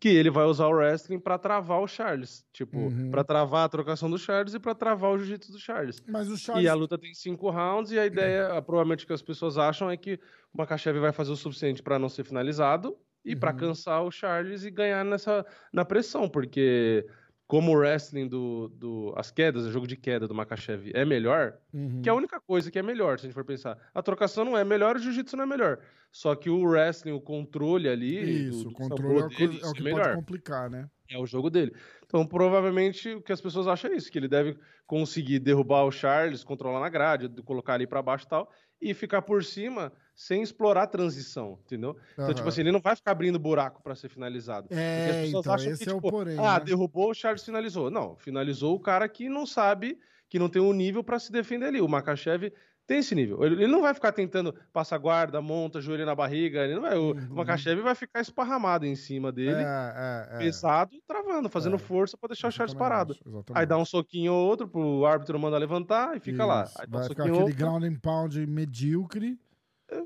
que 0.00 0.08
ele 0.08 0.30
vai 0.30 0.46
usar 0.46 0.66
o 0.66 0.72
wrestling 0.72 1.18
pra 1.20 1.36
travar 1.38 1.78
o 1.80 1.86
Charles. 1.86 2.42
Tipo, 2.54 2.78
Uhum. 2.78 3.10
pra 3.10 3.22
travar 3.22 3.66
a 3.66 3.68
trocação 3.68 4.10
do 4.10 4.18
Charles 4.18 4.54
e 4.54 4.58
pra 4.58 4.74
travar 4.74 5.10
o 5.12 5.18
jiu-jitsu 5.18 5.52
do 5.52 5.58
Charles. 5.58 6.02
Mas 6.08 6.28
o 6.30 6.38
Charles. 6.38 6.64
E 6.64 6.68
a 6.68 6.72
luta 6.74 6.96
tem 6.98 7.12
cinco 7.12 7.50
rounds, 7.50 7.92
e 7.92 7.98
a 7.98 8.06
ideia, 8.06 8.54
a- 8.54 8.62
provavelmente, 8.62 9.06
que 9.06 9.12
as 9.12 9.20
pessoas 9.22 9.58
acham 9.58 9.90
é 9.90 9.96
que 9.98 10.14
o 10.54 10.58
Makachev 10.58 10.98
vai 10.98 11.12
fazer 11.12 11.30
o 11.32 11.36
suficiente 11.36 11.82
pra 11.82 11.98
não 11.98 12.08
ser 12.08 12.24
finalizado 12.24 12.96
e 13.22 13.34
Uhum. 13.34 13.56
cansar 13.58 14.02
o 14.02 14.10
Charles 14.10 14.64
e 14.64 14.70
ganhar 14.70 15.04
nessa 15.04 15.44
na 15.70 15.84
pressão, 15.84 16.26
porque 16.30 17.06
como 17.50 17.72
o 17.72 17.74
wrestling 17.74 18.28
do, 18.28 18.68
do 18.68 19.12
as 19.16 19.30
quedas, 19.32 19.64
o 19.66 19.72
jogo 19.72 19.84
de 19.86 19.96
queda 19.96 20.28
do 20.28 20.34
Makachev 20.34 20.92
é 20.94 21.04
melhor, 21.04 21.58
Uhum. 21.74 22.00
que 22.00 22.08
é 22.08 22.12
a 22.12 22.14
única 22.14 22.40
coisa 22.40 22.70
que 22.70 22.78
é 22.78 22.82
melhor, 22.82 23.18
se 23.18 23.26
a 23.26 23.28
gente 23.28 23.34
for 23.34 23.44
pensar. 23.44 23.76
A 23.92 24.00
trocação 24.02 24.44
não 24.44 24.56
é 24.56 24.62
melhor, 24.64 24.94
o 24.94 24.98
jiu-jitsu 25.00 25.36
não 25.36 25.42
é 25.44 25.46
melhor. 25.46 25.80
Só 26.12 26.34
que 26.36 26.48
o 26.48 26.62
wrestling, 26.62 27.10
o 27.12 27.20
controle 27.20 27.88
ali, 27.88 28.48
Isso, 28.48 28.64
do, 28.64 28.70
o 28.70 28.72
controle 28.72 29.18
é 29.18 29.26
o, 29.26 29.30
sambo 29.30 29.34
que- 29.36 29.46
dele, 29.48 29.60
é 29.62 29.66
o 29.66 29.72
que 29.72 29.80
é 29.80 29.82
pode 29.82 29.82
melhor. 29.82 30.14
complicar, 30.14 30.70
né? 30.70 30.88
É 31.10 31.18
o 31.18 31.26
jogo 31.26 31.50
dele. 31.50 31.74
Então, 32.06 32.24
provavelmente, 32.24 33.10
o 33.14 33.20
que 33.22 33.32
as 33.32 33.40
pessoas 33.40 33.66
acham 33.66 33.90
é 33.90 33.96
isso, 33.96 34.10
que 34.12 34.18
ele 34.18 34.28
deve 34.28 34.56
conseguir 34.86 35.40
derrubar 35.40 35.84
o 35.84 35.90
Charles, 35.90 36.44
controlar 36.44 36.78
na 36.80 36.88
grade, 36.88 37.28
colocar 37.42 37.74
ali 37.74 37.86
pra 37.86 38.00
baixo 38.00 38.26
e 38.26 38.28
tal, 38.28 38.48
e 38.80 38.94
ficar 38.94 39.22
por 39.22 39.42
cima 39.44 39.92
sem 40.22 40.42
explorar 40.42 40.82
a 40.82 40.86
transição, 40.86 41.58
entendeu? 41.64 41.96
Então, 42.12 42.34
tipo 42.34 42.46
assim, 42.46 42.60
ele 42.60 42.72
não 42.72 42.80
vai 42.80 42.94
ficar 42.94 43.12
abrindo 43.12 43.38
buraco 43.38 43.82
pra 43.82 43.94
ser 43.94 44.10
finalizado. 44.10 44.68
Porque 44.68 44.78
as 44.78 45.16
É, 45.16 45.22
pessoas 45.22 45.46
então, 45.46 45.72
esse 45.72 45.84
que, 45.84 45.88
é 45.90 45.92
o 45.94 45.96
tipo, 45.96 46.10
porém. 46.10 46.36
ah, 46.38 46.58
né? 46.58 46.64
derrubou, 46.66 47.10
o 47.10 47.14
Charles 47.14 47.42
finalizou. 47.42 47.90
Não, 47.90 48.16
finalizou 48.16 48.74
o 48.76 48.80
cara 48.80 49.08
que 49.08 49.30
não 49.30 49.46
sabe, 49.46 49.98
que 50.28 50.38
não 50.38 50.50
tem 50.50 50.60
um 50.60 50.74
nível 50.74 51.02
pra 51.02 51.18
se 51.18 51.32
defender 51.32 51.64
ali. 51.68 51.80
O 51.80 51.88
Makachev 51.88 52.52
tem 52.86 52.98
esse 52.98 53.14
nível. 53.14 53.42
Ele, 53.42 53.66
não 53.66 53.80
vai 53.80 53.94
ficar 53.94 54.12
tentando 54.12 54.54
passar 54.74 54.98
guarda, 54.98 55.40
monta, 55.40 55.80
joelho 55.80 56.04
na 56.04 56.14
barriga, 56.14 56.64
ele 56.64 56.74
não 56.74 56.82
vai, 56.82 56.98
o 56.98 57.12
Uhum. 57.14 57.28
Makachev 57.36 57.80
vai 57.80 57.94
ficar 57.94 58.20
esparramado 58.20 58.84
em 58.84 58.96
cima 58.96 59.32
dele, 59.32 59.62
É, 59.62 60.28
é, 60.32 60.34
é. 60.34 60.38
pesado, 60.38 60.96
travando, 61.08 61.48
fazendo 61.48 61.76
É. 61.76 61.78
força 61.78 62.18
pra 62.18 62.26
deixar 62.28 62.48
o 62.48 62.50
Isso 62.50 62.56
eu 62.56 62.66
Charles 62.68 62.74
parado. 62.74 63.14
exatamente. 63.14 63.52
Aí 63.54 63.64
dá 63.64 63.78
um 63.78 63.86
soquinho 63.86 64.34
ou 64.34 64.46
outro 64.46 64.68
pro 64.68 65.06
árbitro 65.06 65.38
mandar 65.40 65.56
levantar 65.56 66.14
e 66.14 66.20
fica 66.20 66.44
lá. 66.44 66.64
Isso, 66.64 66.74
Aí 66.78 66.86
dá 66.86 66.98
um 66.98 67.00
Vai 67.00 67.08
ficar 67.08 67.22
aquele 67.22 67.36
ou 67.38 67.42
outro. 67.44 67.56
ground 67.56 67.84
and 67.84 67.94
pound 68.00 68.46
medíocre. 68.46 69.38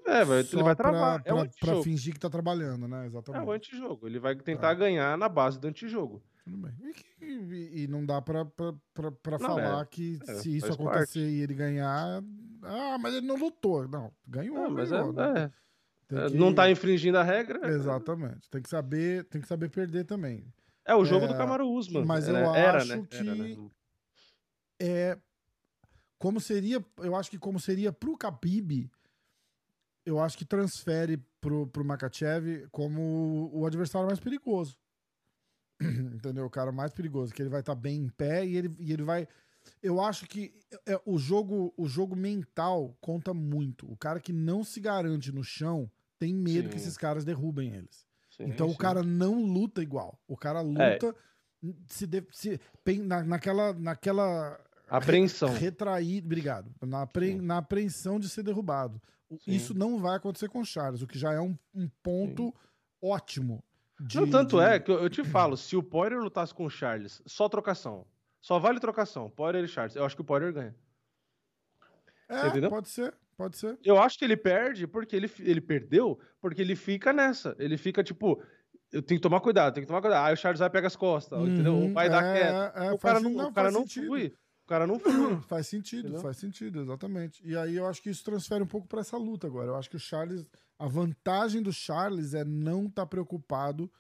É, 0.07 0.25
vai, 0.25 0.43
só 0.45 0.57
ele 0.57 0.63
vai 0.63 0.75
pra- 0.75 0.91
travar. 0.91 1.21
é 1.21 1.23
pra, 1.23 1.35
o 1.35 1.37
pra 1.37 1.45
antijogo. 1.45 1.83
fingir 1.83 2.15
que 2.15 2.21
tá 2.21 2.31
trabalhando, 2.31 2.89
né? 2.89 3.05
É 3.05 3.07
Exatamente. 3.07 3.47
o 3.47 3.51
antijogo. 3.53 4.07
Ele 4.07 4.19
vai 4.19 4.35
tentar 4.37 4.69
Tá. 4.69 4.75
ganhar 4.75 5.17
na 5.19 5.29
base 5.29 5.59
do 5.61 5.69
antijogo. 5.69 6.23
Tudo 6.45 6.57
bem. 6.59 6.73
E, 7.21 7.25
e- 7.25 7.83
e 7.85 7.87
não 7.89 8.05
dá 8.05 8.21
pra, 8.21 8.45
pra, 8.45 8.75
pra, 8.93 9.13
pra 9.13 9.39
Não, 9.39 9.47
falar 9.47 9.87
que 9.87 10.19
é, 10.29 10.35
se 10.35 10.57
isso 10.57 10.73
acontecer 10.73 11.27
e 11.29 11.41
ele 11.43 11.55
ganhar. 11.55 12.23
Ah, 12.63 12.99
mas 12.99 13.15
ele 13.15 13.27
não 13.27 13.37
lutou. 13.37 13.87
Não, 13.89 14.13
ganhou. 14.27 14.57
É, 14.59 14.69
mas 14.69 14.93
é, 14.93 14.97
ganhou, 14.99 15.13
né? 15.13 15.33
é, 15.45 15.51
Tem 16.07 16.19
é, 16.19 16.27
que- 16.31 16.37
não 16.37 16.55
tá 16.55 16.71
infringindo 16.71 17.19
a 17.19 17.23
regra. 17.23 17.67
Exatamente. 17.71 18.49
Tem 18.51 18.61
que 18.63 18.69
saber, 18.69 19.25
tem 19.25 19.41
que 19.41 19.49
saber 19.49 19.71
perder 19.71 20.05
também. 20.05 20.45
É 20.85 20.95
o 20.95 21.05
jogo 21.05 21.25
É, 21.25 21.29
do 21.29 21.35
Camaro 21.37 21.67
Usman. 21.67 22.05
mas 22.05 22.29
eu 22.29 22.37
era, 22.37 22.79
acho 22.79 22.89
né? 22.97 23.07
que- 23.09 23.17
Era, 23.17 23.35
né? 23.35 23.57
É 24.79 25.19
como 26.19 26.41
seria, 26.41 26.85
eu 26.99 27.15
acho 27.17 27.31
que 27.31 27.39
como 27.39 27.59
seria 27.61 27.93
pro 27.93 28.17
Khabib, 28.17 28.91
eu 30.05 30.21
acho 30.21 30.37
que 30.39 30.45
transfere 30.45 31.17
pro, 31.41 31.67
pro 31.67 31.85
Makachev 31.85 32.67
como 32.71 33.51
o 33.53 33.67
adversário 33.67 34.07
mais 34.07 34.21
perigoso. 34.21 34.77
Entendeu? 35.83 36.45
O 36.47 36.51
cara 36.51 36.71
mais 36.73 36.93
perigoso, 36.93 37.33
que 37.33 37.43
ele 37.43 37.49
vai 37.51 37.61
estar 37.61 37.75
bem 37.75 38.03
em 38.03 38.09
pé 38.09 38.45
e 38.47 38.57
ele, 38.57 38.75
e 38.79 38.93
ele 38.93 39.03
vai. 39.03 39.27
Eu 39.83 40.01
acho 40.01 40.27
que 40.27 40.55
é, 40.87 41.01
o, 41.07 41.19
jogo, 41.19 41.73
o 41.77 41.87
jogo 41.89 42.15
mental 42.15 42.97
conta 43.01 43.33
muito. 43.33 43.91
O 43.91 43.97
cara 43.97 44.21
que 44.21 44.33
não 44.33 44.63
se 44.63 44.79
garante 44.81 45.33
no 45.33 45.43
chão 45.43 45.91
tem 46.19 46.35
medo 46.35 46.69
que 46.69 46.79
Sim. 46.79 46.85
esses 46.87 46.97
caras 46.99 47.25
derrubem 47.25 47.75
eles. 47.75 48.07
Sim, 48.31 48.45
Então 48.45 48.69
o 48.69 48.73
sim. 48.73 48.79
cara 48.79 49.03
não 49.03 49.43
luta 49.43 49.83
igual. 49.83 50.19
O 50.29 50.37
cara 50.37 50.61
É. 50.61 50.63
luta 50.63 51.15
se, 51.89 52.07
de- 52.07 52.27
se- 52.31 52.61
na- 53.03 53.25
naquela, 53.25 53.73
naquela 53.73 54.61
Apreensão. 54.87 55.53
Retraído, 55.55 56.27
obrigado. 56.27 56.71
Na, 56.83 57.03
apre, 57.03 57.41
na 57.41 57.57
apreensão 57.59 58.21
de 58.21 58.29
ser 58.29 58.43
derrubado. 58.43 59.01
Sim. 59.41 59.51
Isso 59.53 59.75
não 59.75 59.99
vai 59.99 60.17
acontecer 60.17 60.49
com 60.49 60.61
o 60.61 60.65
Charles, 60.65 61.03
o 61.03 61.07
que 61.07 61.19
já 61.19 61.33
é 61.33 61.41
um, 61.41 61.57
um 61.75 61.89
ponto 62.03 62.55
ótimo. 63.03 63.65
de- 64.01 64.19
não, 64.21 64.29
tanto 64.31 64.57
de- 64.59 64.63
é 64.65 64.79
que 64.81 64.91
eu, 64.91 65.01
eu 65.03 65.09
te 65.11 65.25
falo, 65.25 65.57
se 65.57 65.77
o 65.77 65.83
Poirier 65.83 66.21
lutasse 66.21 66.53
com 66.55 66.65
o 66.67 66.71
Charles, 66.71 67.23
só 67.27 67.49
trocação. 67.49 68.07
Só 68.41 68.59
vale 68.59 68.79
trocação, 68.81 69.31
Poirier 69.31 69.65
e 69.65 69.69
Charles. 69.69 69.97
Eu 69.97 70.05
acho 70.05 70.15
que 70.15 70.23
o 70.23 70.25
Poirier 70.25 70.53
ganha. 70.53 70.75
É, 72.29 72.49
entendeu? 72.49 72.71
pode 72.71 72.89
ser, 72.89 73.15
pode 73.37 73.57
ser. 73.59 73.79
Eu 73.85 73.99
acho 73.99 74.19
que 74.19 74.25
ele 74.25 74.37
perde 74.37 74.87
porque 74.87 75.15
ele, 75.15 75.31
ele 75.41 75.61
perdeu, 75.61 76.19
porque 76.41 76.61
ele 76.61 76.75
fica 76.77 77.13
nessa. 77.13 77.55
Ele 77.59 77.77
fica 77.77 78.03
tipo, 78.03 78.43
eu 78.93 79.03
tenho 79.03 79.19
que 79.21 79.23
tomar 79.23 79.41
cuidado, 79.41 79.75
tenho 79.75 79.85
que 79.85 79.89
tomar 79.89 80.01
cuidado. 80.01 80.27
Aí 80.27 80.35
o 80.35 80.37
Charles 80.37 80.59
vai 80.61 80.71
pegar 80.71 80.87
as 80.89 80.97
costas, 80.97 81.39
entendeu? 81.41 81.75
Uhum, 81.75 81.93
Vai 81.93 82.09
dar 82.09 82.25
é, 82.25 82.41
queda. 82.41 82.73
é, 82.87 82.93
o 82.93 82.99
cara 82.99 83.21
não, 83.21 83.31
não, 83.31 83.49
o 83.49 83.53
cara 83.53 83.71
não 83.71 83.87
flui. 83.87 84.35
O 84.65 84.67
cara 84.67 84.87
não 84.87 84.99
flui. 84.99 85.41
Faz 85.47 85.67
sentido, 85.69 86.09
Entendeu? 86.09 86.23
faz 86.23 86.39
sentido, 86.39 86.81
exatamente. 86.81 87.43
E 87.47 87.57
aí 87.57 87.77
eu 87.77 87.87
acho 87.87 88.03
que 88.03 88.09
isso 88.11 88.25
transfere 88.25 88.63
um 88.63 88.67
pouco 88.67 88.89
pra 88.89 89.01
essa 89.01 89.17
luta 89.17 89.47
agora. 89.47 89.69
Eu 89.69 89.77
acho 89.77 89.91
que 89.91 89.97
o 89.97 90.01
Charles. 90.01 90.47
A 90.79 90.89
vantagem 90.89 91.63
do 91.63 91.73
Charles 91.73 92.35
é 92.35 92.45
não 92.45 92.87
estar 92.87 93.07
preocupado 93.07 93.91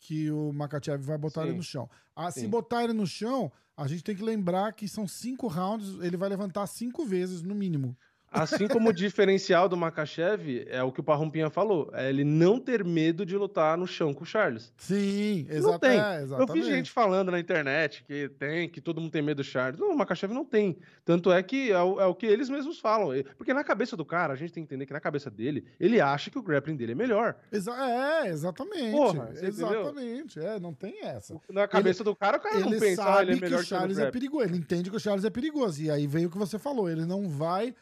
que 0.00 0.30
o 0.30 0.52
Makachev 0.52 1.02
vai 1.02 1.18
botar 1.18 1.42
Sim. 1.42 1.48
ele 1.48 1.56
no 1.56 1.62
chão. 1.62 1.90
Ah, 2.16 2.30
se 2.30 2.46
botar 2.48 2.84
ele 2.84 2.92
no 2.92 3.06
chão, 3.06 3.52
a 3.76 3.86
gente 3.86 4.02
tem 4.02 4.16
que 4.16 4.22
lembrar 4.22 4.72
que 4.72 4.88
são 4.88 5.06
cinco 5.06 5.46
rounds, 5.46 5.98
ele 6.00 6.16
vai 6.16 6.28
levantar 6.28 6.66
cinco 6.66 7.04
vezes, 7.04 7.42
no 7.42 7.54
mínimo. 7.54 7.96
Assim 8.32 8.66
como 8.66 8.88
o 8.88 8.92
diferencial 8.92 9.68
do 9.68 9.76
Makachev 9.76 10.64
é 10.68 10.82
o 10.82 10.90
que 10.90 11.00
o 11.00 11.02
Parrumpinha 11.02 11.50
falou, 11.50 11.90
é 11.92 12.08
ele 12.08 12.24
não 12.24 12.58
ter 12.58 12.82
medo 12.84 13.26
de 13.26 13.36
lutar 13.36 13.76
no 13.76 13.86
chão 13.86 14.14
com 14.14 14.24
o 14.24 14.26
Charles. 14.26 14.72
Sim, 14.78 15.46
Não 15.60 15.78
tem. 15.78 16.00
é, 16.00 16.18
Eu 16.18 16.22
exatamente. 16.22 16.52
vi 16.54 16.62
gente 16.70 16.90
falando 16.90 17.30
na 17.30 17.38
internet 17.38 18.04
que 18.06 18.28
tem, 18.38 18.68
que 18.68 18.80
todo 18.80 19.00
mundo 19.00 19.10
tem 19.12 19.20
medo 19.22 19.38
do 19.38 19.44
Charles. 19.44 19.78
Não, 19.78 19.92
o 19.92 19.96
Makachev 19.96 20.32
não 20.32 20.44
tem. 20.44 20.78
Tanto 21.04 21.30
é 21.30 21.42
que 21.42 21.70
é 21.70 21.80
o, 21.82 22.00
é 22.00 22.06
o 22.06 22.14
que 22.14 22.26
eles 22.26 22.48
mesmos 22.48 22.78
falam. 22.80 23.08
Porque 23.36 23.52
na 23.52 23.62
cabeça 23.62 23.96
do 23.96 24.04
cara, 24.04 24.32
a 24.32 24.36
gente 24.36 24.52
tem 24.52 24.62
que 24.64 24.68
entender 24.72 24.86
que 24.86 24.92
na 24.92 25.00
cabeça 25.00 25.30
dele, 25.30 25.64
ele 25.78 26.00
acha 26.00 26.30
que 26.30 26.38
o 26.38 26.42
grappling 26.42 26.76
dele 26.76 26.92
é 26.92 26.94
melhor. 26.94 27.36
Exa- 27.52 27.76
é, 28.24 28.28
exatamente. 28.28 28.92
Porra, 28.92 29.28
entendeu? 29.32 29.48
exatamente. 29.48 30.40
É, 30.40 30.58
não 30.58 30.72
tem 30.72 31.02
essa. 31.04 31.36
Na 31.50 31.68
cabeça 31.68 32.02
do 32.02 32.14
cara, 32.16 32.38
o 32.38 32.40
cara 32.40 32.60
não 32.60 32.68
ele 32.70 32.80
pensa, 32.80 33.02
ah, 33.02 33.06
sabe 33.16 33.22
ele 33.22 33.32
é 33.32 33.34
que 33.36 33.40
melhor 33.42 33.60
o 33.60 33.64
Charles 33.64 33.96
que 33.98 34.02
é 34.02 34.06
eu 34.08 34.12
perigoso. 34.12 34.44
Ele 34.44 34.56
entende 34.56 34.90
que 34.90 34.96
o 34.96 35.00
Charles 35.00 35.24
é 35.24 35.30
perigoso. 35.30 35.82
E 35.82 35.90
aí 35.90 36.06
vem 36.06 36.26
o 36.26 36.30
que 36.30 36.38
você 36.38 36.58
falou. 36.58 36.88
Ele 36.88 37.04
não 37.04 37.28
vai 37.28 37.74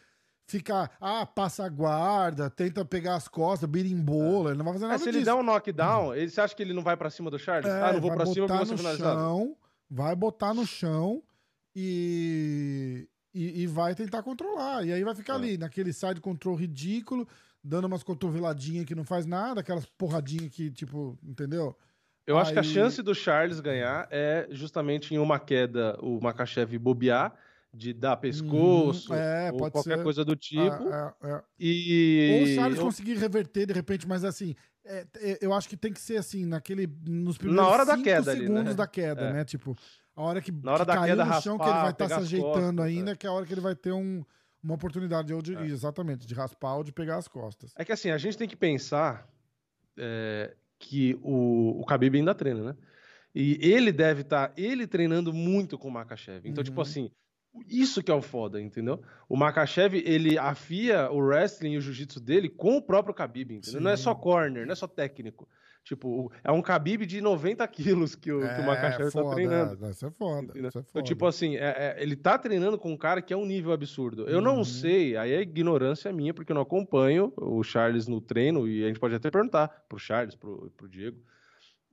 ficar, 0.51 0.91
ah, 1.01 1.25
passa 1.25 1.65
a 1.65 1.69
guarda, 1.69 2.51
tenta 2.51 2.85
pegar 2.85 3.15
as 3.17 3.29
costas, 3.29 3.69
birimbola. 3.69 4.51
Ele 4.51 4.59
não 4.59 4.65
vai 4.65 4.75
fazer 4.75 4.87
nada 4.87 4.97
É, 4.97 4.99
se 4.99 5.09
ele 5.09 5.19
disso. 5.19 5.25
der 5.31 5.35
um 5.35 5.43
knockdown, 5.43 6.15
ele, 6.15 6.29
você 6.31 6.41
acha 6.41 6.55
que 6.55 6.63
ele 6.63 6.75
não 6.75 6.83
vai 6.83 6.97
pra 6.97 7.09
cima 7.11 7.31
do 7.31 7.39
Charles? 7.39 7.71
É, 7.71 7.83
ah, 7.83 7.93
não 7.93 8.01
vou 8.01 8.13
pra 8.13 8.27
cima 8.27 8.47
botar 8.47 8.59
porque 8.59 8.69
eu 8.73 8.77
no 8.77 8.79
finalizado. 8.79 9.21
chão, 9.21 9.57
vai 9.91 10.15
botar 10.17 10.53
no 10.55 10.67
chão 10.67 11.23
e, 11.75 13.09
e, 13.35 13.63
e 13.63 13.67
vai 13.67 13.95
tentar 13.95 14.23
controlar. 14.23 14.85
E 14.85 14.93
aí 14.93 15.03
vai 15.05 15.15
ficar 15.15 15.35
É. 15.35 15.37
ali, 15.37 15.59
naquele 15.59 15.93
side 15.93 16.21
control 16.21 16.55
ridículo, 16.55 17.27
dando 17.63 17.87
umas 17.87 18.03
cotoveladinhas 18.03 18.85
que 18.87 18.95
não 18.95 19.05
faz 19.05 19.27
nada, 19.27 19.61
aquelas 19.61 19.87
porradinhas 19.87 20.51
que, 20.51 20.71
tipo, 20.71 21.19
entendeu? 21.23 21.77
Eu 22.27 22.39
acho 22.39 22.53
que 22.53 22.59
a 22.59 22.63
Aí- 22.63 22.69
chance 22.69 23.03
do 23.03 23.15
Charles 23.15 23.61
ganhar 23.61 24.07
é 24.11 24.47
justamente 24.51 25.15
em 25.15 25.19
uma 25.19 25.39
queda, 25.39 25.97
o 26.01 26.21
Makachev 26.21 26.79
bobear, 26.79 27.35
de 27.73 27.93
dar 27.93 28.17
pescoço, 28.17 29.13
Uhum, 29.13 29.19
é, 29.19 29.53
ou 29.53 29.71
qualquer 29.71 29.97
ser. 29.99 30.03
coisa 30.03 30.25
do 30.25 30.35
tipo. 30.35 30.61
Ah, 30.61 31.15
é, 31.23 31.31
é. 31.33 31.43
E. 31.59 32.39
Ou 32.39 32.43
o 32.45 32.55
Charles 32.55 32.79
eu- 32.79 32.85
conseguir 32.85 33.15
reverter 33.17 33.67
de 33.67 33.73
repente, 33.73 34.09
mas 34.09 34.25
assim, 34.25 34.55
é, 34.85 35.07
é, 35.21 35.39
eu 35.41 35.53
acho 35.55 35.69
que 35.69 35.77
tem 35.77 35.93
que 35.93 36.01
ser 36.01 36.17
assim, 36.17 36.45
naquele. 36.45 36.87
Nos 37.07 37.39
primeiros 37.39 37.65
hora 37.67 37.85
da 37.87 37.97
queda 37.97 38.33
ali, 38.33 38.41
segundos 38.41 38.65
né? 38.65 38.75
da 38.75 38.87
queda, 38.87 39.21
É. 39.23 39.33
né? 39.33 39.45
Tipo, 39.45 39.77
a 40.17 40.23
hora 40.23 40.41
que, 40.41 40.51
Na 40.51 40.73
hora 40.73 40.81
que 40.81 40.87
da 40.89 40.95
caiu 40.97 41.17
queda, 41.17 41.25
no 41.25 41.41
chão, 41.43 41.57
que 41.59 41.63
ele 41.65 41.71
raspar, 41.71 41.83
vai 41.83 41.91
estar 41.93 42.05
se 42.05 42.09
pegar 42.09 42.17
as 42.21 42.27
ajeitando 42.27 42.53
costas, 42.79 42.81
ainda, 42.87 43.11
é. 43.13 43.17
que 43.17 43.27
é 43.27 43.31
a 43.31 43.33
hora 43.33 43.47
que 43.47 43.55
ele 43.55 43.61
vai 43.61 43.75
ter 43.77 43.93
um, 43.93 44.25
uma 44.63 44.75
oportunidade 44.75 45.33
de, 45.43 45.53
exatamente, 45.67 46.27
de 46.27 46.35
raspar 46.35 46.75
ou 46.75 46.83
de 46.83 46.93
pegar 46.93 47.17
as 47.19 47.29
costas. 47.29 47.73
É 47.77 47.85
que 47.85 47.93
assim, 47.93 48.11
a 48.11 48.19
gente 48.19 48.37
tem 48.37 48.49
que 48.49 48.57
pensar 48.57 49.29
que 50.79 51.19
o, 51.23 51.81
o 51.81 51.85
Khabib 51.85 52.17
ainda 52.17 52.35
treina, 52.35 52.63
né? 52.73 52.77
E 53.35 53.59
ele 53.61 53.93
deve 53.93 54.23
estar, 54.23 54.53
ele 54.57 54.87
treinando 54.87 55.33
muito 55.33 55.79
com 55.79 55.89
o 55.89 55.91
Makachev. 55.91 56.41
Então, 56.49 56.65
tipo 56.65 56.79
Uhum. 56.79 56.83
assim, 56.83 57.11
isso 57.69 58.03
que 58.03 58.11
é 58.11 58.15
o 58.15 58.23
foda, 58.23 58.61
entendeu? 58.61 59.03
O 59.29 59.37
Makachev, 59.37 59.95
ele 60.05 60.39
afia 60.39 61.11
o 61.11 61.19
wrestling 61.19 61.73
e 61.73 61.79
o 61.79 61.81
jiu-jitsu 61.81 62.21
dele 62.21 62.49
com 62.49 62.77
o 62.77 62.83
próprio 62.83 63.15
Khabib, 63.15 63.53
entendeu? 63.55 63.81
Não 63.81 63.91
é 63.91 63.97
só 63.97 64.15
Sim. 64.15 64.21
corner, 64.21 64.67
não 64.67 64.73
é 64.73 64.77
só 64.77 64.87
técnico. 64.87 65.49
Tipo, 65.83 66.31
é 66.45 66.53
um 66.53 66.61
Khabib 66.61 67.07
de 67.07 67.21
90 67.23 67.67
quilos 67.67 68.15
que 68.15 68.31
o, 68.31 68.39
que 68.55 68.61
o 68.61 68.65
Makachev 68.65 69.11
tá 69.11 69.23
foda, 69.23 69.35
treinando. 69.35 69.87
é, 69.87 69.91
Isso 69.91 70.07
é 70.07 70.11
foda. 70.11 70.53
Isso 70.55 70.67
é 70.67 70.69
Então, 70.69 70.83
foda. 70.93 71.03
tipo 71.05 71.27
assim, 71.27 71.57
é- 71.57 71.97
é, 71.99 72.03
ele 72.03 72.15
tá 72.15 72.39
treinando 72.39 72.79
com 72.79 72.93
um 72.93 72.97
cara 72.99 73.23
que 73.23 73.33
é 73.33 73.37
um 73.37 73.47
nível 73.47 73.73
absurdo. 73.73 74.29
Eu 74.29 74.41
não 74.43 74.59
Uhum. 74.59 74.65
sei, 74.65 75.17
aí 75.17 75.33
é 75.33 75.41
ignorância 75.41 76.13
minha, 76.13 76.35
porque 76.35 76.53
eu 76.53 76.55
não 76.55 76.63
acompanho 76.63 77.33
o 77.37 77.63
Charles 77.65 78.07
no 78.07 78.21
treino, 78.21 78.69
e 78.69 78.85
a 78.85 78.89
gente 78.89 79.01
pode 79.01 79.15
até 79.15 79.31
perguntar 79.31 79.69
pro 79.89 79.99
Charles, 79.99 80.37
pro, 80.37 80.71
pro 80.77 80.89
Diego, 80.89 81.19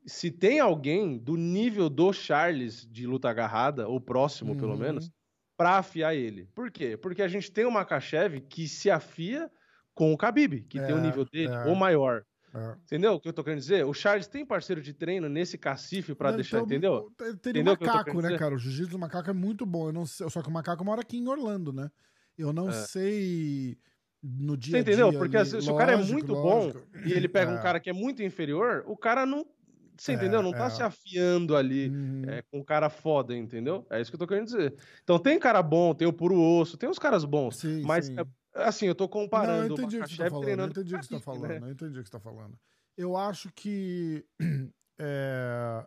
se 0.05 0.31
tem 0.31 0.59
alguém 0.59 1.17
do 1.17 1.35
nível 1.35 1.89
do 1.89 2.11
Charles 2.13 2.85
de 2.89 3.07
luta 3.07 3.29
agarrada, 3.29 3.87
ou 3.87 3.99
próximo 4.01 4.55
pelo 4.55 4.73
Uhum. 4.73 4.77
menos, 4.79 5.11
pra 5.57 5.77
afiar 5.79 6.15
ele. 6.15 6.47
Por 6.55 6.71
quê? 6.71 6.97
Porque 6.97 7.21
a 7.21 7.27
gente 7.27 7.51
tem 7.51 7.65
o 7.65 7.71
Makachev 7.71 8.41
que 8.41 8.67
se 8.67 8.89
afia 8.91 9.51
com 9.95 10.13
o 10.13 10.17
Khabib, 10.17 10.63
que 10.69 10.79
tem 10.79 10.93
o 10.95 10.99
É, 10.99 11.01
nível 11.01 11.25
dele, 11.25 11.51
é. 11.53 11.65
ou 11.65 11.75
maior. 11.75 12.23
É. 12.55 12.75
Entendeu 12.85 13.13
o 13.13 13.19
que 13.19 13.27
eu 13.29 13.33
tô 13.33 13.43
querendo 13.43 13.59
dizer? 13.59 13.85
O 13.85 13.93
Charles 13.93 14.27
tem 14.27 14.45
parceiro 14.45 14.81
de 14.81 14.93
treino 14.93 15.27
nesse 15.29 15.57
cacife 15.57 16.15
pra 16.15 16.31
Não, 16.31 16.35
deixar, 16.37 16.61
então, 16.61 16.65
entendeu? 16.65 17.11
Teria 17.41 17.61
Entendeu 17.61 17.73
o 17.73 17.79
macaco, 17.85 18.21
né, 18.21 18.37
cara? 18.37 18.55
O 18.55 18.57
jiu-jitsu 18.57 18.91
do 18.91 18.99
macaco 18.99 19.29
é 19.29 19.33
muito 19.33 19.65
bom. 19.65 19.87
Eu 19.87 19.93
não 19.93 20.05
sei, 20.05 20.29
só 20.29 20.41
que 20.41 20.49
o 20.49 20.51
macaco 20.51 20.83
mora 20.85 21.01
aqui 21.01 21.17
em 21.17 21.27
Orlando, 21.27 21.73
né? 21.73 21.89
Eu 22.37 22.53
não 22.53 22.71
É. 22.71 22.71
sei 22.71 23.77
no 24.23 24.57
dia 24.57 24.77
Você 24.77 24.79
entendeu? 24.79 25.09
dia 25.09 25.19
Porque 25.19 25.37
ali. 25.37 25.45
se, 25.45 25.61
se 25.61 25.69
o 25.69 25.75
cara 25.75 25.93
é 25.93 25.95
Lógico, 25.95 26.11
muito 26.13 26.33
lógico. 26.33 26.79
bom 26.81 26.87
e 27.05 27.13
ele 27.13 27.27
pega 27.27 27.51
um 27.51 27.57
É. 27.57 27.61
cara 27.61 27.79
que 27.79 27.89
é 27.89 27.93
muito 27.93 28.23
inferior, 28.23 28.83
o 28.87 28.97
cara 28.97 29.25
não. 29.25 29.45
Você 29.97 30.13
entendeu? 30.13 30.41
Não 30.41 30.51
tá 30.51 30.65
é. 30.65 30.69
se 30.69 30.81
afiando 30.83 31.55
ali 31.55 31.89
Uhum. 31.89 32.23
é, 32.27 32.41
com 32.43 32.59
um 32.59 32.63
cara 32.63 32.89
foda, 32.89 33.35
entendeu? 33.35 33.85
É 33.89 33.99
isso 34.01 34.11
que 34.11 34.15
eu 34.15 34.19
tô 34.19 34.27
querendo 34.27 34.45
dizer. 34.45 34.75
Então 35.03 35.17
tem 35.19 35.39
cara 35.39 35.61
bom, 35.63 35.93
tem 35.93 36.07
o 36.07 36.13
puro 36.13 36.39
osso, 36.39 36.77
tem 36.77 36.89
os 36.89 36.99
caras 36.99 37.25
bons. 37.25 37.57
Sim, 37.57 37.81
mas, 37.83 38.05
sim. 38.07 38.15
é, 38.19 38.63
assim, 38.63 38.85
eu 38.87 38.95
tô 38.95 39.07
comparando 39.09 39.61
Não, 39.61 39.67
eu 39.67 39.73
entendi 39.73 39.99
o 39.99 40.03
que 40.03 40.09
você 40.09 40.23
tá 40.23 40.29
falando. 40.29 40.47
Eu 40.59 40.65
entendi 40.67 40.95
o 40.95 40.99
que 40.99 41.05
você 41.05 41.19
tá 41.19 41.19
Khabib, 41.19 41.25
falando. 41.25 41.61
né? 41.61 41.67
Eu 41.67 41.71
entendi 41.71 41.99
o 41.99 42.03
que 42.03 42.09
você 42.09 42.11
tá 42.11 42.19
falando. 42.19 42.59
Eu 42.97 43.17
acho 43.17 43.51
que. 43.53 44.25
é, 44.99 45.85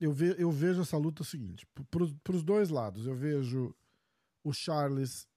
eu, 0.00 0.12
ve, 0.12 0.34
eu 0.38 0.50
vejo 0.50 0.82
essa 0.82 0.96
luta 0.96 1.22
o 1.22 1.24
seguinte: 1.24 1.66
para 1.90 2.34
os 2.36 2.42
dois 2.42 2.68
lados. 2.70 3.06
Eu 3.06 3.14
vejo 3.14 3.74
o 4.44 4.52
Charles 4.52 5.28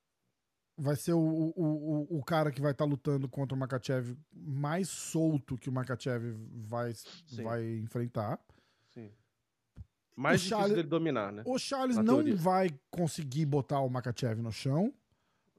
vai 0.77 0.95
ser 0.95 1.13
o, 1.13 1.19
o, 1.19 2.07
o, 2.19 2.23
cara 2.23 2.51
que 2.51 2.61
vai 2.61 2.71
estar 2.71 2.85
lutando 2.85 3.29
contra 3.29 3.55
o 3.55 3.59
Makachev 3.59 4.15
mais 4.33 4.89
solto 4.89 5.57
que 5.57 5.69
o 5.69 5.71
Makachev 5.71 6.35
vai, 6.67 6.93
Sim. 6.93 7.43
vai 7.43 7.65
enfrentar. 7.77 8.39
Sim. 8.93 9.09
Mais 10.15 10.35
O 10.35 10.43
difícil 10.43 10.57
Charles- 10.57 10.75
dele 10.75 10.87
dominar, 10.87 11.31
né? 11.31 11.43
O 11.45 11.57
Charles 11.57 11.95
Na 11.97 12.03
não 12.03 12.15
teoria. 12.15 12.35
vai 12.35 12.69
conseguir 12.91 13.45
botar 13.45 13.79
o 13.79 13.89
Makachev 13.89 14.41
no 14.41 14.51
chão. 14.51 14.93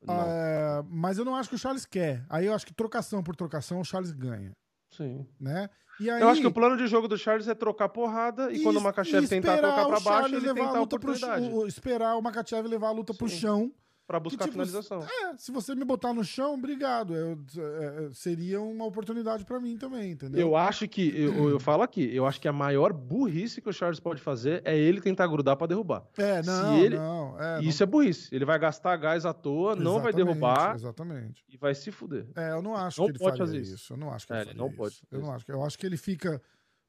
É, 0.09 0.83
mas 0.89 1.19
eu 1.19 1.25
não 1.25 1.35
acho 1.35 1.49
que 1.49 1.55
o 1.55 1.59
Charles 1.59 1.85
quer. 1.85 2.25
Aí 2.29 2.47
eu 2.47 2.55
acho 2.55 2.67
que 2.67 2.73
trocação 2.75 3.23
por 3.23 3.35
trocação 3.35 3.81
o 3.81 3.85
Charles 3.85 4.13
ganha, 4.13 4.53
Sim. 4.91 5.27
né? 5.41 5.69
E 5.99 6.11
aí, 6.11 6.21
Eu 6.21 6.29
acho 6.29 6.41
que 6.43 6.47
o 6.47 6.53
plano 6.53 6.77
de 6.77 6.87
jogo 6.87 7.09
do 7.09 7.17
Charles 7.17 7.49
é 7.49 7.55
trocar 7.55 7.89
porrada 7.89 8.53
e, 8.53 8.63
quando 8.63 8.77
o 8.77 8.81
Makachev 8.83 9.25
e 9.25 9.29
tentar 9.29 9.57
trocar 9.57 9.87
pra 9.87 10.01
baixo, 10.01 10.03
Charles 10.05 10.33
ele 10.37 10.47
levar 10.47 10.61
tentar 10.67 10.77
a 10.77 10.81
luta 10.81 10.99
pro 10.99 11.11
oportunidade 11.11 11.47
chão, 11.47 11.55
o- 11.59 11.67
esperar 11.67 12.17
o 12.17 12.23
Makachev 12.23 12.69
levar 12.69 12.89
a 12.89 12.93
luta 12.93 13.15
pro 13.15 13.29
Sim. 13.29 13.37
chão. 13.39 13.73
Pra 14.07 14.21
buscar 14.21 14.45
tipo, 14.45 14.51
a 14.61 14.65
finalização. 14.65 15.03
É, 15.03 15.37
se 15.37 15.51
você 15.51 15.75
me 15.75 15.85
botar 15.85 16.15
no 16.15 16.23
chão, 16.25 16.55
obrigado. 16.55 17.15
Eu- 17.15 17.39
é, 17.59 18.05
é, 18.07 18.11
seria 18.13 18.61
uma 18.61 18.85
oportunidade 18.85 19.45
pra 19.45 19.59
mim 19.59 19.77
também, 19.77 20.13
entendeu? 20.13 20.41
Eu 20.41 20.57
acho 20.57 20.87
que, 20.87 21.09
eu, 21.21 21.51
eu 21.51 21.59
falo 21.61 21.83
aqui, 21.83 22.15
eu 22.15 22.25
acho 22.27 22.41
que 22.41 22.47
a 22.47 22.53
maior 22.53 22.93
burrice 22.93 23.61
que 23.61 23.69
o 23.69 23.73
Charles 23.73 23.99
pode 23.99 24.21
fazer 24.23 24.63
é 24.65 24.77
ele 24.79 25.01
tentar 25.01 25.27
grudar 25.27 25.57
pra 25.57 25.67
derrubar. 25.67 26.05
É, 26.17 26.43
se 26.43 26.49
não, 26.49 26.79
ele- 26.79 26.97
não. 26.97 27.41
É, 27.41 27.61
Isso 27.63 27.83
é 27.83 27.87
burrice. 27.87 28.33
Ele 28.35 28.45
vai 28.45 28.59
gastar 28.59 28.97
gás 28.97 29.27
à 29.27 29.33
toa, 29.33 29.75
não 29.75 29.95
vai 30.01 30.11
Exatamente, 30.13 30.17
derrubar 30.27 30.75
Exatamente. 30.77 31.45
e 31.49 31.57
vai 31.57 31.75
se 31.75 31.91
fuder. 31.91 32.27
É, 32.37 32.53
eu 32.53 32.63
não 32.63 32.77
acho 32.77 33.01
Não 33.01 33.07
que 33.07 33.13
ele 33.13 33.19
pode 33.19 33.31
faria 33.39 33.47
fazer 33.47 33.61
isso. 33.61 33.75
isso. 33.75 33.93
Eu 33.93 33.97
não 33.97 34.11
acho 34.13 34.27
que 34.27 34.33
É, 34.33 34.41
ele 34.43 34.51
ele 34.51 34.59
não 34.59 34.69
isso. 34.69 34.77
pode 34.77 34.95
Eu 34.95 35.09
fazer 35.11 35.23
não 35.23 35.35
acho. 35.35 35.45
que- 35.47 35.53
Eu 35.53 35.65
acho 35.65 35.79
que 35.79 35.87
ele 35.87 35.97
fica. 35.97 36.41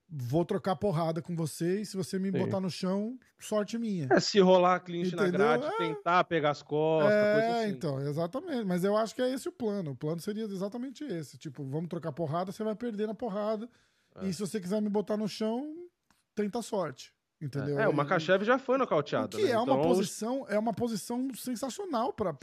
Vou 0.09 0.45
trocar 0.45 0.75
porrada 0.77 1.21
com 1.21 1.35
você 1.35 1.81
e 1.81 1.85
se 1.85 1.97
você 1.97 2.17
me 2.17 2.31
Sim. 2.31 2.37
botar 2.39 2.61
no 2.61 2.69
chão, 2.69 3.19
sorte 3.37 3.77
minha. 3.77 4.07
É, 4.09 4.19
se 4.21 4.39
rolar 4.39 4.79
clinch 4.79 5.13
na 5.13 5.23
Entendeu? 5.27 5.39
grade, 5.39 5.65
É. 5.65 5.77
tentar 5.77 6.23
pegar 6.23 6.51
as 6.51 6.61
costas, 6.61 7.11
coisa 7.11 7.47
É, 7.47 7.63
assim. 7.65 7.71
então, 7.73 7.99
exatamente. 7.99 8.63
Mas 8.65 8.85
eu 8.85 8.95
acho 8.95 9.13
que 9.13 9.21
é 9.21 9.29
esse 9.33 9.49
o 9.49 9.51
plano. 9.51 9.91
O 9.91 9.95
plano 9.97 10.21
seria 10.21 10.45
exatamente 10.45 11.03
esse. 11.03 11.37
Tipo, 11.37 11.61
vamos 11.65 11.89
trocar 11.89 12.13
porrada, 12.13 12.53
você 12.53 12.63
vai 12.63 12.73
perder 12.73 13.05
na 13.05 13.13
porrada. 13.13 13.69
É. 14.15 14.27
E 14.27 14.33
se 14.33 14.39
você 14.39 14.61
quiser 14.61 14.81
me 14.81 14.87
botar 14.89 15.17
no 15.17 15.27
chão, 15.27 15.75
tenta 16.33 16.61
sorte. 16.61 17.13
Entendeu? 17.41 17.77
É, 17.77 17.87
o 17.87 17.91
E- 17.91 17.95
Makachev 17.95 18.43
já 18.45 18.57
foi 18.57 18.75
O 18.75 18.79
nocauteado. 18.79 19.35
que 19.37 19.43
né? 19.43 19.51
é 19.51 19.57
uma 19.59 19.73
Então, 19.73 19.81
posição, 19.83 20.45
é 20.47 20.57
uma 20.57 20.73
posição 20.73 21.27
sensacional 21.35 22.13
para 22.13 22.33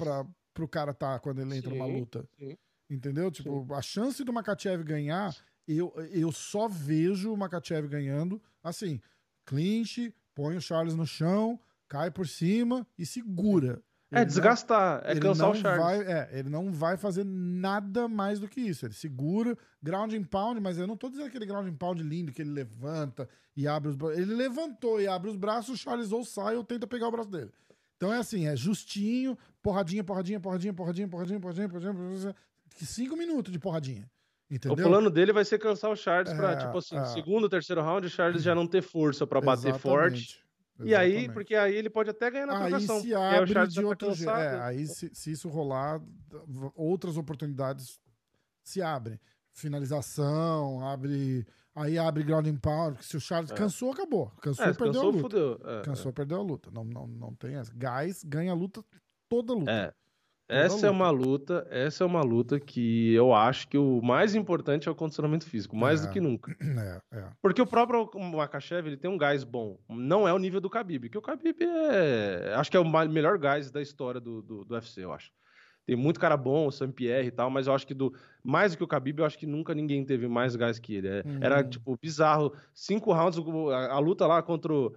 pro 0.52 0.68
cara 0.68 0.92
tá 0.94 1.18
quando 1.18 1.40
ele 1.40 1.56
entra 1.56 1.70
numa 1.70 1.86
Sim, 1.86 1.98
luta. 1.98 2.28
sim. 2.38 2.56
Entendeu? 2.90 3.30
Tipo, 3.30 3.66
a 3.74 3.80
chance 3.82 4.22
do 4.22 4.32
Makachev 4.32 4.84
ganhar, 4.84 5.34
eu, 5.66 5.92
eu 6.12 6.30
só 6.32 6.68
vejo 6.68 7.32
o 7.32 7.36
Makachev 7.36 7.88
ganhando 7.88 8.40
assim, 8.62 9.00
clinch, 9.44 10.14
põe 10.34 10.56
o 10.56 10.60
Charles 10.60 10.94
no 10.94 11.06
chão, 11.06 11.58
cai 11.88 12.10
por 12.10 12.26
cima 12.26 12.86
e 12.98 13.04
segura. 13.06 13.82
É 14.10 14.16
Ele 14.18 14.20
não- 14.20 14.26
desgastar, 14.26 15.02
é 15.04 15.10
ele 15.12 15.20
cansar 15.20 15.46
não 15.46 15.52
o 15.52 15.56
Charles. 15.56 15.82
Vai, 15.84 16.00
é, 16.02 16.38
ele 16.38 16.48
não 16.48 16.70
vai 16.70 16.96
fazer 16.96 17.24
nada 17.24 18.06
mais 18.06 18.38
do 18.38 18.46
que 18.48 18.60
isso. 18.60 18.86
Ele 18.86 18.94
segura, 18.94 19.56
ground 19.82 20.12
and 20.12 20.24
pound, 20.24 20.60
mas 20.60 20.78
eu 20.78 20.86
não 20.86 20.96
tô 20.96 21.08
dizendo 21.08 21.26
aquele 21.26 21.46
ground 21.46 21.66
and 21.66 21.74
pound 21.74 22.02
lindo 22.02 22.30
que 22.32 22.40
ele 22.42 22.50
levanta 22.50 23.28
e 23.56 23.66
abre 23.66 23.88
os 23.88 23.96
braços. 23.96 24.18
Ele 24.18 24.34
levantou 24.34 25.00
e 25.00 25.08
abre 25.08 25.30
os 25.30 25.36
braços, 25.36 25.74
o 25.74 25.76
Charles 25.76 26.12
ou 26.12 26.24
sai 26.24 26.56
ou 26.56 26.62
tenta 26.62 26.86
pegar 26.86 27.08
o 27.08 27.10
braço 27.10 27.30
dele. 27.30 27.50
Então 27.96 28.12
é 28.12 28.18
assim, 28.18 28.46
é 28.46 28.54
justinho, 28.54 29.36
porradinha, 29.62 30.04
porradinha, 30.04 30.38
porradinha, 30.38 30.72
porradinha, 30.74 31.08
porradinha, 31.08 31.40
porradinha, 31.40 31.68
porradinha, 31.68 31.94
porradinha, 31.94 32.36
cinco 32.82 33.16
minutos 33.16 33.52
de 33.52 33.58
porradinha. 33.58 34.08
O 34.54 34.56
Entendeu? 34.56 34.88
plano 34.88 35.10
dele 35.10 35.32
vai 35.32 35.44
ser 35.44 35.58
cansar 35.58 35.90
o 35.90 35.96
Charles 35.96 36.32
É, 36.32 36.56
tipo 36.56 36.78
assim, 36.78 36.96
é. 36.96 37.04
segundo, 37.06 37.48
terceiro 37.48 37.82
round, 37.82 38.06
o 38.06 38.10
Charles 38.10 38.42
já 38.42 38.54
não 38.54 38.66
ter 38.66 38.82
força 38.82 39.26
pra 39.26 39.40
bater 39.40 39.68
Exatamente, 39.70 39.82
forte. 39.82 40.44
E 40.82 40.94
aí, 40.94 41.10
exatamente. 41.10 41.32
porque 41.34 41.54
aí 41.54 41.74
ele 41.74 41.88
pode 41.90 42.10
até 42.10 42.30
ganhar 42.30 42.46
na 42.46 42.58
aí 42.64 42.70
trocação. 42.70 43.00
se 43.00 43.14
aí 43.14 43.34
o 43.34 43.36
abre 43.42 43.52
Charles 43.52 43.74
de 43.74 43.80
tá 43.80 43.86
outro 43.86 44.08
cansado. 44.08 44.40
É, 44.40 44.60
aí 44.62 44.86
se, 44.86 45.10
se 45.14 45.30
isso 45.32 45.48
rolar, 45.48 46.00
outras 46.74 47.16
oportunidades 47.16 48.00
se 48.62 48.82
abrem. 48.82 49.18
Finalização, 49.52 50.80
abre. 50.86 51.46
Aí 51.76 51.98
abre 51.98 52.22
ground 52.22 52.46
and 52.46 52.56
pound. 52.58 52.92
porque 52.94 53.04
Se 53.08 53.16
o 53.16 53.20
Charles 53.20 53.50
cansou, 53.50 53.92
acabou. 53.92 54.30
Cansou, 54.40 54.64
É, 54.64 54.68
perdeu 54.72 54.86
cansou, 54.92 55.02
a 55.02 55.12
luta. 55.12 55.22
fudeu. 55.22 55.60
É, 55.64 55.82
Cansou, 55.82 56.12
perdeu 56.12 56.38
a 56.38 56.42
luta. 56.42 56.70
Não, 56.72 56.84
não, 56.84 57.06
não 57.06 57.34
tem 57.34 57.56
essa. 57.56 57.72
Gás 57.74 58.22
ganha 58.22 58.52
a 58.52 58.54
luta, 58.54 58.84
toda 59.28 59.52
a 59.52 59.56
luta. 59.56 59.96
É. 60.48 60.66
Essa 60.66 60.86
é 60.88 60.90
uma 60.90 61.10
luta, 61.10 61.66
essa 61.70 62.04
é 62.04 62.06
uma 62.06 62.20
luta 62.22 62.60
que 62.60 63.14
eu 63.14 63.32
acho 63.34 63.66
que 63.66 63.78
o 63.78 64.02
mais 64.02 64.34
importante 64.34 64.88
é 64.88 64.92
o 64.92 64.94
condicionamento 64.94 65.46
físico, 65.46 65.74
mais 65.74 66.02
É. 66.04 66.06
do 66.06 66.12
que 66.12 66.20
nunca. 66.20 66.54
É, 67.14 67.18
é. 67.18 67.28
Porque 67.40 67.62
o 67.62 67.66
próprio 67.66 68.10
Makachev, 68.32 68.86
ele 68.86 68.96
tem 68.98 69.10
um 69.10 69.16
gás 69.16 69.42
bom. 69.42 69.78
Não 69.88 70.28
é 70.28 70.32
o 70.34 70.38
nível 70.38 70.60
do 70.60 70.68
Khabib, 70.68 71.08
que 71.08 71.16
o 71.18 71.22
Khabib 71.22 71.56
é... 71.62 72.52
Acho 72.56 72.70
que 72.70 72.76
é 72.76 72.80
o 72.80 73.08
melhor 73.08 73.38
gás 73.38 73.70
da 73.70 73.80
história 73.80 74.20
do, 74.20 74.42
do, 74.42 74.64
do 74.64 74.74
UFC, 74.74 75.02
eu 75.04 75.12
acho. 75.12 75.30
Tem 75.86 75.96
muito 75.96 76.18
cara 76.18 76.34
bom, 76.36 76.66
o 76.66 76.72
Saint-Pierre 76.72 77.28
e 77.28 77.30
tal, 77.30 77.50
mas 77.50 77.66
eu 77.66 77.74
acho 77.74 77.86
que 77.86 77.92
do 77.92 78.10
mais 78.42 78.72
do 78.72 78.78
que 78.78 78.84
o 78.84 78.86
Khabib, 78.86 79.18
eu 79.20 79.26
acho 79.26 79.38
que 79.38 79.46
nunca 79.46 79.74
ninguém 79.74 80.02
teve 80.04 80.26
mais 80.26 80.56
gás 80.56 80.78
que 80.78 80.94
ele. 80.94 81.08
É- 81.08 81.22
Era, 81.42 81.60
Hum. 81.60 81.68
tipo, 81.70 81.98
bizarro. 82.00 82.54
Cinco 82.74 83.12
rounds, 83.12 83.38
a, 83.72 83.92
a 83.94 83.98
luta 83.98 84.26
lá 84.26 84.42
contra 84.42 84.72
o... 84.72 84.94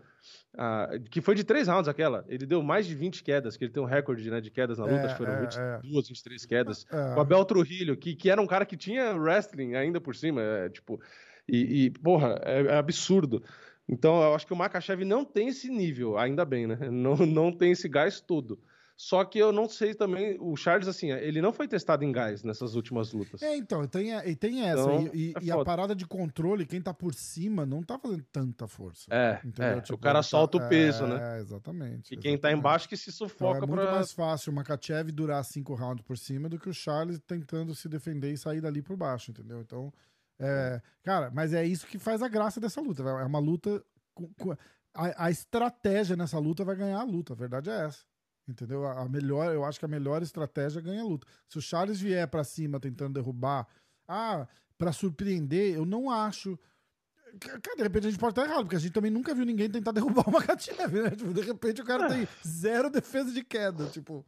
a- 0.58 0.90
que 1.12 1.22
foi 1.22 1.36
de 1.36 1.44
três 1.44 1.68
rounds 1.68 1.88
aquela. 1.88 2.26
Ele 2.28 2.45
deu 2.45 2.62
mais 2.64 2.86
de 2.86 2.95
20 2.95 3.24
quedas, 3.24 3.56
que 3.58 3.64
ele 3.66 3.72
tem 3.72 3.82
um 3.82 3.86
recorde 3.86 4.30
né, 4.30 4.41
de 4.41 4.49
quedas 4.52 4.78
na 4.78 4.86
luta, 4.86 4.98
É, 4.98 5.06
acho 5.06 5.18
que 5.18 5.26
foram 5.26 5.34
é, 5.34 5.80
22, 5.82 6.08
23 6.10 6.45
quedas. 6.45 6.86
É. 6.91 7.16
O 7.16 7.20
Abel 7.20 7.45
Trujillo, 7.45 7.95
que, 7.98 8.16
que 8.16 8.30
era 8.30 8.41
um 8.41 8.48
cara 8.48 8.66
que 8.66 8.78
tinha 8.78 9.14
wrestling 9.16 9.76
ainda 9.76 9.99
por 10.02 10.16
cima, 10.16 10.41
é, 10.41 10.70
tipo, 10.70 10.99
e, 11.48 11.86
e, 11.86 11.90
porra, 11.91 12.40
é, 12.44 12.62
é 12.68 12.78
absurdo. 12.78 13.44
Então, 13.88 14.22
eu 14.22 14.36
acho 14.36 14.45
que 14.45 14.54
o 14.54 14.56
Makachev 14.56 15.04
não 15.06 15.24
tem 15.24 15.48
esse 15.48 15.70
nível, 15.70 16.18
ainda 16.18 16.44
bem, 16.44 16.68
né? 16.68 16.78
Não, 16.91 17.16
não 17.16 17.52
tem 17.52 17.72
esse 17.72 17.88
gás 17.88 18.20
todo. 18.20 18.60
Só 18.99 19.24
que 19.24 19.38
eu 19.38 19.52
não 19.52 19.69
sei 19.69 19.94
também, 19.94 20.36
o 20.40 20.56
Charles, 20.56 20.88
assim, 20.88 21.11
ele 21.11 21.40
não 21.40 21.53
foi 21.53 21.68
testado 21.68 22.03
em 22.03 22.11
gás 22.11 22.44
nessas 22.44 22.74
últimas 22.74 23.14
lutas. 23.14 23.44
É, 23.44 23.56
então, 23.56 23.84
e 23.84 23.88
tem, 23.88 24.11
e 24.28 24.36
tem 24.36 24.68
essa. 24.68 24.82
Então, 24.82 25.11
e 25.14 25.34
é 25.40 25.44
e 25.44 25.52
a 25.52 25.64
parada 25.64 25.95
de 25.95 26.07
controle, 26.07 26.65
quem 26.65 26.82
tá 26.82 26.91
por 26.95 27.14
cima 27.14 27.64
não 27.64 27.84
tá 27.84 27.99
fazendo 27.99 28.24
tanta 28.32 28.68
força. 28.68 29.06
É, 29.14 29.40
é, 29.60 29.82
Tipo, 29.82 29.94
o 29.94 29.98
cara 29.99 30.18
tá- 30.18 30.24
solta 30.24 30.57
o 30.57 30.68
peso, 30.68 31.03
é, 31.03 31.07
né? 31.10 31.38
É, 31.38 31.41
exatamente. 31.41 32.11
E 32.15 32.18
quem 32.18 32.32
tá 32.36 32.48
exatamente. 32.48 32.60
embaixo 32.60 32.90
que 32.90 32.98
se 32.98 33.11
Então 33.11 33.28
sufoca 33.30 33.57
é 33.65 33.68
muito 33.68 33.82
pra... 33.84 33.91
mais 33.91 34.11
fácil 34.11 34.52
o 34.52 34.56
Makachev 34.56 35.11
durar 35.11 35.45
cinco 35.45 35.76
rounds 35.76 36.03
por 36.03 36.18
cima 36.18 36.49
do 36.49 36.57
que 36.57 36.68
o 36.68 36.74
Charles 36.74 37.19
tentando 37.19 37.76
se 37.76 37.88
defender 37.88 38.32
e 38.34 38.38
sair 38.38 38.61
dali 38.61 38.82
por 38.82 38.98
baixo, 38.98 39.30
entendeu? 39.30 39.61
Então, 39.61 39.94
é, 40.40 40.82
cara, 41.03 41.30
mas 41.32 41.53
é 41.53 41.64
isso 41.64 41.86
que 41.86 41.99
faz 41.99 42.24
a 42.24 42.28
graça 42.28 42.60
dessa 42.60 42.82
luta. 42.82 43.03
É 43.03 43.26
uma 43.26 43.38
luta. 43.40 43.80
com- 44.15 44.34
com- 44.40 44.57
a, 44.95 45.26
a 45.26 45.30
estratégia 45.30 46.15
nessa 46.15 46.40
luta 46.40 46.65
vai 46.65 46.76
ganhar 46.76 46.99
a 46.99 47.03
luta, 47.03 47.34
a 47.34 47.36
verdade 47.36 47.69
é 47.69 47.86
essa. 47.86 47.99
Entendeu? 48.48 48.86
A 48.86 49.07
melhor, 49.10 49.53
eu 49.53 49.65
acho 49.65 49.78
que 49.78 49.86
a 49.86 49.90
melhor 49.90 50.22
estratégia 50.22 50.82
ganha 50.82 51.02
a 51.02 51.06
luta. 51.06 51.28
Se 51.49 51.57
o 51.57 51.61
Charles 51.61 51.99
vier 51.99 52.28
pra 52.28 52.44
cima 52.44 52.80
tentando 52.80 53.15
derrubar, 53.15 53.68
ah, 54.07 54.48
pra 54.78 54.94
surpreender, 54.94 55.76
eu 55.76 55.86
não 55.86 56.10
acho. 56.10 56.57
Cara, 57.40 57.76
de 57.76 57.84
repente 57.84 58.07
a 58.07 58.10
gente 58.10 58.19
pode 58.19 58.32
estar 58.32 58.45
errado, 58.45 58.64
porque 58.64 58.78
a 58.78 58.80
gente 58.80 58.94
também 58.94 59.11
nunca 59.11 59.36
viu 59.36 59.45
ninguém 59.45 59.69
tentar 59.69 59.91
derrubar 59.91 60.28
o 60.28 60.32
Makachev, 60.32 61.03
né? 61.03 61.10
Tipo, 61.15 61.34
de 61.34 61.41
repente 61.41 61.82
o 61.82 61.86
cara 61.86 62.07
tem 62.07 62.28
zero 62.48 62.90
defesa 62.90 63.32
de 63.32 63.44
queda. 63.44 63.88
Tipo, 63.88 64.26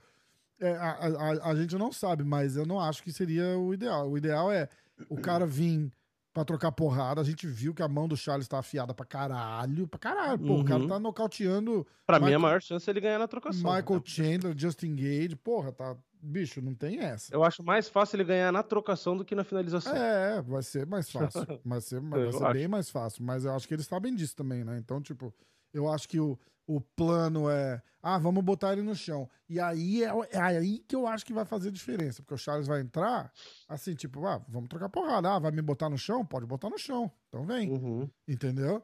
é, 0.59 0.73
a, 0.73 0.91
a, 0.91 1.51
a 1.51 1.55
gente 1.55 1.77
não 1.77 1.91
sabe, 1.91 2.23
mas 2.25 2.57
eu 2.57 2.65
não 2.65 2.79
acho 2.79 3.01
que 3.01 3.13
seria 3.13 3.57
o 3.57 3.73
ideal. 3.73 4.09
O 4.11 4.17
ideal 4.17 4.51
é 4.51 4.67
o 5.09 5.15
cara 5.17 5.45
vir 5.45 5.89
pra 6.33 6.45
trocar 6.45 6.71
porrada. 6.71 7.19
A 7.21 7.23
gente 7.23 7.47
viu 7.47 7.73
que 7.73 7.81
a 7.81 7.87
mão 7.87 8.07
do 8.07 8.15
Charles 8.17 8.47
tá 8.47 8.59
afiada 8.59 8.93
pra 8.93 9.05
caralho. 9.05 9.87
Pra 9.87 9.99
caralho. 9.99 10.39
Pô, 10.39 10.59
o 10.59 10.65
cara 10.65 10.81
Uhum. 10.81 10.87
tá 10.87 10.99
nocauteando 10.99 11.85
Pra 12.05 12.19
mim, 12.19 12.25
Michael- 12.25 12.39
a 12.39 12.41
maior 12.41 12.61
chance 12.61 12.89
é 12.89 12.91
ele 12.91 13.01
ganhar 13.01 13.19
na 13.19 13.27
trocação. 13.27 13.61
Michael 13.73 14.01
Chandler, 14.05 14.53
Justin 14.57 14.95
Gage. 14.95 15.35
Porra, 15.35 15.71
tá. 15.71 15.95
Bicho, 16.21 16.61
não 16.61 16.73
tem 16.75 16.99
essa. 16.99 17.33
Eu 17.33 17.43
acho 17.45 17.63
mais 17.63 17.87
fácil 17.87 18.17
ele 18.17 18.25
ganhar 18.25 18.51
na 18.51 18.61
trocação 18.61 19.15
do 19.15 19.23
que 19.23 19.33
na 19.33 19.43
finalização. 19.45 19.95
É, 19.95 20.41
vai 20.41 20.61
ser 20.61 20.85
mais 20.85 21.09
fácil. 21.09 21.39
Vai 21.63 21.79
ser, 21.79 22.01
vai 22.01 22.31
ser 22.33 22.53
bem 22.53 22.67
mais 22.67 22.89
fácil. 22.89 23.23
Mas 23.23 23.45
eu 23.45 23.53
acho 23.55 23.65
que 23.67 23.73
eles 23.73 23.85
sabem 23.87 24.13
disso 24.13 24.35
também, 24.35 24.65
né? 24.65 24.77
Então, 24.77 25.01
tipo, 25.01 25.33
eu 25.73 25.91
acho 25.91 26.07
que 26.07 26.19
o, 26.19 26.37
o 26.67 26.79
plano 26.79 27.49
é. 27.49 27.81
Ah, 28.01 28.17
vamos 28.17 28.43
botar 28.43 28.73
ele 28.73 28.81
no 28.81 28.95
chão. 28.95 29.29
E 29.49 29.59
aí 29.59 30.03
é, 30.03 30.11
é 30.31 30.39
aí 30.39 30.79
que 30.79 30.95
eu 30.95 31.05
acho 31.05 31.25
que 31.25 31.33
vai 31.33 31.43
fazer 31.45 31.71
diferença. 31.71 32.21
Porque 32.21 32.35
o 32.35 32.37
Charles 32.37 32.67
vai 32.67 32.79
entrar, 32.79 33.31
assim, 33.67 33.93
tipo, 33.93 34.25
ah, 34.25 34.41
vamos 34.47 34.69
trocar 34.69 34.87
porrada. 34.87 35.33
Ah, 35.33 35.39
vai 35.39 35.51
me 35.51 35.61
botar 35.61 35.89
no 35.89 35.97
chão? 35.97 36.25
Pode 36.25 36.45
botar 36.45 36.69
no 36.69 36.77
chão. 36.77 37.11
Então 37.27 37.45
vem. 37.45 37.71
Uhum. 37.71 38.09
Entendeu? 38.27 38.83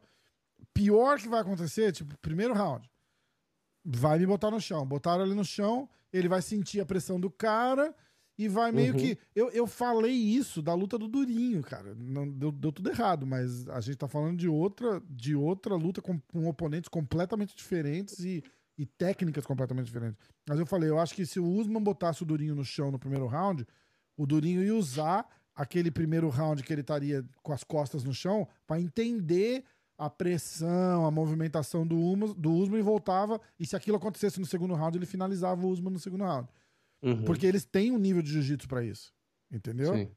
Pior 0.73 1.17
que 1.19 1.29
vai 1.29 1.41
acontecer, 1.41 1.91
tipo, 1.91 2.17
primeiro 2.17 2.53
round. 2.53 2.89
Vai 3.85 4.19
me 4.19 4.25
botar 4.25 4.51
no 4.51 4.59
chão. 4.59 4.85
Botaram 4.85 5.23
ele 5.23 5.35
no 5.35 5.45
chão, 5.45 5.87
ele 6.11 6.27
vai 6.27 6.41
sentir 6.41 6.81
a 6.81 6.85
pressão 6.85 7.19
do 7.19 7.29
cara 7.29 7.95
e 8.37 8.47
vai 8.47 8.71
meio 8.71 8.93
Uhum. 8.93 8.99
que. 8.99 9.17
Eu, 9.35 9.49
eu 9.51 9.65
falei 9.65 10.11
isso 10.13 10.61
da 10.61 10.73
luta 10.73 10.97
do 10.97 11.07
Durinho, 11.07 11.61
cara. 11.61 11.95
Não, 11.95 12.27
deu, 12.29 12.51
deu 12.51 12.71
tudo 12.71 12.89
errado, 12.89 13.25
mas 13.25 13.67
a 13.69 13.79
gente 13.79 13.97
tá 13.97 14.07
falando 14.07 14.37
de 14.37 14.47
outra, 14.47 15.01
de 15.09 15.35
outra 15.35 15.75
luta 15.75 16.01
com, 16.01 16.19
com 16.19 16.47
oponentes 16.47 16.89
completamente 16.89 17.55
diferentes 17.55 18.19
e, 18.19 18.43
e 18.77 18.85
técnicas 18.85 19.45
completamente 19.45 19.85
diferentes. 19.85 20.19
Mas 20.47 20.59
eu 20.59 20.65
falei, 20.65 20.89
eu 20.89 20.99
acho 20.99 21.13
que 21.15 21.25
se 21.25 21.39
o 21.39 21.45
Usman 21.47 21.81
botasse 21.81 22.23
o 22.23 22.25
Durinho 22.25 22.55
no 22.55 22.65
chão 22.65 22.91
no 22.91 22.99
primeiro 22.99 23.25
round, 23.25 23.65
o 24.17 24.25
Durinho 24.25 24.63
ia 24.63 24.75
usar 24.75 25.25
aquele 25.55 25.89
primeiro 25.89 26.27
round 26.27 26.61
que 26.61 26.73
ele 26.73 26.81
estaria 26.81 27.23
com 27.41 27.53
as 27.53 27.63
costas 27.63 28.03
no 28.03 28.13
chão 28.13 28.45
para 28.67 28.79
entender 28.81 29.63
a 29.97 30.09
pressão, 30.09 31.05
a 31.05 31.11
movimentação 31.11 31.87
do, 31.87 31.97
Umas, 31.97 32.33
do 32.33 32.51
Usman 32.51 32.79
e 32.79 32.83
voltava. 32.83 33.39
E 33.57 33.65
se 33.65 33.77
aquilo 33.77 33.95
acontecesse 33.95 34.41
no 34.41 34.45
segundo 34.45 34.73
round, 34.73 34.97
ele 34.97 35.05
finalizava 35.05 35.65
o 35.65 35.69
Usman 35.69 35.93
no 35.93 35.99
segundo 35.99 36.25
round. 36.25 36.49
Uhum. 37.01 37.23
Porque 37.23 37.45
eles 37.45 37.65
têm 37.65 37.91
um 37.91 37.97
nível 37.97 38.21
de 38.21 38.31
jiu-jitsu 38.31 38.67
para 38.67 38.83
isso. 38.83 39.13
Entendeu? 39.51 39.93
Sim. 39.93 40.11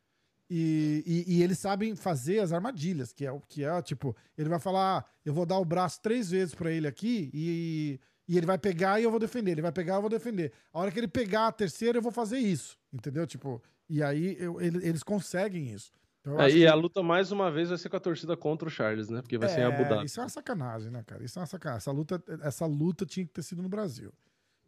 E, 0.51 1.05
e, 1.29 1.37
e 1.37 1.43
eles 1.43 1.59
sabem 1.59 1.95
fazer 1.95 2.39
as 2.41 2.53
armadilhas, 2.53 3.13
que 3.13 3.27
é 3.27 3.31
o 3.31 3.39
que 3.41 3.65
é, 3.65 3.83
tipo, 3.83 4.17
ele 4.37 4.49
vai 4.49 4.59
falar, 4.59 4.99
ah, 5.01 5.05
eu 5.25 5.35
vou 5.35 5.45
dar 5.45 5.59
o 5.59 5.65
braço 5.65 6.01
três 6.01 6.31
vezes 6.31 6.55
pra 6.55 6.71
ele 6.73 6.87
aqui 6.87 7.31
e, 7.35 8.01
e 8.27 8.37
ele 8.39 8.47
vai 8.47 8.57
pegar 8.57 8.99
e 8.99 9.05
eu 9.05 9.11
vou 9.11 9.21
defender, 9.21 9.51
ele 9.53 9.61
vai 9.61 9.73
pegar 9.73 9.95
e 9.95 9.97
eu 9.99 10.01
vou 10.01 10.09
defender. 10.11 10.53
A 10.73 10.81
hora 10.81 10.91
que 10.91 10.99
ele 10.99 11.07
pegar 11.09 11.49
a 11.49 11.53
terceira, 11.53 11.99
eu 11.99 12.03
vou 12.03 12.11
fazer 12.13 12.39
isso, 12.39 12.79
entendeu? 12.91 13.27
Tipo, 13.27 13.63
e 13.91 14.03
aí 14.03 14.37
eu- 14.41 14.59
ele- 14.59 14.87
eles 14.89 15.03
conseguem 15.03 15.71
isso. 15.71 15.93
Então, 16.23 16.41
É, 16.41 16.49
e 16.49 16.53
que- 16.55 16.67
a 16.67 16.75
luta, 16.75 17.03
mais 17.03 17.31
uma 17.31 17.51
vez, 17.51 17.69
vai 17.69 17.77
ser 17.77 17.91
com 17.91 17.97
a 17.97 18.01
torcida 18.01 18.35
contra 18.35 18.67
o 18.69 18.71
Charles, 18.71 19.11
né? 19.11 19.21
Porque 19.21 19.37
vai 19.37 19.51
ser 19.51 19.61
em 19.61 19.65
Abu 19.65 19.83
É, 19.83 19.89
Dhabi. 19.89 20.07
Isso 20.07 20.19
é 20.19 20.23
uma 20.23 20.29
sacanagem, 20.31 20.91
né, 20.91 21.03
cara? 21.07 21.23
Isso 21.23 21.39
é 21.39 21.43
uma 21.43 21.47
sacanagem. 21.47 21.77
Essa 21.83 21.93
luta, 21.93 22.23
essa 22.43 22.65
luta 22.67 23.05
tinha 23.05 23.27
que 23.27 23.33
ter 23.33 23.43
sido 23.43 23.63
no 23.63 23.69
Brasil. 23.69 24.13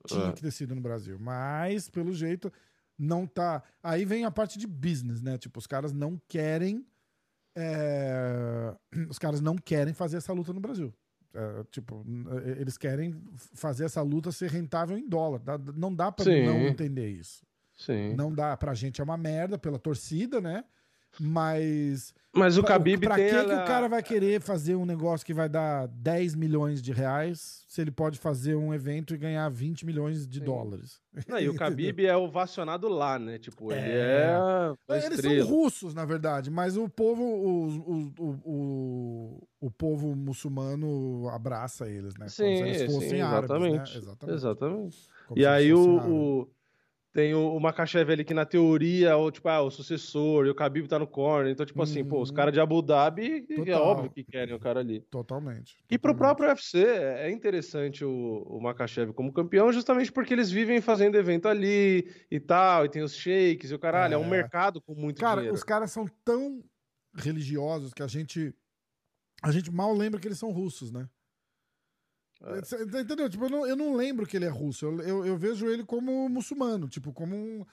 Tinha 0.06 0.26
É. 0.26 0.32
que 0.32 0.40
ter 0.42 0.50
sido 0.50 0.74
no 0.74 0.80
Brasil. 0.80 1.18
Mas, 1.18 1.88
pelo 1.88 2.12
jeito, 2.12 2.52
não 2.98 3.26
tá. 3.26 3.62
Aí 3.82 4.04
vem 4.04 4.24
a 4.24 4.30
parte 4.30 4.58
de 4.58 4.66
business, 4.66 5.20
né? 5.22 5.36
Tipo, 5.38 5.58
os 5.58 5.66
caras 5.66 5.92
não 5.92 6.20
querem. 6.28 6.84
é, 7.56 8.74
Os 9.08 9.18
caras 9.18 9.40
não 9.40 9.56
querem 9.56 9.92
fazer 9.94 10.16
essa 10.18 10.32
luta 10.32 10.52
no 10.52 10.60
Brasil. 10.60 10.92
É, 11.32 11.64
tipo, 11.70 12.02
n- 12.06 12.26
eles 12.58 12.76
querem 12.76 13.14
fazer 13.54 13.84
essa 13.84 14.02
luta 14.02 14.32
ser 14.32 14.50
rentável 14.50 14.96
em 14.98 15.08
dólar. 15.08 15.40
Não 15.76 15.94
dá 15.94 16.10
pra 16.10 16.24
Sim. 16.24 16.44
não 16.46 16.60
entender 16.66 17.08
isso. 17.08 17.44
Sim. 17.76 18.14
Não 18.14 18.32
dá. 18.32 18.56
Pra 18.56 18.74
gente 18.74 19.00
é 19.00 19.04
uma 19.04 19.16
merda, 19.16 19.56
pela 19.58 19.78
torcida, 19.78 20.40
né? 20.40 20.64
Mas 21.18 22.14
Mas 22.32 22.56
o 22.56 22.62
Pra- 22.62 22.76
Khabib 22.76 23.00
pra 23.04 23.16
tem 23.16 23.28
que, 23.28 23.34
a- 23.34 23.44
que 23.44 23.52
o 23.54 23.64
cara 23.66 23.88
vai 23.88 24.02
querer 24.02 24.40
fazer 24.40 24.76
um 24.76 24.86
negócio 24.86 25.26
que 25.26 25.34
vai 25.34 25.48
dar 25.48 25.88
10 25.88 26.34
milhões 26.36 26.80
de 26.80 26.92
reais 26.92 27.64
se 27.66 27.80
ele 27.80 27.90
pode 27.90 28.18
fazer 28.20 28.54
um 28.54 28.72
evento 28.72 29.12
e 29.14 29.18
ganhar 29.18 29.48
20 29.48 29.84
milhões 29.84 30.26
de 30.28 30.38
Sim. 30.38 30.44
dólares? 30.44 31.00
Não, 31.26 31.38
e 31.40 31.48
o 31.48 31.54
Khabib 31.58 32.06
é 32.06 32.16
ovacionado 32.16 32.88
lá, 32.88 33.18
né? 33.18 33.36
Tipo, 33.38 33.72
ele 33.72 33.80
É. 33.80 34.26
é, 34.30 34.34
a 34.92 34.96
Eles 34.96 35.20
são 35.20 35.44
russos, 35.46 35.92
na 35.92 36.04
verdade, 36.04 36.50
mas 36.50 36.76
o 36.76 36.88
povo, 36.88 37.22
o, 37.24 37.66
o, 38.16 38.40
o, 38.44 39.48
o, 39.62 39.70
povo 39.70 40.14
muçulmano 40.14 41.28
abraça 41.30 41.88
eles, 41.88 42.14
né? 42.14 42.26
Como 42.26 42.30
Sim, 42.30 42.56
se 42.56 42.62
eles 42.62 42.82
fossem 42.92 43.08
sim, 43.10 43.20
árabes, 43.20 43.50
exatamente. 43.50 43.92
né? 43.92 43.98
Exatamente. 43.98 44.36
Exatamente. 44.36 44.98
Como 45.26 45.40
E 45.40 45.46
aí 45.46 45.70
fossem 45.72 45.84
o, 45.92 45.96
árabes. 45.98 46.12
o, 46.14 46.48
Tem 47.12 47.34
o, 47.34 47.56
o 47.56 47.60
Makachev 47.60 48.08
ali 48.12 48.24
que 48.24 48.32
na 48.32 48.46
teoria, 48.46 49.16
o, 49.16 49.32
tipo, 49.32 49.48
ah, 49.48 49.60
o 49.62 49.70
sucessor, 49.70 50.46
e 50.46 50.50
o 50.50 50.54
Khabib 50.54 50.86
tá 50.86 50.96
no 50.96 51.08
corner. 51.08 51.50
Então, 51.52 51.66
tipo 51.66 51.82
assim, 51.82 52.04
pô, 52.04 52.20
os 52.22 52.28
Uhum. 52.28 52.36
caras 52.36 52.52
de 52.54 52.60
Abu 52.60 52.80
Dhabi, 52.82 53.46
é 53.50 53.54
Total. 53.56 53.82
óbvio 53.82 54.10
que 54.10 54.22
querem 54.22 54.54
o 54.54 54.60
cara 54.60 54.78
ali. 54.78 55.00
Totalmente. 55.10 55.76
E 55.90 55.98
pro 55.98 56.12
totalmente. 56.12 56.18
próprio 56.36 56.48
UFC, 56.50 56.84
é 56.84 57.28
interessante 57.30 58.04
o, 58.04 58.44
o 58.46 58.60
Makachev 58.62 59.12
como 59.12 59.32
campeão, 59.32 59.72
justamente 59.72 60.12
porque 60.12 60.32
eles 60.32 60.52
vivem 60.52 60.80
fazendo 60.80 61.16
evento 61.16 61.48
ali 61.48 62.08
e 62.30 62.38
tal, 62.38 62.84
e 62.84 62.88
tem 62.88 63.02
os 63.02 63.16
shakes 63.16 63.72
e 63.72 63.74
o 63.74 63.78
caralho, 63.78 64.14
é, 64.14 64.18
um 64.18 64.24
É. 64.26 64.28
mercado 64.30 64.80
com 64.80 64.94
muito 64.94 65.20
Cara, 65.20 65.36
dinheiro. 65.40 65.54
os 65.56 65.64
caras 65.64 65.90
são 65.90 66.06
tão 66.24 66.62
religiosos 67.16 67.92
que 67.92 68.02
a 68.04 68.06
gente. 68.06 68.54
A 69.42 69.50
gente 69.50 69.70
mal 69.72 69.92
lembra 69.94 70.20
que 70.20 70.28
eles 70.28 70.38
são 70.38 70.52
russos, 70.52 70.92
né? 70.92 71.08
É. 72.42 73.00
Entendeu? 73.00 73.28
Tipo, 73.28 73.44
eu 73.44 73.50
não, 73.50 73.66
eu 73.66 73.76
não 73.76 73.94
lembro 73.94 74.26
que 74.26 74.36
ele 74.36 74.46
é 74.46 74.48
russo. 74.48 74.86
Eu, 74.86 75.00
eu, 75.00 75.26
eu 75.26 75.36
vejo 75.36 75.68
ele 75.68 75.84
como 75.84 76.28
muçulmano, 76.28 76.88
tipo, 76.88 77.12
como 77.12 77.36
um. 77.36 77.66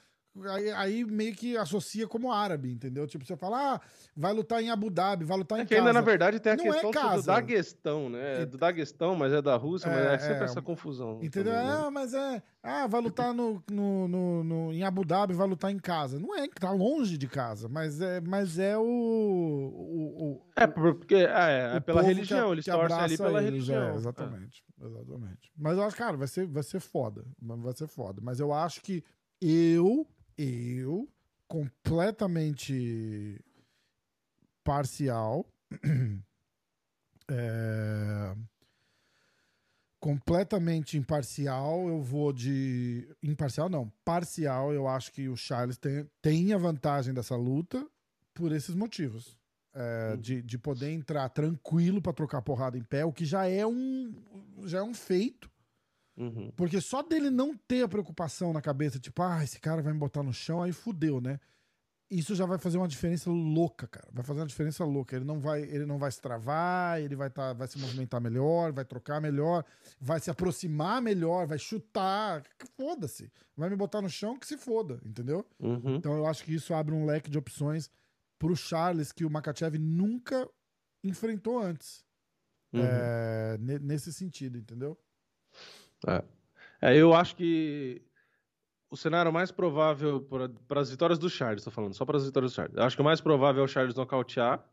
Aí, 0.45 0.71
aí 0.71 1.05
meio 1.05 1.33
que 1.35 1.57
associa 1.57 2.07
como 2.07 2.31
árabe, 2.31 2.71
entendeu? 2.71 3.07
Tipo, 3.07 3.25
você 3.25 3.35
fala, 3.35 3.75
ah, 3.75 3.81
vai 4.15 4.33
lutar 4.33 4.61
em 4.61 4.69
Abu 4.69 4.89
Dhabi, 4.89 5.23
vai 5.25 5.37
lutar 5.37 5.59
É 5.59 5.61
em 5.63 5.65
que 5.65 5.73
ainda, 5.75 5.87
casa. 5.87 5.99
na 5.99 6.05
verdade, 6.05 6.39
tem 6.39 6.53
a 6.53 6.55
Não 6.55 6.65
é 6.65 6.71
questão 6.71 6.91
do 6.91 6.93
casa. 6.93 7.27
Daguestão, 7.31 8.09
né? 8.09 8.43
É 8.43 8.45
do 8.45 8.57
Daguestão, 8.57 9.15
mas 9.15 9.33
é 9.33 9.41
da 9.41 9.55
Rússia, 9.55 9.89
mas 9.89 9.99
É, 10.05 10.13
é 10.13 10.19
sempre 10.19 10.41
é, 10.41 10.43
essa 10.45 10.61
confusão. 10.61 11.19
Entendeu? 11.23 11.53
também, 11.53 11.67
né? 11.67 11.73
Ah, 11.85 11.91
mas 11.91 12.13
é. 12.13 12.43
Ah, 12.61 12.85
vai 12.87 12.99
lutar 13.01 13.33
no, 13.33 13.63
no, 13.71 14.07
no- 14.07 14.43
no- 14.43 14.73
em 14.73 14.83
Abu 14.83 15.05
Dhabi, 15.05 15.33
vai 15.33 15.47
lutar 15.47 15.71
em 15.71 15.79
casa. 15.79 16.19
Não 16.19 16.35
é, 16.35 16.47
tá 16.49 16.71
longe 16.71 17.17
de 17.17 17.27
casa, 17.27 17.69
mas 17.69 18.01
é, 18.01 18.19
mas 18.21 18.59
é 18.59 18.77
o. 18.77 18.83
o, 18.83 20.23
o- 20.33 20.41
É, 20.55 20.67
porque 20.67 21.15
é, 21.15 21.71
é 21.73 21.77
o 21.77 21.81
pela 21.81 22.01
religião, 22.01 22.47
que, 22.47 22.53
eles 22.55 22.65
que 22.65 22.71
torcem 22.71 22.97
ali 22.99 23.17
pela 23.17 23.39
eles, 23.41 23.51
religião. 23.53 23.83
É, 23.93 23.95
exatamente, 23.95 24.63
exatamente. 24.81 25.51
Mas 25.57 25.77
eu 25.77 25.83
acho, 25.83 25.95
cara, 25.95 26.17
vai 26.17 26.27
ser, 26.27 26.45
vai 26.47 26.63
ser 26.63 26.79
foda. 26.79 27.23
Vai 27.41 27.73
ser 27.73 27.87
foda. 27.87 28.21
Mas 28.21 28.39
eu 28.39 28.51
acho 28.51 28.81
que 28.81 29.03
eu, 29.41 30.05
eu, 30.37 31.07
completamente 31.47 33.39
parcial, 34.63 35.45
é, 37.29 38.35
completamente 39.99 40.97
imparcial, 40.97 41.87
eu 41.87 42.01
vou 42.01 42.31
de. 42.31 43.07
Imparcial 43.21 43.69
não, 43.69 43.91
parcial, 44.05 44.73
eu 44.73 44.87
acho 44.87 45.11
que 45.11 45.27
o 45.27 45.35
Charles 45.35 45.77
tem, 45.77 46.09
tem 46.21 46.53
a 46.53 46.57
vantagem 46.57 47.13
dessa 47.13 47.35
luta 47.35 47.85
por 48.33 48.51
esses 48.51 48.75
motivos. 48.75 49.37
É, 49.79 50.13
Uhum. 50.13 50.17
de, 50.21 50.41
de 50.41 50.57
poder 50.57 50.89
entrar 50.89 51.29
tranquilo 51.29 52.01
pra 52.01 52.11
trocar 52.11 52.41
porrada 52.41 52.75
em 52.79 52.83
pé, 52.83 53.05
o 53.05 53.13
que 53.13 53.25
já 53.25 53.45
é 53.47 53.63
um 53.67 54.11
já 54.65 54.79
é 54.79 54.81
um 54.81 54.93
feito, 54.93 55.51
Uhum. 56.17 56.51
porque 56.55 56.81
só 56.81 57.03
dele 57.03 57.29
não 57.29 57.55
ter 57.55 57.83
a 57.83 57.87
preocupação 57.87 58.51
na 58.51 58.61
cabeça, 58.61 58.99
tipo, 58.99 59.21
ah, 59.21 59.43
esse 59.43 59.59
cara 59.59 59.81
vai 59.83 59.93
me 59.93 59.99
botar 59.99 60.23
no 60.23 60.33
chão, 60.33 60.63
aí 60.63 60.71
fudeu, 60.71 61.21
né? 61.21 61.39
Isso 62.09 62.33
já 62.35 62.45
vai 62.45 62.57
fazer 62.57 62.77
uma 62.77 62.87
diferença 62.87 63.29
louca, 63.29 63.85
cara. 63.85 64.07
Vai 64.13 64.23
fazer 64.23 64.39
uma 64.39 64.45
diferença 64.47 64.85
louca. 64.85 65.13
Ele 65.13 65.25
não 65.25 65.41
vai, 65.41 65.61
ele 65.63 65.85
não 65.85 65.97
vai 65.97 66.09
se 66.09 66.21
travar, 66.21 67.01
ele 67.01 67.17
vai, 67.17 67.29
tá, 67.29 67.51
vai 67.51 67.67
se 67.67 67.77
movimentar 67.77 68.21
melhor, 68.21 68.71
vai 68.71 68.85
trocar 68.85 69.19
melhor, 69.19 69.65
vai 69.99 70.17
se 70.21 70.31
aproximar 70.31 71.01
melhor, 71.01 71.45
vai 71.45 71.59
chutar. 71.59 72.43
Foda-se. 72.77 73.29
Vai 73.57 73.69
me 73.69 73.75
botar 73.75 74.01
no 74.01 74.09
chão 74.09 74.39
que 74.39 74.47
se 74.47 74.57
foda, 74.57 75.01
entendeu? 75.05 75.45
Uhum. 75.59 75.95
Então 75.97 76.15
eu 76.15 76.25
acho 76.25 76.45
que 76.45 76.53
isso 76.55 76.73
abre 76.73 76.95
um 76.95 77.05
leque 77.05 77.29
de 77.29 77.37
opções 77.37 77.91
pro 78.39 78.55
Charles 78.55 79.11
que 79.11 79.25
o 79.25 79.29
Makachev 79.29 79.77
nunca 79.77 80.49
enfrentou 81.03 81.59
antes. 81.59 82.05
Uhum. 82.71 82.81
É, 82.85 83.57
ne- 83.59 83.79
nesse 83.79 84.13
sentido, 84.13 84.57
entendeu? 84.57 84.97
É. 86.05 86.23
É, 86.81 86.95
eu 86.95 87.13
acho 87.13 87.35
que 87.35 88.01
o 88.89 88.95
cenário 88.95 89.33
mais 89.33 89.51
provável 89.51 90.21
para 90.67 90.79
as 90.79 90.89
vitórias 90.91 91.17
do 91.19 91.29
Charles, 91.29 91.63
tô 91.63 91.71
falando, 91.71 91.93
só 91.93 92.05
para 92.05 92.17
as 92.17 92.25
vitórias 92.25 92.51
do 92.51 92.55
Charles. 92.55 92.75
Eu 92.77 92.83
acho 92.83 92.95
que 92.95 93.01
o 93.01 93.05
mais 93.05 93.19
provável 93.19 93.61
é 93.61 93.65
o 93.65 93.67
Charles 93.67 93.95
nocautear 93.95 94.63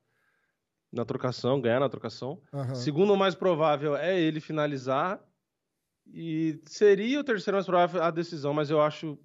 na 0.93 1.05
trocação, 1.05 1.61
ganhar 1.61 1.81
na 1.81 1.89
trocação. 1.89 2.41
Aham. 2.53 2.75
Segundo 2.75 3.17
mais 3.17 3.35
provável 3.35 3.97
é 3.97 4.21
ele 4.21 4.41
finalizar. 4.41 5.21
E 6.07 6.61
seria 6.67 7.19
o 7.21 7.25
terceiro 7.25 7.57
mais 7.57 7.67
provável 7.67 8.03
a 8.03 8.11
decisão, 8.11 8.53
mas 8.53 8.69
eu 8.71 8.81
acho 8.81 9.19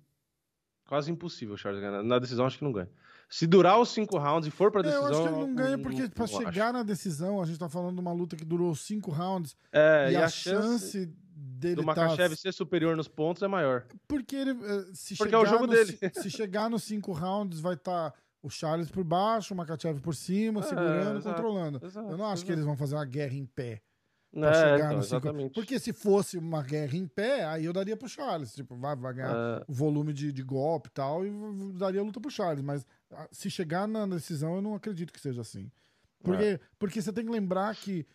quase 0.87 1.11
impossível 1.11 1.53
o 1.55 1.57
Charles 1.57 1.81
ganhar. 1.81 2.01
Na 2.01 2.17
decisão, 2.17 2.45
acho 2.45 2.57
que 2.57 2.63
não 2.63 2.71
ganha. 2.71 2.89
Se 3.29 3.45
durar 3.45 3.79
os 3.79 3.89
cinco 3.89 4.17
rounds 4.17 4.47
e 4.47 4.51
for 4.51 4.71
pra 4.71 4.81
É, 4.81 4.85
decisão. 4.85 5.07
eu 5.07 5.11
acho 5.13 5.21
que 5.21 5.27
ele 5.27 5.37
não 5.47 5.53
ganha, 5.55 5.77
porque 5.77 6.01
não 6.03 6.09
pra 6.09 6.23
acho. 6.23 6.37
chegar 6.37 6.73
na 6.73 6.81
decisão, 6.81 7.39
a 7.41 7.45
gente 7.45 7.59
tá 7.59 7.69
falando 7.69 7.95
de 7.95 7.99
uma 8.01 8.13
luta 8.13 8.35
que 8.35 8.45
durou 8.45 8.73
cinco 8.73 9.11
rounds 9.11 9.55
É, 9.71 10.11
e, 10.11 10.15
a, 10.15 10.27
chance, 10.29 11.13
dele 11.39 11.75
do 11.75 11.81
tá... 11.81 11.87
Makachev 11.87 12.35
ser 12.35 12.53
superior 12.53 12.95
nos 12.97 13.07
pontos 13.07 13.41
é 13.43 13.47
maior. 13.47 13.85
Porque 14.07 14.35
ele, 14.35 14.51
eh, 14.51 14.85
se 14.93 15.15
Porque 15.15 15.35
é 15.35 15.37
chegar 15.37 15.39
o 15.41 15.45
jogo 15.45 15.67
no 15.67 15.73
dele. 15.73 15.93
ci- 15.93 16.11
Se 16.21 16.29
chegar 16.29 16.69
nos 16.69 16.83
cinco 16.83 17.11
rounds, 17.11 17.59
vai 17.59 17.73
estar 17.75 18.13
o 18.41 18.49
Charles 18.49 18.89
por 18.89 19.03
baixo, 19.03 19.53
o 19.53 19.57
Makachev 19.57 19.99
por 20.01 20.15
cima, 20.15 20.61
É, 20.61 20.63
segurando, 20.63 21.17
exato, 21.19 21.35
controlando. 21.35 21.79
exato, 21.85 22.09
Eu 22.09 22.17
não 22.17 22.25
acho 22.25 22.43
que 22.45 22.51
exato. 22.51 22.59
eles 22.59 22.65
vão 22.65 22.77
fazer 22.77 22.95
uma 22.95 23.05
guerra 23.05 23.33
em 23.35 23.45
pé. 23.45 23.81
pra 24.31 24.49
É, 24.51 24.53
chegar 24.53 24.77
então, 24.77 24.97
nos 24.97 25.05
cinco. 25.07 25.15
exatamente. 25.25 25.53
Porque 25.55 25.79
se 25.79 25.91
fosse 25.91 26.37
uma 26.37 26.61
guerra 26.61 26.95
em 26.95 27.07
pé, 27.07 27.45
aí 27.45 27.65
eu 27.65 27.73
daria 27.73 27.97
pro 27.97 28.07
Charles. 28.07 28.53
Tipo, 28.53 28.75
vai, 28.75 28.95
vai 28.95 29.11
ganhar 29.13 29.35
É, 29.35 29.65
o 29.67 29.73
volume 29.73 30.13
de, 30.13 30.31
de 30.31 30.43
golpe 30.43 30.87
e 30.87 30.91
tal, 30.91 31.25
e 31.25 31.31
daria 31.73 32.03
luta 32.03 32.21
pro 32.21 32.29
Charles. 32.29 32.61
Mas 32.63 32.85
ah, 33.11 33.27
se 33.31 33.49
chegar 33.49 33.87
na 33.87 34.05
decisão, 34.05 34.53
eu 34.55 34.61
não 34.61 34.75
acredito 34.75 35.11
que 35.11 35.19
seja 35.19 35.41
assim. 35.41 35.71
Porque, 36.23 36.43
É. 36.43 36.59
porque 36.77 37.01
você 37.01 37.11
tem 37.11 37.25
que 37.25 37.31
lembrar 37.31 37.75
que, 37.75 38.05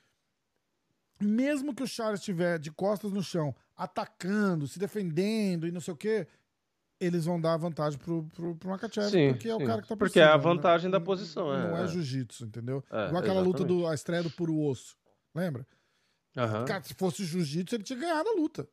mesmo 1.21 1.75
que 1.75 1.83
o 1.83 1.87
Charles 1.87 2.21
estiver 2.21 2.59
de 2.59 2.71
costas 2.71 3.13
no 3.13 3.23
chão, 3.23 3.55
atacando, 3.77 4.67
se 4.67 4.79
defendendo 4.79 5.67
e 5.67 5.73
não 5.73 5.81
sei 5.81 5.95
o 5.95 5.97
quê, 5.97 6.27
eles 7.01 7.25
vão 7.25 7.41
dar 7.41 7.57
vantagem 7.57 7.99
pro, 7.99 8.25
pro, 8.35 8.57
pro 8.57 8.71
Makachev, 8.71 9.11
Sim, 9.11 9.33
porque 9.33 9.49
é 9.49 9.55
o 9.55 9.59
sim. 9.59 9.67
cara 9.67 9.83
que 9.83 9.89
tá 9.89 9.97
por 9.97 10.07
Porque 10.07 10.21
é 10.21 10.25
a 10.25 10.37
né? 10.37 10.43
vantagem 10.43 10.91
da 10.91 10.99
Não- 10.99 11.05
posição, 11.07 11.53
é, 11.55 11.71
Não 11.71 11.79
é, 11.79 11.87
jiu-jitsu, 11.89 12.45
entendeu? 12.47 12.83
É, 12.91 13.07
Igual 13.09 13.23
aquela 13.23 13.41
luta 13.41 13.59
exatamente. 13.63 13.83
do 13.83 13.87
a 13.89 13.95
estreia 13.95 14.23
do 14.23 14.31
puro 14.31 14.59
osso. 14.59 14.97
Lembra? 15.35 15.67
aham. 16.37 16.65
Cara, 16.65 16.83
se 16.83 16.95
fosse 16.95 17.25
jiu-jitsu, 17.25 17.75
ele 17.77 17.85
tinha 17.85 17.99
ganhado 17.99 18.29
a 18.29 18.35
luta. 18.35 18.69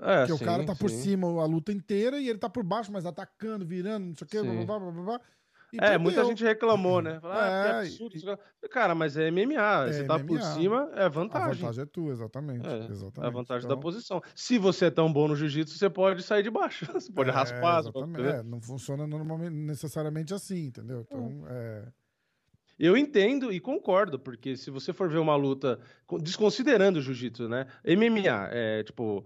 É, 0.00 0.18
Porque 0.20 0.32
o 0.32 0.38
sim, 0.38 0.44
cara 0.44 0.64
tá 0.64 0.74
por 0.74 0.88
cima 0.90 1.26
a 1.42 1.46
luta 1.46 1.72
inteira 1.72 2.18
e 2.18 2.28
ele 2.28 2.38
tá 2.38 2.48
por 2.48 2.64
baixo, 2.64 2.90
mas 2.90 3.04
atacando, 3.04 3.66
virando, 3.66 4.06
não 4.06 4.14
sei 4.16 4.24
o 4.26 4.28
quê, 4.28 4.42
blá, 4.42 4.52
blá, 4.54 4.64
blá, 4.78 4.92
blá, 4.92 5.02
blá, 5.04 5.20
É, 5.80 5.98
muita 5.98 6.24
gente 6.24 6.42
reclamou, 6.44 7.00
né? 7.02 7.20
Ah, 7.22 7.46
É, 7.46 7.62
que 7.82 7.88
absurdo. 7.88 8.16
isso. 8.16 8.38
Cara, 8.70 8.94
mas 8.94 9.16
é 9.16 9.28
MMA. 9.30 9.86
É 9.88 9.92
Você 9.92 10.04
tá 10.04 10.18
por 10.18 10.38
MMA. 10.38 10.42
cima, 10.54 10.90
é 10.94 11.04
A 11.04 11.08
vantagem. 11.08 11.60
vantagem 11.62 11.82
é 11.82 11.86
tua, 11.86 12.12
exatamente. 12.12 12.66
É, 12.66 12.86
exatamente. 12.90 13.28
A 13.28 13.30
vantagem 13.30 13.64
Então, 13.66 13.76
da 13.76 13.82
posição. 13.82 14.22
Se 14.34 14.58
você 14.58 14.86
é 14.86 14.90
tão 14.90 15.12
bom 15.12 15.28
no 15.28 15.36
jiu-jitsu, 15.36 15.76
você 15.78 15.88
pode 15.90 16.22
sair 16.22 16.42
de 16.42 16.50
baixo. 16.50 16.84
Você 17.00 17.12
pode 17.12 17.30
é, 17.30 17.32
raspar. 17.32 17.60
pode 17.82 17.88
exatamente. 17.88 18.16
fazer. 18.24 18.38
É, 18.38 18.42
não 18.42 18.60
funciona 18.60 19.06
normalmente, 19.06 19.52
necessariamente 19.54 20.32
assim, 20.34 20.66
entendeu? 20.66 21.00
Então, 21.06 21.44
é. 21.48 21.84
Eu 22.78 22.96
entendo 22.96 23.52
e 23.52 23.60
concordo, 23.60 24.18
porque 24.18 24.56
se 24.56 24.70
você 24.70 24.92
for 24.92 25.08
ver 25.08 25.18
uma 25.18 25.36
luta, 25.36 25.78
co- 26.06 26.18
desconsiderando 26.18 26.98
o 26.98 27.02
jiu-jitsu, 27.02 27.48
né? 27.48 27.66
MMA, 27.84 28.48
é 28.50 28.82
tipo, 28.82 29.24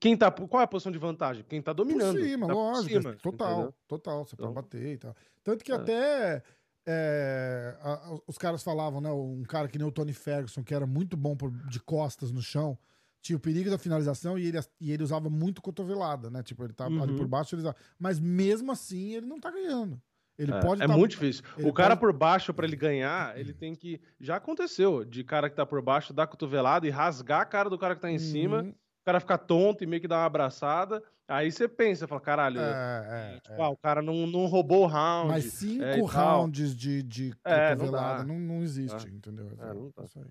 quem 0.00 0.16
tá, 0.16 0.30
qual 0.30 0.60
é 0.60 0.64
a 0.64 0.66
posição 0.66 0.90
de 0.90 0.98
vantagem? 0.98 1.44
Quem 1.48 1.62
tá 1.62 1.72
dominando. 1.72 2.16
Por 2.18 2.24
cima, 2.24 2.46
tá 2.46 2.52
por 2.52 2.58
lógico. 2.58 2.88
cima, 3.02 3.16
total, 3.16 3.52
entendeu? 3.52 3.74
total. 3.86 4.24
Você 4.26 4.36
pode 4.36 4.50
Então- 4.50 4.54
bater 4.62 4.86
e 4.94 4.98
tal. 4.98 5.16
Tanto 5.44 5.64
que 5.64 5.72
É. 5.72 5.74
até 5.76 6.42
é, 6.86 7.76
a- 7.82 7.92
a- 7.92 8.18
os 8.26 8.36
caras 8.38 8.62
falavam, 8.62 9.00
né? 9.00 9.10
Um 9.12 9.42
cara 9.44 9.68
que 9.68 9.78
nem 9.78 9.86
o 9.86 9.92
Tony 9.92 10.12
Ferguson, 10.14 10.64
que 10.64 10.74
era 10.74 10.86
muito 10.86 11.16
bom 11.16 11.36
por- 11.36 11.50
de 11.68 11.78
costas 11.78 12.32
no 12.32 12.40
chão, 12.42 12.76
tinha 13.22 13.36
o 13.36 13.40
perigo 13.40 13.68
da 13.70 13.76
finalização 13.78 14.38
e 14.38 14.46
ele, 14.46 14.58
e 14.80 14.90
ele 14.90 15.02
usava 15.02 15.28
muito 15.28 15.60
cotovelada, 15.60 16.30
né? 16.30 16.42
Tipo, 16.42 16.64
ele 16.64 16.72
tá 16.72 16.86
ali 16.86 16.96
Uhum. 16.98 17.16
por 17.16 17.28
baixo, 17.28 17.54
ele 17.54 17.60
usava. 17.62 17.76
Mas 17.98 18.18
mesmo 18.18 18.72
assim, 18.72 19.12
ele 19.14 19.26
não 19.26 19.38
tá 19.38 19.50
ganhando. 19.50 20.00
Ele 20.40 20.52
É, 20.54 20.60
pode 20.60 20.82
é 20.82 20.86
tá- 20.86 20.96
muito 20.96 21.10
difícil. 21.10 21.44
ele 21.58 21.68
O 21.68 21.72
cara 21.72 21.90
pode- 21.90 22.00
por 22.00 22.12
baixo, 22.18 22.54
pra 22.54 22.66
ele 22.66 22.76
ganhar, 22.76 23.38
ele 23.38 23.52
tem 23.52 23.74
que. 23.74 24.00
Já 24.18 24.36
aconteceu 24.36 25.04
de 25.04 25.22
cara 25.22 25.50
que 25.50 25.56
tá 25.56 25.66
por 25.66 25.82
baixo 25.82 26.14
dar 26.14 26.26
cotovelada 26.26 26.86
e 26.86 26.90
rasgar 26.90 27.42
a 27.42 27.44
cara 27.44 27.68
do 27.68 27.78
cara 27.78 27.94
que 27.94 28.00
tá 28.00 28.10
em 28.10 28.18
cima, 28.18 28.62
Uhum. 28.62 28.70
o 28.70 29.04
cara 29.04 29.20
ficar 29.20 29.36
tonto 29.38 29.84
e 29.84 29.86
meio 29.86 30.00
que 30.00 30.08
dar 30.08 30.16
uma 30.20 30.24
abraçada. 30.24 31.02
Aí 31.28 31.52
você 31.52 31.68
pensa, 31.68 32.08
fala, 32.08 32.20
caralho, 32.22 32.58
É, 32.58 33.34
é, 33.36 33.40
tipo, 33.40 33.54
é. 33.54 33.64
ah, 33.64 33.68
o 33.68 33.76
cara 33.76 34.00
não, 34.02 34.26
não 34.26 34.46
roubou 34.46 34.82
o 34.84 34.86
round. 34.86 35.28
Mas 35.28 35.44
cinco 35.44 35.84
é, 35.84 35.96
tal. 35.98 36.40
rounds 36.40 36.74
de, 36.74 37.02
de 37.02 37.34
É, 37.44 37.70
não 37.74 37.76
cotovelada 37.84 38.18
dá. 38.18 38.24
não, 38.24 38.38
não 38.40 38.62
existe, 38.62 39.08
entendeu? 39.08 39.46
É, 39.60 39.74
não 39.74 39.92
dá. 39.96 40.04
Isso 40.04 40.18
aí. 40.18 40.24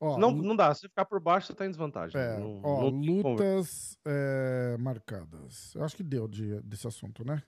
Ó, 0.00 0.18
Não, 0.18 0.32
não 0.32 0.56
dá, 0.56 0.74
se 0.74 0.88
ficar 0.88 1.04
por 1.04 1.20
baixo, 1.20 1.46
você 1.48 1.54
tá 1.54 1.64
em 1.66 1.68
desvantagem. 1.68 2.20
é, 2.20 2.36
não, 2.38 2.60
ó, 2.64 2.90
não 2.90 3.22
lutas 3.22 3.96
é, 4.06 4.76
marcadas. 4.78 5.74
Eu 5.74 5.84
acho 5.84 5.94
que 5.96 6.02
deu 6.02 6.26
de, 6.26 6.60
desse 6.62 6.86
assunto, 6.88 7.24
né? 7.24 7.42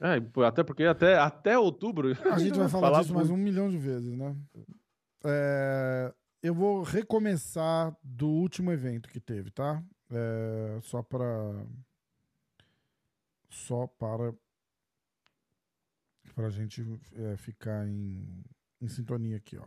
É, 0.00 0.46
até 0.46 0.62
porque 0.64 0.84
até, 0.84 1.16
até 1.16 1.58
outubro. 1.58 2.08
A 2.30 2.38
gente 2.38 2.58
vai 2.58 2.68
falar, 2.70 3.00
disso 3.00 3.14
mais 3.14 3.28
muito. 3.28 3.40
um 3.40 3.42
milhão 3.42 3.70
de 3.70 3.78
vezes, 3.78 4.16
né? 4.16 4.36
É, 5.24 6.12
eu 6.42 6.54
vou 6.54 6.82
recomeçar 6.82 7.96
do 8.02 8.28
último 8.28 8.72
evento 8.72 9.08
que 9.08 9.20
teve, 9.20 9.50
tá? 9.50 9.82
É, 10.10 10.78
só 10.82 11.02
para 11.02 11.26
só 13.48 13.86
para 13.86 14.34
para 16.34 16.46
a 16.46 16.50
gente 16.50 16.82
é, 17.14 17.36
ficar 17.36 17.86
em, 17.86 18.26
em 18.80 18.88
sintonia 18.88 19.36
aqui, 19.36 19.56
ó. 19.56 19.66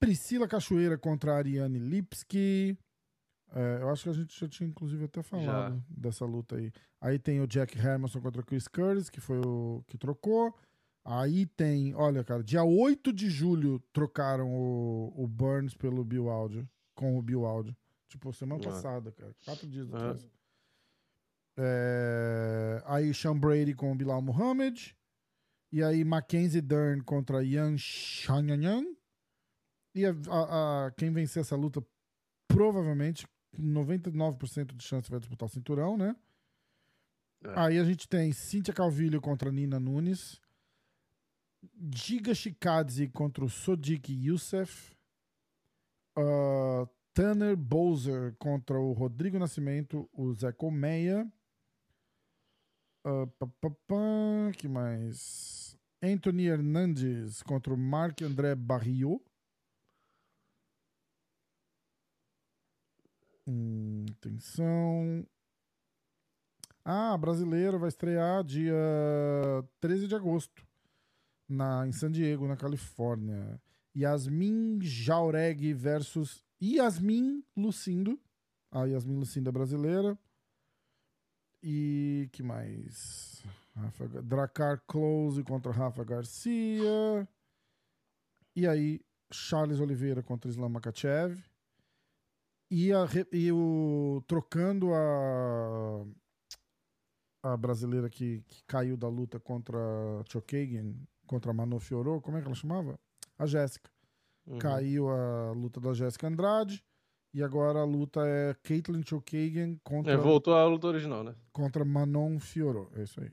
Priscila 0.00 0.48
Cachoeira 0.48 0.98
contra 0.98 1.32
a 1.32 1.36
Ariane 1.36 1.78
Lipski. 1.78 2.76
É, 3.54 3.82
eu 3.82 3.90
acho 3.90 4.04
que 4.04 4.08
a 4.08 4.12
gente 4.14 4.38
já 4.40 4.48
tinha, 4.48 4.68
inclusive, 4.68 5.04
até 5.04 5.22
falado 5.22 5.74
Já. 5.76 5.82
dessa 5.90 6.24
luta 6.24 6.56
aí. 6.56 6.72
Aí 7.00 7.18
tem 7.18 7.40
o 7.40 7.46
Jack 7.46 7.76
Hermanson 7.78 8.20
contra 8.20 8.40
o 8.40 8.44
Chris 8.46 8.66
Curtis, 8.66 9.10
que 9.10 9.20
foi 9.20 9.38
o 9.44 9.84
que 9.86 9.98
trocou. 9.98 10.54
Aí 11.04 11.44
tem, 11.46 11.94
olha, 11.94 12.22
cara, 12.24 12.42
dia 12.42 12.62
8 12.64 13.12
de 13.12 13.28
julho 13.28 13.78
trocaram 13.92 14.48
o, 14.50 15.12
o 15.16 15.26
Burns 15.26 15.74
pelo 15.74 16.02
Bill 16.04 16.30
Audio, 16.30 16.66
com 16.94 17.18
o 17.18 17.22
Bill 17.22 17.44
Audio. 17.44 17.76
Tipo, 18.08 18.32
semana 18.32 18.60
Ah. 18.62 18.68
passada, 18.70 19.10
cara. 19.12 19.34
Quatro 19.44 19.66
dias 19.68 19.92
Ah. 19.92 19.96
atrás. 19.96 20.30
É, 21.58 22.82
aí 22.86 23.12
Sean 23.12 23.38
Brady 23.38 23.74
com 23.74 23.92
o 23.92 23.94
Bilal 23.94 24.22
Muhammad. 24.22 24.92
E 25.70 25.82
aí 25.82 26.04
Mackenzie 26.04 26.60
Dern 26.60 27.02
contra 27.02 27.42
Yan 27.44 27.76
Shanyanyan. 27.76 28.84
E 29.94 30.06
a, 30.06 30.10
a- 30.30 30.86
a- 30.86 30.90
quem 30.92 31.10
vencer 31.12 31.40
essa 31.42 31.56
luta 31.56 31.82
provavelmente, 32.48 33.26
99% 33.58 34.74
de 34.74 34.84
chance 34.84 35.10
vai 35.10 35.20
disputar 35.20 35.46
o 35.46 35.52
cinturão, 35.52 35.96
né? 35.96 36.16
É. 37.44 37.58
Aí 37.58 37.78
a 37.78 37.84
gente 37.84 38.08
tem 38.08 38.32
Cynthia 38.32 38.72
Calvillo 38.72 39.20
contra 39.20 39.50
Nina 39.50 39.80
Nunes. 39.80 40.40
Giga 41.94 42.34
Shikadze 42.34 43.08
contra 43.08 43.44
o 43.44 43.48
Sodiq 43.48 44.12
Youssef. 44.12 44.96
Ah, 46.16 46.86
Tanner 47.14 47.56
Bowser 47.56 48.34
contra 48.38 48.78
o 48.78 48.92
Rodrigo 48.92 49.38
Nascimento, 49.38 50.08
o 50.12 50.32
Zé 50.32 50.52
Colmeia. 50.52 51.30
Pá, 53.02 53.46
pá, 53.60 53.70
pá, 53.86 54.52
que 54.56 54.68
mais? 54.68 55.76
Anthony 56.02 56.46
Hernandes 56.46 57.42
contra 57.42 57.74
o 57.74 57.76
Marc 57.76 58.22
André 58.22 58.54
Barrio. 58.54 59.20
Hum, 63.46 64.06
atenção. 64.18 65.26
Ah, 66.84 67.16
brasileiro 67.16 67.78
vai 67.78 67.88
estrear 67.88 68.42
dia 68.44 68.74
13 69.80 70.08
de 70.08 70.14
agosto 70.14 70.66
na, 71.48 71.86
em 71.86 71.92
San 71.92 72.10
Diego, 72.10 72.46
na 72.46 72.56
Califórnia. 72.56 73.60
Yasmin 73.96 74.80
Jaureg 74.80 75.72
versus 75.74 76.44
Yasmin 76.60 77.44
Lucindo. 77.56 78.18
A 78.70 78.84
Yasmin 78.84 79.18
Lucindo 79.18 79.48
é 79.48 79.52
brasileira. 79.52 80.18
E 81.62 82.28
que 82.32 82.42
mais? 82.42 83.44
Rafa, 83.76 84.08
Dracar 84.22 84.82
Close 84.86 85.42
contra 85.44 85.70
Rafa 85.70 86.02
Garcia. 86.04 87.28
E 88.56 88.66
aí, 88.66 89.00
Charles 89.32 89.78
Oliveira 89.78 90.22
contra 90.22 90.50
Islam 90.50 90.70
Makachev. 90.70 91.42
E, 92.74 92.90
a 92.90 93.06
e 93.32 93.52
o 93.52 94.24
trocando 94.26 94.94
a 94.94 96.06
a 97.42 97.54
brasileira 97.54 98.08
que, 98.08 98.40
que 98.48 98.64
caiu 98.64 98.96
da 98.96 99.08
luta 99.08 99.38
contra 99.38 99.76
a 99.76 100.24
Chokagian, 100.26 100.94
contra 101.26 101.50
a 101.50 101.54
Manu 101.54 101.78
Fiorot, 101.78 102.22
como 102.22 102.38
é 102.38 102.40
que 102.40 102.46
ela 102.46 102.54
chamava? 102.54 102.98
A 103.38 103.44
Jéssica. 103.44 103.90
Uhum. 104.46 104.58
Caiu 104.58 105.10
a 105.10 105.52
luta 105.52 105.80
da 105.80 105.92
Jéssica 105.92 106.28
Andrade 106.28 106.82
e 107.34 107.42
agora 107.42 107.80
a 107.80 107.84
luta 107.84 108.26
é 108.26 108.54
Caitlyn 108.62 109.02
Chokagian 109.04 109.76
contra 109.84 110.12
É, 110.14 110.16
voltou 110.16 110.54
à 110.54 110.64
luta 110.64 110.86
original, 110.86 111.22
né? 111.22 111.34
contra 111.52 111.84
Manon 111.84 112.38
Fiorot. 112.38 112.90
É 112.98 113.02
isso 113.02 113.20
aí. 113.20 113.30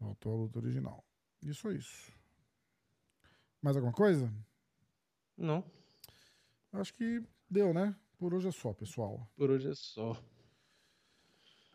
Voltou 0.00 0.32
a 0.32 0.36
luta 0.36 0.58
original. 0.58 1.04
Isso 1.42 1.68
é 1.68 1.74
isso. 1.74 2.12
Mais 3.62 3.76
alguma 3.76 3.92
coisa? 3.92 4.32
Não. 5.36 5.62
Acho 6.72 6.92
que 6.94 7.22
deu, 7.50 7.72
né? 7.74 7.94
Por 8.18 8.34
hoje 8.34 8.48
é 8.48 8.52
só, 8.52 8.72
pessoal. 8.72 9.26
Por 9.36 9.50
hoje 9.50 9.70
é 9.70 9.74
só. 9.74 10.16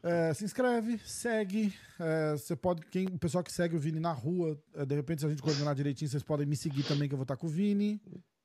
É, 0.03 0.31
se 0.35 0.45
inscreve, 0.45 0.99
segue. 0.99 1.73
é, 1.99 2.33
Você 2.33 2.55
pode. 2.55 2.85
Quem, 2.87 3.07
o 3.07 3.17
pessoal 3.17 3.43
que 3.43 3.51
segue 3.51 3.75
o 3.75 3.79
Vini 3.79 3.99
na 3.99 4.11
rua, 4.11 4.61
é, 4.75 4.85
de 4.85 4.93
repente, 4.95 5.21
se 5.21 5.25
a 5.25 5.29
gente 5.29 5.41
coordenar 5.41 5.73
direitinho, 5.73 6.09
vocês 6.09 6.21
podem 6.21 6.45
me 6.45 6.55
seguir 6.55 6.83
também, 6.83 7.07
que 7.07 7.13
eu 7.15 7.17
vou 7.17 7.23
estar 7.23 7.37
com 7.37 7.47
o 7.47 7.49
Vini. 7.49 7.99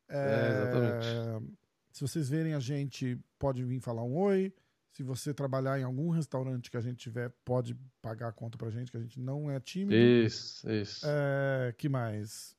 É, 0.09 0.49
exatamente. 0.51 1.55
Se 1.93 2.01
vocês 2.01 2.29
verem 2.31 2.55
a 2.55 2.61
gente, 2.61 3.19
pode 3.39 3.63
vir 3.63 3.81
falar 3.81 4.03
um 4.03 4.17
oi. 4.17 4.53
Se 4.93 5.03
você 5.03 5.33
trabalhar 5.35 5.79
em 5.79 5.83
algum 5.85 6.09
restaurante 6.11 6.71
que 6.71 6.77
a 6.77 6.81
gente 6.81 6.97
tiver, 6.97 7.31
pode 7.45 7.77
pagar 8.03 8.29
a 8.29 8.33
conta 8.33 8.57
pra 8.59 8.71
gente, 8.71 8.91
que 8.91 8.97
a 8.97 9.01
gente 9.01 9.21
não 9.21 9.51
é 9.51 9.61
tímido. 9.61 9.95
Isso, 9.95 10.69
isso. 10.71 11.05
É, 11.07 11.75
que 11.77 11.89
mais? 11.89 12.57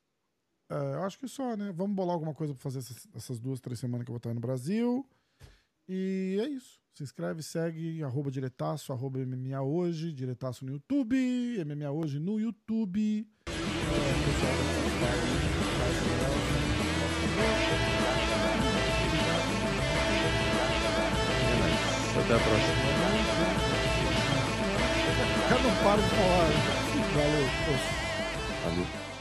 É, 0.72 0.94
eu 0.94 1.02
acho 1.02 1.18
que 1.18 1.28
só, 1.28 1.54
né? 1.54 1.70
Vamos 1.76 1.94
bolar 1.94 2.14
alguma 2.14 2.32
coisa 2.32 2.54
pra 2.54 2.62
fazer 2.62 2.78
essas, 2.78 3.06
essas 3.14 3.38
duas, 3.38 3.60
três 3.60 3.78
semanas 3.78 4.06
que 4.06 4.10
eu 4.10 4.14
vou 4.14 4.16
estar 4.16 4.30
aí 4.30 4.34
no 4.34 4.40
Brasil. 4.40 5.06
E 5.86 6.38
é 6.40 6.48
isso. 6.48 6.80
Se 6.94 7.02
inscreve, 7.02 7.42
segue, 7.42 8.02
arroba 8.02 8.30
diretaço, 8.30 8.92
arroba 8.92 9.18
MMA 9.18 9.60
hoje, 9.60 10.12
diretaço 10.12 10.64
no 10.64 10.72
YouTube, 10.72 11.14
MMA 11.64 11.90
hoje 11.90 12.18
no 12.18 12.40
YouTube. 12.40 13.26
É, 13.46 13.52
pessoal. 13.52 14.52
Até 22.24 22.34
a 22.34 22.38
próxima. 22.38 22.72
Eu 25.50 25.62
não 25.62 25.82
paro 25.82 26.02
de 26.02 26.08
falar. 26.08 26.50
Valeu. 27.14 27.46
Valeu. 28.64 29.11